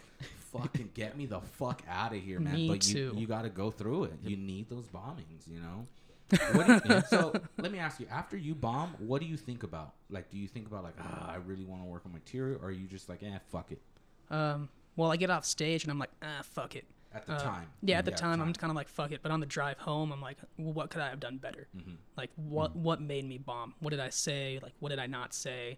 "Fucking 0.53 0.89
get 0.95 1.15
me 1.15 1.27
the 1.27 1.39
fuck 1.39 1.83
out 1.87 2.11
of 2.15 2.19
here, 2.19 2.39
man!" 2.39 2.55
Me 2.55 2.67
but 2.67 2.87
you 2.87 3.11
too. 3.11 3.15
you 3.15 3.27
got 3.27 3.43
to 3.43 3.49
go 3.49 3.69
through 3.69 4.05
it. 4.05 4.13
You 4.23 4.37
need 4.37 4.71
those 4.71 4.87
bombings, 4.87 5.47
you 5.47 5.59
know. 5.59 5.85
What 6.53 6.65
do 6.83 6.93
you, 6.93 7.03
so 7.07 7.31
let 7.59 7.71
me 7.71 7.77
ask 7.77 7.99
you: 7.99 8.07
After 8.09 8.35
you 8.35 8.55
bomb, 8.55 8.95
what 8.97 9.21
do 9.21 9.27
you 9.27 9.37
think 9.37 9.61
about? 9.61 9.93
Like, 10.09 10.31
do 10.31 10.37
you 10.37 10.47
think 10.47 10.65
about 10.65 10.83
like, 10.83 10.95
ah, 10.99 11.31
I 11.31 11.35
really 11.35 11.63
want 11.63 11.83
to 11.83 11.85
work 11.85 12.01
on 12.07 12.11
material, 12.11 12.59
or 12.59 12.69
are 12.69 12.71
you 12.71 12.87
just 12.87 13.07
like, 13.07 13.21
eh, 13.21 13.37
fuck 13.51 13.71
it? 13.71 13.79
Um, 14.31 14.67
well, 14.95 15.11
I 15.11 15.17
get 15.17 15.29
off 15.29 15.45
stage 15.45 15.83
and 15.83 15.91
I'm 15.91 15.99
like, 15.99 16.11
ah, 16.23 16.41
fuck 16.41 16.75
it. 16.75 16.85
At 17.13 17.27
the 17.27 17.33
Uh, 17.33 17.39
time, 17.39 17.67
Yeah, 17.83 17.99
at 17.99 18.05
the 18.05 18.11
time, 18.11 18.41
I'm 18.41 18.53
kind 18.53 18.71
of 18.71 18.75
like, 18.75 18.87
fuck 18.87 19.11
it. 19.11 19.21
But 19.21 19.31
on 19.31 19.39
the 19.39 19.45
drive 19.45 19.77
home, 19.77 20.11
I'm 20.11 20.21
like, 20.21 20.37
well, 20.57 20.73
what 20.73 20.89
could 20.89 21.01
I 21.01 21.09
have 21.09 21.19
done 21.19 21.37
better? 21.37 21.67
Mhm. 21.77 21.97
Like, 22.17 22.31
what 22.35 22.75
what 22.75 23.01
made 23.01 23.25
me 23.25 23.37
bomb? 23.37 23.75
What 23.79 23.91
did 23.91 23.99
I 23.99 24.09
say? 24.09 24.59
Like, 24.61 24.73
what 24.79 24.89
did 24.89 24.99
I 24.99 25.05
not 25.05 25.33
say? 25.33 25.77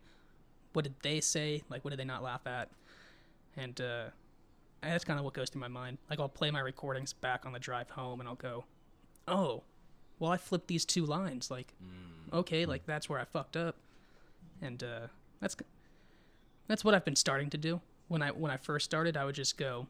What 0.74 0.84
did 0.84 0.96
they 1.02 1.20
say? 1.22 1.64
Like, 1.70 1.84
what 1.84 1.92
did 1.92 2.00
they 2.00 2.06
not 2.06 2.24
laugh 2.24 2.46
at? 2.48 2.70
And 3.58 3.80
uh, 3.82 4.10
that's 4.82 5.04
kind 5.04 5.20
of 5.20 5.26
what 5.26 5.34
goes 5.34 5.50
through 5.50 5.62
my 5.62 5.68
mind. 5.68 5.98
Like, 6.10 6.20
I'll 6.20 6.30
play 6.30 6.52
my 6.52 6.60
recordings 6.60 7.12
back 7.14 7.46
on 7.46 7.52
the 7.54 7.60
drive 7.60 7.90
home, 7.92 8.20
and 8.20 8.28
I'll 8.30 8.36
go, 8.36 8.66
oh, 9.28 9.64
well, 10.20 10.32
I 10.32 10.38
flipped 10.38 10.68
these 10.68 10.86
two 10.86 11.06
lines. 11.06 11.50
Like, 11.52 11.74
Mm. 11.84 12.34
okay, 12.34 12.66
like 12.66 12.86
that's 12.86 13.10
where 13.10 13.20
I 13.20 13.26
fucked 13.26 13.58
up. 13.58 13.76
and 14.62 14.82
uh, 14.84 15.08
that's 15.42 15.56
that's 16.68 16.84
what 16.86 16.96
I've 16.96 17.04
been 17.06 17.16
starting 17.18 17.50
to 17.50 17.58
do. 17.58 17.82
When 18.08 18.22
I 18.22 18.30
when 18.32 18.52
I 18.52 18.58
first 18.58 18.86
started, 18.86 19.18
I 19.18 19.26
would 19.26 19.36
just 19.36 19.58
go, 19.58 19.88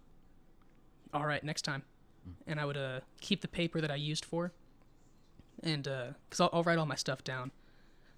all 1.13 1.25
right, 1.25 1.43
next 1.43 1.63
time, 1.63 1.83
and 2.47 2.59
I 2.59 2.65
would 2.65 2.77
uh, 2.77 2.99
keep 3.21 3.41
the 3.41 3.47
paper 3.47 3.81
that 3.81 3.91
I 3.91 3.95
used 3.95 4.25
for, 4.25 4.51
and 5.63 5.83
because 5.83 6.39
I'll, 6.39 6.49
I'll 6.53 6.63
write 6.63 6.77
all 6.77 6.85
my 6.85 6.95
stuff 6.95 7.23
down, 7.23 7.51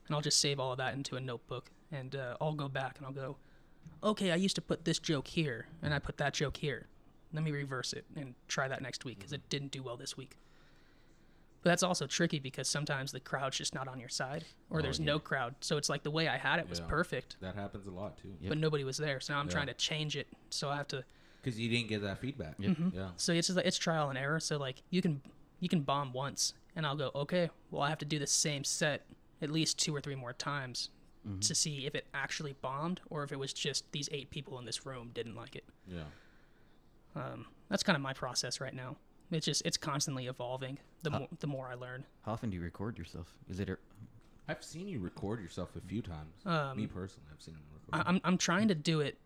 and 0.08 0.16
I'll 0.16 0.22
just 0.22 0.40
save 0.40 0.60
all 0.60 0.72
of 0.72 0.78
that 0.78 0.94
into 0.94 1.16
a 1.16 1.20
notebook, 1.22 1.70
and 1.92 2.16
uh, 2.16 2.38
I'll 2.42 2.54
go 2.54 2.68
back 2.68 2.98
and 2.98 3.06
I'll 3.06 3.14
go, 3.14 3.38
okay, 4.04 4.32
I 4.32 4.36
used 4.36 4.56
to 4.56 4.62
put 4.62 4.86
this 4.86 5.00
joke 5.00 5.28
here, 5.28 5.68
and 5.82 5.94
I 5.94 6.00
put 6.00 6.18
that 6.18 6.34
joke 6.34 6.58
here. 6.58 6.88
Let 7.34 7.44
me 7.44 7.52
reverse 7.52 7.92
it 7.94 8.06
and 8.16 8.36
try 8.48 8.68
that 8.68 8.82
next 8.82 9.04
week 9.06 9.20
because 9.20 9.34
it 9.34 9.48
didn't 9.50 9.72
do 9.72 9.84
well 9.84 9.98
this 9.98 10.16
week. 10.16 10.38
But 11.62 11.72
that's 11.72 11.84
also 11.84 12.08
tricky 12.08 12.40
because 12.40 12.70
sometimes 12.70 13.12
the 13.12 13.20
crowd's 13.20 13.58
just 13.58 13.76
not 13.76 13.88
on 13.90 14.00
your 14.00 14.08
side, 14.10 14.46
or 14.70 14.80
Oh, 14.80 14.82
there's 14.82 15.00
yeah. 15.00 15.08
no 15.08 15.20
crowd. 15.20 15.56
So 15.60 15.76
it's 15.76 15.90
like 15.90 16.04
the 16.04 16.12
way 16.12 16.30
I 16.30 16.38
had 16.38 16.60
it 16.60 16.70
was 16.70 16.80
Yeah. 16.80 16.86
perfect, 16.88 17.36
That 17.42 17.56
happens 17.56 17.86
a 17.88 17.92
lot 17.92 18.18
too. 18.18 18.30
Yep. 18.40 18.50
but 18.50 18.58
nobody 18.58 18.86
was 18.86 18.96
there. 18.98 19.20
So 19.20 19.34
now 19.34 19.40
I'm 19.42 19.48
Yeah. 19.48 19.54
trying 19.54 19.68
to 19.68 19.74
change 19.74 20.16
it. 20.16 20.28
So 20.50 20.70
I 20.70 20.78
have 20.78 20.88
to. 20.90 21.04
Because 21.48 21.62
you 21.62 21.70
didn't 21.70 21.88
get 21.88 22.02
that 22.02 22.18
feedback. 22.20 22.56
Yep. 22.60 22.76
Yeah. 22.94 23.08
So 23.16 23.32
it's 23.32 23.48
just 23.48 23.56
like 23.56 23.66
it's 23.66 23.78
trial 23.78 24.10
and 24.10 24.18
error. 24.18 24.42
So 24.42 24.58
like 24.58 24.84
you 24.90 25.02
can 25.02 25.22
you 25.62 25.70
can 25.70 25.80
bomb 25.80 26.12
once, 26.12 26.54
and 26.76 26.86
I'll 26.86 26.98
go 26.98 27.10
okay. 27.16 27.50
Well, 27.72 27.82
I 27.82 27.88
have 27.88 28.00
to 28.00 28.06
do 28.06 28.20
the 28.20 28.28
same 28.28 28.66
set 28.66 29.06
at 29.42 29.50
least 29.50 29.80
two 29.80 29.96
or 29.96 30.02
three 30.02 30.16
more 30.16 30.34
times 30.34 30.90
to 31.42 31.54
see 31.56 31.86
if 31.86 31.94
it 31.96 32.06
actually 32.14 32.54
bombed 32.62 33.00
or 33.10 33.24
if 33.24 33.32
it 33.34 33.40
was 33.40 33.52
just 33.54 33.90
these 33.94 34.08
eight 34.14 34.30
people 34.30 34.60
in 34.60 34.66
this 34.66 34.86
room 34.86 35.12
didn't 35.14 35.36
like 35.36 35.56
it. 35.58 35.64
Yeah. 35.86 36.04
Um, 37.16 37.46
that's 37.70 37.84
kind 37.84 37.96
of 37.96 38.02
my 38.02 38.14
process 38.14 38.60
right 38.62 38.74
now. 38.74 38.96
It's 39.32 39.46
just 39.46 39.62
it's 39.66 39.78
constantly 39.78 40.28
evolving. 40.28 40.78
The 41.04 41.12
Huh. 41.12 41.20
more 41.20 41.28
the 41.40 41.48
more 41.48 41.68
I 41.68 41.76
learn. 41.76 42.04
How 42.24 42.34
often 42.34 42.50
do 42.50 42.58
you 42.58 42.62
record 42.64 42.98
yourself? 42.98 43.34
Is 43.50 43.62
it 43.62 43.70
a, 43.70 43.78
I've 44.50 44.64
seen 44.64 44.88
you 44.90 45.00
record 45.00 45.40
yourself 45.42 45.70
a 45.78 45.82
few 45.88 46.02
times. 46.02 46.34
Um, 46.46 46.76
Me 46.78 46.88
personally, 46.88 47.28
I've 47.34 47.42
seen 47.42 47.54
him 47.56 47.62
I, 47.94 47.98
record. 48.00 48.10
I'm 48.10 48.22
I'm 48.26 48.38
trying 48.38 48.68
to 48.68 48.76
do 48.76 49.00
it 49.00 49.18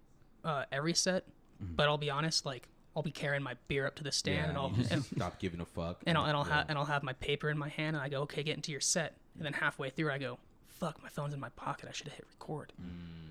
uh, 0.44 0.66
every 0.72 0.94
set, 0.94 1.24
but 1.62 1.88
I'll 1.88 1.98
be 1.98 2.10
honest. 2.10 2.46
Like 2.46 2.68
I'll 2.96 3.04
be 3.04 3.12
carrying 3.12 3.44
my 3.44 3.56
beer 3.68 3.88
up 3.88 3.96
to 3.96 4.04
the 4.04 4.12
stand, 4.12 4.50
and 4.50 4.58
I'll 4.58 4.74
and, 4.90 5.04
stop 5.16 5.40
giving 5.40 5.62
a 5.62 5.66
fuck. 5.66 6.02
and 6.06 6.18
I'll 6.18 6.26
and 6.26 6.36
I'll, 6.36 6.46
yeah. 6.46 6.54
ha- 6.54 6.66
and 6.68 6.78
I'll 6.78 6.86
have 6.86 7.04
my 7.04 7.14
paper 7.14 7.50
in 7.50 7.58
my 7.58 7.70
hand, 7.70 7.96
and 7.96 8.04
I 8.04 8.10
go, 8.10 8.22
okay, 8.22 8.44
get 8.44 8.56
into 8.56 8.72
your 8.72 8.82
set. 8.82 9.16
And 9.38 9.46
then 9.46 9.54
halfway 9.54 9.90
through, 9.90 10.12
I 10.12 10.18
go, 10.18 10.38
fuck, 10.68 11.02
my 11.02 11.10
phone's 11.10 11.34
in 11.34 11.40
my 11.40 11.50
pocket. 11.50 11.88
I 11.88 11.94
should 11.94 12.08
have 12.08 12.16
hit 12.18 12.26
record. 12.40 12.74
Mm. 12.82 13.30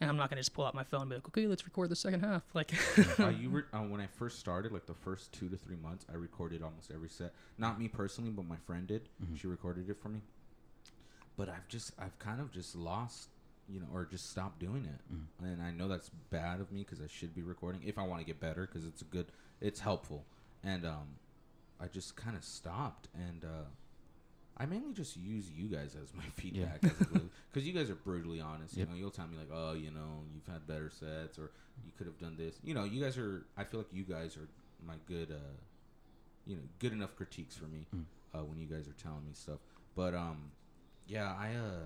And 0.00 0.10
I'm 0.10 0.16
not 0.16 0.28
gonna 0.28 0.40
just 0.40 0.52
pull 0.52 0.66
out 0.66 0.74
my 0.74 0.84
phone 0.84 1.02
and 1.02 1.10
be 1.10 1.16
like, 1.16 1.26
okay, 1.28 1.46
let's 1.46 1.64
record 1.64 1.88
the 1.88 1.96
second 1.96 2.20
half. 2.20 2.42
Like, 2.52 2.72
uh, 3.18 3.28
you 3.28 3.48
were 3.52 3.66
uh, 3.72 3.78
when 3.78 4.00
I 4.00 4.06
first 4.06 4.38
started, 4.38 4.72
like 4.72 4.86
the 4.86 4.94
first 4.94 5.32
two 5.32 5.48
to 5.48 5.56
three 5.56 5.76
months, 5.76 6.04
I 6.10 6.16
recorded 6.16 6.62
almost 6.62 6.90
every 6.92 7.08
set. 7.08 7.32
Not 7.58 7.78
me 7.78 7.88
personally, 7.88 8.30
but 8.30 8.44
my 8.46 8.56
friend 8.66 8.86
did. 8.86 9.08
She 9.36 9.46
recorded 9.46 9.88
it 9.88 9.96
for 10.02 10.08
me. 10.08 10.20
But 11.36 11.48
I've 11.48 11.68
just, 11.68 11.92
I've 11.98 12.18
kind 12.18 12.40
of 12.40 12.50
just 12.50 12.74
lost, 12.74 13.28
you 13.68 13.80
know, 13.80 13.86
or 13.92 14.04
just 14.04 14.30
stop 14.30 14.58
doing 14.58 14.84
it. 14.84 15.00
And 15.44 15.62
I 15.62 15.70
know 15.70 15.88
that's 15.88 16.10
bad 16.30 16.60
of 16.60 16.70
me 16.72 16.80
because 16.84 17.00
I 17.00 17.06
should 17.08 17.34
be 17.34 17.42
recording 17.42 17.82
if 17.84 17.98
I 17.98 18.02
want 18.02 18.20
to 18.20 18.26
get 18.26 18.40
better 18.40 18.66
because 18.66 18.86
it's 18.86 19.02
a 19.02 19.06
good, 19.06 19.26
it's 19.60 19.80
helpful. 19.80 20.24
And 20.64 20.84
um, 20.86 21.16
I 21.80 21.86
just 21.86 22.16
kind 22.16 22.36
of 22.36 22.44
stopped 22.44 23.08
and. 23.14 23.44
uh 23.44 23.64
I 24.58 24.64
mainly 24.64 24.94
just 24.94 25.18
use 25.18 25.50
you 25.54 25.66
guys 25.68 25.94
as 26.02 26.14
my 26.14 26.24
feedback 26.36 26.80
because 26.80 27.66
you 27.66 27.74
guys 27.74 27.90
are 27.90 27.94
brutally 27.94 28.40
honest. 28.40 28.74
You 28.74 28.86
know, 28.86 28.94
you'll 28.96 29.10
tell 29.10 29.26
me 29.26 29.36
like, 29.36 29.50
"Oh, 29.52 29.74
you 29.74 29.90
know, 29.90 30.22
you've 30.34 30.46
had 30.46 30.66
better 30.66 30.88
sets, 30.88 31.38
or 31.38 31.50
you 31.84 31.92
could 31.98 32.06
have 32.06 32.18
done 32.18 32.36
this." 32.38 32.58
You 32.64 32.72
know, 32.72 32.84
you 32.84 33.02
guys 33.02 33.18
are. 33.18 33.44
I 33.58 33.64
feel 33.64 33.80
like 33.80 33.92
you 33.92 34.04
guys 34.04 34.34
are 34.38 34.48
my 34.86 34.94
good, 35.06 35.30
uh, 35.30 35.52
you 36.46 36.56
know, 36.56 36.62
good 36.78 36.92
enough 36.92 37.14
critiques 37.16 37.54
for 37.54 37.66
me 37.66 37.86
uh, 38.34 38.44
when 38.44 38.58
you 38.58 38.64
guys 38.66 38.88
are 38.88 38.94
telling 39.02 39.26
me 39.26 39.32
stuff. 39.34 39.58
But 39.94 40.14
um, 40.14 40.50
yeah, 41.06 41.34
I 41.38 41.48
uh, 41.50 41.84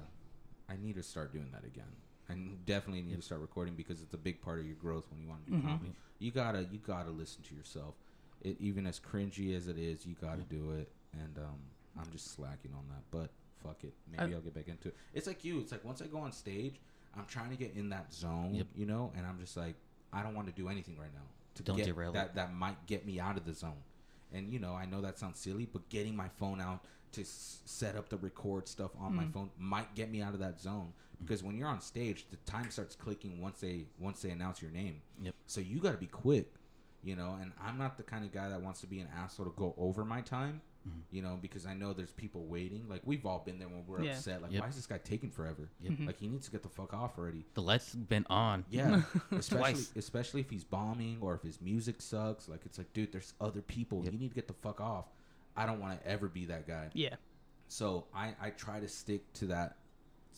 I 0.71 0.77
need 0.83 0.95
to 0.97 1.03
start 1.03 1.33
doing 1.33 1.49
that 1.53 1.65
again. 1.65 1.85
I 2.29 2.35
definitely 2.65 3.03
need 3.03 3.17
to 3.17 3.23
start 3.23 3.41
recording 3.41 3.75
because 3.75 4.01
it's 4.03 4.15
a 4.15 4.19
big 4.19 4.41
part 4.41 4.61
of 4.61 4.67
your 4.67 4.77
growth 4.77 5.05
when 5.11 5.21
you 5.21 5.29
want 5.29 5.45
to 5.47 5.51
do 5.53 5.61
comedy. 5.63 5.93
You 6.21 6.31
gotta 6.31 6.67
you 6.71 6.79
gotta 6.79 7.11
listen 7.11 7.43
to 7.49 7.55
yourself. 7.57 7.95
It 8.43 8.57
even 8.61 8.87
as 8.87 9.01
cringy 9.01 9.57
as 9.57 9.67
it 9.67 9.77
is, 9.79 10.07
you 10.07 10.15
gotta 10.21 10.43
do 10.43 10.71
it. 10.79 10.89
And 11.13 11.39
um, 11.39 11.59
I'm 11.99 12.09
just 12.13 12.33
slacking 12.35 12.71
on 12.73 12.85
that, 12.91 13.03
but 13.11 13.31
fuck 13.67 13.83
it. 13.83 13.93
Maybe 14.11 14.33
I- 14.33 14.37
I'll 14.37 14.43
get 14.43 14.55
back 14.55 14.69
into 14.69 14.89
it. 14.89 14.97
It's 15.13 15.27
like 15.27 15.45
you. 15.45 15.59
It's 15.59 15.73
like 15.73 15.85
once 15.85 16.01
I 16.03 16.07
go 16.07 16.19
on 16.19 16.31
stage, 16.31 16.81
I'm 17.17 17.25
trying 17.27 17.51
to 17.51 17.57
get 17.57 17.75
in 17.75 17.89
that 17.89 18.13
zone, 18.15 18.55
Yep. 18.55 18.67
you 18.77 18.87
know, 18.87 19.13
and 19.17 19.27
I'm 19.27 19.41
just 19.41 19.57
like, 19.57 19.75
I 20.13 20.23
don't 20.23 20.35
want 20.37 20.47
to 20.47 20.53
do 20.55 20.69
anything 20.69 20.97
right 20.99 21.13
now 21.13 21.27
to 21.57 21.63
Don't 21.65 21.77
get 21.77 21.87
derail 21.87 22.11
it. 22.11 22.15
that 22.15 22.37
that 22.37 22.55
might 22.55 22.87
get 22.87 23.05
me 23.05 23.19
out 23.19 23.37
of 23.37 23.45
the 23.45 23.53
zone. 23.55 23.83
And 24.33 24.53
you 24.53 24.61
know, 24.61 24.75
I 24.75 24.85
know 24.87 25.01
that 25.01 25.19
sounds 25.19 25.41
silly, 25.41 25.67
but 25.67 25.89
getting 25.89 26.15
my 26.15 26.29
phone 26.39 26.61
out 26.61 26.85
to 27.13 27.23
s- 27.23 27.61
set 27.65 27.97
up 27.97 28.09
the 28.09 28.17
record 28.17 28.69
stuff 28.69 28.91
on 28.99 29.15
my 29.15 29.25
mm-hmm. 29.25 29.33
phone 29.33 29.51
might 29.59 29.95
get 29.95 30.11
me 30.11 30.23
out 30.23 30.35
of 30.35 30.41
that 30.41 30.61
zone 30.61 30.93
because 31.23 31.43
when 31.43 31.57
you're 31.57 31.69
on 31.69 31.81
stage, 31.81 32.27
the 32.31 32.37
time 32.51 32.71
starts 32.71 32.95
clicking 32.97 33.41
once 33.41 33.61
they 33.61 33.85
once 33.99 34.23
they 34.23 34.31
announce 34.31 34.63
your 34.63 34.71
name. 34.71 35.01
Yep. 35.23 35.35
So 35.47 35.61
you 35.61 35.79
got 35.79 35.93
to 35.93 35.99
be 35.99 36.07
quick, 36.07 36.53
you 37.03 37.17
know. 37.17 37.37
And 37.41 37.53
I'm 37.63 37.79
not 37.79 37.97
the 37.97 38.03
kind 38.03 38.25
of 38.25 38.33
guy 38.33 38.49
that 38.49 38.61
wants 38.61 38.81
to 38.81 38.87
be 38.87 39.01
an 39.01 39.09
asshole 39.17 39.47
to 39.47 39.53
go 39.57 39.75
over 39.77 40.05
my 40.05 40.23
time, 40.23 40.61
mm-hmm. 40.89 40.99
you 41.11 41.23
know, 41.23 41.39
because 41.41 41.67
I 41.67 41.75
know 41.75 41.93
there's 41.93 42.13
people 42.13 42.45
waiting. 42.45 42.87
Like 42.89 43.03
we've 43.05 43.27
all 43.27 43.43
been 43.45 43.59
there 43.59 43.69
when 43.69 43.85
we're 43.87 44.03
Yeah. 44.03 44.13
upset. 44.13 44.43
Like, 44.43 44.53
Yep. 44.53 44.63
why 44.63 44.69
is 44.69 44.77
this 44.77 44.87
guy 44.87 44.99
taking 44.99 45.31
forever? 45.31 45.69
Yep. 45.81 45.93
Like 46.07 46.19
he 46.19 46.29
needs 46.29 46.47
to 46.47 46.53
get 46.53 46.63
the 46.63 46.69
fuck 46.69 46.95
off 46.95 47.19
already. 47.19 47.45
the 47.55 47.63
lights 47.63 47.95
been 47.95 48.27
on? 48.31 48.65
Yeah, 48.71 49.03
especially 49.33 49.73
Twice. 49.75 49.93
especially 49.97 50.41
if 50.41 50.51
he's 50.51 50.65
bombing 50.65 51.19
or 51.21 51.35
if 51.35 51.43
his 51.43 51.61
music 51.61 52.01
sucks. 52.01 52.49
Like 52.49 52.63
it's 52.65 52.79
like, 52.79 52.93
dude, 52.93 53.13
there's 53.13 53.35
other 53.41 53.61
people. 53.61 54.05
Yep. 54.05 54.13
You 54.15 54.19
need 54.19 54.29
to 54.31 54.35
get 54.35 54.49
the 54.49 54.55
fuck 54.55 54.81
off. 54.81 55.07
I 55.57 55.67
don't 55.67 55.81
want 55.81 56.01
to 56.03 56.09
ever 56.09 56.29
be 56.29 56.47
that 56.47 56.67
guy. 56.67 56.91
yeah, 56.93 57.17
So 57.69 58.07
I 58.15 58.35
I 58.41 58.51
try 58.51 58.81
to 58.81 58.89
stick 58.89 59.33
to 59.35 59.47
that 59.47 59.77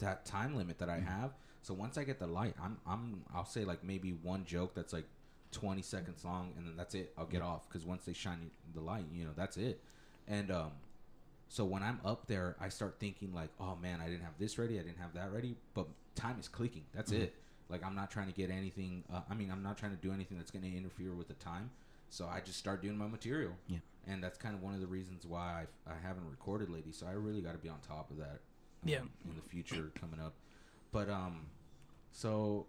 that 0.00 0.24
time 0.24 0.56
limit 0.56 0.78
that 0.78 0.88
I 0.88 0.98
Mm-hmm. 0.98 1.06
have. 1.06 1.32
So 1.62 1.74
once 1.74 1.96
I 1.98 2.04
get 2.04 2.18
the 2.18 2.26
light, 2.26 2.54
I'm 2.62 2.78
I'm 2.86 3.22
I'll 3.34 3.44
say 3.44 3.64
like 3.64 3.84
maybe 3.84 4.10
one 4.12 4.44
joke 4.44 4.74
that's 4.74 4.92
like 4.92 5.06
20 5.52 5.82
seconds 5.82 6.24
long, 6.24 6.52
and 6.56 6.66
then 6.66 6.76
that's 6.76 6.94
it. 6.94 7.12
I'll 7.16 7.26
get 7.26 7.42
off 7.42 7.68
because 7.68 7.84
once 7.86 8.04
they 8.04 8.12
shine 8.14 8.50
the 8.74 8.80
light, 8.80 9.04
you 9.12 9.24
know, 9.24 9.32
that's 9.36 9.56
it. 9.56 9.80
And 10.28 10.50
um, 10.50 10.72
so 11.48 11.64
when 11.64 11.82
I'm 11.82 12.00
up 12.04 12.26
there, 12.26 12.56
I 12.60 12.68
start 12.68 12.96
thinking 12.98 13.32
like, 13.34 13.50
oh 13.60 13.76
man, 13.76 14.00
I 14.00 14.06
didn't 14.08 14.22
have 14.22 14.38
this 14.38 14.58
ready, 14.58 14.78
I 14.78 14.82
didn't 14.82 14.98
have 14.98 15.14
that 15.14 15.32
ready, 15.32 15.56
but 15.74 15.86
time 16.14 16.38
is 16.40 16.48
clicking. 16.48 16.84
That's 16.94 17.12
Mm-hmm. 17.12 17.22
it. 17.22 17.34
Like 17.68 17.84
I'm 17.84 17.94
not 17.94 18.10
trying 18.10 18.26
to 18.28 18.32
get 18.34 18.50
anything. 18.50 19.04
Uh, 19.12 19.20
I 19.30 19.34
mean, 19.34 19.50
I'm 19.50 19.62
not 19.62 19.76
trying 19.78 19.92
to 19.92 19.98
do 20.02 20.12
anything 20.12 20.38
that's 20.38 20.50
going 20.50 20.64
to 20.64 20.76
interfere 20.76 21.12
with 21.12 21.28
the 21.28 21.34
time. 21.34 21.70
So 22.12 22.26
I 22.30 22.40
just 22.40 22.58
start 22.58 22.82
doing 22.82 22.96
my 22.98 23.08
material. 23.08 23.52
Yeah. 23.68 23.78
And 24.06 24.22
that's 24.22 24.36
kind 24.36 24.54
of 24.54 24.62
one 24.62 24.74
of 24.74 24.80
the 24.80 24.86
reasons 24.86 25.24
why 25.24 25.64
I, 25.86 25.90
I 25.92 25.94
haven't 26.06 26.28
recorded 26.28 26.68
lately. 26.68 26.92
So 26.92 27.06
I 27.06 27.12
really 27.12 27.40
got 27.40 27.52
to 27.52 27.58
be 27.58 27.70
on 27.70 27.78
top 27.80 28.10
of 28.10 28.18
that. 28.18 28.40
um, 28.82 28.84
Yeah. 28.84 28.98
In 28.98 29.34
the 29.34 29.48
future 29.48 29.90
coming 29.98 30.20
up, 30.20 30.34
but 30.92 31.08
um, 31.08 31.46
so 32.10 32.66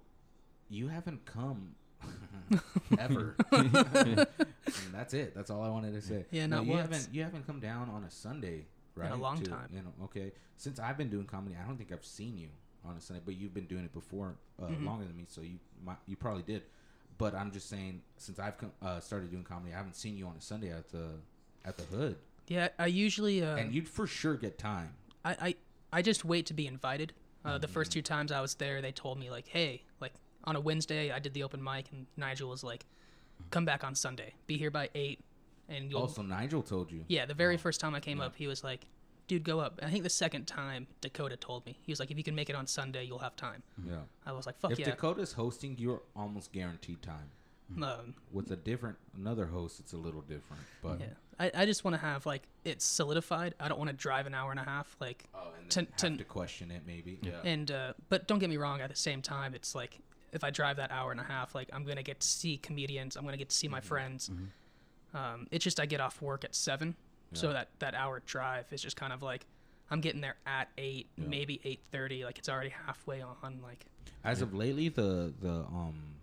you 0.69 0.87
haven't 0.87 1.25
come 1.25 1.75
ever. 2.99 3.35
and 3.51 4.25
that's 4.93 5.13
it. 5.13 5.35
That's 5.35 5.49
all 5.49 5.61
I 5.61 5.69
wanted 5.69 5.93
to 5.93 6.01
say. 6.01 6.25
Yeah, 6.31 6.45
No, 6.45 6.57
not 6.57 6.65
you 6.65 6.71
once. 6.71 6.81
haven't. 6.83 7.09
You 7.13 7.23
haven't 7.23 7.45
come 7.47 7.59
down 7.59 7.89
on 7.89 8.03
a 8.05 8.11
Sunday, 8.11 8.65
right? 8.95 9.11
a 9.11 9.15
long 9.15 9.39
to- 9.41 9.49
time. 9.49 9.67
You 9.73 9.79
know, 9.81 9.93
okay. 10.05 10.31
Since 10.55 10.79
I've 10.79 10.97
been 10.97 11.09
doing 11.09 11.25
comedy, 11.25 11.57
I 11.61 11.67
don't 11.67 11.77
think 11.77 11.91
I've 11.91 12.05
seen 12.05 12.37
you 12.37 12.47
on 12.85 12.95
a 12.95 13.01
Sunday, 13.01 13.21
but 13.25 13.35
you've 13.35 13.53
been 13.53 13.65
doing 13.65 13.83
it 13.83 13.93
before 13.93 14.35
uh, 14.61 14.67
Mm-hmm. 14.67 14.85
longer 14.85 15.05
than 15.05 15.17
me, 15.17 15.25
so 15.27 15.41
you 15.41 15.57
might, 15.83 15.97
you 16.05 16.15
probably 16.15 16.43
did. 16.43 16.63
But 17.23 17.35
I'm 17.35 17.51
just 17.51 17.69
saying, 17.69 18.01
since 18.17 18.37
I've 18.37 18.57
come, 18.57 18.73
uh, 18.81 18.99
started 18.99 19.31
doing 19.31 19.45
comedy, 19.45 19.73
I 19.73 19.77
haven't 19.77 19.95
seen 19.95 20.17
you 20.17 20.27
on 20.27 20.35
a 20.37 20.41
Sunday 20.41 20.73
at 20.73 20.89
the 20.89 21.05
at 21.63 21.77
the 21.77 21.83
hood, 21.83 22.17
yeah. 22.49 22.67
I 22.77 22.87
usually 22.87 23.41
uh, 23.41 23.55
and 23.55 23.73
you'd 23.73 23.87
for 23.87 24.05
sure 24.07 24.35
get 24.35 24.57
time. 24.57 24.89
I, 25.23 25.31
I 25.39 25.55
I 25.93 26.01
just 26.01 26.25
wait 26.25 26.45
to 26.47 26.53
be 26.53 26.67
invited. 26.67 27.13
Uh, 27.45 27.57
the 27.57 27.65
Mm-hmm. 27.67 27.73
first 27.75 27.93
two 27.93 28.01
times 28.01 28.33
I 28.33 28.41
was 28.41 28.55
there, 28.55 28.81
they 28.81 28.91
told 28.91 29.17
me 29.17 29.29
like, 29.31 29.47
"Hey, 29.47 29.83
like 30.01 30.11
on 30.43 30.57
a 30.57 30.59
Wednesday, 30.59 31.11
I 31.13 31.19
did 31.19 31.33
the 31.33 31.43
open 31.43 31.63
mic, 31.63 31.85
and 31.93 32.07
Nigel 32.17 32.49
was 32.49 32.61
like, 32.61 32.85
come 33.51 33.63
back 33.63 33.85
on 33.85 33.95
Sunday, 33.95 34.33
be 34.45 34.57
here 34.57 34.69
by 34.71 34.89
eight, 34.93 35.21
and 35.69 35.89
you'll." 35.89 36.01
Also, 36.01 36.23
Nigel 36.23 36.61
told 36.61 36.91
you. 36.91 37.05
yeah, 37.07 37.25
the 37.25 37.33
very 37.33 37.55
first 37.55 37.79
time 37.79 37.95
I 37.95 38.01
came 38.01 38.17
Yeah. 38.19 38.25
up, 38.25 38.35
he 38.35 38.47
was 38.47 38.65
like, 38.65 38.85
"Dude, 39.27 39.43
go 39.43 39.59
up." 39.59 39.77
And 39.79 39.87
I 39.87 39.91
think 39.91 40.03
the 40.03 40.09
second 40.09 40.45
time 40.47 40.87
Dakota 41.01 41.35
told 41.37 41.65
me, 41.65 41.77
he 41.81 41.91
was 41.91 41.99
like, 41.99 42.11
"If 42.11 42.17
you 42.17 42.23
can 42.23 42.35
make 42.35 42.49
it 42.49 42.55
on 42.55 42.67
Sunday, 42.67 43.03
you'll 43.05 43.19
have 43.19 43.35
time." 43.35 43.63
Yeah. 43.85 43.97
I 44.25 44.31
was 44.31 44.45
like, 44.45 44.57
"Fuck 44.59 44.71
if 44.71 44.79
yeah!" 44.79 44.85
Dakota's 44.85 45.33
hosting, 45.33 45.75
you're 45.77 46.01
almost 46.15 46.51
guaranteed 46.51 47.01
time. 47.01 47.31
Um, 47.81 48.13
With 48.31 48.51
a 48.51 48.55
different 48.55 48.97
another 49.17 49.47
host, 49.47 49.79
it's 49.79 49.93
a 49.93 49.97
little 49.97 50.21
different. 50.21 50.61
But 50.83 50.99
yeah, 50.99 51.07
I, 51.39 51.51
I 51.55 51.65
just 51.65 51.83
want 51.83 51.95
to 51.95 52.01
have 52.01 52.25
like 52.25 52.43
it 52.65 52.81
solidified. 52.83 53.55
I 53.59 53.67
don't 53.67 53.79
want 53.79 53.89
to 53.89 53.95
drive 53.95 54.27
an 54.27 54.35
hour 54.35 54.51
and 54.51 54.59
a 54.59 54.63
half, 54.63 54.95
like 54.99 55.23
oh, 55.33 55.47
and 55.59 55.71
To- 55.71 55.79
have 55.79 55.95
to- 55.95 56.17
to 56.17 56.23
question 56.23 56.69
it 56.69 56.83
maybe. 56.85 57.17
Yeah. 57.23 57.39
And 57.43 57.71
uh, 57.71 57.93
but 58.09 58.27
don't 58.27 58.37
get 58.39 58.49
me 58.49 58.57
wrong. 58.57 58.81
At 58.81 58.89
the 58.91 58.95
same 58.95 59.21
time, 59.23 59.55
it's 59.55 59.73
like 59.73 59.97
if 60.33 60.43
I 60.43 60.51
drive 60.51 60.77
that 60.77 60.91
hour 60.91 61.11
and 61.11 61.19
a 61.19 61.23
half, 61.23 61.55
like 61.55 61.69
I'm 61.73 61.83
gonna 61.83 62.03
get 62.03 62.19
to 62.19 62.27
see 62.27 62.57
comedians. 62.57 63.15
I'm 63.15 63.23
gonna 63.25 63.37
get 63.37 63.49
to 63.49 63.55
see 63.55 63.67
my 63.69 63.79
Mm-hmm. 63.79 63.87
friends. 63.87 64.29
Um, 65.13 65.47
it's 65.51 65.63
just 65.63 65.79
I 65.79 65.85
get 65.85 66.01
off 66.01 66.21
work 66.21 66.43
at 66.43 66.53
seven, 66.55 66.95
so 67.33 67.53
that 67.53 67.69
that 67.79 67.95
hour 67.95 68.21
drive 68.25 68.65
is 68.71 68.81
just 68.81 68.95
kind 68.95 69.13
of 69.13 69.21
like 69.21 69.45
I'm 69.91 70.01
getting 70.01 70.21
there 70.21 70.35
at 70.45 70.69
eight, 70.77 71.07
Yeah. 71.17 71.27
maybe 71.27 71.59
eight 71.63 71.81
thirty. 71.91 72.25
Like 72.25 72.39
it's 72.39 72.49
already 72.49 72.69
halfway 72.69 73.21
on. 73.21 73.59
Like 73.61 73.85
As 74.23 74.41
of 74.41 74.53
lately, 74.53 74.89
the 74.89 75.33
the 75.41 75.65
um 75.71 76.15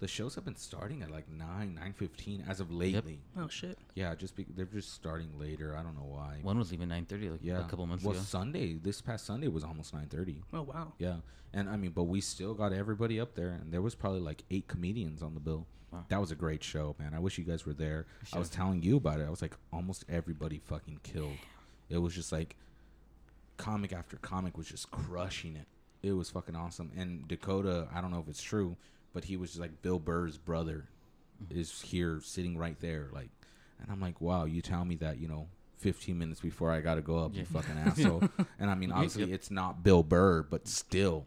the 0.00 0.06
shows 0.06 0.36
have 0.36 0.44
been 0.44 0.54
starting 0.54 1.02
at 1.02 1.10
like 1.10 1.28
nine, 1.28 1.74
nine 1.74 1.92
fifteen 1.92 2.44
as 2.48 2.60
of 2.60 2.70
lately. 2.70 3.18
Oh 3.36 3.48
shit. 3.48 3.78
Yeah, 3.94 4.14
just 4.14 4.36
be, 4.36 4.46
they're 4.54 4.66
just 4.66 4.92
starting 4.94 5.36
later. 5.38 5.76
I 5.76 5.82
don't 5.82 5.96
know 5.96 6.06
why. 6.06 6.38
One 6.42 6.58
was 6.58 6.72
even 6.72 6.88
9:30 6.88 7.30
like 7.32 7.40
yeah, 7.42 7.60
a 7.60 7.64
couple 7.68 7.86
months 7.86 8.04
well, 8.04 8.14
ago. 8.14 8.22
Sunday, 8.22 8.74
this 8.74 9.00
past 9.00 9.26
Sunday 9.26 9.48
was 9.48 9.64
almost 9.64 9.92
nine 9.92 10.06
thirty. 10.06 10.42
Oh 10.52 10.62
wow. 10.62 10.92
Yeah, 10.98 11.16
and 11.52 11.68
I 11.68 11.76
mean, 11.76 11.90
but 11.90 12.04
we 12.04 12.20
still 12.20 12.54
got 12.54 12.72
everybody 12.72 13.18
up 13.18 13.34
there, 13.34 13.50
and 13.50 13.72
there 13.72 13.82
was 13.82 13.94
probably 13.96 14.20
like 14.20 14.44
eight 14.50 14.68
comedians 14.68 15.22
on 15.22 15.34
the 15.34 15.40
bill. 15.40 15.66
Wow. 15.92 16.04
That 16.08 16.20
was 16.20 16.30
a 16.30 16.34
great 16.36 16.62
show, 16.62 16.94
man. 16.98 17.14
I 17.14 17.18
wish 17.18 17.38
you 17.38 17.44
guys 17.44 17.64
were 17.64 17.72
there. 17.72 18.06
I 18.32 18.38
was 18.38 18.50
telling 18.50 18.82
you 18.82 18.96
about 18.98 19.20
it. 19.20 19.26
I 19.26 19.30
was 19.30 19.40
like, 19.42 19.54
almost 19.72 20.04
everybody 20.08 20.58
fucking 20.58 21.00
killed. 21.02 21.38
It 21.88 21.98
was 21.98 22.14
just 22.14 22.30
like 22.32 22.56
comic 23.56 23.92
after 23.92 24.16
comic 24.18 24.56
was 24.56 24.66
just 24.68 24.90
crushing 24.90 25.56
it. 25.56 25.66
It 26.06 26.12
was 26.12 26.30
fucking 26.30 26.54
awesome. 26.54 26.90
And 26.96 27.26
Dakota, 27.26 27.88
I 27.94 28.00
don't 28.00 28.10
know 28.10 28.20
if 28.20 28.28
it's 28.28 28.42
true, 28.42 28.76
but 29.12 29.24
he 29.24 29.36
was 29.36 29.50
just 29.50 29.60
like 29.60 29.82
Bill 29.82 29.98
Burr's 29.98 30.36
brother 30.38 30.84
is 31.50 31.80
here 31.80 32.20
sitting 32.22 32.56
right 32.58 32.78
there, 32.80 33.08
like, 33.12 33.30
and 33.80 33.90
I'm 33.90 34.00
like, 34.00 34.20
wow, 34.20 34.44
you 34.44 34.60
tell 34.60 34.84
me 34.84 34.96
that, 34.96 35.18
you 35.20 35.28
know. 35.28 35.46
15 35.78 36.18
minutes 36.18 36.40
before 36.40 36.72
I 36.72 36.80
got 36.80 36.96
to 36.96 37.00
go 37.02 37.18
up, 37.18 37.36
you 37.36 37.44
fucking 37.44 37.78
asshole. 37.86 38.24
and 38.58 38.68
I 38.68 38.74
mean, 38.74 38.90
obviously, 38.92 39.26
Yep. 39.26 39.30
it's 39.34 39.50
not 39.52 39.84
Bill 39.84 40.02
Burr, 40.02 40.42
but 40.42 40.66
still, 40.66 41.24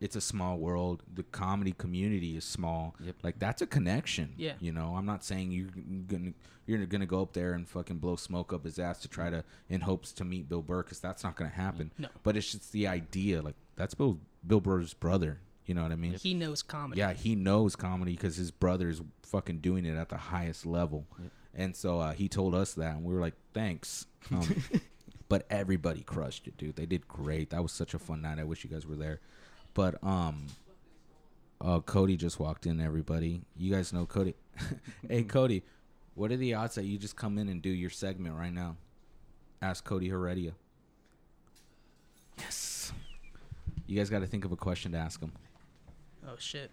it's 0.00 0.16
a 0.16 0.20
small 0.20 0.58
world. 0.58 1.02
The 1.12 1.22
comedy 1.24 1.72
community 1.72 2.36
is 2.36 2.44
small. 2.44 2.94
Yep. 3.04 3.16
Like 3.22 3.38
that's 3.38 3.60
a 3.62 3.66
connection. 3.66 4.32
Yeah. 4.36 4.54
You 4.60 4.72
know, 4.72 4.94
I'm 4.96 5.06
not 5.06 5.24
saying 5.24 5.52
you're 5.52 5.68
gonna 6.06 6.32
you're 6.66 6.86
gonna 6.86 7.06
go 7.06 7.20
up 7.20 7.34
there 7.34 7.52
and 7.52 7.68
fucking 7.68 7.98
blow 7.98 8.16
smoke 8.16 8.52
up 8.52 8.64
his 8.64 8.78
ass 8.78 9.00
to 9.00 9.08
try 9.08 9.28
to 9.30 9.44
in 9.68 9.82
hopes 9.82 10.12
to 10.12 10.24
meet 10.24 10.48
Bill 10.48 10.62
Burr 10.62 10.82
because 10.82 11.00
that's 11.00 11.22
not 11.22 11.36
gonna 11.36 11.50
happen. 11.50 11.92
No. 11.98 12.08
But 12.22 12.36
it's 12.36 12.50
just 12.50 12.72
the 12.72 12.86
idea. 12.86 13.42
Like 13.42 13.56
that's 13.76 13.94
Bill 13.94 14.18
Bill 14.46 14.60
Burr's 14.60 14.94
brother. 14.94 15.40
You 15.66 15.74
know 15.74 15.82
what 15.82 15.92
I 15.92 15.96
mean? 15.96 16.14
He 16.14 16.34
knows 16.34 16.62
comedy. 16.62 16.98
Yeah, 16.98 17.12
he 17.12 17.36
knows 17.36 17.76
comedy 17.76 18.12
because 18.12 18.36
his 18.36 18.50
brother 18.50 18.88
is 18.88 19.02
fucking 19.22 19.58
doing 19.60 19.84
it 19.84 19.96
at 19.96 20.08
the 20.08 20.16
highest 20.16 20.66
level. 20.66 21.06
Yep. 21.20 21.30
And 21.54 21.76
so 21.76 22.00
uh, 22.00 22.12
he 22.12 22.28
told 22.28 22.54
us 22.54 22.74
that, 22.74 22.96
and 22.96 23.04
we 23.04 23.14
were 23.14 23.20
like, 23.20 23.34
thanks. 23.54 24.06
Um, 24.32 24.62
but 25.30 25.46
everybody 25.48 26.02
crushed 26.02 26.46
it, 26.46 26.56
dude. 26.58 26.76
They 26.76 26.84
did 26.86 27.08
great. 27.08 27.50
That 27.50 27.62
was 27.62 27.72
such 27.72 27.94
a 27.94 27.98
fun 27.98 28.20
night. 28.20 28.38
I 28.38 28.44
wish 28.44 28.64
you 28.64 28.68
guys 28.68 28.86
were 28.86 28.96
there. 28.96 29.20
But 29.80 29.96
um, 30.02 30.46
uh, 31.58 31.80
Cody 31.80 32.18
just 32.18 32.38
walked 32.38 32.66
in. 32.66 32.82
Everybody, 32.82 33.40
you 33.56 33.72
guys 33.72 33.94
know 33.94 34.04
Cody. 34.04 34.34
hey, 35.08 35.22
Cody, 35.22 35.62
what 36.14 36.30
are 36.30 36.36
the 36.36 36.52
odds 36.52 36.74
that 36.74 36.84
you 36.84 36.98
just 36.98 37.16
come 37.16 37.38
in 37.38 37.48
and 37.48 37.62
do 37.62 37.70
your 37.70 37.88
segment 37.88 38.36
right 38.36 38.52
now? 38.52 38.76
Ask 39.62 39.82
Cody 39.82 40.10
Heredia. 40.10 40.52
Yes. 42.36 42.92
You 43.86 43.96
guys 43.96 44.10
got 44.10 44.18
to 44.18 44.26
think 44.26 44.44
of 44.44 44.52
a 44.52 44.56
question 44.56 44.92
to 44.92 44.98
ask 44.98 45.18
him. 45.18 45.32
Oh 46.28 46.34
shit. 46.36 46.70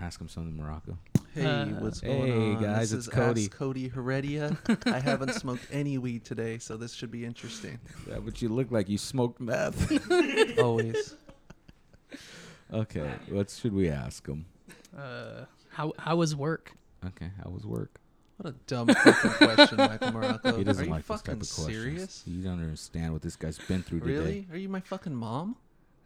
Ask 0.00 0.20
him 0.20 0.28
something, 0.28 0.56
Morocco. 0.56 0.98
Hey, 1.34 1.44
Uh, 1.46 1.66
what's 1.78 2.00
hey, 2.00 2.08
going 2.08 2.32
on? 2.32 2.56
Hey 2.56 2.64
guys, 2.66 2.90
this 2.90 2.98
it's 2.98 3.06
is 3.06 3.14
Cody. 3.14 3.42
Ask 3.42 3.52
Cody 3.52 3.86
Heredia. 3.86 4.58
I 4.86 4.98
haven't 4.98 5.34
smoked 5.34 5.68
any 5.70 5.98
weed 5.98 6.24
today, 6.24 6.58
so 6.58 6.76
this 6.76 6.94
should 6.94 7.12
be 7.12 7.24
interesting. 7.24 7.78
Yeah, 8.08 8.18
but 8.18 8.42
you 8.42 8.48
look 8.48 8.72
like 8.72 8.88
you 8.88 8.98
smoked 8.98 9.40
meth. 9.40 10.58
Always. 10.58 11.14
Okay, 12.72 13.10
what 13.28 13.50
should 13.50 13.72
we 13.74 13.88
ask 13.88 14.26
him? 14.26 14.46
Uh, 14.96 15.44
how 15.70 15.92
how 15.98 16.16
was 16.16 16.34
work? 16.34 16.72
Okay, 17.04 17.30
how 17.42 17.50
was 17.50 17.66
work? 17.66 18.00
What 18.38 18.50
a 18.50 18.54
dumb 18.66 18.88
fucking 18.88 19.30
question, 19.46 19.76
Michael 19.78 20.12
Morocco. 20.12 20.56
He 20.58 20.64
doesn't 20.64 20.82
Are 20.82 20.86
you 20.86 20.90
like 20.92 21.06
this 21.06 21.22
type 21.22 21.26
fucking 21.26 21.40
of 21.40 21.54
questions. 21.54 21.66
serious? 21.66 22.22
You 22.26 22.42
don't 22.42 22.60
understand 22.60 23.12
what 23.14 23.22
this 23.22 23.34
guy's 23.36 23.58
been 23.58 23.82
through 23.82 24.00
today. 24.00 24.12
Really? 24.12 24.46
Are 24.52 24.58
you 24.58 24.68
my 24.68 24.80
fucking 24.80 25.14
mom? 25.14 25.56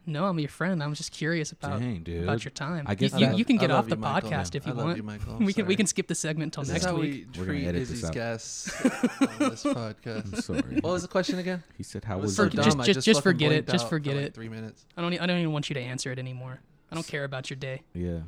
No, 0.07 0.25
I'm 0.25 0.39
your 0.39 0.49
friend. 0.49 0.81
I'm 0.81 0.95
just 0.95 1.11
curious 1.11 1.51
about 1.51 1.79
Dang, 1.79 2.01
dude. 2.01 2.23
about 2.23 2.43
your 2.43 2.51
time. 2.51 2.85
I 2.87 2.95
guess 2.95 3.13
you, 3.13 3.27
you, 3.27 3.35
you 3.37 3.45
can 3.45 3.57
get 3.57 3.69
off 3.69 3.85
the 3.87 3.95
you, 3.95 4.01
Michael. 4.01 4.31
podcast 4.31 4.55
if 4.55 4.65
I 4.65 4.71
you 4.71 4.75
love 4.75 4.85
want. 4.87 4.97
you, 4.97 5.03
Michael. 5.03 5.35
I'm 5.39 5.45
we 5.45 5.53
can 5.53 5.67
we 5.67 5.75
can 5.75 5.85
skip 5.85 6.07
the 6.07 6.15
segment 6.15 6.55
until 6.57 6.71
next 6.73 6.85
how 6.85 6.95
week. 6.95 7.27
we 7.35 7.39
We're 7.39 7.45
gonna 7.45 7.59
edit 7.59 7.83
Izzy's 7.83 8.01
this 8.01 8.09
out. 8.09 8.13
guests 8.15 8.85
on 9.21 9.29
this 9.49 9.63
podcast. 9.63 10.33
I'm 10.33 10.41
sorry. 10.41 10.79
What 10.81 10.91
was 10.93 11.03
the 11.03 11.07
question 11.07 11.37
again? 11.37 11.63
he 11.77 11.83
said, 11.83 12.03
"How 12.03 12.17
It 12.17 12.21
was 12.23 12.35
so 12.35 12.43
your 12.43 12.49
For- 12.51 12.57
day?" 12.57 12.63
just- 12.63 12.77
just- 12.83 13.05
just 13.05 13.21
forget 13.23 13.51
it. 13.51 13.67
Just 13.67 13.87
forget 13.89 14.13
for 14.15 14.19
like 14.21 14.27
it. 14.29 14.33
Three 14.33 14.49
minutes. 14.49 14.85
I 14.97 15.01
don't 15.01 15.13
I 15.21 15.25
don't 15.27 15.37
even 15.37 15.51
want 15.53 15.69
you 15.69 15.75
to 15.75 15.81
answer 15.81 16.11
it 16.11 16.17
anymore. 16.17 16.59
I 16.91 16.95
don't 16.95 17.05
care 17.07 17.23
about 17.23 17.49
your 17.51 17.57
day. 17.57 17.83
Yeah. 17.93 18.21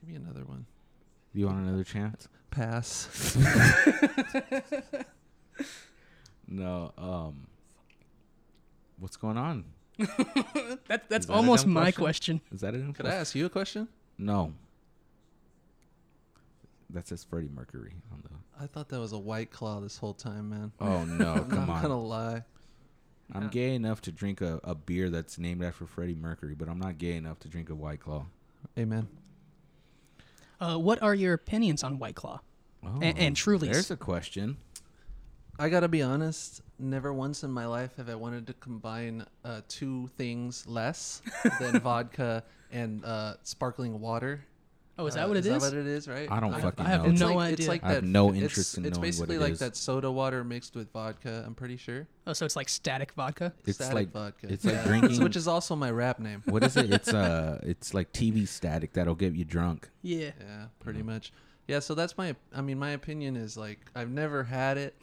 Give 0.00 0.08
me 0.10 0.14
another 0.16 0.44
one. 0.44 0.66
You 1.32 1.46
want 1.46 1.58
another 1.66 1.84
chance? 1.84 2.28
Pass. 2.50 3.08
No. 6.50 6.92
Um. 6.96 7.46
What's 8.98 9.16
going 9.16 9.36
on? 9.36 9.64
That 10.88 11.08
that's 11.08 11.26
that 11.26 11.32
almost 11.32 11.66
my 11.66 11.90
question? 11.92 12.38
question. 12.40 12.40
Is 12.52 12.60
that 12.62 12.74
it? 12.74 12.94
Could 12.94 13.06
I 13.06 13.14
ask 13.14 13.34
you 13.34 13.46
a 13.46 13.50
question? 13.50 13.88
No. 14.16 14.52
That 16.90 17.06
says 17.06 17.22
Freddie 17.24 17.50
Mercury 17.54 17.92
on 18.12 18.22
the. 18.22 18.30
I 18.62 18.66
thought 18.66 18.88
that 18.88 18.98
was 18.98 19.12
a 19.12 19.18
white 19.18 19.50
claw 19.50 19.80
this 19.80 19.98
whole 19.98 20.14
time, 20.14 20.48
man. 20.50 20.72
Oh 20.80 21.04
no! 21.04 21.32
I'm 21.34 21.48
come 21.50 21.66
not 21.66 21.76
on. 21.76 21.82
gonna 21.82 22.00
lie. 22.02 22.44
I'm 23.32 23.42
Yeah. 23.44 23.48
gay 23.50 23.74
enough 23.74 24.00
to 24.02 24.12
drink 24.12 24.40
a, 24.40 24.58
a 24.64 24.74
beer 24.74 25.10
that's 25.10 25.38
named 25.38 25.62
after 25.62 25.86
Freddie 25.86 26.14
Mercury, 26.14 26.54
but 26.54 26.66
I'm 26.68 26.78
not 26.78 26.96
gay 26.96 27.12
enough 27.14 27.38
to 27.40 27.48
drink 27.48 27.68
a 27.68 27.74
White 27.74 28.00
Claw. 28.00 28.24
Amen. 28.78 29.08
Uh, 30.60 30.76
what 30.78 31.02
are 31.02 31.14
your 31.14 31.34
opinions 31.34 31.84
on 31.84 31.98
White 31.98 32.14
Claw? 32.14 32.40
Oh, 32.82 33.00
and 33.02 33.36
Truly's. 33.36 33.72
There's 33.72 33.90
a 33.90 33.96
question. 33.96 34.56
I 35.58 35.68
gotta 35.68 35.88
be 35.88 36.02
honest. 36.02 36.62
Never 36.78 37.12
once 37.12 37.42
in 37.42 37.50
my 37.50 37.66
life 37.66 37.96
have 37.96 38.08
I 38.08 38.14
wanted 38.14 38.46
to 38.46 38.52
combine 38.54 39.26
uh, 39.44 39.62
two 39.68 40.08
things 40.16 40.66
less 40.68 41.20
than 41.60 41.80
vodka 41.80 42.44
and 42.70 43.04
uh, 43.04 43.34
sparkling 43.42 44.00
water. 44.00 44.44
Oh, 45.00 45.06
is 45.06 45.14
Uh, 45.14 45.20
that 45.20 45.28
what 45.28 45.36
it 45.36 45.40
is 45.40 45.46
is? 45.46 45.62
that 45.62 45.76
what 45.76 45.80
it 45.80 45.86
is? 45.86 46.08
Right? 46.08 46.30
I 46.30 46.38
don't 46.40 46.54
I- 46.54 46.60
fucking 46.60 46.84
I 46.86 46.88
have 46.88 47.04
know. 47.04 47.10
It's 47.10 47.20
no 47.20 47.34
like, 47.34 47.52
It's 47.52 47.60
idea. 47.62 47.68
like 47.70 47.84
I 47.84 47.92
have 47.94 48.02
that, 48.02 48.08
no 48.08 48.28
it's- 48.30 48.42
interest 48.42 48.78
in 48.78 48.84
It's 48.84 48.96
knowing 48.96 49.00
what 49.00 49.06
basically 49.06 49.36
it 49.36 49.40
like 49.40 49.52
is. 49.52 49.58
that 49.60 49.76
soda 49.76 50.10
water 50.10 50.44
mixed 50.44 50.74
with 50.76 50.92
vodka. 50.92 51.42
I'm 51.46 51.54
pretty 51.54 51.76
sure. 51.76 52.06
oh, 52.26 52.32
so 52.32 52.44
it's 52.44 52.56
like 52.56 52.68
static 52.68 53.12
vodka. 53.12 53.52
It's 53.64 53.76
Static 53.78 53.94
like 53.94 54.12
vodka. 54.12 54.46
it's 54.52 54.64
like 54.64 54.84
drinking- 54.84 55.22
which 55.22 55.34
is 55.36 55.48
also 55.48 55.74
my 55.74 55.90
rap 55.90 56.20
name. 56.20 56.42
what 56.46 56.62
is 56.64 56.76
it? 56.76 56.92
It's 56.98 57.12
uh, 57.12 57.58
it's 57.62 57.94
like 57.94 58.12
TV 58.12 58.46
static 58.46 58.92
that'll 58.92 59.14
get 59.16 59.34
you 59.34 59.44
drunk. 59.44 59.88
Yeah. 60.02 60.30
Yeah, 60.40 60.66
pretty 60.80 61.02
much. 61.02 61.32
Yeah, 61.68 61.80
so 61.80 61.94
that's 61.94 62.16
my. 62.16 62.34
I 62.54 62.60
mean, 62.60 62.78
my 62.78 62.90
opinion 62.90 63.36
is 63.36 63.56
like 63.56 63.78
I've 63.94 64.10
never 64.10 64.42
had 64.44 64.78
it, 64.78 64.96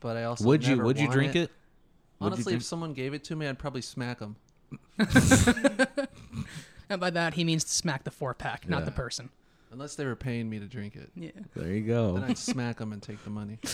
but 0.00 0.16
I 0.16 0.24
also 0.24 0.44
would 0.44 0.64
you? 0.64 0.76
never 0.76 0.84
Would 0.86 0.98
you 0.98 1.08
drink 1.10 1.36
it? 1.36 1.50
Would 2.20 2.26
you 2.28 2.32
Honestly, 2.32 2.44
drink- 2.52 2.60
if 2.62 2.66
someone 2.66 2.92
gave 2.94 3.12
it 3.14 3.24
to 3.24 3.36
me, 3.36 3.46
I'd 3.46 3.58
probably 3.58 3.82
smack 3.82 4.18
them. 4.20 4.36
And 6.88 7.00
by 7.00 7.10
that 7.10 7.34
he 7.34 7.42
means 7.44 7.64
to 7.64 7.70
smack 7.70 8.04
the 8.04 8.10
four 8.12 8.32
pack, 8.34 8.68
not 8.68 8.84
the 8.84 8.90
person. 8.92 9.30
Unless 9.72 9.96
they 9.96 10.06
were 10.06 10.14
paying 10.16 10.48
me 10.48 10.60
to 10.60 10.66
drink 10.66 10.94
it, 10.94 11.10
Yeah. 11.16 11.30
there 11.56 11.72
you 11.72 11.80
then 11.84 11.86
go. 11.86 12.24
I'd 12.28 12.38
smack 12.38 12.76
them 12.78 12.92
and 12.92 13.02
take 13.02 13.22
the 13.24 13.30
money. 13.30 13.58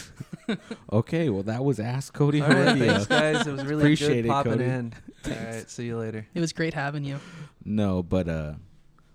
Okay, 0.92 1.28
well 1.30 1.44
that 1.44 1.64
was 1.64 1.78
Ask 1.78 2.12
Cody 2.12 2.42
All 2.42 2.48
right, 2.48 2.56
Heredia. 2.76 2.86
thanks 3.00 3.06
guys. 3.06 3.46
It 3.46 3.52
was 3.52 3.64
really 3.64 3.82
Appreciate 3.82 4.24
it, 4.26 4.28
popping 4.28 4.52
Cody. 4.54 4.64
in. 4.64 4.92
All 5.26 5.32
right, 5.32 5.70
see 5.70 5.84
you 5.86 5.96
later. 5.96 6.26
It 6.34 6.40
was 6.40 6.52
great 6.52 6.74
having 6.74 7.04
you. 7.04 7.20
No, 7.64 8.02
but 8.02 8.28
uh, 8.28 8.54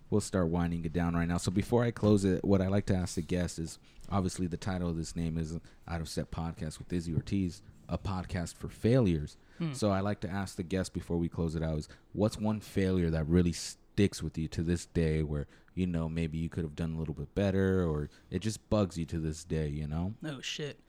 we'll 0.09 0.21
start 0.21 0.47
winding 0.47 0.85
it 0.85 0.93
down 0.93 1.15
right 1.15 1.27
now. 1.27 1.37
So 1.37 1.51
before 1.51 1.83
I 1.83 1.91
close 1.91 2.23
it, 2.25 2.43
what 2.43 2.61
I 2.61 2.67
like 2.67 2.85
to 2.87 2.95
ask 2.95 3.15
the 3.15 3.21
guest 3.21 3.59
is 3.59 3.79
obviously 4.09 4.47
the 4.47 4.57
title 4.57 4.89
of 4.89 4.97
this 4.97 5.15
name 5.15 5.37
is 5.37 5.57
Out 5.87 6.01
of 6.01 6.07
Step 6.09 6.31
Podcast 6.31 6.79
with 6.79 6.91
Izzy 6.93 7.13
Ortiz, 7.13 7.61
a 7.89 7.97
podcast 7.97 8.55
for 8.55 8.69
failures. 8.69 9.37
Hmm. 9.57 9.73
So 9.73 9.91
I 9.91 9.99
like 10.01 10.19
to 10.21 10.29
ask 10.29 10.55
the 10.55 10.63
guest 10.63 10.93
before 10.93 11.17
we 11.17 11.27
close 11.29 11.55
it 11.55 11.63
out 11.63 11.77
is 11.77 11.89
what's 12.13 12.37
one 12.37 12.59
failure 12.59 13.09
that 13.09 13.27
really 13.27 13.53
sticks 13.53 14.21
with 14.23 14.37
you 14.37 14.47
to 14.49 14.61
this 14.61 14.85
day 14.85 15.23
where 15.23 15.47
you 15.73 15.87
know 15.87 16.07
maybe 16.07 16.37
you 16.37 16.49
could 16.49 16.63
have 16.63 16.75
done 16.75 16.93
a 16.95 16.99
little 16.99 17.13
bit 17.15 17.33
better 17.35 17.83
or 17.83 18.09
it 18.29 18.39
just 18.39 18.69
bugs 18.69 18.97
you 18.97 19.05
to 19.05 19.19
this 19.19 19.43
day, 19.43 19.67
you 19.67 19.87
know? 19.87 20.13
Oh 20.25 20.39
shit. 20.41 20.79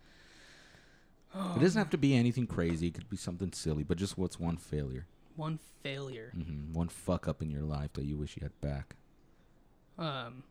It 1.56 1.60
doesn't 1.60 1.78
have 1.78 1.90
to 1.90 1.98
be 1.98 2.16
anything 2.16 2.46
crazy. 2.46 2.88
It 2.88 2.94
could 2.94 3.10
be 3.10 3.16
something 3.16 3.52
silly, 3.52 3.84
but 3.84 3.98
just 3.98 4.16
what's 4.18 4.40
one 4.40 4.56
failure, 4.56 5.06
One 5.36 5.58
failure. 5.82 6.32
hmm 6.34 6.72
one 6.72 6.88
fuck 6.88 7.28
up 7.28 7.42
in 7.42 7.50
your 7.50 7.62
life 7.62 7.92
that 7.94 8.04
you 8.04 8.16
wish 8.16 8.36
you 8.36 8.42
had 8.42 8.58
back. 8.60 8.96
Um. 9.98 10.42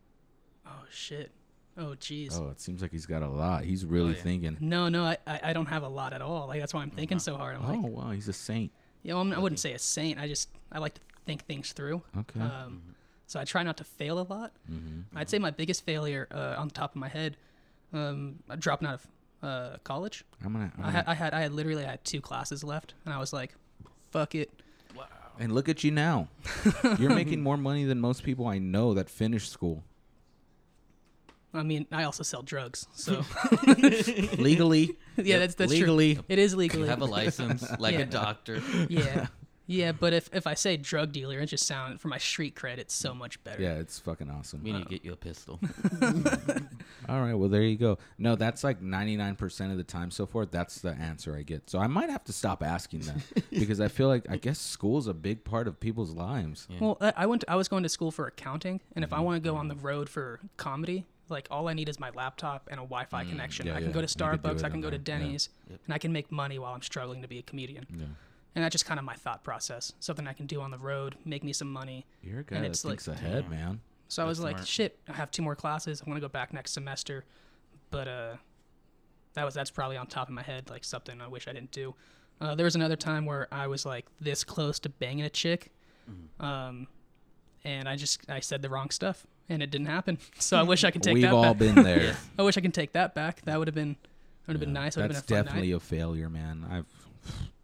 Oh 0.65 0.83
shit. 0.91 1.31
Oh 1.77 1.95
jeez. 1.99 2.37
Oh, 2.37 2.49
it 2.49 2.59
seems 2.59 2.81
like 2.81 2.91
he's 2.91 3.05
got 3.05 3.21
a 3.23 3.27
lot. 3.29 3.63
He's 3.63 3.85
really 3.85 4.11
Oh, 4.13 4.15
yeah. 4.15 4.21
thinking. 4.23 4.57
No, 4.59 4.89
no, 4.89 5.03
I, 5.05 5.17
I 5.27 5.39
I 5.45 5.53
don't 5.53 5.67
have 5.67 5.83
a 5.83 5.87
lot 5.87 6.11
at 6.13 6.21
all. 6.21 6.47
Like 6.47 6.59
that's 6.59 6.73
why 6.73 6.81
I'm 6.81 6.89
thinking 6.89 7.19
so 7.19 7.37
hard. 7.37 7.55
I'm 7.55 7.63
Oh 7.65 7.73
like, 7.87 7.91
wow, 7.91 8.11
he's 8.11 8.27
a 8.27 8.33
saint. 8.33 8.71
you 9.03 9.11
know, 9.13 9.19
I'm, 9.19 9.31
I 9.33 9.39
wouldn't 9.39 9.59
say 9.59 9.73
a 9.73 9.79
saint. 9.79 10.19
I 10.19 10.27
just 10.27 10.49
I 10.71 10.79
like 10.79 10.95
to 10.95 11.01
think 11.25 11.45
things 11.45 11.71
through. 11.73 12.01
Okay. 12.17 12.39
Um, 12.41 12.81
so 13.27 13.39
I 13.39 13.43
try 13.45 13.61
not 13.63 13.77
to 13.77 13.83
fail 13.83 14.19
a 14.19 14.23
lot. 14.23 14.53
mm-hmm. 14.71 15.17
I'd 15.17 15.29
say 15.29 15.37
my 15.39 15.51
biggest 15.51 15.85
failure 15.85 16.27
uh, 16.31 16.55
on 16.57 16.67
the 16.69 16.73
top 16.73 16.91
of 16.91 16.95
my 16.97 17.09
head, 17.09 17.37
um, 17.93 18.37
dropping 18.57 18.87
out 18.87 18.95
of 18.95 19.07
uh, 19.43 19.77
college. 19.83 20.23
I'm 20.43 20.53
gonna. 20.53 20.71
I'm 20.77 20.83
I 20.83 20.85
gonna 20.87 20.91
had 20.97 21.05
I 21.07 21.13
had 21.13 21.33
I 21.35 21.41
had 21.41 21.51
literally 21.53 21.85
I 21.85 21.91
had 21.91 22.03
two 22.03 22.21
classes 22.21 22.63
left, 22.63 22.95
and 23.05 23.13
I 23.13 23.19
was 23.19 23.31
like, 23.33 23.53
"Fuck 24.11 24.33
it." 24.35 24.49
And 25.39 25.53
look 25.53 25.69
at 25.69 25.83
you 25.83 25.91
now. 25.91 26.27
You're 26.99 27.13
making 27.13 27.41
more 27.41 27.57
money 27.57 27.85
than 27.85 27.99
most 27.99 28.23
people 28.23 28.47
I 28.47 28.57
know 28.59 28.93
that 28.93 29.09
finish 29.09 29.49
school 29.49 29.83
I 31.53 31.63
mean, 31.63 31.87
I 31.91 32.03
also 32.03 32.23
sell 32.23 32.43
drugs, 32.43 32.87
so 32.93 33.23
legally. 34.37 34.95
yeah, 35.17 35.39
that's 35.39 35.55
that's 35.55 35.71
true. 35.71 35.79
legally. 35.79 36.19
It 36.27 36.37
is 36.39 36.51
You 36.51 36.57
legally. 36.59 36.87
have 36.89 37.01
a 37.01 37.05
license 37.05 37.65
like 37.79 37.93
Yeah. 37.95 38.01
a 38.01 38.05
doctor. 38.05 38.61
yeah, 38.89 39.27
Yeah, 39.69 39.91
but 39.91 40.13
if, 40.13 40.29
if 40.33 40.47
I 40.47 40.53
say 40.53 40.77
drug 40.77 41.11
dealer, 41.11 41.39
it 41.39 41.47
just 41.47 41.67
sounds 41.67 41.99
for 42.01 42.07
my 42.07 42.17
street 42.17 42.55
cred. 42.55 42.77
It's 42.77 42.93
so 42.93 43.13
much 43.13 43.43
better. 43.43 43.61
Yeah, 43.61 43.73
it's 43.73 43.99
fucking 43.99 44.29
awesome. 44.29 44.63
We 44.63 44.71
need 44.71 44.83
to 44.83 44.89
get 44.89 45.03
you 45.03 45.11
a 45.11 45.17
pistol. 45.17 45.59
All 47.09 47.21
right, 47.21 47.33
well 47.33 47.49
there 47.49 47.61
you 47.61 47.77
go. 47.77 47.97
No, 48.17 48.35
that's 48.35 48.63
like 48.63 48.81
99% 48.81 49.71
of 49.71 49.77
the 49.77 49.83
time 49.83 50.11
so 50.11 50.25
far. 50.25 50.45
That's 50.45 50.79
the 50.81 50.91
answer 50.91 51.35
I 51.35 51.41
get. 51.43 51.69
So 51.69 51.79
I 51.79 51.87
might 51.87 52.09
have 52.09 52.23
to 52.25 52.33
stop 52.33 52.63
asking 52.63 53.01
that 53.01 53.17
because 53.49 53.79
I 53.81 53.87
feel 53.87 54.07
like 54.07 54.25
I 54.29 54.37
guess 54.37 54.59
school's 54.59 55.07
a 55.07 55.13
big 55.13 55.43
part 55.43 55.67
of 55.67 55.79
people's 55.79 56.11
lives. 56.11 56.67
Yeah. 56.69 56.77
Well, 56.81 56.97
I 57.01 57.13
I 57.17 57.25
went. 57.25 57.43
I 57.47 57.55
was 57.55 57.67
going 57.67 57.83
to 57.83 57.89
school 57.89 58.11
for 58.11 58.27
accounting, 58.27 58.81
and 58.95 59.03
if 59.03 59.11
I 59.13 59.17
Mm-hmm. 59.17 59.25
want 59.25 59.43
to 59.43 59.49
go 59.49 59.55
on 59.57 59.67
the 59.67 59.75
road 59.75 60.07
for 60.09 60.39
comedy, 60.57 61.05
like 61.27 61.47
all 61.51 61.67
I 61.67 61.73
need 61.73 61.89
is 61.89 61.99
my 61.99 62.11
laptop 62.11 62.67
and 62.71 62.79
a 62.79 62.83
Wi-Fi 62.83 63.25
connection. 63.25 63.65
Mm, 63.65 63.69
yeah, 63.69 63.75
I 63.75 63.79
can 63.79 63.87
yeah. 63.89 63.93
go 63.93 64.01
to 64.01 64.03
You 64.03 64.07
could 64.07 64.41
do 64.43 64.49
Starbucks. 64.49 64.59
it 64.59 64.63
I 64.65 64.69
can 64.69 64.73
on 64.77 64.81
go 64.81 64.89
to 64.91 64.97
there, 64.97 65.15
yeah. 65.17 65.19
Denny's, 65.23 65.49
Yep. 65.69 65.79
and 65.85 65.93
I 65.93 65.97
can 65.97 66.13
make 66.13 66.31
money 66.31 66.59
while 66.59 66.73
I'm 66.73 66.81
struggling 66.83 67.21
to 67.23 67.27
be 67.27 67.39
a 67.39 67.41
comedian. 67.41 67.85
Yeah. 68.57 68.59
And 68.59 68.63
that's 68.65 68.73
just 68.73 68.85
kind 68.85 68.99
of 68.99 69.05
my 69.05 69.13
thought 69.13 69.43
process. 69.43 69.93
Something 69.99 70.27
I 70.27 70.33
can 70.33 70.45
do 70.47 70.61
on 70.61 70.71
the 70.71 70.77
road, 70.77 71.15
make 71.25 71.43
me 71.43 71.53
some 71.53 71.71
money. 71.71 72.05
You're 72.23 72.39
a 72.39 72.43
guy 72.43 72.55
And 72.57 72.65
that 72.65 72.69
it's 72.71 72.83
like- 72.83 72.99
thinks 73.01 73.07
ahead, 73.07 73.43
Damn. 73.43 73.51
man. 73.51 73.81
So 74.09 74.23
I 74.23 74.25
was 74.25 74.39
That's 74.39 74.53
like, 74.59 74.65
shit, 74.65 74.97
I 75.09 75.13
have 75.13 75.31
two 75.31 75.41
more 75.41 75.55
classes. 75.55 76.01
I 76.05 76.09
want 76.09 76.17
to 76.17 76.21
go 76.21 76.29
back 76.29 76.53
next 76.53 76.71
semester, 76.71 77.25
but 77.91 78.07
uh, 78.07 78.35
that 79.33 79.43
was 79.43 79.53
that's 79.53 79.69
probably 79.69 79.97
on 79.97 80.07
top 80.07 80.29
of 80.29 80.33
my 80.33 80.41
head, 80.43 80.69
like 80.69 80.83
something 80.85 81.19
I 81.21 81.27
wish 81.27 81.47
I 81.47 81.53
didn't 81.53 81.71
do. 81.71 81.93
Uh, 82.39 82.55
there 82.55 82.63
was 82.63 82.75
another 82.75 82.95
time 82.95 83.25
where 83.25 83.47
I 83.51 83.67
was 83.67 83.85
like 83.85 84.05
this 84.21 84.43
close 84.45 84.79
to 84.79 84.89
banging 84.89 85.25
a 85.25 85.29
chick, 85.29 85.71
Mm-hmm. 86.09 86.45
um, 86.45 86.87
and 87.65 87.89
I 87.89 87.97
just 87.97 88.21
I 88.29 88.39
said 88.39 88.61
the 88.61 88.69
wrong 88.69 88.91
stuff, 88.91 89.27
and 89.49 89.61
it 89.61 89.71
didn't 89.71 89.87
happen. 89.87 90.19
So 90.39 90.55
I 90.57 90.63
wish 90.63 90.85
I 90.85 90.91
could 90.91 91.03
take 91.03 91.15
We've 91.15 91.23
that 91.23 91.33
all 91.33 91.53
back. 91.53 91.57
been 91.57 91.75
there. 91.83 92.15
I 92.39 92.43
wish 92.43 92.55
I 92.57 92.61
could 92.61 92.73
take 92.73 92.93
that 92.93 93.13
back. 93.13 93.41
That 93.41 93.59
would 93.59 93.67
have 93.67 93.75
been 93.75 93.97
would 94.47 94.53
have 94.53 94.61
been 94.61 94.71
nice. 94.71 94.95
Would 94.95 95.01
have 95.01 95.09
been 95.09 95.15
That's 95.15 95.29
a 95.29 95.43
definitely 95.43 95.71
night. 95.71 95.77
a 95.77 95.79
failure, 95.81 96.29
man. 96.29 96.65
I've 96.71 96.85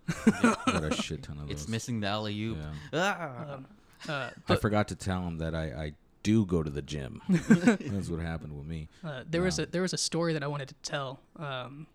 got 0.66 0.84
a 0.84 0.94
shit 0.94 1.24
ton 1.24 1.38
of 1.40 1.48
those. 1.48 1.62
it's 1.62 1.68
missing 1.68 2.00
the 2.02 2.08
alley 2.08 2.40
oop. 2.42 2.58
Yeah. 2.92 3.16
Ah. 3.50 3.54
Um, 3.54 3.66
uh, 4.08 4.30
I 4.50 4.56
forgot 4.58 4.90
to 4.90 4.96
tell 4.96 5.22
him 5.26 5.38
that 5.38 5.56
I, 5.56 5.64
I 5.64 5.92
do 6.24 6.46
go 6.46 6.62
to 6.64 6.70
the 6.70 6.82
gym. 6.82 7.22
That's 7.30 8.10
what 8.10 8.20
happened 8.20 8.58
with 8.58 8.68
me. 8.68 8.90
Uh, 9.04 9.24
there 9.30 9.42
was 9.42 9.60
a 9.60 9.66
there 9.66 9.82
was 9.82 9.94
a 9.94 9.98
story 9.98 10.34
that 10.34 10.44
I 10.44 10.48
wanted 10.48 10.68
to 10.70 10.76
tell 10.84 11.20
um, 11.38 11.88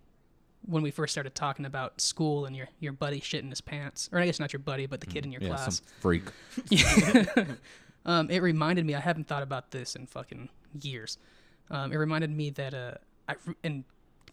when 0.67 0.83
we 0.83 0.91
first 0.91 1.13
started 1.13 1.35
talking 1.35 1.67
about 1.67 2.01
school 2.01 2.47
and 2.47 2.57
your 2.57 2.69
your 2.81 2.93
buddy 2.93 3.21
shitting 3.21 3.51
his 3.51 3.61
pants, 3.61 4.09
or 4.13 4.19
I 4.19 4.25
guess 4.27 4.41
not 4.41 4.53
your 4.53 4.61
buddy, 4.61 4.87
but 4.87 5.01
the 5.01 5.07
kid 5.07 5.25
in 5.27 5.33
your 5.33 5.41
Mm. 5.43 5.49
yeah, 5.49 5.55
class. 5.57 5.77
some 5.77 5.85
freak. 6.01 6.25
um, 8.07 8.31
it 8.31 8.41
reminded 8.43 8.87
me. 8.87 8.95
I 8.95 9.01
haven't 9.01 9.27
thought 9.27 9.43
about 9.43 9.71
this 9.71 9.95
in 9.97 10.07
fucking 10.07 10.49
years. 10.81 11.19
Um, 11.71 11.93
it 11.93 11.97
reminded 11.97 12.31
me 12.31 12.51
that 12.51 12.75
uh, 12.75 12.95
I 13.29 13.35
in 13.63 13.85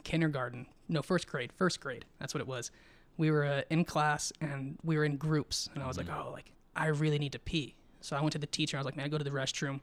kindergarten, 0.04 0.68
no 0.88 1.02
first 1.02 1.28
grade, 1.28 1.52
first 1.54 1.80
grade. 1.82 2.06
That's 2.20 2.34
what 2.34 2.42
it 2.42 2.48
was. 2.48 2.72
We 3.18 3.32
were 3.32 3.46
uh, 3.46 3.62
in 3.70 3.86
class 3.86 4.34
and 4.42 4.78
we 4.84 4.98
were 4.98 5.06
in 5.06 5.18
groups, 5.18 5.70
and 5.74 5.84
I 5.84 5.88
was 5.88 5.98
like, 5.98 6.10
oh, 6.10 6.30
like 6.32 6.52
I 6.76 6.88
really 6.88 7.18
need 7.20 7.32
to 7.34 7.40
pee. 7.40 7.76
So 8.02 8.16
I 8.16 8.22
went 8.22 8.34
to 8.34 8.40
the 8.40 8.48
teacher. 8.48 8.78
I 8.78 8.80
was 8.80 8.86
like, 8.86 8.98
man, 8.98 9.06
I 9.06 9.10
go 9.10 9.18
to 9.18 9.24
the 9.24 9.30
restroom. 9.32 9.80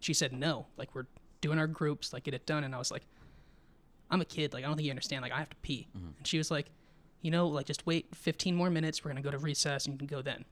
She 0.00 0.12
said 0.14 0.32
no. 0.32 0.66
Like 0.76 0.94
we're 0.94 1.06
doing 1.40 1.58
our 1.58 1.66
groups, 1.66 2.12
like 2.12 2.24
get 2.24 2.34
it 2.34 2.46
done. 2.46 2.64
And 2.64 2.74
I 2.74 2.78
was 2.78 2.90
like, 2.90 3.02
I'm 4.10 4.20
a 4.20 4.24
kid. 4.24 4.52
Like 4.52 4.64
I 4.64 4.66
don't 4.68 4.76
think 4.76 4.84
you 4.84 4.90
understand. 4.92 5.22
Like 5.22 5.32
I 5.32 5.38
have 5.38 5.50
to 5.50 5.56
pee. 5.62 5.88
And 6.18 6.26
she 6.26 6.38
was 6.38 6.50
like, 6.50 6.70
you 7.22 7.30
know, 7.30 7.48
like 7.48 7.66
just 7.66 7.86
wait 7.86 8.14
15 8.14 8.54
more 8.54 8.70
minutes. 8.70 9.04
We're 9.04 9.10
gonna 9.10 9.22
go 9.22 9.30
to 9.30 9.38
recess 9.38 9.86
and 9.86 9.94
you 9.94 9.98
can 9.98 10.06
go 10.06 10.22
then. 10.22 10.44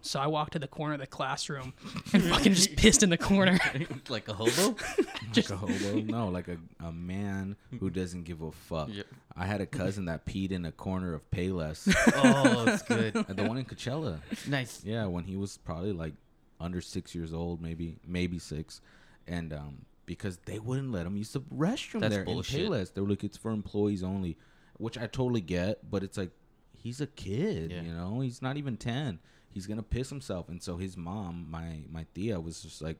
So 0.00 0.20
I 0.20 0.26
walked 0.26 0.52
to 0.52 0.58
the 0.58 0.68
corner 0.68 0.94
of 0.94 1.00
the 1.00 1.06
classroom 1.06 1.74
and 2.12 2.22
fucking 2.22 2.54
just 2.54 2.76
pissed 2.76 3.02
in 3.02 3.10
the 3.10 3.18
corner. 3.18 3.58
like 4.08 4.28
a 4.28 4.32
hobo. 4.32 4.76
like 5.36 5.50
a 5.50 5.56
hobo? 5.56 6.00
No, 6.00 6.28
like 6.28 6.48
a, 6.48 6.56
a 6.84 6.92
man 6.92 7.56
who 7.80 7.90
doesn't 7.90 8.22
give 8.24 8.40
a 8.42 8.52
fuck. 8.52 8.88
Yep. 8.90 9.06
I 9.36 9.46
had 9.46 9.60
a 9.60 9.66
cousin 9.66 10.06
that 10.06 10.24
peed 10.24 10.52
in 10.52 10.64
a 10.64 10.72
corner 10.72 11.14
of 11.14 11.28
Payless, 11.30 11.92
oh, 12.14 12.64
it's 12.66 12.82
good. 12.82 13.16
at 13.16 13.36
the 13.36 13.44
one 13.44 13.58
in 13.58 13.64
Coachella. 13.64 14.18
Nice. 14.48 14.82
Yeah, 14.84 15.06
when 15.06 15.24
he 15.24 15.36
was 15.36 15.58
probably 15.58 15.92
like 15.92 16.14
under 16.60 16.80
six 16.80 17.14
years 17.14 17.32
old, 17.32 17.60
maybe 17.60 17.96
maybe 18.06 18.38
six, 18.38 18.80
and 19.26 19.52
um, 19.52 19.78
because 20.06 20.38
they 20.46 20.58
wouldn't 20.58 20.90
let 20.90 21.06
him 21.06 21.16
use 21.16 21.32
the 21.32 21.40
restroom 21.40 22.00
That's 22.00 22.14
there 22.14 22.24
bullshit. 22.24 22.60
in 22.62 22.70
Payless. 22.72 22.94
They 22.94 23.00
were 23.00 23.08
like, 23.10 23.22
it's 23.24 23.36
for 23.36 23.50
employees 23.52 24.02
only, 24.02 24.36
which 24.78 24.96
I 24.98 25.06
totally 25.06 25.40
get, 25.42 25.88
but 25.88 26.02
it's 26.02 26.16
like 26.18 26.30
he's 26.76 27.00
a 27.00 27.06
kid, 27.06 27.70
Yeah. 27.70 27.82
you 27.82 27.92
know, 27.92 28.20
he's 28.20 28.40
not 28.42 28.56
even 28.56 28.76
ten. 28.76 29.18
He's 29.50 29.66
gonna 29.66 29.82
piss 29.82 30.10
himself, 30.10 30.48
and 30.48 30.62
so 30.62 30.76
his 30.76 30.96
mom, 30.96 31.46
my 31.50 31.82
my 31.90 32.06
tia, 32.14 32.40
was 32.40 32.62
just 32.62 32.82
like. 32.82 32.96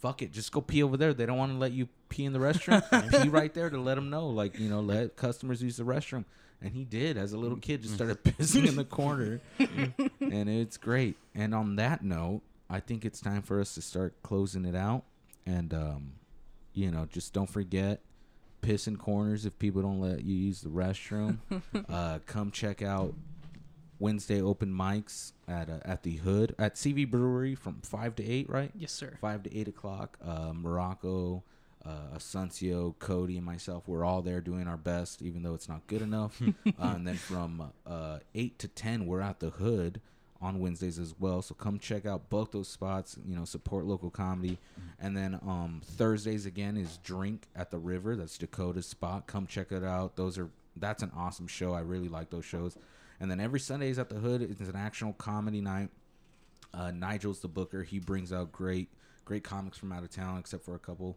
Fuck 0.00 0.22
it, 0.22 0.30
just 0.30 0.52
go 0.52 0.60
pee 0.60 0.84
over 0.84 0.96
there. 0.96 1.12
They 1.12 1.26
don't 1.26 1.38
want 1.38 1.50
to 1.50 1.58
let 1.58 1.72
you 1.72 1.88
pee 2.08 2.24
in 2.24 2.32
the 2.32 2.38
restroom. 2.38 2.80
pee 3.22 3.28
right 3.28 3.52
there 3.52 3.68
to 3.68 3.80
let 3.80 3.96
them 3.96 4.10
know, 4.10 4.28
like 4.28 4.56
you 4.56 4.68
know, 4.68 4.78
let 4.78 5.16
customers 5.16 5.60
use 5.60 5.76
the 5.76 5.82
restroom. 5.82 6.24
And 6.62 6.72
he 6.72 6.84
did, 6.84 7.16
as 7.16 7.32
a 7.32 7.36
little 7.36 7.56
kid, 7.58 7.82
just 7.82 7.94
started 7.94 8.22
pissing 8.24 8.68
in 8.68 8.76
the 8.76 8.84
corner 8.84 9.40
and 9.58 10.48
it's 10.48 10.76
great. 10.76 11.16
And 11.34 11.52
on 11.52 11.74
that 11.76 12.04
note, 12.04 12.42
I 12.70 12.78
think 12.78 13.04
it's 13.04 13.20
time 13.20 13.42
for 13.42 13.60
us 13.60 13.74
to 13.74 13.82
start 13.82 14.22
closing 14.22 14.64
it 14.64 14.76
out. 14.76 15.02
And 15.46 15.74
um, 15.74 16.12
you 16.74 16.90
know, 16.92 17.06
just 17.10 17.32
don't 17.32 17.50
forget 17.50 18.00
piss 18.60 18.86
in 18.86 18.96
corners 18.96 19.46
if 19.46 19.58
people 19.58 19.82
don't 19.82 20.00
let 20.00 20.24
you 20.24 20.34
use 20.36 20.60
the 20.60 20.68
restroom. 20.68 21.38
uh, 21.88 22.18
come 22.26 22.50
check 22.50 22.82
out 22.82 23.14
Wednesday 23.98 24.40
open 24.40 24.72
mics 24.72 25.32
at 25.46 25.68
uh, 25.68 25.78
at 25.84 26.02
the 26.02 26.16
Hood 26.16 26.54
at 26.58 26.74
CV 26.74 27.08
Brewery 27.08 27.54
from 27.54 27.80
five 27.82 28.14
to 28.16 28.24
eight, 28.24 28.48
right? 28.48 28.70
yes, 28.74 28.92
sir. 28.92 29.16
five 29.20 29.42
to 29.44 29.56
eight 29.56 29.68
o'clock. 29.68 30.18
Uh, 30.24 30.52
Morocco, 30.54 31.42
uh, 31.84 32.16
Asuncio, 32.16 32.94
Cody, 32.98 33.36
and 33.36 33.46
myself, 33.46 33.84
we're 33.86 34.04
all 34.04 34.22
there 34.22 34.40
doing 34.40 34.68
our 34.68 34.76
best, 34.76 35.22
even 35.22 35.42
though 35.42 35.54
it's 35.54 35.68
not 35.68 35.86
good 35.86 36.02
enough. 36.02 36.40
uh, 36.66 36.70
and 36.78 37.06
then 37.06 37.16
from 37.16 37.72
uh, 37.86 38.18
eight 38.34 38.58
to 38.60 38.68
ten, 38.68 39.06
we're 39.06 39.20
at 39.20 39.40
the 39.40 39.50
Hood 39.50 40.00
on 40.40 40.60
Wednesdays 40.60 40.98
as 40.98 41.14
well. 41.18 41.42
So 41.42 41.54
come 41.54 41.78
check 41.78 42.06
out 42.06 42.30
both 42.30 42.52
those 42.52 42.68
spots. 42.68 43.16
You 43.26 43.36
know, 43.36 43.44
support 43.44 43.84
local 43.84 44.10
comedy. 44.10 44.58
And 45.00 45.16
then 45.16 45.34
um, 45.46 45.80
Thursdays 45.84 46.46
again 46.46 46.76
is 46.76 46.98
Drink 46.98 47.46
at 47.56 47.70
the 47.70 47.78
River. 47.78 48.16
That's 48.16 48.38
Dakota's 48.38 48.86
spot. 48.86 49.26
Come 49.26 49.46
check 49.46 49.72
it 49.72 49.84
out. 49.84 50.16
Those 50.16 50.38
are 50.38 50.48
that's 50.76 51.02
an 51.02 51.10
awesome 51.16 51.48
show. 51.48 51.72
I 51.72 51.80
really 51.80 52.08
like 52.08 52.30
those 52.30 52.44
shows. 52.44 52.76
And 53.20 53.30
then 53.30 53.40
every 53.40 53.60
Sundays 53.60 53.98
at 53.98 54.08
the 54.08 54.16
Hood 54.16 54.42
is 54.42 54.68
an 54.68 54.76
actual 54.76 55.12
comedy 55.12 55.60
night. 55.60 55.90
Uh, 56.72 56.90
Nigel's 56.90 57.40
the 57.40 57.48
booker. 57.48 57.82
He 57.82 57.98
brings 57.98 58.32
out 58.32 58.52
great, 58.52 58.88
great 59.24 59.42
comics 59.42 59.78
from 59.78 59.92
out 59.92 60.02
of 60.02 60.10
town, 60.10 60.38
except 60.38 60.64
for 60.64 60.74
a 60.74 60.78
couple. 60.78 61.16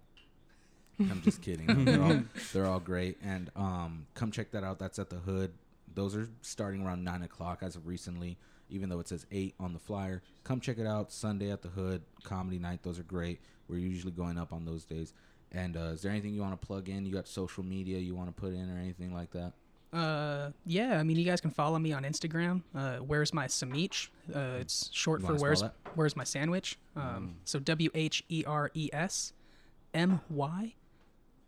I'm 0.99 1.21
just 1.21 1.41
kidding. 1.43 1.67
No, 1.67 1.83
they're, 1.83 2.01
all, 2.01 2.23
they're 2.53 2.65
all 2.65 2.79
great. 2.79 3.17
And 3.23 3.49
um, 3.55 4.07
come 4.13 4.31
check 4.31 4.51
that 4.51 4.63
out. 4.63 4.79
That's 4.79 4.99
at 4.99 5.09
the 5.09 5.17
Hood. 5.17 5.53
Those 5.93 6.15
are 6.15 6.27
starting 6.41 6.85
around 6.85 7.03
nine 7.03 7.21
o'clock 7.21 7.59
as 7.61 7.75
of 7.75 7.85
recently, 7.85 8.37
even 8.69 8.89
though 8.89 8.99
it 8.99 9.07
says 9.09 9.25
eight 9.31 9.55
on 9.59 9.73
the 9.73 9.79
flyer. 9.79 10.21
Come 10.43 10.59
check 10.61 10.77
it 10.77 10.87
out. 10.87 11.11
Sunday 11.11 11.51
at 11.51 11.61
the 11.61 11.67
Hood 11.67 12.01
comedy 12.23 12.59
night. 12.59 12.81
Those 12.83 12.97
are 12.97 13.03
great. 13.03 13.41
We're 13.67 13.79
usually 13.79 14.13
going 14.13 14.37
up 14.37 14.53
on 14.53 14.65
those 14.65 14.85
days. 14.85 15.13
And 15.51 15.75
uh, 15.75 15.91
is 15.91 16.01
there 16.01 16.11
anything 16.11 16.33
you 16.33 16.41
want 16.41 16.59
to 16.59 16.65
plug 16.65 16.87
in? 16.87 17.05
You 17.05 17.13
got 17.13 17.27
social 17.27 17.63
media 17.63 17.99
you 17.99 18.15
want 18.15 18.29
to 18.29 18.41
put 18.41 18.53
in 18.53 18.69
or 18.69 18.79
anything 18.79 19.13
like 19.13 19.31
that? 19.31 19.53
Uh, 19.93 20.51
yeah. 20.65 20.99
I 20.99 21.03
mean, 21.03 21.18
you 21.18 21.26
guys 21.26 21.41
can 21.41 21.51
follow 21.51 21.77
me 21.77 21.91
on 21.93 22.03
Instagram. 22.03 22.61
Uh, 22.73 22.97
where's 22.97 23.34
my 23.34 23.47
samich? 23.47 24.09
Uh, 24.34 24.57
it's 24.59 24.89
short 24.93 25.22
for 25.22 25.35
where's 25.35 25.63
where's 25.95 26.15
my 26.15 26.23
sandwich. 26.23 26.77
Um, 26.95 27.35
so 27.43 27.59
W 27.59 27.89
H 27.93 28.23
E 28.30 28.43
R 28.47 28.72
E 28.73 28.89
S 28.93 29.34
M 29.93 30.22
Y 30.30 30.73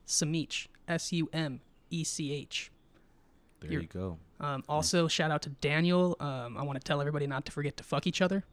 samich 0.07 0.67
S 0.87 1.11
U 1.13 1.29
M 1.31 1.61
E 1.89 2.03
C 2.03 2.33
H. 2.33 2.71
There 3.61 3.71
You're- 3.71 3.83
you 3.83 3.89
go. 3.89 4.17
Um, 4.39 4.61
also, 4.67 5.07
shout 5.07 5.31
out 5.31 5.41
to 5.43 5.49
Daniel. 5.49 6.17
Um, 6.19 6.57
I 6.57 6.63
want 6.63 6.77
to 6.77 6.83
tell 6.83 6.99
everybody 6.99 7.27
not 7.27 7.45
to 7.45 7.51
forget 7.53 7.77
to 7.77 7.83
fuck 7.83 8.05
each 8.07 8.21
other. 8.21 8.43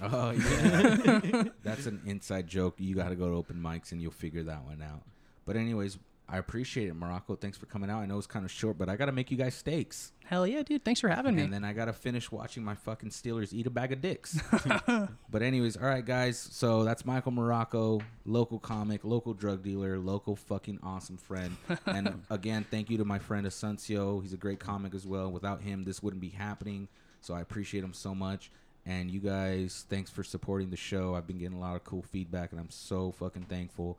Oh 0.00 0.30
yeah, 0.30 1.44
that's 1.64 1.86
an 1.86 2.02
inside 2.04 2.46
joke. 2.46 2.74
You 2.76 2.94
got 2.94 3.08
to 3.08 3.16
go 3.16 3.28
to 3.28 3.34
open 3.34 3.56
mics 3.56 3.92
and 3.92 4.00
you'll 4.02 4.10
figure 4.10 4.42
that 4.42 4.64
one 4.64 4.82
out. 4.82 5.02
But 5.46 5.56
anyways, 5.56 5.98
I 6.30 6.36
appreciate 6.36 6.88
it, 6.88 6.94
Morocco. 6.94 7.36
Thanks 7.36 7.56
for 7.56 7.64
coming 7.66 7.88
out. 7.88 8.00
I 8.02 8.06
know 8.06 8.18
it's 8.18 8.26
kind 8.26 8.44
of 8.44 8.50
short, 8.50 8.76
but 8.76 8.88
I 8.88 8.96
got 8.96 9.06
to 9.06 9.12
make 9.12 9.30
you 9.30 9.36
guys 9.38 9.54
steaks, 9.54 10.12
Hell 10.26 10.46
yeah, 10.46 10.62
dude! 10.62 10.84
Thanks 10.84 11.00
for 11.00 11.08
having 11.08 11.36
me. 11.36 11.42
and 11.42 11.50
then 11.50 11.64
I 11.64 11.72
got 11.72 11.86
to 11.86 11.94
finish 11.94 12.30
watching 12.30 12.62
my 12.62 12.74
fucking 12.74 13.08
Steelers 13.08 13.54
eat 13.54 13.66
a 13.66 13.70
bag 13.70 13.92
of 13.92 14.02
dicks. 14.02 14.38
but 15.30 15.40
anyways, 15.40 15.78
all 15.78 15.86
right, 15.86 16.04
guys. 16.04 16.38
So 16.38 16.84
that's 16.84 17.06
Michael 17.06 17.32
Morocco, 17.32 18.02
local 18.26 18.58
comic, 18.58 19.04
local 19.04 19.32
drug 19.32 19.62
dealer, 19.62 19.98
local 19.98 20.36
fucking 20.36 20.80
awesome 20.82 21.16
friend. 21.16 21.56
And 21.86 22.22
again, 22.28 22.66
thank 22.70 22.90
you 22.90 22.98
to 22.98 23.06
my 23.06 23.18
friend 23.18 23.46
Asuncio. 23.46 24.20
He's 24.20 24.34
a 24.34 24.36
great 24.36 24.60
comic 24.60 24.94
as 24.94 25.06
well. 25.06 25.30
Without 25.30 25.62
him, 25.62 25.84
this 25.84 26.02
wouldn't 26.02 26.20
be 26.20 26.28
happening. 26.28 26.88
So 27.22 27.32
I 27.32 27.40
appreciate 27.40 27.82
him 27.82 27.94
so 27.94 28.14
much. 28.14 28.50
And 28.84 29.10
you 29.10 29.20
guys, 29.20 29.86
thanks 29.88 30.10
for 30.10 30.22
supporting 30.22 30.68
the 30.68 30.76
show. 30.76 31.14
I've 31.14 31.26
been 31.26 31.38
getting 31.38 31.56
a 31.56 31.60
lot 31.60 31.76
of 31.76 31.84
cool 31.84 32.02
feedback, 32.02 32.52
and 32.52 32.60
I'm 32.60 32.70
so 32.70 33.12
fucking 33.12 33.44
thankful. 33.44 33.98